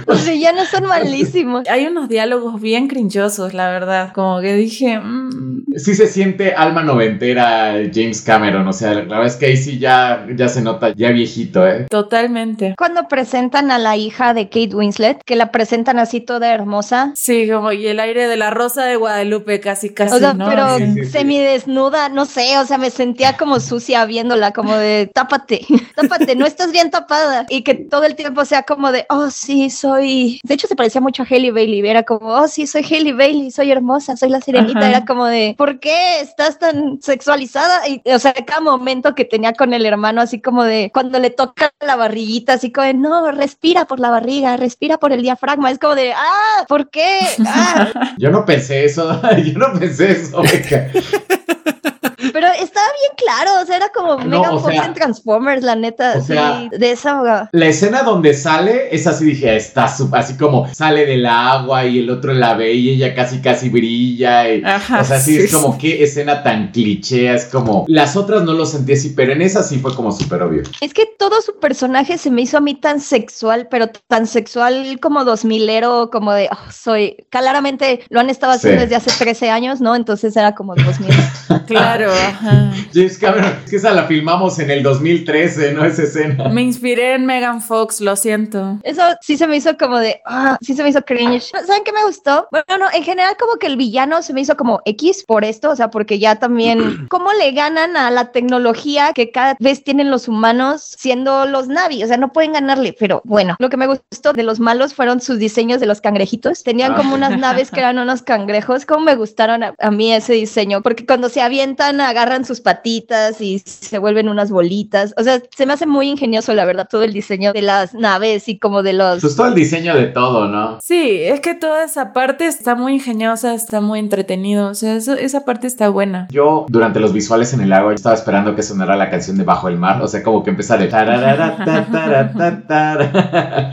Los 0.07 0.25
villanos 0.27 0.69
son 0.69 0.85
malísimos. 0.85 1.67
Hay 1.69 1.85
unos 1.85 2.07
diálogos 2.07 2.61
bien 2.61 2.87
crinchosos, 2.87 3.53
la 3.53 3.69
verdad. 3.69 4.13
Como 4.13 4.39
que 4.41 4.53
dije. 4.53 4.99
mm, 4.99 5.65
Sí 5.75 5.93
se 5.93 6.07
siente 6.07 6.53
alma 6.53 6.81
noventera 6.81 7.73
James 7.93 8.21
Cameron, 8.21 8.67
o 8.67 8.73
sea, 8.73 8.93
la 8.93 9.01
verdad 9.01 9.25
es 9.25 9.35
que 9.35 9.47
ahí 9.47 9.57
sí 9.57 9.77
ya, 9.77 10.25
ya 10.35 10.47
se 10.47 10.61
nota 10.61 10.93
ya 10.95 11.11
viejito, 11.11 11.67
¿eh? 11.67 11.85
totalmente. 11.89 12.73
Cuando 12.77 13.07
presentan 13.07 13.69
a 13.69 13.77
la 13.77 13.95
hija 13.95 14.33
de 14.33 14.45
Kate 14.45 14.73
Winslet, 14.73 15.21
que 15.23 15.35
la 15.35 15.51
presentan 15.51 15.99
así 15.99 16.21
toda 16.21 16.53
hermosa. 16.53 17.11
Sí, 17.15 17.47
como 17.51 17.71
y 17.71 17.85
el 17.87 17.99
aire 17.99 18.27
de 18.27 18.37
la 18.37 18.49
rosa 18.49 18.85
de 18.85 18.95
Guadalupe, 18.95 19.59
casi, 19.59 19.93
casi. 19.93 20.15
O 20.15 20.19
sea, 20.19 20.33
¿no? 20.33 20.47
pero 20.47 20.77
sí, 20.77 20.93
sí. 20.93 21.05
semidesnuda, 21.05 22.09
no 22.09 22.25
sé, 22.25 22.57
o 22.57 22.65
sea, 22.65 22.77
me 22.77 22.89
sentía 22.89 23.37
como 23.37 23.59
sucia 23.59 24.05
viéndola, 24.05 24.53
como 24.53 24.75
de 24.75 25.11
tápate, 25.13 25.61
tápate, 25.95 26.35
no 26.35 26.45
estás 26.45 26.71
bien 26.71 26.89
tapada. 26.89 27.45
Y 27.49 27.63
que 27.63 27.75
todo 27.75 28.03
el 28.03 28.15
tiempo 28.15 28.45
sea 28.45 28.63
como 28.63 28.91
de, 28.91 29.05
oh, 29.09 29.29
sí, 29.29 29.69
soy. 29.69 29.96
De 29.97 30.53
hecho, 30.53 30.67
se 30.67 30.75
parecía 30.75 31.01
mucho 31.01 31.23
a 31.23 31.25
Hailey 31.29 31.51
Bailey, 31.51 31.87
era 31.87 32.03
como, 32.03 32.27
oh, 32.29 32.47
sí, 32.47 32.67
soy 32.67 32.83
Hailey 32.83 33.13
Bailey, 33.13 33.51
soy 33.51 33.71
hermosa, 33.71 34.17
soy 34.17 34.29
la 34.29 34.41
sirenita. 34.41 34.79
Ajá. 34.79 34.89
Era 34.89 35.05
como 35.05 35.25
de, 35.25 35.55
¿por 35.57 35.79
qué 35.79 36.19
estás 36.21 36.59
tan 36.59 36.99
sexualizada? 37.01 37.87
Y, 37.87 38.01
o 38.11 38.19
sea, 38.19 38.33
cada 38.33 38.61
momento 38.61 39.15
que 39.15 39.25
tenía 39.25 39.53
con 39.53 39.73
el 39.73 39.85
hermano, 39.85 40.21
así 40.21 40.41
como 40.41 40.63
de, 40.63 40.91
cuando 40.93 41.19
le 41.19 41.29
toca 41.29 41.71
la 41.79 41.95
barriguita, 41.95 42.53
así 42.53 42.71
como 42.71 42.87
de, 42.87 42.93
no, 42.93 43.31
respira 43.31 43.85
por 43.85 43.99
la 43.99 44.09
barriga, 44.09 44.57
respira 44.57 44.97
por 44.97 45.11
el 45.11 45.21
diafragma. 45.21 45.71
Es 45.71 45.79
como 45.79 45.95
de, 45.95 46.13
ah, 46.13 46.65
¿por 46.67 46.89
qué? 46.89 47.19
Ah, 47.45 48.13
Yo 48.17 48.31
no 48.31 48.45
pensé 48.45 48.85
eso, 48.85 49.21
yo 49.45 49.59
no 49.59 49.79
pensé 49.79 50.11
eso. 50.11 50.41
Pero 52.39 52.49
estaba 52.61 52.85
bien 53.01 53.13
claro, 53.17 53.63
o 53.63 53.65
sea, 53.65 53.77
era 53.77 53.89
como 53.89 54.17
No, 54.17 54.25
Megan 54.41 54.53
o 54.53 54.63
sea, 54.63 54.85
en 54.85 54.93
Transformers, 54.93 55.63
la 55.63 55.75
neta, 55.75 56.13
o 56.17 56.21
sea, 56.21 56.59
sí, 56.71 56.77
de 56.77 56.91
esa. 56.91 57.49
La 57.51 57.65
escena 57.65 58.03
donde 58.03 58.35
sale 58.35 58.89
es 58.95 59.07
así, 59.07 59.25
dije, 59.25 59.55
está 59.55 59.85
así 59.85 60.37
como 60.37 60.71
sale 60.71 61.07
del 61.07 61.25
agua 61.25 61.85
y 61.85 61.97
el 61.97 62.11
otro 62.11 62.33
la 62.33 62.53
ve 62.53 62.73
y 62.73 62.91
ella 62.91 63.15
casi 63.15 63.39
casi 63.41 63.69
brilla. 63.69 64.47
y- 64.53 64.63
Ajá, 64.63 65.01
o 65.01 65.03
sea, 65.03 65.19
sí, 65.19 65.35
sí, 65.35 65.45
es 65.45 65.51
como 65.55 65.79
qué 65.79 66.03
escena 66.03 66.43
tan 66.43 66.71
cliché, 66.71 67.33
es 67.33 67.45
como 67.45 67.85
las 67.87 68.15
otras 68.15 68.43
no 68.43 68.53
lo 68.53 68.67
sentí 68.67 68.93
así, 68.93 69.13
pero 69.15 69.31
en 69.33 69.41
esa 69.41 69.63
sí 69.63 69.79
fue 69.79 69.95
como 69.95 70.11
súper 70.11 70.43
obvio. 70.43 70.61
Es 70.79 70.93
que 70.93 71.07
todo 71.17 71.41
su 71.41 71.57
personaje 71.59 72.19
se 72.19 72.29
me 72.29 72.43
hizo 72.43 72.57
a 72.57 72.61
mí 72.61 72.75
tan 72.75 72.99
sexual, 73.01 73.67
pero 73.71 73.87
tan 74.07 74.27
sexual 74.27 74.99
como 75.01 75.25
dos 75.25 75.43
milero, 75.43 76.11
como 76.11 76.33
de, 76.33 76.49
oh, 76.51 76.71
soy, 76.71 77.25
claramente 77.31 78.01
lo 78.09 78.19
han 78.19 78.29
estado 78.29 78.53
haciendo 78.53 78.81
Sí. 78.81 78.89
desde 78.89 78.95
hace 78.97 79.23
13 79.23 79.49
años, 79.49 79.81
¿no? 79.81 79.95
Entonces 79.95 80.37
era 80.37 80.53
como 80.53 80.75
2000. 80.75 81.09
Claro, 81.67 82.11
ajá. 82.27 82.71
James 82.93 83.17
Cameron, 83.17 83.53
es 83.63 83.69
que 83.69 83.75
esa 83.77 83.91
la 83.91 84.05
filmamos 84.05 84.59
en 84.59 84.69
el 84.69 84.83
2013, 84.83 85.73
¿no? 85.73 85.85
Esa 85.85 86.03
escena. 86.03 86.49
Me 86.49 86.61
inspiré 86.61 87.15
en 87.15 87.25
Megan 87.25 87.61
Fox, 87.61 88.01
lo 88.01 88.15
siento. 88.15 88.79
Eso 88.83 89.01
sí 89.21 89.37
se 89.37 89.47
me 89.47 89.57
hizo 89.57 89.77
como 89.77 89.97
de, 89.97 90.21
ah, 90.25 90.57
sí 90.61 90.73
se 90.73 90.83
me 90.83 90.89
hizo 90.89 91.01
cringe. 91.03 91.51
¿Saben 91.51 91.83
qué 91.83 91.91
me 91.91 92.03
gustó? 92.05 92.47
Bueno, 92.51 92.85
no, 92.85 92.85
en 92.93 93.03
general 93.03 93.35
como 93.39 93.57
que 93.57 93.67
el 93.67 93.77
villano 93.77 94.21
se 94.21 94.33
me 94.33 94.41
hizo 94.41 94.55
como 94.55 94.81
X 94.85 95.23
por 95.27 95.43
esto, 95.43 95.71
o 95.71 95.75
sea, 95.75 95.89
porque 95.89 96.19
ya 96.19 96.35
también, 96.35 97.07
¿cómo 97.09 97.31
le 97.33 97.51
ganan 97.51 97.97
a 97.97 98.11
la 98.11 98.31
tecnología 98.31 99.13
que 99.13 99.31
cada 99.31 99.55
vez 99.59 99.83
tienen 99.83 100.11
los 100.11 100.27
humanos 100.27 100.95
siendo 100.97 101.45
los 101.45 101.67
Navi? 101.67 102.03
O 102.03 102.07
sea, 102.07 102.17
no 102.17 102.31
pueden 102.31 102.53
ganarle, 102.53 102.95
pero 102.97 103.21
bueno, 103.25 103.55
lo 103.59 103.69
que 103.69 103.77
me 103.77 103.87
gustó 103.87 104.33
de 104.33 104.43
los 104.43 104.59
malos 104.59 104.93
fueron 104.93 105.21
sus 105.21 105.39
diseños 105.39 105.79
de 105.79 105.85
los 105.85 106.01
cangrejitos. 106.01 106.63
Tenían 106.63 106.95
como 106.95 107.15
unas 107.15 107.37
naves 107.37 107.71
que 107.71 107.79
eran 107.79 107.99
unos 107.99 108.21
cangrejos, 108.21 108.85
como 108.85 109.05
me 109.05 109.15
gustaron 109.15 109.63
a, 109.63 109.73
a 109.79 109.91
mí 109.91 110.13
ese 110.13 110.33
diseño, 110.33 110.81
porque 110.81 111.05
cuando 111.05 111.29
se 111.29 111.41
avientan 111.41 112.01
agarran 112.17 112.45
sus 112.45 112.61
patitas 112.61 113.41
y 113.41 113.59
se 113.59 113.97
vuelven 113.99 114.29
unas 114.29 114.49
bolitas. 114.49 115.13
O 115.17 115.23
sea, 115.23 115.41
se 115.55 115.65
me 115.65 115.73
hace 115.73 115.85
muy 115.85 116.09
ingenioso, 116.09 116.53
la 116.53 116.65
verdad, 116.65 116.87
todo 116.89 117.03
el 117.03 117.13
diseño 117.13 117.53
de 117.53 117.61
las 117.61 117.93
naves 117.93 118.47
y 118.49 118.57
como 118.57 118.81
de 118.83 118.93
los... 118.93 119.21
Pues 119.21 119.35
todo 119.35 119.47
el 119.47 119.53
diseño 119.55 119.95
de 119.95 120.07
todo, 120.07 120.47
¿no? 120.47 120.79
Sí, 120.81 121.19
es 121.21 121.39
que 121.41 121.53
toda 121.53 121.83
esa 121.83 122.13
parte 122.13 122.45
está 122.47 122.75
muy 122.75 122.93
ingeniosa, 122.95 123.53
está 123.53 123.81
muy 123.81 123.99
entretenido. 123.99 124.69
O 124.69 124.75
sea, 124.75 124.95
eso- 124.95 125.13
esa 125.13 125.45
parte 125.45 125.67
está 125.67 125.89
buena. 125.89 126.27
Yo, 126.31 126.65
durante 126.69 126.99
los 126.99 127.13
visuales 127.13 127.53
en 127.53 127.61
el 127.61 127.71
agua, 127.73 127.93
estaba 127.93 128.15
esperando 128.15 128.55
que 128.55 128.63
sonara 128.63 128.95
la 128.97 129.09
canción 129.09 129.37
de 129.37 129.43
Bajo 129.43 129.67
el 129.67 129.77
Mar. 129.77 130.01
O 130.01 130.07
sea, 130.07 130.23
como 130.23 130.43
que 130.43 130.49
empezara 130.49 130.87
tara. 130.89 132.15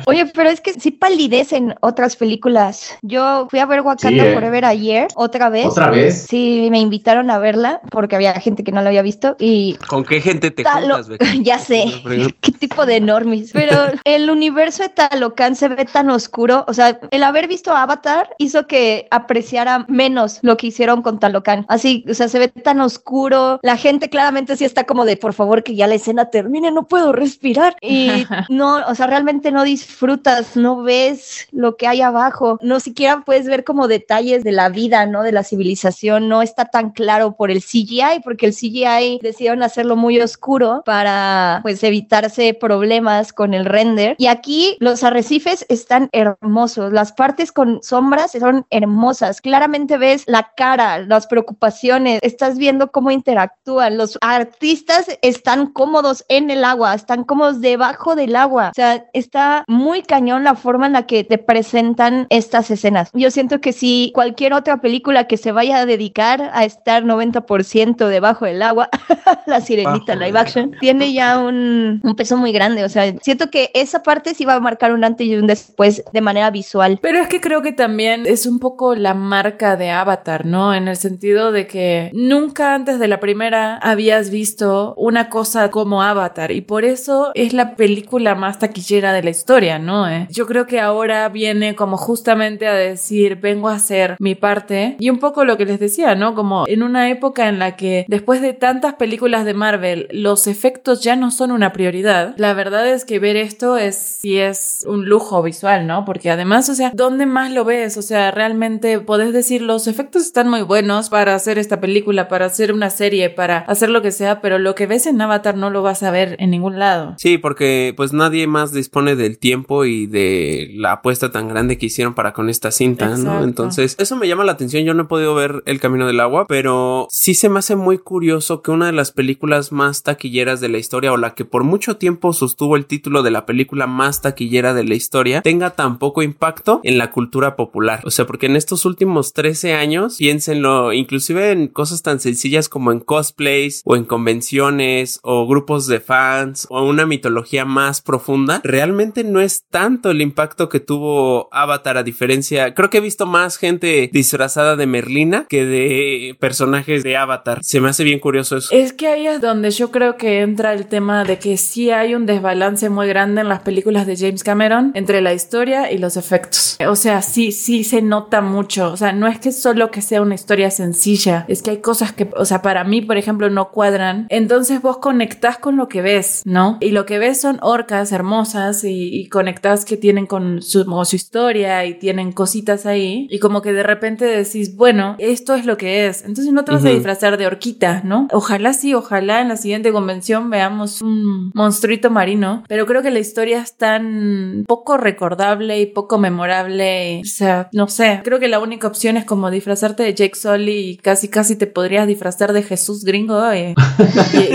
Oye, 0.07 0.26
pero 0.34 0.51
es 0.51 0.61
que 0.61 0.74
sí 0.74 0.90
palidecen 0.90 1.74
otras 1.80 2.16
películas. 2.16 2.90
Yo 3.03 3.47
fui 3.51 3.59
a 3.59 3.66
ver 3.66 3.80
Wakanda 3.80 4.24
Sí, 4.24 4.30
¿eh? 4.30 4.34
Forever 4.34 4.64
ayer, 4.64 5.09
otra 5.14 5.49
vez. 5.49 5.66
¿Otra 5.66 5.90
vez? 5.90 6.26
Sí, 6.28 6.68
me 6.70 6.80
invitaron 6.80 7.30
a 7.30 7.38
verla 7.38 7.80
porque 7.90 8.16
había 8.16 8.32
gente 8.41 8.64
que 8.64 8.72
no 8.72 8.82
la 8.82 8.89
había 8.89 9.03
visto 9.03 9.37
y 9.39 9.76
¿Con 9.89 10.05
qué 10.05 10.20
gente 10.20 10.51
te 10.51 10.62
Talo- 10.62 10.95
juntas, 10.95 11.09
Beca? 11.09 11.26
ya 11.43 11.59
sé, 11.59 11.85
qué 12.41 12.53
tipo 12.53 12.87
de 12.87 13.01
normis. 13.01 13.51
Pero 13.53 13.76
el 14.05 14.30
universo 14.30 14.82
de 14.82 14.89
Talocan 14.91 15.57
se 15.57 15.68
ve 15.68 15.85
tan 15.85 16.11
oscuro. 16.11 16.64
O 16.68 16.74
sea, 16.74 16.99
el 17.11 17.22
haber 17.22 17.49
visto 17.49 17.74
Avatar 17.74 18.30
hizo 18.39 18.66
que 18.66 19.07
apreciara 19.11 19.87
menos 19.89 20.39
lo 20.43 20.57
que 20.57 20.68
hicieron 20.68 21.03
con 21.03 21.18
Talocan. 21.18 21.64
Así, 21.68 22.05
o 22.09 22.14
sea, 22.14 22.28
se 22.28 22.39
ve 22.39 22.49
tan 22.49 22.80
oscuro. 22.80 23.59
La 23.62 23.76
gente 23.76 24.09
claramente 24.09 24.57
sí 24.57 24.64
está 24.64 24.85
como 24.85 25.05
de, 25.05 25.16
por 25.16 25.35
favor, 25.35 25.62
que 25.62 25.74
ya 25.74 25.87
la 25.87 25.95
escena 25.95 26.30
termine, 26.30 26.70
no 26.70 26.87
puedo 26.87 27.12
respirar. 27.12 27.76
Y 27.80 28.26
no, 28.49 28.76
o 28.87 28.95
sea, 28.95 29.07
realmente 29.07 29.51
no 29.51 29.64
disfrutas, 29.64 30.57
no 30.57 30.82
ves 30.82 31.47
lo 31.53 31.76
que 31.76 31.87
hay 31.87 32.01
abajo. 32.01 32.59
No 32.62 32.80
siquiera 32.80 33.22
puedes 33.24 33.47
ver 33.47 33.64
como 33.64 33.89
detalles 33.89 34.45
de 34.45 34.53
la 34.53 34.68
vida, 34.68 35.07
¿no? 35.07 35.22
De 35.22 35.32
la 35.32 35.45
civilización. 35.45 36.28
No 36.28 36.43
está 36.43 36.66
tan 36.66 36.91
claro 36.91 37.37
por 37.37 37.51
el 37.51 37.62
CGI, 37.62 38.20
porque 38.24 38.46
el 38.46 38.52
CGI 38.52 39.20
decidieron 39.22 39.62
hacerlo 39.62 39.96
muy 39.96 40.20
oscuro 40.20 40.82
para, 40.84 41.60
pues, 41.62 41.82
evitarse 41.84 42.54
problemas 42.54 43.32
con 43.32 43.54
el 43.54 43.64
render. 43.64 44.16
Y 44.18 44.26
aquí 44.26 44.76
los 44.80 45.04
arrecifes 45.04 45.66
están 45.68 46.08
hermosos. 46.12 46.92
Las 46.92 47.12
partes 47.12 47.52
con 47.52 47.82
sombras 47.82 48.32
son 48.32 48.66
hermosas. 48.70 49.40
Claramente 49.40 49.98
ves 49.98 50.24
la 50.26 50.50
cara, 50.56 50.98
las 50.98 51.26
preocupaciones, 51.26 52.20
estás 52.22 52.58
viendo 52.58 52.90
cómo 52.90 53.10
interactúan. 53.10 53.96
Los 53.96 54.18
artistas 54.20 55.06
están 55.22 55.66
cómodos 55.66 56.24
en 56.28 56.50
el 56.50 56.64
agua, 56.64 56.94
están 56.94 57.24
cómodos 57.24 57.60
debajo 57.60 58.14
del 58.16 58.36
agua. 58.36 58.70
O 58.70 58.74
sea, 58.74 59.06
está 59.12 59.64
muy 59.68 60.02
cañón 60.02 60.44
la 60.44 60.54
forma 60.54 60.86
en 60.86 60.94
la 60.94 61.06
que 61.06 61.24
te 61.24 61.38
presentan 61.38 62.26
estas 62.30 62.70
escenas. 62.70 63.10
Yo 63.12 63.30
siento 63.30 63.60
que 63.60 63.72
si 63.72 64.10
cualquier 64.14 64.54
otra 64.54 64.80
película 64.80 65.26
que 65.26 65.36
se 65.36 65.52
vaya 65.52 65.78
a 65.78 65.86
dedicar 65.86 66.50
a 66.52 66.64
estar 66.64 67.04
90% 67.04 68.06
debajo 68.14 68.44
del 68.44 68.62
agua, 68.62 68.88
la 69.46 69.60
sirenita 69.60 70.14
Bajo 70.14 70.24
live 70.24 70.38
action, 70.38 70.70
tiene 70.80 71.12
ya 71.12 71.38
un, 71.38 72.00
un 72.02 72.16
peso 72.16 72.36
muy 72.36 72.52
grande. 72.52 72.84
O 72.84 72.88
sea, 72.88 73.12
siento 73.20 73.50
que 73.50 73.70
esa 73.74 74.02
parte 74.02 74.34
sí 74.34 74.44
va 74.44 74.54
a 74.54 74.60
marcar 74.60 74.92
un 74.92 75.04
antes 75.04 75.26
y 75.26 75.36
un 75.36 75.46
después 75.46 76.02
de 76.12 76.20
manera 76.20 76.50
visual. 76.50 76.98
Pero 77.02 77.18
es 77.18 77.28
que 77.28 77.40
creo 77.40 77.62
que 77.62 77.72
también 77.72 78.24
es 78.26 78.46
un 78.46 78.58
poco 78.58 78.94
la 78.94 79.14
marca 79.14 79.76
de 79.76 79.90
Avatar, 79.90 80.46
¿no? 80.46 80.74
En 80.74 80.88
el 80.88 80.96
sentido 80.96 81.52
de 81.52 81.66
que 81.66 82.10
nunca 82.14 82.74
antes 82.74 82.98
de 82.98 83.08
la 83.08 83.20
primera 83.20 83.76
habías 83.78 84.30
visto 84.30 84.94
una 84.96 85.28
cosa 85.28 85.70
como 85.70 86.02
Avatar 86.02 86.50
y 86.50 86.60
por 86.60 86.84
eso 86.84 87.30
es 87.34 87.52
la 87.52 87.76
película 87.76 88.34
más 88.34 88.58
taquillera 88.58 89.12
de 89.12 89.22
la 89.22 89.30
historia, 89.30 89.78
¿no? 89.78 90.08
Eh, 90.08 90.26
Yo 90.30 90.46
creo 90.46 90.66
que 90.66 90.80
ahora 90.80 91.28
viene 91.28 91.74
como 91.74 91.96
justamente 91.96 92.66
a 92.66 92.74
decir, 92.74 93.36
vengo 93.36 93.68
a 93.68 93.74
hacer 93.74 94.16
mi 94.18 94.34
parte 94.34 94.96
y 94.98 95.10
un 95.10 95.18
poco 95.18 95.44
lo 95.44 95.56
que 95.56 95.64
les 95.64 95.80
decía, 95.80 96.14
¿no? 96.14 96.34
Como 96.34 96.64
en 96.66 96.82
una 96.82 97.10
época 97.10 97.48
en 97.48 97.58
la 97.58 97.76
que 97.76 98.03
después 98.09 98.40
de 98.40 98.52
tantas 98.52 98.94
películas 98.94 99.44
de 99.44 99.55
Marvel 99.55 100.09
los 100.11 100.46
efectos 100.46 101.02
ya 101.02 101.16
no 101.16 101.30
son 101.30 101.50
una 101.50 101.72
prioridad, 101.72 102.34
la 102.36 102.55
verdad 102.55 102.88
es 102.88 103.05
que 103.05 103.18
ver 103.18 103.36
esto 103.36 103.76
es 103.76 103.96
sí 103.96 104.38
es 104.38 104.84
un 104.86 105.09
lujo 105.09 105.42
visual, 105.42 105.86
¿no? 105.86 106.05
Porque 106.05 106.30
además, 106.30 106.68
o 106.68 106.74
sea, 106.74 106.92
¿dónde 106.94 107.26
más 107.26 107.52
lo 107.52 107.64
ves? 107.64 107.96
O 107.96 108.02
sea, 108.02 108.30
realmente 108.30 109.00
podés 109.00 109.32
decir 109.32 109.62
los 109.62 109.86
efectos 109.86 110.22
están 110.22 110.48
muy 110.48 110.62
buenos 110.62 111.11
para 111.11 111.34
hacer 111.34 111.59
esta 111.59 111.80
película, 111.80 112.28
para 112.28 112.46
hacer 112.46 112.72
una 112.72 112.90
serie, 112.90 113.30
para 113.30 113.59
hacer 113.59 113.90
lo 113.90 114.02
que 114.02 114.12
sea, 114.12 114.40
pero 114.40 114.59
lo 114.59 114.74
que 114.74 114.86
ves 114.86 115.07
en 115.07 115.20
Avatar 115.20 115.57
no 115.57 115.70
lo 115.70 115.82
vas 115.82 116.02
a 116.02 116.11
ver 116.11 116.36
en 116.38 116.50
ningún 116.50 116.78
lado. 116.78 117.14
Sí, 117.18 117.38
porque 117.38 117.94
pues 117.96 118.12
nadie 118.12 118.46
más 118.46 118.72
dispone 118.72 119.16
del 119.16 119.38
tiempo 119.38 119.84
y 119.84 120.07
de 120.07 120.70
la 120.74 120.92
apuesta 120.92 121.30
tan 121.30 121.48
grande 121.48 121.78
que 121.78 121.86
hicieron 121.86 122.14
para 122.14 122.32
con 122.32 122.48
esta 122.48 122.70
cinta, 122.70 123.07
Exacto. 123.07 123.30
¿no? 123.30 123.44
Entonces, 123.44 123.96
eso 123.98 124.16
me 124.16 124.28
llama 124.28 124.44
la 124.44 124.52
atención. 124.52 124.84
Yo 124.84 124.94
no 124.94 125.05
he 125.05 125.07
podido 125.07 125.34
ver 125.34 125.62
El 125.66 125.81
Camino 125.81 126.06
del 126.06 126.20
Agua, 126.20 126.47
pero 126.48 127.06
sí 127.10 127.35
se 127.35 127.48
me 127.48 127.59
hace 127.59 127.76
muy 127.76 127.93
curioso 127.98 128.62
que 128.62 128.70
una 128.70 128.86
de 128.86 128.92
las 128.92 129.12
películas 129.12 129.72
más 129.72 130.02
taquilleras 130.02 130.60
de 130.60 130.68
la 130.68 130.78
historia 130.78 131.12
o 131.12 131.16
la 131.16 131.34
que 131.34 131.44
por 131.44 131.64
mucho 131.64 131.96
tiempo 131.96 132.32
sostuvo 132.32 132.76
el 132.76 132.86
título 132.86 133.22
de 133.22 133.30
la 133.30 133.46
película 133.46 133.86
más 133.86 134.22
taquillera 134.22 134.74
de 134.74 134.84
la 134.84 134.94
historia 134.94 135.42
tenga 135.42 135.70
tan 135.70 135.98
poco 135.98 136.22
impacto 136.22 136.80
en 136.82 136.98
la 136.98 137.10
cultura 137.10 137.56
popular. 137.56 138.00
O 138.04 138.10
sea, 138.10 138.26
porque 138.26 138.46
en 138.46 138.56
estos 138.56 138.84
últimos 138.84 139.32
13 139.32 139.74
años, 139.74 140.16
piénsenlo, 140.18 140.92
inclusive 140.92 141.52
en 141.52 141.68
cosas 141.68 142.02
tan 142.02 142.20
sencillas 142.20 142.68
como 142.68 142.92
en 142.92 143.00
cosplays 143.00 143.82
o 143.84 143.96
en 143.96 144.04
convenciones 144.04 145.20
o 145.22 145.46
grupos 145.46 145.86
de 145.86 146.00
fans 146.00 146.66
o 146.70 146.82
una 146.84 147.06
mitología 147.06 147.64
más 147.64 148.00
profunda, 148.00 148.60
realmente 148.64 149.24
no 149.24 149.40
es 149.40 149.64
tanto 149.68 150.10
el 150.10 150.22
impacto 150.22 150.68
que 150.68 150.80
tuvo 150.80 151.48
Avatar 151.52 151.96
a 151.96 152.02
diferencia, 152.02 152.74
creo 152.74 152.90
que 152.90 152.98
he 152.98 153.00
visto 153.00 153.26
más 153.26 153.56
gente 153.56 154.10
disfrazada 154.12 154.76
de 154.76 154.86
Merlina 154.86 155.46
que 155.48 155.64
de 155.64 156.36
personajes 156.38 157.02
de 157.02 157.16
Avatar. 157.16 157.60
Se 157.74 157.80
me 157.80 157.88
hace 157.88 158.05
bien 158.05 158.20
curioso 158.20 158.56
eso. 158.56 158.68
Es 158.70 158.92
que 158.92 159.09
ahí 159.09 159.26
es 159.26 159.40
donde 159.40 159.72
yo 159.72 159.90
creo 159.90 160.16
que 160.16 160.42
entra 160.42 160.72
el 160.74 160.86
tema 160.86 161.24
de 161.24 161.40
que 161.40 161.56
sí 161.56 161.90
hay 161.90 162.14
un 162.14 162.24
desbalance 162.24 162.88
muy 162.88 163.09
grande 163.09 163.40
en 163.40 163.48
las 163.48 163.62
películas 163.62 164.06
de 164.06 164.16
James 164.16 164.44
Cameron 164.44 164.92
entre 164.94 165.20
la 165.20 165.34
historia 165.34 165.90
y 165.90 165.98
los 165.98 166.16
efectos. 166.16 166.76
O 166.86 166.94
sea, 166.94 167.20
sí, 167.20 167.51
sí 167.51 167.82
se 167.82 168.01
nota 168.01 168.42
mucho. 168.42 168.92
O 168.92 168.96
sea, 168.96 169.10
no 169.10 169.26
es 169.26 169.40
que 169.40 169.51
solo 169.51 169.90
que 169.90 170.02
sea 170.02 170.22
una 170.22 170.36
historia 170.36 170.70
sencilla, 170.70 171.46
es 171.48 171.62
que 171.62 171.70
hay 171.70 171.78
cosas 171.78 172.12
que, 172.12 172.28
o 172.36 172.44
sea, 172.44 172.62
para 172.62 172.84
mí, 172.84 173.01
por 173.01 173.16
ejemplo, 173.16 173.51
no 173.51 173.72
cuadran. 173.72 174.28
Entonces 174.30 174.80
vos 174.80 174.98
conectás 174.98 175.59
con 175.59 175.76
lo 175.76 175.88
que 175.88 176.01
ves, 176.01 176.42
¿no? 176.44 176.78
Y 176.80 176.90
lo 176.92 177.06
que 177.06 177.18
ves 177.18 177.40
son 177.40 177.59
orcas 177.60 178.12
hermosas 178.12 178.84
y, 178.84 179.16
y 179.20 179.28
conectás 179.28 179.84
que 179.84 179.96
tienen 179.96 180.26
con 180.26 180.62
su, 180.62 180.84
su 181.05 181.16
historia 181.16 181.84
y 181.86 181.94
tienen 181.94 182.30
cositas 182.30 182.86
ahí. 182.86 183.26
Y 183.32 183.40
como 183.40 183.62
que 183.62 183.72
de 183.72 183.82
repente 183.82 184.26
decís, 184.26 184.76
bueno, 184.76 185.16
esto 185.18 185.56
es 185.56 185.66
lo 185.66 185.76
que 185.76 186.06
es. 186.06 186.20
Entonces 186.24 186.52
no 186.52 186.64
te 186.64 186.70
vas 186.70 186.84
a 186.84 186.86
Ujú. 186.86 186.94
disfrazar 186.94 187.36
de 187.36 187.46
horquita, 187.65 188.03
¿no? 188.05 188.28
Ojalá 188.31 188.74
sí, 188.74 188.95
ojalá 188.95 189.41
en 189.41 189.49
la 189.49 189.57
siguiente 189.57 189.91
convención 189.91 190.51
veamos 190.51 191.01
un 191.01 191.51
monstruito 191.55 192.11
marino. 192.11 192.62
Pero 192.69 192.85
creo 192.85 193.03
que 193.03 193.11
la 193.11 193.20
historia 193.20 193.62
es 193.62 193.77
tan 193.77 194.65
poco 194.66 194.99
recordable 194.99 195.81
y 195.81 195.86
poco 195.86 196.19
memorable. 196.19 197.20
O 197.20 197.27
sea, 197.27 197.69
no 197.73 197.89
sé. 197.89 198.20
Creo 198.23 198.39
que 198.39 198.49
la 198.49 198.59
única 198.59 198.86
opción 198.86 199.16
es 199.16 199.24
como 199.24 199.51
disfrazarte 199.51 200.03
de 200.03 200.15
Jake 200.15 200.35
Sully 200.35 200.91
y 200.91 200.97
casi 200.99 201.28
casi 201.28 201.57
te 201.57 201.66
podrías 201.66 202.07
disfrazar 202.07 202.53
de 202.53 202.62
Jesús 202.62 203.05
gringo 203.05 203.43
y, 203.55 203.74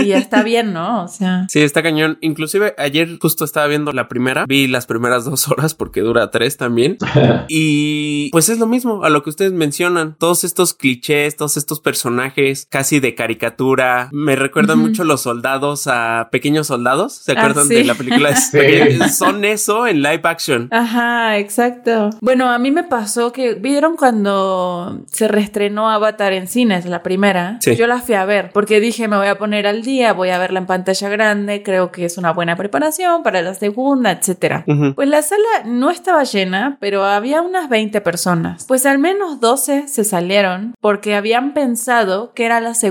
y 0.00 0.06
ya 0.06 0.18
está 0.18 0.42
bien, 0.44 0.72
¿no? 0.72 1.04
O 1.04 1.08
sea. 1.08 1.46
Sí, 1.48 1.60
está 1.60 1.82
cañón. 1.82 2.18
Inclusive 2.20 2.74
ayer 2.78 3.18
justo 3.20 3.44
estaba 3.44 3.66
viendo 3.66 3.92
la 3.92 4.08
primera, 4.08 4.44
vi 4.46 4.68
las 4.68 4.86
primeras 4.86 5.24
dos 5.24 5.48
horas 5.48 5.74
porque 5.74 6.00
dura 6.00 6.30
tres 6.30 6.56
también. 6.56 6.96
y 7.48 8.30
pues 8.30 8.48
es 8.48 8.58
lo 8.58 8.68
mismo 8.68 9.02
a 9.02 9.10
lo 9.10 9.24
que 9.24 9.30
ustedes 9.30 9.52
mencionan. 9.52 10.14
Todos 10.18 10.44
estos 10.44 10.74
clichés, 10.74 11.36
todos 11.36 11.56
estos 11.56 11.80
personajes 11.80 12.66
casi 12.70 12.99
de 13.00 13.14
caricatura. 13.14 14.08
Me 14.12 14.36
recuerdan 14.36 14.78
Ujú. 14.78 14.88
mucho 14.88 15.04
los 15.04 15.22
soldados 15.22 15.86
a 15.86 16.28
pequeños 16.30 16.66
soldados. 16.66 17.14
¿Se 17.14 17.32
Ah, 17.32 17.34
acuerdan 17.38 17.66
sí. 17.68 17.74
de 17.74 17.84
la 17.84 17.94
película? 17.94 18.30
Sí. 18.50 18.98
Son 19.12 19.44
eso 19.44 19.86
en 19.86 20.02
live 20.02 20.20
action. 20.24 20.68
Ajá, 20.70 21.38
exacto. 21.38 22.10
Bueno, 22.20 22.48
a 22.50 22.58
mí 22.58 22.70
me 22.70 22.84
pasó 22.84 23.32
que 23.32 23.54
vieron 23.54 23.96
cuando 23.96 25.00
se 25.06 25.28
reestrenó 25.28 25.90
Avatar 25.90 26.32
en 26.32 26.48
cines, 26.48 26.86
la 26.86 27.02
primera. 27.02 27.58
Sí. 27.60 27.76
Yo 27.76 27.86
la 27.86 27.98
fui 28.00 28.14
a 28.14 28.24
ver 28.24 28.50
porque 28.52 28.80
dije 28.80 29.08
me 29.08 29.16
voy 29.16 29.26
a 29.28 29.38
poner 29.38 29.66
al 29.66 29.82
día, 29.82 30.12
voy 30.12 30.30
a 30.30 30.38
verla 30.38 30.60
en 30.60 30.66
pantalla 30.66 31.08
grande, 31.08 31.62
creo 31.62 31.90
que 31.92 32.04
es 32.04 32.18
una 32.18 32.32
buena 32.32 32.56
preparación 32.56 33.22
para 33.22 33.42
la 33.42 33.54
segunda, 33.54 34.10
etcétera. 34.12 34.64
Ujú. 34.66 34.94
Pues 34.94 35.08
la 35.08 35.22
sala 35.22 35.40
no 35.66 35.90
estaba 35.90 36.24
llena, 36.24 36.76
pero 36.80 37.04
había 37.04 37.42
unas 37.42 37.68
20 37.68 38.00
personas. 38.00 38.64
Pues 38.66 38.86
al 38.86 38.98
menos 38.98 39.40
12 39.40 39.88
se 39.88 40.04
salieron 40.04 40.74
porque 40.80 41.14
habían 41.14 41.52
pensado 41.54 42.32
que 42.34 42.44
era 42.46 42.60
la 42.60 42.74
segunda. 42.74 42.89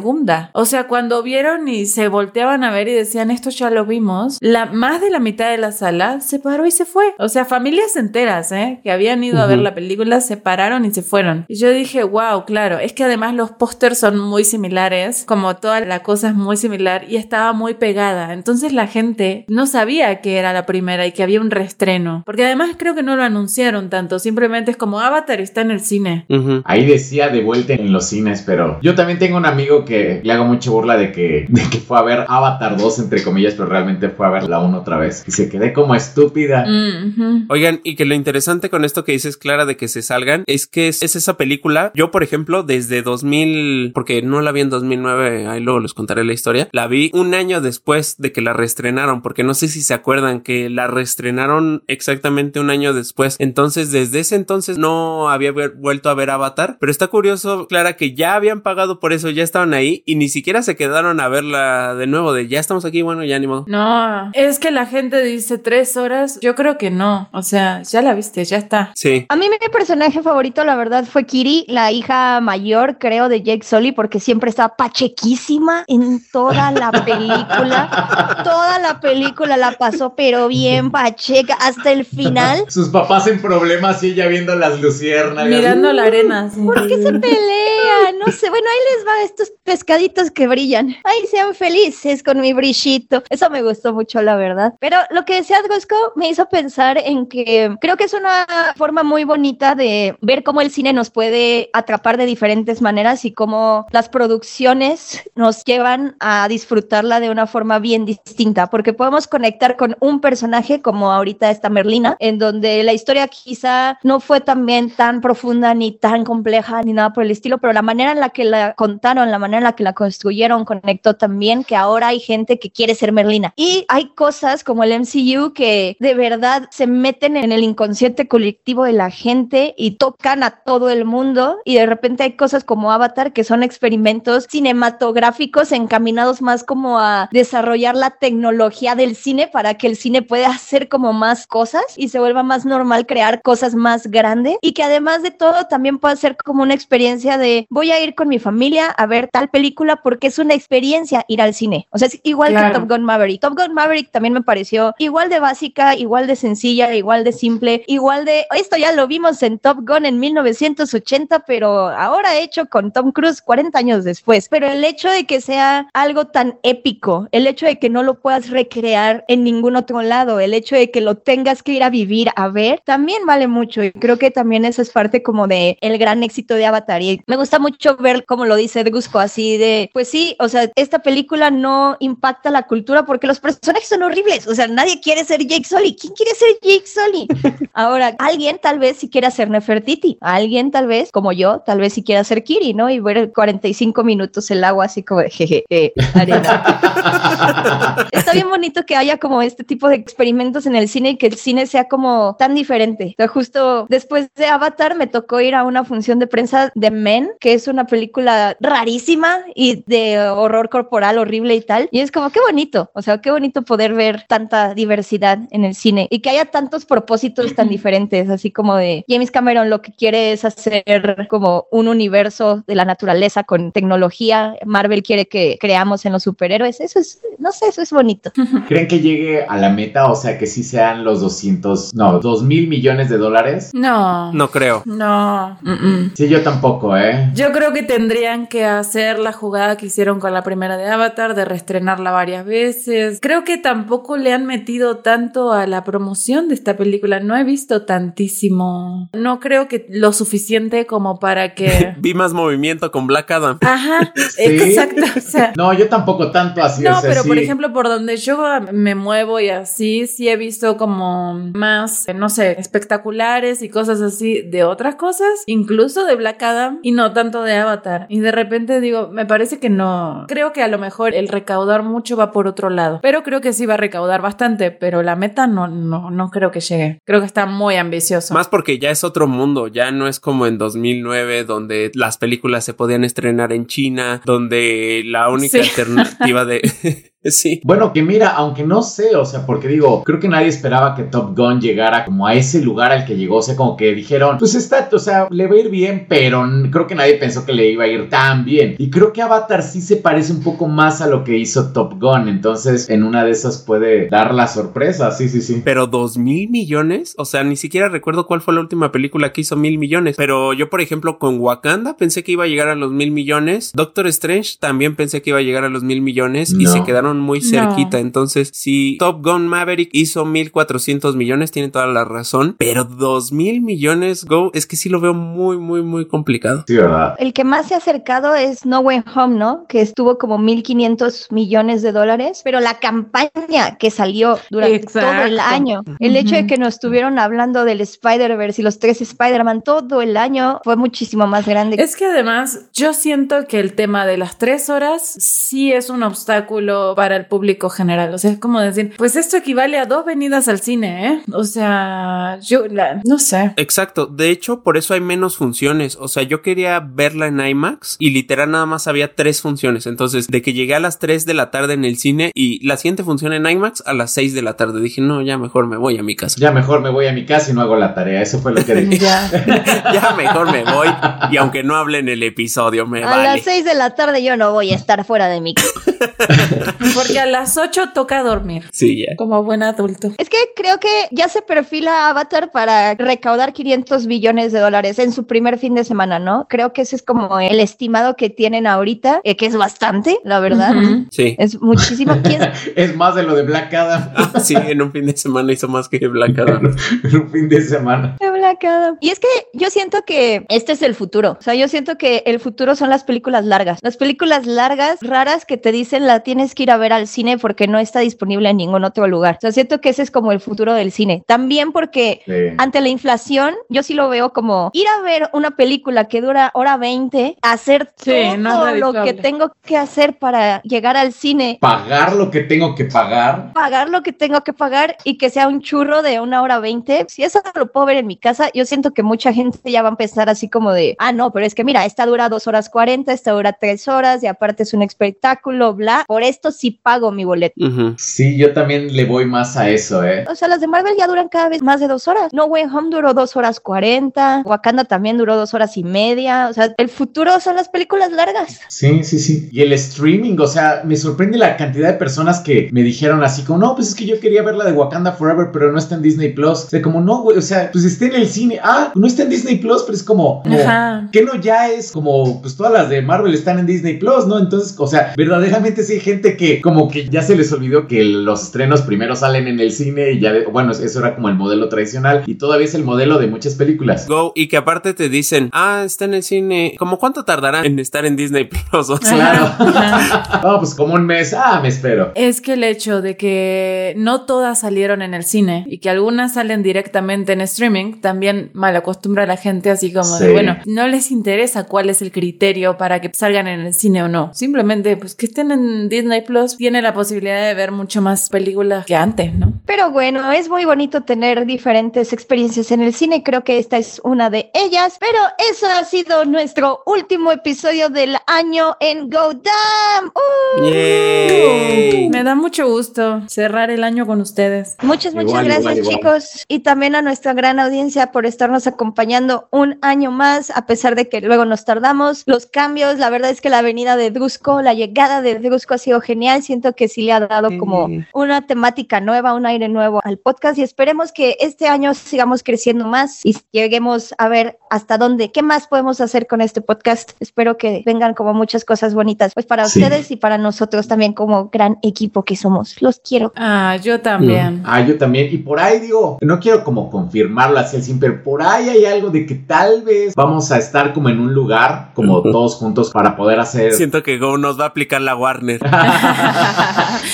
O 0.54 0.66
sea, 0.66 0.88
cuando 0.88 1.22
vieron 1.24 1.68
y 1.68 1.86
se 1.86 2.08
volteaban 2.08 2.64
a 2.64 2.72
ver 2.72 2.88
y 2.88 2.94
decían 2.94 3.32
esto 3.32 3.50
ya 3.50 3.70
lo 3.70 3.86
vimos, 3.86 4.38
la 4.42 4.66
más 4.66 5.02
de 5.02 5.10
la 5.10 5.20
mitad 5.20 5.52
de 5.52 5.58
la 5.58 5.72
sala 5.72 6.22
se 6.22 6.40
paró 6.40 6.66
y 6.66 6.72
se 6.72 6.86
fue. 6.86 7.14
O 7.20 7.30
sea, 7.30 7.46
familias 7.46 7.96
enteras, 7.96 8.52
¿eh? 8.52 8.80
Que 8.84 8.92
habían 8.92 9.24
ido 9.24 9.42
a 9.42 9.46
ver 9.46 9.60
la 9.60 9.76
película, 9.76 10.22
se 10.22 10.38
pararon 10.38 10.86
y 10.86 10.92
se 10.92 11.02
fueron. 11.02 11.46
Y 11.48 11.56
yo 11.56 11.70
dije, 11.70 12.04
wow, 12.04 12.46
claro, 12.46 12.80
es 12.80 12.94
que 12.94 13.04
además 13.04 13.34
los 13.36 13.52
pósters 13.52 14.00
son 14.00 14.18
muy 14.18 14.44
similares, 14.44 15.24
como 15.26 15.56
toda 15.58 15.80
la 15.82 16.00
cosa 16.04 16.30
es 16.30 16.36
muy 16.36 16.58
similar 16.58 17.06
y 17.08 17.18
estaba 17.18 17.54
muy 17.54 17.76
pegada. 17.76 18.34
Entonces 18.34 18.74
la 18.74 18.88
gente 18.88 19.46
no 19.48 19.66
sabía 19.66 20.22
que 20.22 20.38
era 20.38 20.54
la 20.54 20.66
primera 20.66 21.06
y 21.06 21.12
que 21.12 21.24
había 21.24 21.42
un 21.42 21.52
reestreno. 21.52 22.24
Porque 22.26 22.46
además 22.46 22.72
creo 22.78 22.96
que 22.96 23.04
no 23.04 23.16
lo 23.16 23.24
anunciaron 23.24 23.90
tanto, 23.90 24.20
simplemente 24.20 24.72
es 24.72 24.78
como 24.78 25.00
Avatar 25.00 25.42
está 25.42 25.62
en 25.62 25.72
el 25.72 25.82
cine. 25.82 26.26
Ahí 26.66 26.86
decía 26.86 27.30
de 27.30 27.44
vuelta 27.44 27.74
en 27.74 27.92
los 27.92 28.08
cines, 28.08 28.44
pero 28.46 28.80
yo 28.82 28.96
también 28.96 29.20
tengo 29.20 29.38
un 29.38 29.46
amigo 29.46 29.86
que 29.86 29.89
le 30.24 30.32
hago 30.32 30.46
mucha 30.46 30.70
burla 30.72 30.98
de 30.98 31.12
que, 31.12 31.46
de 31.50 31.62
que 31.70 31.80
fue 31.80 31.98
a 31.98 32.04
ver 32.04 32.26
Avatar 32.28 32.78
2, 32.78 33.00
entre 33.00 33.24
comillas, 33.24 33.54
pero 33.56 33.68
realmente 33.68 34.10
fue 34.10 34.28
a 34.28 34.30
ver 34.30 34.44
la 34.50 34.60
1 34.60 34.78
otra 34.78 34.98
vez. 34.98 35.24
Y 35.28 35.32
se 35.32 35.50
quedé 35.50 35.74
como 35.74 35.96
estúpida. 35.96 36.66
Mm. 36.68 37.46
Oigan, 37.50 37.82
y 37.84 37.96
que 37.96 38.06
lo 38.06 38.16
interesante 38.16 38.70
con 38.70 38.86
esto 38.86 39.04
que 39.04 39.12
dices, 39.14 39.38
Clara, 39.38 39.66
de 39.66 39.78
que 39.78 39.88
se 39.88 40.02
salgan, 40.02 40.44
es 40.48 40.68
que 40.68 40.88
es, 40.88 41.04
es 41.04 41.16
esa 41.16 41.38
película. 41.38 41.92
Yo, 41.96 42.12
por 42.12 42.24
ejemplo, 42.24 42.64
desde 42.64 43.02
2000, 43.02 43.92
porque 43.94 44.22
no 44.22 44.42
la 44.42 44.52
vi 44.52 44.62
en 44.62 44.70
2009, 44.70 45.48
ahí 45.48 45.62
luego 45.62 45.80
les 45.80 45.94
contaré 45.94 46.24
la 46.24 46.34
historia, 46.34 46.70
la 46.72 46.88
vi 46.88 47.12
un 47.14 47.34
año 47.34 47.62
después 47.62 48.18
de 48.18 48.32
que 48.32 48.42
la 48.42 48.54
reestrenaron, 48.54 49.22
porque 49.22 49.44
no 49.44 49.54
sé 49.54 49.68
si 49.68 49.82
se 49.82 49.94
acuerdan 49.94 50.42
que 50.42 50.70
la 50.70 50.88
reestrenaron 50.88 51.84
exactamente 51.88 52.60
un 52.60 52.70
año 52.70 52.94
después. 52.94 53.36
Entonces, 53.40 53.92
desde 53.92 54.20
ese 54.20 54.36
entonces 54.36 54.78
no 54.78 55.30
había 55.30 55.52
vuelto 55.52 56.10
a 56.10 56.14
ver 56.14 56.30
Avatar, 56.30 56.78
pero 56.80 56.92
está 56.92 57.08
curioso, 57.08 57.68
Clara, 57.68 57.94
que 57.94 58.14
ya 58.14 58.36
habían 58.36 58.62
pagado 58.62 59.00
por 59.00 59.14
eso, 59.14 59.30
ya 59.30 59.44
estaban 59.44 59.74
ahí 59.74 59.79
y 59.84 60.16
ni 60.16 60.30
siquiera 60.30 60.62
se 60.62 60.76
quedaron 60.76 61.20
a 61.20 61.28
verla 61.28 61.96
de 61.96 62.08
nuevo, 62.08 62.34
de 62.34 62.48
ya 62.48 62.60
estamos 62.60 62.86
aquí, 62.86 63.02
bueno, 63.02 63.24
ya 63.24 63.40
ni 63.40 63.48
modo. 63.48 63.66
No, 63.68 64.32
es 64.34 64.60
que 64.60 64.72
la 64.72 64.86
gente 64.86 65.22
dice 65.24 65.58
tres 65.58 65.98
horas. 65.98 66.40
Yo 66.42 66.56
creo 66.56 66.78
que 66.78 66.92
no. 66.92 67.30
O 67.34 67.42
sea, 67.42 67.82
ya 67.84 68.02
la 68.02 68.14
viste, 68.14 68.44
ya 68.46 68.58
está. 68.58 68.92
Sí. 68.96 69.26
A 69.30 69.36
mí 69.36 69.48
mi 69.50 69.58
personaje 69.70 70.22
favorito, 70.22 70.64
la 70.64 70.76
verdad, 70.76 71.06
fue 71.06 71.26
Kiri, 71.26 71.66
la 71.68 71.92
hija 71.92 72.42
mayor, 72.42 72.98
creo, 73.00 73.30
de 73.30 73.42
Jake 73.44 73.66
Sully, 73.66 73.92
porque 73.92 74.20
siempre 74.20 74.50
estaba 74.50 74.76
pachequísima 74.76 75.84
en 75.88 76.22
toda 76.32 76.72
la 76.72 76.92
película. 77.06 78.42
toda 78.44 78.80
la 78.80 79.00
película 79.00 79.58
la 79.58 79.72
pasó, 79.74 80.16
pero 80.16 80.48
bien 80.48 80.92
pacheca, 80.92 81.56
hasta 81.62 81.92
el 81.92 82.06
final. 82.06 82.66
Sus 82.70 82.90
papás 82.90 83.28
en 83.28 83.42
problemas 83.42 84.04
y 84.04 84.12
ella 84.12 84.28
viendo 84.28 84.56
las 84.56 84.80
luciérnagas. 84.82 85.50
Mirando 85.50 85.94
la 85.94 86.04
arena. 86.04 86.50
sí. 86.54 86.62
¿Por 86.62 86.88
qué 86.88 86.98
se 87.02 87.12
pelean? 87.14 88.18
No 88.20 88.32
sé. 88.32 88.50
Bueno, 88.50 88.68
ahí 88.68 88.96
les 88.98 89.08
va 89.08 89.24
estos 89.24 89.52
pescaditos 89.70 90.32
que 90.32 90.48
brillan. 90.48 90.96
Ay, 91.04 91.28
sean 91.30 91.54
felices 91.54 92.24
con 92.24 92.42
mi 92.42 92.54
brillito. 92.54 93.22
Eso 93.30 93.52
me 93.52 93.62
gustó 93.62 93.94
mucho, 93.94 94.20
la 94.20 94.36
verdad. 94.36 94.74
Pero 94.80 94.98
lo 95.12 95.26
que 95.26 95.36
decía 95.36 95.58
Gosco 95.70 95.96
me 96.16 96.28
hizo 96.28 96.50
pensar 96.50 96.98
en 96.98 97.28
que 97.28 97.76
creo 97.80 97.96
que 97.96 98.06
es 98.06 98.16
una 98.16 98.48
forma 98.76 99.04
muy 99.04 99.26
bonita 99.26 99.76
de 99.76 100.18
ver 100.22 100.42
cómo 100.42 100.62
el 100.62 100.72
cine 100.72 100.92
nos 100.92 101.12
puede 101.12 101.70
atrapar 101.74 102.18
de 102.18 102.26
diferentes 102.26 102.82
maneras 102.82 103.26
y 103.26 103.32
cómo 103.32 103.86
las 103.92 104.10
producciones 104.10 105.22
nos 105.36 105.64
llevan 105.66 106.16
a 106.20 106.48
disfrutarla 106.48 107.20
de 107.20 107.30
una 107.30 107.46
forma 107.46 107.78
bien 107.78 108.06
distinta, 108.06 108.72
porque 108.72 108.94
podemos 108.94 109.28
conectar 109.28 109.78
con 109.78 109.96
un 110.00 110.20
personaje 110.20 110.82
como 110.82 111.12
ahorita 111.12 111.52
esta 111.52 111.70
Merlina, 111.70 112.18
en 112.18 112.40
donde 112.40 112.82
la 112.82 112.94
historia 112.94 113.28
quizá 113.28 114.00
no 114.02 114.20
fue 114.20 114.42
también 114.42 114.90
tan 114.90 115.22
profunda 115.22 115.76
ni 115.76 115.92
tan 115.92 116.24
compleja 116.24 116.82
ni 116.82 116.94
nada 116.94 117.14
por 117.14 117.24
el 117.24 117.30
estilo, 117.30 117.60
pero 117.60 117.72
la 117.72 117.84
manera 117.84 118.14
en 118.14 118.20
la 118.20 118.30
que 118.30 118.46
la 118.46 118.74
contaron, 118.74 119.30
la 119.30 119.38
manera 119.38 119.59
en 119.60 119.66
la 119.66 119.74
que 119.74 119.84
la 119.84 119.94
construyeron. 119.94 120.66
Conectó 120.66 121.16
también 121.16 121.64
que 121.64 121.76
ahora 121.76 122.08
hay 122.08 122.20
gente 122.20 122.60
que 122.60 122.72
quiere 122.72 122.96
ser 122.96 123.12
Merlina. 123.12 123.54
Y 123.56 123.86
hay 123.88 124.10
cosas 124.16 124.64
como 124.64 124.84
el 124.84 125.00
MCU 125.00 125.54
que 125.54 125.96
de 126.00 126.14
verdad 126.16 126.68
se 126.72 126.88
meten 126.88 127.38
en 127.38 127.52
el 127.52 127.64
inconsciente 127.64 128.28
colectivo 128.28 128.84
de 128.84 128.94
la 128.94 129.12
gente 129.12 129.74
y 129.78 129.92
tocan 129.92 130.44
a 130.44 130.52
todo 130.64 130.90
el 130.90 131.06
mundo. 131.06 131.58
Y 131.66 131.76
de 131.76 131.86
repente 131.86 132.24
hay 132.24 132.34
cosas 132.34 132.64
como 132.64 132.92
Avatar 132.92 133.34
que 133.34 133.44
son 133.44 133.64
experimentos 133.64 134.48
cinematográficos 134.50 135.72
encaminados 135.72 136.42
más 136.42 136.64
como 136.64 137.00
a 137.00 137.30
desarrollar 137.32 137.96
la 137.96 138.12
tecnología 138.12 138.96
del 138.96 139.16
cine 139.16 139.48
para 139.48 139.76
que 139.76 139.88
el 139.88 139.96
cine 139.96 140.22
pueda 140.22 140.50
hacer 140.50 140.90
como 140.90 141.14
más 141.14 141.48
cosas 141.48 141.84
y 141.96 142.10
se 142.10 142.20
vuelva 142.20 142.44
más 142.44 142.66
normal 142.66 143.06
crear 143.06 143.42
cosas 143.42 143.76
más 143.76 144.08
grandes. 144.08 144.58
Y 144.62 144.74
que 144.74 144.84
además 144.84 145.24
de 145.24 145.32
todo 145.32 145.66
también 145.68 146.00
pueda 146.00 146.16
ser 146.16 146.36
como 146.38 146.64
una 146.64 146.74
experiencia 146.74 147.38
de 147.38 147.68
voy 147.70 147.92
a 147.92 148.02
ir 148.02 148.16
con 148.16 148.28
mi 148.28 148.40
familia 148.40 148.88
a 148.88 149.06
ver 149.06 149.30
tal 149.40 149.50
película 149.50 149.96
porque 150.04 150.28
es 150.28 150.38
una 150.38 150.54
experiencia 150.54 151.24
ir 151.30 151.42
al 151.42 151.54
cine. 151.54 151.88
O 151.92 151.98
sea, 151.98 152.10
es 152.10 152.20
igual 152.24 152.52
Claro. 152.52 152.74
que 152.74 152.80
Top 152.80 152.90
Gun 152.90 153.04
Maverick. 153.06 153.42
Top 153.42 153.58
Gun 153.58 153.74
Maverick 153.74 154.12
también 154.12 154.34
me 154.34 154.42
pareció 154.42 154.94
igual 154.98 155.30
de 155.30 155.40
básica, 155.40 155.96
igual 155.96 156.28
de 156.28 156.36
sencilla, 156.36 156.94
igual 156.94 157.24
de 157.24 157.32
simple, 157.32 157.84
igual 157.88 158.26
de 158.26 158.46
esto 158.56 158.76
ya 158.76 158.92
lo 158.92 159.08
vimos 159.08 159.42
en 159.44 159.58
Top 159.60 159.78
Gun 159.88 160.06
en 160.06 160.20
1980, 160.20 161.40
pero 161.48 161.88
ahora 161.88 162.38
hecho 162.38 162.66
con 162.68 162.92
Tom 162.92 163.12
Cruise 163.14 163.42
40 163.42 163.80
años 163.80 164.04
después. 164.04 164.48
Pero 164.50 164.68
el 164.68 164.84
hecho 164.84 165.10
de 165.10 165.26
que 165.26 165.40
sea 165.40 165.88
algo 165.94 166.26
tan 166.26 166.60
épico, 166.64 167.28
el 167.32 167.48
hecho 167.48 167.66
de 167.66 167.80
que 167.80 167.90
no 167.90 168.04
lo 168.04 168.20
puedas 168.20 168.50
recrear 168.50 169.24
en 169.30 169.44
ningún 169.46 169.76
otro 169.78 170.02
lado, 170.02 170.40
el 170.42 170.54
hecho 170.54 170.76
de 170.76 170.92
que 170.92 171.00
lo 171.00 171.16
tengas 171.16 171.64
que 171.64 171.74
ir 171.74 171.84
a 171.84 171.90
vivir 171.90 172.30
a 172.36 172.50
ver, 172.50 172.82
también 172.86 173.26
vale 173.26 173.48
mucho. 173.48 173.84
Y 173.84 173.92
creo 173.92 174.18
que 174.18 174.32
también 174.32 174.66
eso 174.66 174.82
es 174.82 174.90
parte 174.90 175.24
como 175.24 175.48
de 175.48 175.78
el 175.80 175.98
gran 175.98 176.24
éxito 176.24 176.56
de 176.56 176.66
Avatar. 176.66 177.02
Y 177.02 177.22
me 177.26 177.38
gusta 177.38 177.60
mucho 177.60 177.96
ver 177.96 178.26
como 178.26 178.46
lo 178.46 178.56
dice 178.58 178.84
Gusco, 178.90 179.20
así 179.30 179.58
de, 179.58 179.90
pues 179.94 180.08
sí, 180.08 180.36
o 180.40 180.50
sea, 180.50 180.70
esta 180.76 181.00
película 181.00 181.52
no 181.52 181.96
impacta 182.00 182.50
la 182.50 182.64
cultura 182.64 183.06
porque 183.06 183.28
los 183.28 183.40
personajes 183.40 183.88
son 183.88 184.04
horribles. 184.04 184.48
O 184.48 184.56
sea, 184.56 184.68
nadie 184.68 185.00
quiere 185.00 185.24
ser 185.24 185.46
Jake 185.46 185.66
Sully. 185.66 185.96
¿Quién 185.96 186.14
quiere 186.14 186.32
ser 186.34 186.50
Jake 186.62 186.88
Sully? 186.88 187.28
Ahora, 187.74 188.16
alguien 188.18 188.60
tal 188.62 188.80
vez 188.80 188.98
si 188.98 189.10
quiera 189.10 189.30
ser 189.30 189.50
Nefertiti, 189.50 190.18
alguien 190.22 190.72
tal 190.72 190.88
vez, 190.88 191.12
como 191.12 191.32
yo, 191.32 191.60
tal 191.60 191.80
vez 191.80 191.94
si 191.94 192.04
quiera 192.04 192.24
ser 192.24 192.44
Kiri, 192.44 192.74
¿no? 192.74 192.90
Y 192.90 193.00
ver 193.00 193.32
45 193.32 194.04
minutos 194.04 194.50
el 194.50 194.64
agua 194.64 194.86
así 194.86 195.04
como 195.04 195.22
de 195.22 195.30
jeje, 195.30 195.64
eh, 195.70 195.94
arena. 196.16 198.08
Está 198.12 198.34
bien 198.34 198.50
bonito 198.50 198.86
que 198.86 198.96
haya 198.96 199.18
como 199.18 199.42
este 199.42 199.64
tipo 199.64 199.88
de 199.90 199.96
experimentos 199.96 200.66
en 200.66 200.76
el 200.76 200.90
cine 200.90 201.12
y 201.12 201.18
que 201.18 201.28
el 201.28 201.38
cine 201.38 201.68
sea 201.68 201.88
como 201.88 202.36
tan 202.40 202.56
diferente. 202.56 203.12
O 203.12 203.16
sea, 203.18 203.28
justo 203.28 203.86
después 203.90 204.30
de 204.36 204.48
Avatar 204.48 204.96
me 204.96 205.08
tocó 205.08 205.40
ir 205.40 205.54
a 205.54 205.64
una 205.64 205.84
función 205.84 206.18
de 206.18 206.28
prensa 206.28 206.72
de 206.74 206.92
Men 206.92 207.30
que 207.40 207.54
es 207.54 207.68
una 207.68 207.86
película 207.86 208.58
rarísima 208.60 209.19
y 209.56 209.84
de 209.86 210.20
horror 210.20 210.70
corporal 210.70 211.18
horrible 211.18 211.56
y 211.56 211.62
tal. 211.62 211.90
Y 211.92 212.00
es 212.00 212.12
como, 212.12 212.30
qué 212.30 212.40
bonito, 212.40 212.92
o 212.94 213.02
sea, 213.02 213.20
qué 213.20 213.32
bonito 213.32 213.62
poder 213.64 213.94
ver 213.94 214.26
tanta 214.28 214.74
diversidad 214.74 215.40
en 215.52 215.66
el 215.66 215.76
cine 215.76 216.08
y 216.10 216.20
que 216.20 216.30
haya 216.30 216.46
tantos 216.46 216.86
propósitos 216.86 217.56
tan 217.56 217.70
diferentes, 217.70 218.30
así 218.30 218.52
como 218.52 218.76
de 218.76 219.06
James 219.08 219.32
Cameron 219.32 219.70
lo 219.70 219.82
que 219.82 219.92
quiere 219.92 220.32
es 220.32 220.46
hacer 220.46 221.28
como 221.30 221.68
un 221.72 221.88
universo 221.88 222.64
de 222.68 222.76
la 222.76 222.86
naturaleza 222.86 223.44
con 223.44 223.72
tecnología. 223.72 224.56
Marvel 224.66 225.04
quiere 225.04 225.28
que 225.28 225.58
creamos 225.60 226.06
en 226.06 226.14
los 226.14 226.24
superhéroes. 226.24 226.80
Eso 226.80 227.00
es, 227.00 227.22
no 227.38 227.52
sé, 227.52 227.68
eso 227.68 227.82
es 227.82 227.92
bonito. 227.92 228.32
¿Creen 228.68 228.88
que 228.88 229.00
llegue 229.00 229.44
a 229.44 229.58
la 229.58 229.70
meta? 229.70 230.12
O 230.12 230.16
sea, 230.16 230.38
que 230.38 230.46
sí 230.46 230.64
sean 230.64 231.04
los 231.04 231.22
200, 231.22 231.94
no, 231.94 232.20
2 232.20 232.44
mil 232.44 232.68
millones 232.68 233.10
de 233.10 233.18
dólares. 233.18 233.72
No. 233.74 234.32
No 234.34 234.50
creo. 234.50 234.84
No. 234.86 235.58
mm, 235.62 235.72
mm. 235.72 236.12
Sí, 236.16 236.28
yo 236.28 236.42
tampoco, 236.42 236.96
¿eh? 236.96 237.30
Yo 237.34 237.52
creo 237.52 237.74
que 237.74 237.84
tendrían 237.84 238.48
que 238.48 238.66
hacer 238.66 239.09
la 239.18 239.32
jugada 239.34 239.78
que 239.78 239.88
hicieron 239.88 240.20
con 240.20 240.34
la 240.34 240.44
primera 240.44 240.78
de 240.78 240.86
Avatar, 240.88 241.34
de 241.34 241.46
reestrenarla 241.46 242.12
varias 242.12 242.46
veces. 242.46 243.18
Creo 243.22 243.44
que 243.44 243.58
tampoco 243.58 244.18
le 244.18 244.32
han 244.34 244.46
metido 244.46 244.98
tanto 244.98 245.52
a 245.54 245.66
la 245.66 245.84
promoción 245.84 246.50
de 246.50 246.54
esta 246.54 246.78
película. 246.78 247.20
No 247.20 247.36
he 247.36 247.44
visto 247.44 247.86
tantísimo. 247.86 249.10
No 249.14 249.40
creo 249.40 249.68
que 249.68 249.88
lo 249.90 250.14
suficiente 250.14 250.86
como 250.86 251.20
para 251.20 251.56
que. 251.56 251.96
Vi 252.00 252.14
más 252.14 252.34
movimiento 252.34 252.92
con 252.92 253.08
Black 253.08 253.32
Adam. 253.32 253.58
Ajá, 253.62 254.14
Sí. 254.16 254.34
exacto. 254.44 255.02
O 255.18 255.22
sea, 255.22 255.54
No, 255.58 255.74
yo 255.74 255.88
tampoco 255.90 256.32
tanto 256.32 256.62
así. 256.62 256.84
no, 256.84 256.98
o 256.98 257.02
sea, 257.02 257.10
pero 257.10 257.24
por 257.24 257.38
sí. 257.38 257.44
ejemplo, 257.44 257.74
por 257.74 257.88
donde 257.88 258.18
yo 258.18 258.38
me 258.72 258.96
muevo 258.96 259.40
y 259.40 259.50
así, 259.50 260.06
sí 260.08 260.28
he 260.30 260.36
visto 260.38 260.78
como 260.78 261.34
más, 261.54 262.06
no 262.14 262.30
sé, 262.30 262.58
espectaculares 262.60 263.62
y 263.62 263.70
cosas 263.70 264.02
así 264.02 264.42
de 264.42 264.64
otras 264.64 264.96
cosas, 264.96 265.30
incluso 265.46 266.06
de 266.06 266.16
Black 266.16 266.42
Adam 266.44 266.80
y 266.84 266.92
no 266.92 267.14
tanto 267.14 267.44
de 267.44 267.56
Avatar. 267.56 268.06
Y 268.10 268.20
de 268.20 268.32
repente 268.32 268.82
digo, 268.82 268.99
me 269.08 269.26
parece 269.26 269.60
que 269.60 269.70
no. 269.70 270.26
Creo 270.28 270.52
que 270.52 270.62
a 270.62 270.68
lo 270.68 270.78
mejor 270.78 271.14
el 271.16 271.30
recaudar 271.30 271.84
mucho 271.84 272.18
va 272.18 272.32
por 272.32 272.46
otro 272.48 272.70
lado, 272.70 273.00
pero 273.02 273.24
creo 273.24 273.40
que 273.40 273.54
sí 273.54 273.66
va 273.66 273.76
a 273.76 273.78
recaudar 273.78 274.22
bastante, 274.22 274.72
pero 274.72 275.02
la 275.02 275.16
meta 275.16 275.48
no, 275.48 275.68
no, 275.70 276.12
no 276.12 276.30
creo 276.30 276.52
que 276.52 276.60
llegue. 276.60 277.00
Creo 277.06 277.20
que 277.22 277.26
está 277.26 277.46
muy 277.46 277.76
ambicioso. 277.76 278.34
Más 278.34 278.48
porque 278.50 278.78
ya 278.80 278.92
es 278.92 279.04
otro 279.04 279.28
mundo, 279.28 279.68
ya 279.68 279.92
no 279.92 280.08
es 280.08 280.20
como 280.20 280.46
en 280.46 280.58
2009 280.58 281.46
donde 281.46 281.92
las 281.94 282.18
películas 282.18 282.66
se 282.66 282.74
podían 282.74 283.04
estrenar 283.04 283.54
en 283.54 283.66
China, 283.68 284.22
donde 284.26 285.04
la 285.06 285.30
única 285.30 285.62
Sí. 285.64 285.70
alternativa 285.70 286.46
de... 286.46 286.62
sí. 287.26 287.62
Bueno, 287.64 287.92
que 287.94 288.02
mira, 288.02 288.30
aunque 288.30 288.64
no 288.64 288.82
sé, 288.82 289.16
o 289.16 289.26
sea, 289.26 289.46
porque 289.46 289.68
digo, 289.68 290.04
creo 290.04 290.20
que 290.20 290.28
nadie 290.28 290.48
esperaba 290.48 290.96
que 290.96 291.04
Top 291.04 291.38
Gun 291.38 291.60
llegara 291.60 292.06
como 292.06 292.26
a 292.26 292.34
ese 292.34 292.62
lugar 292.62 292.92
al 292.92 293.06
que 293.06 293.18
llegó, 293.18 293.38
o 293.38 293.42
sea, 293.42 293.56
como 293.56 293.76
que 293.76 293.94
dijeron, 293.94 294.38
pues 294.38 294.56
está, 294.56 294.90
o 294.92 295.00
sea, 295.00 295.28
le 295.30 295.48
va 295.48 295.56
a 295.56 295.60
ir 295.60 295.70
bien, 295.70 296.06
pero 296.08 296.48
creo 296.72 296.88
que 296.88 296.96
nadie 296.96 297.16
pensó 297.16 297.46
que 297.46 297.54
le 297.54 297.70
iba 297.70 297.84
a 297.84 297.88
ir 297.88 298.10
tan 298.10 298.46
bien. 298.46 298.76
Y 298.78 298.90
creo 298.90 299.12
que 299.14 299.22
Avatar 299.22 299.64
sí 299.64 299.82
se 299.82 299.98
parece 299.98 300.32
un 300.32 300.42
poco 300.42 300.68
más 300.68 301.02
a 301.02 301.08
lo 301.08 301.24
que 301.24 301.38
hizo 301.38 301.74
Top 301.74 302.00
Gun, 302.00 302.28
entonces 302.28 302.90
en 302.90 303.04
una 303.04 303.24
de 303.24 303.32
esas 303.32 303.60
puede 303.60 304.08
dar 304.08 304.34
la 304.34 304.48
sorpresa, 304.48 305.12
sí, 305.12 305.30
sí, 305.30 305.42
sí. 305.42 305.62
Pero 305.64 305.88
dos 305.88 306.18
mil 306.18 306.50
millones, 306.50 307.16
o 307.18 307.26
sea, 307.26 307.44
ni 307.44 307.56
siquiera 307.56 307.90
recuerdo 307.90 308.26
cuál 308.26 308.42
fue 308.42 308.54
la 308.54 308.62
última 308.62 308.92
película 308.92 309.34
que 309.34 309.42
hizo 309.42 309.56
mil 309.56 309.78
millones. 309.78 310.16
Pero 310.18 310.54
yo, 310.54 310.70
por 310.70 310.82
ejemplo, 310.82 311.20
con 311.20 311.40
Wakanda 311.40 311.98
pensé 311.98 312.24
que 312.24 312.32
iba 312.34 312.46
a 312.46 312.48
llegar 312.48 312.70
a 312.70 312.76
los 312.76 312.92
mil 312.92 313.12
millones. 313.12 313.72
Doctor 313.74 314.08
Strange 314.08 314.58
también 314.60 314.96
pensé 314.96 315.22
que 315.22 315.32
iba 315.32 315.40
a 315.40 315.44
llegar 315.44 315.64
a 315.64 315.70
los 315.70 315.84
mil 315.84 316.02
millones 316.02 316.54
y 316.58 316.66
se 316.66 316.84
quedaron 316.84 317.09
muy 317.18 317.40
No. 317.40 317.50
cerquita. 317.50 317.98
Entonces, 317.98 318.52
si 318.54 318.98
Top 319.00 319.24
Gun 319.24 319.48
Maverick 319.48 319.90
hizo 319.94 320.26
mil 320.26 320.52
cuatrocientos 320.52 321.16
millones, 321.16 321.50
tiene 321.52 321.70
toda 321.70 321.88
la 321.88 322.06
razón. 322.06 322.56
Pero 322.60 322.84
dos 322.84 323.32
mil 323.32 323.62
millones, 323.62 324.26
Go, 324.26 324.52
es 324.54 324.68
que 324.68 324.76
sí 324.76 324.90
lo 324.90 325.00
veo 325.00 325.14
muy, 325.14 325.58
muy, 325.58 325.82
muy 325.82 326.08
complicado. 326.08 326.64
Sí, 326.68 326.76
¿verdad? 326.76 327.16
El 327.18 327.34
que 327.34 327.44
más 327.44 327.68
se 327.70 327.74
ha 327.74 327.78
acercado 327.78 328.36
es 328.36 328.66
No 328.66 328.82
Way 328.82 329.04
Home, 329.16 329.38
¿no? 329.38 329.66
Que 329.68 329.82
estuvo 329.82 330.18
como 330.18 330.38
1.500 330.38 331.32
millones 331.34 331.82
de 331.82 331.92
dólares, 331.92 332.42
pero 332.44 332.60
la 332.60 332.80
campaña 332.80 333.78
que 333.80 333.90
salió 333.90 334.38
durante 334.52 334.76
Exacto. 334.76 335.10
todo 335.10 335.22
el 335.26 335.40
año, 335.40 335.82
el 336.00 336.16
hecho 336.16 336.36
de 336.36 336.46
que 336.46 336.58
nos 336.58 336.76
estuvieron 336.76 337.18
hablando 337.18 337.64
del 337.66 337.82
Spider-Verse 337.82 338.62
y 338.62 338.64
los 338.64 338.80
tres 338.80 339.02
Spider-Man 339.02 339.62
todo 339.64 340.02
el 340.02 340.18
año 340.18 340.60
fue 340.64 340.76
muchísimo 340.76 341.26
más 341.28 341.48
grande. 341.48 341.78
Es 341.82 341.96
que 341.96 342.06
además 342.06 342.68
yo 342.74 342.94
siento 342.94 343.46
que 343.48 343.60
el 343.60 343.74
tema 343.74 344.06
de 344.06 344.18
las 344.18 344.38
tres 344.38 344.70
horas 344.70 345.02
sí 345.20 345.72
es 345.72 345.90
un 345.90 346.04
obstáculo 346.04 346.94
para 347.00 347.16
el 347.16 347.28
público 347.28 347.70
general. 347.70 348.14
O 348.14 348.18
sea, 348.18 348.30
es 348.32 348.40
como 348.40 348.60
decir, 348.60 348.92
pues 348.98 349.16
esto 349.16 349.38
equivale 349.38 349.78
a 349.80 349.86
dos 349.86 350.04
venidas 350.06 350.50
al 350.50 350.60
cine, 350.60 351.08
¿eh? 351.08 351.22
O 351.32 351.46
sea, 351.46 352.38
yo 352.42 352.68
la- 352.68 353.00
no 353.06 353.20
sé. 353.20 353.54
Exacto, 353.56 354.06
de 354.06 354.32
hecho 354.32 354.64
por 354.64 354.76
eso 354.76 354.94
hay 354.94 355.00
menos 355.00 355.38
funciones, 355.38 355.96
o 355.98 356.10
sea 356.10 356.24
yo 356.24 356.42
quería 356.42 356.82
verla 356.82 357.28
en 357.28 357.40
IMAX 357.40 357.96
y 358.00 358.10
literal 358.10 358.52
nada 358.52 358.66
más 358.66 358.88
había 358.88 359.16
tres 359.16 359.40
funciones, 359.40 359.86
entonces 359.88 360.28
de 360.28 360.42
que 360.42 360.52
llegué 360.52 360.76
a 360.76 360.82
las 360.82 361.00
3 361.00 361.26
de 361.26 361.34
la 361.36 361.52
tarde 361.52 361.74
en 361.76 361.86
el 361.86 361.96
cine 361.98 362.32
y 362.36 362.68
la 362.68 362.76
siguiente 362.76 363.06
función 363.06 363.32
en 363.32 363.48
IMAX 363.48 363.82
a 363.86 363.94
las 363.94 364.12
6 364.12 364.34
de 364.34 364.42
la 364.42 364.58
tarde, 364.58 364.82
dije 364.82 365.00
no, 365.00 365.22
ya 365.22 365.38
mejor 365.38 365.68
me 365.68 365.78
voy 365.78 365.98
a 365.98 366.04
mi 366.04 366.18
casa. 366.18 366.36
Ya 366.38 366.52
mejor 366.52 366.82
me 366.82 366.90
voy 366.90 367.08
a 367.08 367.14
mi 367.14 367.26
casa 367.26 367.52
y 367.52 367.54
no 367.54 367.62
hago 367.62 367.78
la 367.78 367.94
tarea, 367.96 368.22
eso 368.22 368.40
fue 368.42 368.52
lo 368.52 368.66
que 368.66 368.76
dije. 368.76 369.00
Ya. 369.00 369.32
ya 369.94 370.14
mejor 370.18 370.52
me 370.52 370.66
voy 370.66 370.90
y 371.32 371.38
aunque 371.38 371.64
no 371.64 371.78
hable 371.78 372.00
en 372.00 372.10
el 372.10 372.24
episodio 372.24 372.86
me 372.88 373.04
a 373.04 373.08
vale. 373.08 373.24
las 373.24 373.42
6 373.44 373.64
de 373.64 373.74
la 373.76 373.96
tarde 373.96 374.22
yo 374.22 374.36
no 374.36 374.52
voy 374.52 374.72
a 374.72 374.76
estar 374.76 375.06
fuera 375.06 375.30
de 375.30 375.40
mi 375.40 375.54
casa. 375.54 375.70
Porque 376.96 377.20
a 377.20 377.26
las 377.26 377.58
ocho 377.58 377.90
toca 377.94 378.24
dormir. 378.24 378.66
Sí, 378.72 379.06
ya. 379.06 379.16
Como 379.16 379.44
buen 379.44 379.64
adulto. 379.64 380.12
Es 380.18 380.30
que 380.30 380.38
creo 380.56 380.80
que 380.80 380.88
ya 381.12 381.28
se 381.28 381.42
perfila 381.42 382.10
Avatar 382.10 382.52
para 382.52 382.94
recaudar 382.96 383.54
500 383.54 384.08
billones 384.08 384.52
de 384.52 384.60
dólares 384.60 385.00
en 385.00 385.12
su 385.12 385.26
primer 385.26 385.58
fin 385.58 385.76
de 385.76 385.84
semana, 385.84 386.20
¿no? 386.20 386.48
Creo 386.50 386.74
que 386.74 386.82
ese 386.84 386.96
es 386.96 387.04
como 387.04 387.40
el 387.40 387.60
estimado 387.60 388.16
que 388.16 388.30
tienen 388.30 388.68
ahorita, 388.68 389.22
eh, 389.24 389.36
que 389.36 389.46
es 389.46 389.56
bastante, 389.56 390.18
la 390.24 390.40
verdad. 390.40 390.74
Sí. 391.12 391.36
Es 391.40 391.60
muchísimo. 391.62 392.16
¿Quién- 392.24 392.52
Es 392.76 392.96
más 392.96 393.16
de 393.16 393.24
lo 393.24 393.36
de 393.36 393.44
Black 393.44 393.74
Adam 393.74 394.14
Sí, 394.44 394.56
en 394.56 394.82
un 394.82 394.92
fin 394.92 395.06
de 395.06 395.16
semana 395.18 395.52
hizo 395.54 395.68
más 395.68 395.90
que 395.90 396.00
Black 396.08 396.38
Adam. 396.40 396.76
en 397.04 397.16
un 397.16 397.30
fin 397.32 397.50
de 397.50 397.62
semana. 397.62 398.18
de 398.20 398.32
Black 398.32 398.64
Adam? 398.64 398.98
Y 399.02 399.10
es 399.10 399.20
que 399.20 399.28
yo 399.54 399.70
siento 399.70 400.00
que 400.06 400.46
este 400.50 400.74
es 400.74 400.82
el 400.82 400.96
futuro. 400.96 401.38
O 401.40 401.42
sea, 401.42 401.56
yo 401.56 401.68
siento 401.68 401.98
que 401.98 402.24
el 402.26 402.40
futuro 402.40 402.76
son 402.76 402.90
las 402.90 403.04
películas 403.04 403.46
largas. 403.46 403.80
Las 403.82 403.98
películas 403.98 404.46
largas, 404.46 405.00
raras, 405.02 405.46
que 405.46 405.58
te 405.58 405.72
dicen 405.72 406.08
la 406.08 406.22
tienes 406.22 406.56
que 406.56 406.64
ir 406.64 406.72
a 406.72 406.78
ver 406.80 406.94
al 406.94 407.08
cine 407.08 407.38
porque 407.38 407.68
no 407.68 407.80
está 407.80 408.00
disponible 408.00 408.50
en 408.50 408.58
ningún 408.58 408.84
otro 408.84 409.08
lugar. 409.08 409.36
O 409.38 409.42
sea, 409.42 409.52
siento 409.52 409.82
que 409.82 409.90
ese 409.90 410.02
es 410.04 410.12
como 410.12 410.32
el 410.32 410.40
futuro 410.40 410.74
del 410.74 410.92
cine. 410.92 411.24
También 411.28 411.72
porque 411.72 412.22
Sí. 412.26 412.56
ante 412.58 412.82
la 412.82 412.90
inflación, 412.90 413.56
yo 413.70 413.84
sí 413.84 413.94
lo 413.94 414.10
veo 414.10 414.32
como 414.34 414.70
ir 414.74 414.86
a 414.88 415.02
ver 415.02 415.30
una 415.34 415.52
película 415.52 416.06
que 416.08 416.22
dura 416.22 416.52
hora 416.54 416.78
20, 416.78 417.38
hacer 417.42 417.92
Sí, 417.98 418.12
no 418.38 418.50
es 418.50 418.56
todo 418.56 418.94
lo 418.94 419.04
que 419.04 419.14
tengo 419.14 419.52
que 419.64 419.78
hacer 419.78 420.18
para 420.18 420.62
llegar 420.64 420.98
al 420.98 421.14
cine, 421.14 421.58
Pagar 421.62 422.14
lo 422.14 422.32
que 422.32 422.42
tengo 422.42 422.76
que 422.76 422.86
pagar. 422.86 423.54
pagar 423.54 423.90
lo 423.90 424.02
que 424.04 424.14
tengo 424.14 424.42
que 424.42 424.54
pagar 424.54 424.98
y 425.04 425.18
que 425.18 425.30
sea 425.30 425.48
un 425.48 425.62
churro 425.62 426.02
de 426.02 426.20
una 426.20 426.42
hora 426.42 426.60
20. 426.60 427.06
Si 427.10 427.24
eso 427.24 427.42
lo 427.56 427.72
puedo 427.72 427.86
ver 427.88 427.98
en 427.98 428.08
mi 428.08 428.18
casa, 428.18 428.50
yo 428.54 428.66
siento 428.66 428.92
que 428.92 429.04
mucha 429.04 429.34
gente 429.34 429.72
ya 429.72 429.82
va 429.82 429.90
a 429.90 429.92
empezar 429.92 430.30
así 430.30 430.50
como 430.50 430.72
de, 430.72 430.96
ah, 431.00 431.12
no, 431.12 431.32
pero 431.32 431.46
es 431.46 431.56
que 431.56 431.64
mira, 431.64 431.86
esta 431.86 432.06
dura 432.06 432.30
dos 432.30 432.48
horas 432.48 432.70
40, 432.70 433.12
esta 433.14 433.32
dura 433.32 433.54
tres 433.54 433.88
horas 433.88 434.24
y 434.24 434.28
aparte 434.28 434.64
es 434.64 434.74
un 434.74 434.82
espectáculo, 434.82 435.74
bla. 435.74 436.04
Por 436.08 436.24
esto 436.24 436.52
sí 436.52 436.69
pago 436.72 437.12
mi 437.12 437.26
boleto. 437.26 437.56
Sí, 437.98 438.38
yo 438.38 438.54
también 438.54 438.96
le 438.96 439.06
voy 439.06 439.26
más 439.26 439.58
a 439.58 439.70
eso, 439.70 440.04
¿eh? 440.04 440.26
O 440.30 440.36
sea, 440.36 440.48
las 440.48 440.62
de 440.62 440.68
Marvel 440.68 440.96
ya 440.98 441.08
duran 441.08 441.30
cada 441.30 441.50
vez 441.50 441.62
más 441.62 441.80
de 441.80 441.88
dos 441.88 442.08
horas. 442.08 442.34
No 442.34 442.46
Way 442.46 442.66
Home 442.74 442.90
duró 442.92 443.14
dos 443.14 443.36
horas 443.36 443.60
cuarenta. 443.60 444.42
Wakanda 444.46 444.86
también 444.86 445.18
duró 445.18 445.36
dos 445.36 445.54
horas 445.54 445.78
y 445.78 445.84
media. 445.84 446.48
O 446.50 446.54
sea, 446.54 446.74
el 446.78 446.90
futuro 446.90 447.40
son 447.40 447.56
las 447.56 447.70
películas 447.70 448.12
largas. 448.12 448.60
Sí, 448.68 449.04
sí, 449.04 449.20
sí. 449.20 449.50
Y 449.52 449.62
el 449.62 449.74
streaming, 449.74 450.38
o 450.40 450.48
sea, 450.48 450.82
me 450.86 450.96
sorprende 450.96 451.38
la 451.38 451.58
cantidad 451.58 451.88
de 451.88 451.94
personas 451.96 452.40
que 452.40 452.70
me 452.72 452.84
dijeron 452.84 453.24
así 453.24 453.44
como, 453.44 453.60
no, 453.60 453.76
pues 453.76 453.90
es 453.90 453.96
que 453.96 454.06
yo 454.06 454.20
quería 454.20 454.44
ver 454.44 454.56
la 454.56 454.66
de 454.66 454.72
Wakanda 454.72 455.14
Forever, 455.14 455.50
pero 455.52 455.72
no 455.72 455.78
está 455.78 455.96
en 455.96 456.02
Disney 456.02 456.34
Plus. 456.34 456.66
O 456.66 456.70
sea, 456.70 456.82
como, 456.82 457.02
no, 457.02 457.22
güey, 457.22 457.38
o 457.38 457.42
sea, 457.42 457.72
pues 457.72 457.86
está 457.86 458.06
en 458.06 458.16
el 458.16 458.28
cine. 458.28 458.60
Ah, 458.64 458.92
no 458.96 459.08
está 459.08 459.24
en 459.24 459.30
Disney 459.30 459.58
Plus, 459.58 459.84
pero 459.84 459.96
es 459.96 460.04
como, 460.04 460.42
como 460.44 460.60
Ajá. 460.60 461.10
que 461.12 461.24
no 461.24 461.36
ya 461.36 461.70
es 461.70 461.92
como, 461.92 462.42
pues 462.42 462.56
todas 462.56 462.74
las 462.74 462.90
de 462.90 463.02
Marvel 463.02 463.34
están 463.34 463.60
en 463.60 463.66
Disney 463.66 463.98
Plus, 463.98 464.28
¿no? 464.28 464.40
Entonces, 464.40 464.76
o 464.78 464.88
sea, 464.88 465.14
verdaderamente 465.16 465.84
sí 465.84 465.94
hay 465.94 466.00
gente 466.00 466.38
que 466.38 466.59
como 466.62 466.90
que 466.90 467.08
ya 467.10 467.22
se 467.22 467.36
les 467.36 467.52
olvidó 467.52 467.88
que 467.88 468.04
los 468.04 468.44
estrenos 468.44 468.82
primero 468.82 469.16
salen 469.16 469.48
en 469.48 469.60
el 469.60 469.72
cine 469.72 470.12
y 470.12 470.20
ya, 470.20 470.32
de- 470.34 470.46
bueno, 470.46 470.72
eso 470.72 471.00
era 471.00 471.16
como 471.16 471.30
el 471.30 471.36
modelo 471.36 471.70
tradicional 471.70 472.24
y 472.26 472.36
todavía 472.36 472.66
es 472.66 472.76
el 472.76 472.84
modelo 472.84 473.18
de 473.20 473.28
muchas 473.28 473.56
películas. 473.56 474.08
Go 474.08 474.32
y 474.36 474.48
que 474.48 474.58
aparte 474.58 474.94
te 474.94 475.10
dicen, 475.10 475.50
ah, 475.54 475.84
está 475.86 476.06
en 476.06 476.14
el 476.14 476.24
cine, 476.24 476.76
¿cómo 476.78 476.98
cuánto 476.98 477.26
tardará 477.26 477.62
en 477.66 477.80
estar 477.80 478.06
en 478.06 478.16
Disney 478.16 478.46
Plus? 478.46 478.90
O 478.90 478.98
sea, 478.98 479.16
Claro. 479.60 480.60
Pues 480.60 480.76
como 480.76 480.94
un 480.96 481.06
mes, 481.06 481.34
ah, 481.34 481.60
me 481.62 481.70
espero. 481.70 482.12
Es 482.16 482.42
que 482.42 482.54
el 482.54 482.64
hecho 482.64 483.02
de 483.02 483.16
que 483.18 483.94
no 483.98 484.22
todas 484.26 484.60
salieron 484.62 485.02
en 485.02 485.14
el 485.14 485.24
cine 485.24 485.66
y 485.68 485.78
que 485.80 485.90
algunas 485.90 486.34
salen 486.34 486.64
directamente 486.64 487.34
en 487.34 487.42
streaming 487.42 488.00
también 488.02 488.50
malacostumbra 488.54 489.24
a 489.24 489.28
la 489.28 489.38
gente 489.38 489.70
así 489.70 489.92
como 489.94 490.18
de, 490.20 490.32
bueno, 490.32 490.58
no 490.66 490.88
les 490.88 491.12
interesa 491.12 491.66
cuál 491.66 491.90
es 491.90 492.02
el 492.02 492.12
criterio 492.12 492.78
para 492.78 493.00
que 493.02 493.12
salgan 493.14 493.48
en 493.48 493.62
el 493.62 493.74
cine 493.74 494.04
o 494.04 494.08
no. 494.08 494.32
Simplemente, 494.34 494.98
pues 494.98 495.16
que 495.16 495.26
estén 495.28 495.52
en 495.52 495.90
Disney 495.90 496.22
Plus 496.26 496.49
chicos, 496.52 496.58
tiene 496.58 496.82
la 496.82 496.94
posibilidad 496.94 497.48
de 497.48 497.54
ver 497.54 497.72
mucho 497.72 498.02
más 498.02 498.30
películas 498.30 498.86
que 498.86 498.96
antes, 498.96 499.34
¿no? 499.34 499.54
Pero 499.66 499.92
bueno, 499.92 500.32
es 500.32 500.50
muy 500.50 500.66
bonito 500.66 501.02
tener 501.02 501.46
diferentes 501.46 502.14
experiencias 502.14 502.72
en 502.72 502.82
el 502.82 502.94
cine. 502.94 503.24
Creo 503.24 503.44
que 503.44 503.58
esta 503.60 503.78
es 503.78 504.02
una 504.04 504.30
de 504.30 504.52
ellas. 504.54 504.98
Pero 505.00 505.20
eso 505.52 505.68
ha 505.68 505.84
sido 505.84 506.26
nuestro 506.26 506.82
último 506.86 507.32
episodio 507.32 507.90
del 507.90 508.18
año 508.28 508.76
en 508.80 509.10
Go 509.10 509.34
Damn. 509.34 510.12
¡Uh! 510.16 512.10
Me 512.10 512.24
da 512.24 512.36
mucho 512.36 512.68
gusto 512.68 513.22
cerrar 513.28 513.72
el 513.72 513.84
año 513.84 514.06
con 514.06 514.22
ustedes. 514.22 514.76
Muchas, 514.82 515.14
muchas 515.14 515.30
Igual, 515.30 515.46
gracias, 515.46 515.78
igual, 515.78 515.78
igual. 515.78 515.96
chicos. 516.22 516.46
Y 516.48 516.60
también 516.60 516.96
a 516.96 517.02
nuestra 517.02 517.34
gran 517.34 517.60
audiencia 517.60 518.12
por 518.12 518.26
estarnos 518.26 518.68
acompañando 518.68 519.48
un 519.52 519.78
año 519.82 520.12
más, 520.12 520.52
a 520.52 520.66
pesar 520.66 520.96
de 520.96 521.10
que 521.10 521.22
luego 521.22 521.46
nos 521.46 521.66
tardamos. 521.66 522.24
Los 522.26 522.46
cambios, 522.46 522.98
la 522.98 523.10
verdad 523.10 523.30
es 523.30 523.42
que 523.42 523.50
la 523.50 523.62
venida 523.62 523.96
de 523.96 524.12
Drusco, 524.12 524.62
la 524.62 524.74
llegada 524.74 525.22
de 525.22 525.36
Drusco 525.40 525.76
ha 525.76 525.78
sido 525.78 526.02
genial. 526.02 526.29
Siento 526.42 526.74
que 526.74 526.88
sí 526.88 527.02
le 527.02 527.12
ha 527.14 527.20
dado 527.20 527.50
como 527.58 527.90
una 528.14 528.46
temática 528.46 529.02
nueva, 529.02 529.34
un 529.34 529.46
aire 529.46 529.68
nuevo 529.68 530.00
al 530.04 530.18
podcast 530.18 530.58
y 530.58 530.64
esperemos 530.64 531.12
que 531.12 531.36
este 531.40 531.68
año 531.68 531.94
sigamos 531.94 532.44
creciendo 532.44 532.86
más 532.88 533.26
y 533.26 533.36
lleguemos 533.52 534.14
a 534.18 534.30
ver 534.30 534.58
hasta 534.70 534.98
dónde, 534.98 535.32
qué 535.32 535.42
más 535.42 535.68
podemos 535.68 536.00
hacer 536.02 536.28
con 536.28 536.42
este 536.42 536.62
podcast. 536.62 537.12
Espero 537.20 537.58
que 537.58 537.84
vengan 537.86 538.14
como 538.14 538.34
muchas 538.34 538.64
cosas 538.66 538.94
bonitas, 538.94 539.34
pues 539.34 539.46
para 539.46 539.66
Sí. 539.68 539.80
ustedes 539.82 540.12
y 540.12 540.16
para 540.16 540.38
nosotros 540.38 540.88
también 540.88 541.14
como 541.14 541.50
gran 541.50 541.78
equipo 541.82 542.24
que 542.24 542.36
somos. 542.36 542.82
Los 542.82 543.00
quiero. 543.00 543.34
Ah, 543.36 543.76
yo 543.82 544.00
también. 544.02 544.62
Ah, 544.66 544.82
yo 544.82 544.98
también. 544.98 545.28
Y 545.34 545.38
por 545.40 545.60
ahí 545.60 545.80
digo, 545.80 546.18
no 546.22 546.40
quiero 546.40 546.64
como 546.64 546.90
confirmarlo 546.90 547.60
así 547.60 547.82
cien, 547.82 548.00
pero 548.00 548.24
por 548.24 548.42
ahí 548.42 548.70
hay 548.70 548.86
algo 548.86 549.10
de 549.10 549.26
que 549.26 549.36
tal 549.36 549.82
vez 549.84 550.14
vamos 550.16 550.52
a 550.52 550.58
estar 550.58 550.94
como 550.94 551.10
en 551.10 551.20
un 551.20 551.34
lugar, 551.34 551.92
como 551.94 552.22
todos 552.22 552.56
juntos, 552.56 552.92
para 552.92 553.16
poder 553.16 553.40
hacer. 553.40 553.74
Siento 553.74 554.04
que 554.04 554.18
Go 554.18 554.38
nos 554.38 554.60
va 554.60 554.66
a 554.66 554.68
aplicar 554.68 555.02
la 555.02 555.16
Warner. 555.16 555.60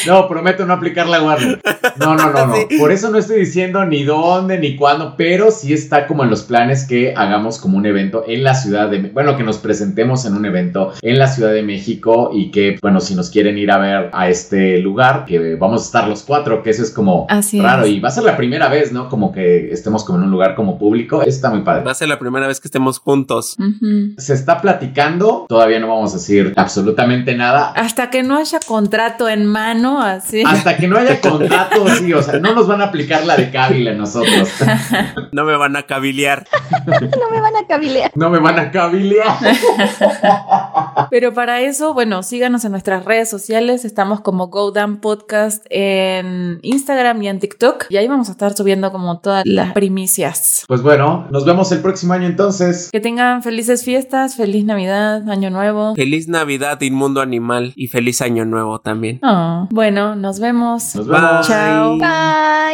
no, 0.07 0.27
prometo 0.27 0.65
no 0.65 0.73
aplicar 0.73 1.07
la 1.07 1.21
Warner. 1.21 1.61
No, 1.97 2.15
no, 2.15 2.31
no, 2.31 2.47
no. 2.47 2.55
Sí. 2.55 2.77
Por 2.77 2.91
eso 2.91 3.09
no 3.09 3.17
estoy 3.17 3.39
diciendo 3.39 3.85
ni 3.85 4.03
dónde 4.03 4.57
ni 4.59 4.75
cuándo, 4.75 5.15
pero 5.17 5.51
sí 5.51 5.73
está 5.73 6.07
como 6.07 6.23
en 6.23 6.29
los 6.29 6.43
planes 6.43 6.85
que 6.85 7.13
hagamos 7.15 7.59
como 7.59 7.77
un 7.77 7.85
evento 7.85 8.23
en 8.27 8.43
la 8.43 8.55
ciudad 8.55 8.89
de, 8.89 8.99
bueno, 9.09 9.37
que 9.37 9.43
nos 9.43 9.57
presentemos 9.57 10.25
en 10.25 10.35
un 10.35 10.45
evento 10.45 10.93
en 11.01 11.19
la 11.19 11.27
Ciudad 11.27 11.51
de 11.51 11.63
México 11.63 12.31
y 12.33 12.51
que, 12.51 12.77
bueno, 12.81 12.99
si 12.99 13.15
nos 13.15 13.29
quieren 13.29 13.57
ir 13.57 13.71
a 13.71 13.77
ver 13.77 14.09
a 14.13 14.29
este 14.29 14.79
lugar, 14.79 15.25
que 15.25 15.55
vamos 15.55 15.83
a 15.83 15.85
estar 15.85 16.07
los 16.07 16.23
cuatro, 16.23 16.63
que 16.63 16.69
eso 16.71 16.83
es 16.83 16.91
como 16.91 17.25
Así 17.29 17.61
raro 17.61 17.85
es. 17.85 17.91
y 17.91 17.99
va 17.99 18.09
a 18.09 18.11
ser 18.11 18.23
la 18.23 18.37
primera 18.37 18.67
vez, 18.67 18.91
¿no? 18.91 19.09
Como 19.09 19.31
que 19.31 19.71
estemos 19.71 20.03
como 20.03 20.19
en 20.19 20.25
un 20.25 20.31
lugar 20.31 20.55
como 20.55 20.77
público, 20.77 21.21
está 21.21 21.49
muy 21.49 21.61
padre. 21.61 21.83
Va 21.83 21.91
a 21.91 21.95
ser 21.95 22.07
la 22.07 22.19
primera 22.19 22.47
vez 22.47 22.59
que 22.59 22.67
estemos 22.67 22.99
juntos. 22.99 23.57
Se 24.17 24.33
está 24.33 24.61
platicando, 24.61 25.45
todavía 25.47 25.79
no 25.79 25.87
vamos 25.87 26.11
a 26.13 26.17
decir 26.17 26.53
absolutamente 26.55 27.35
nada. 27.35 27.71
Hasta 27.75 28.09
que 28.09 28.23
no 28.23 28.37
haya 28.37 28.59
contrato 28.65 28.94
en 29.29 29.45
mano, 29.45 30.01
así. 30.01 30.43
Hasta 30.45 30.77
que 30.77 30.87
no 30.87 30.97
haya 30.97 31.19
contrato, 31.19 31.87
sí, 31.89 32.13
o 32.13 32.23
sea, 32.23 32.39
no 32.39 32.53
nos 32.55 32.67
van 32.67 32.81
a 32.81 32.85
aplicar 32.85 33.25
la 33.25 33.35
de 33.35 33.51
Cabil 33.51 33.87
a 33.87 33.93
nosotros. 33.93 34.49
No 35.31 35.43
me 35.43 35.57
van 35.57 35.75
a 35.75 35.83
cabilear. 35.83 36.47
No 36.87 37.29
me 37.29 37.41
van 37.41 37.55
a 37.57 37.67
cabilear. 37.67 38.11
No 38.15 38.29
me 38.29 38.39
van 38.39 38.57
a 38.57 38.71
cabilear. 38.71 39.37
Pero 41.09 41.33
para 41.33 41.59
eso, 41.59 41.93
bueno, 41.93 42.23
síganos 42.23 42.63
en 42.63 42.71
nuestras 42.71 43.03
redes 43.03 43.29
sociales. 43.29 43.83
Estamos 43.83 44.21
como 44.21 44.47
Go 44.47 44.71
Down 44.71 44.97
Podcast 44.97 45.65
en 45.69 46.59
Instagram 46.61 47.21
y 47.21 47.27
en 47.27 47.39
TikTok. 47.39 47.87
Y 47.89 47.97
ahí 47.97 48.07
vamos 48.07 48.29
a 48.29 48.31
estar 48.31 48.55
subiendo 48.55 48.93
como 48.93 49.19
todas 49.19 49.45
las 49.45 49.73
primicias. 49.73 50.63
Pues 50.69 50.81
bueno, 50.81 51.27
nos 51.31 51.43
vemos 51.43 51.69
el 51.73 51.79
próximo 51.79 52.13
año 52.13 52.27
entonces. 52.27 52.89
Que 52.91 53.01
tengan 53.01 53.43
felices 53.43 53.83
fiestas, 53.83 54.37
feliz 54.37 54.63
Navidad, 54.63 55.29
Año 55.29 55.49
Nuevo. 55.49 55.95
Feliz 55.95 56.29
Navidad, 56.29 56.79
Inmundo 56.79 57.19
Animal. 57.19 57.73
Y 57.75 57.87
feliz 57.87 58.21
Año 58.21 58.45
Nuevo 58.45 58.79
también. 58.85 59.19
Oh, 59.23 59.67
bueno, 59.71 60.15
nos 60.15 60.39
vemos. 60.39 60.95
Nos 60.95 61.07
vemos. 61.07 61.47
Chao. 61.47 61.97
Bye. 61.97 62.65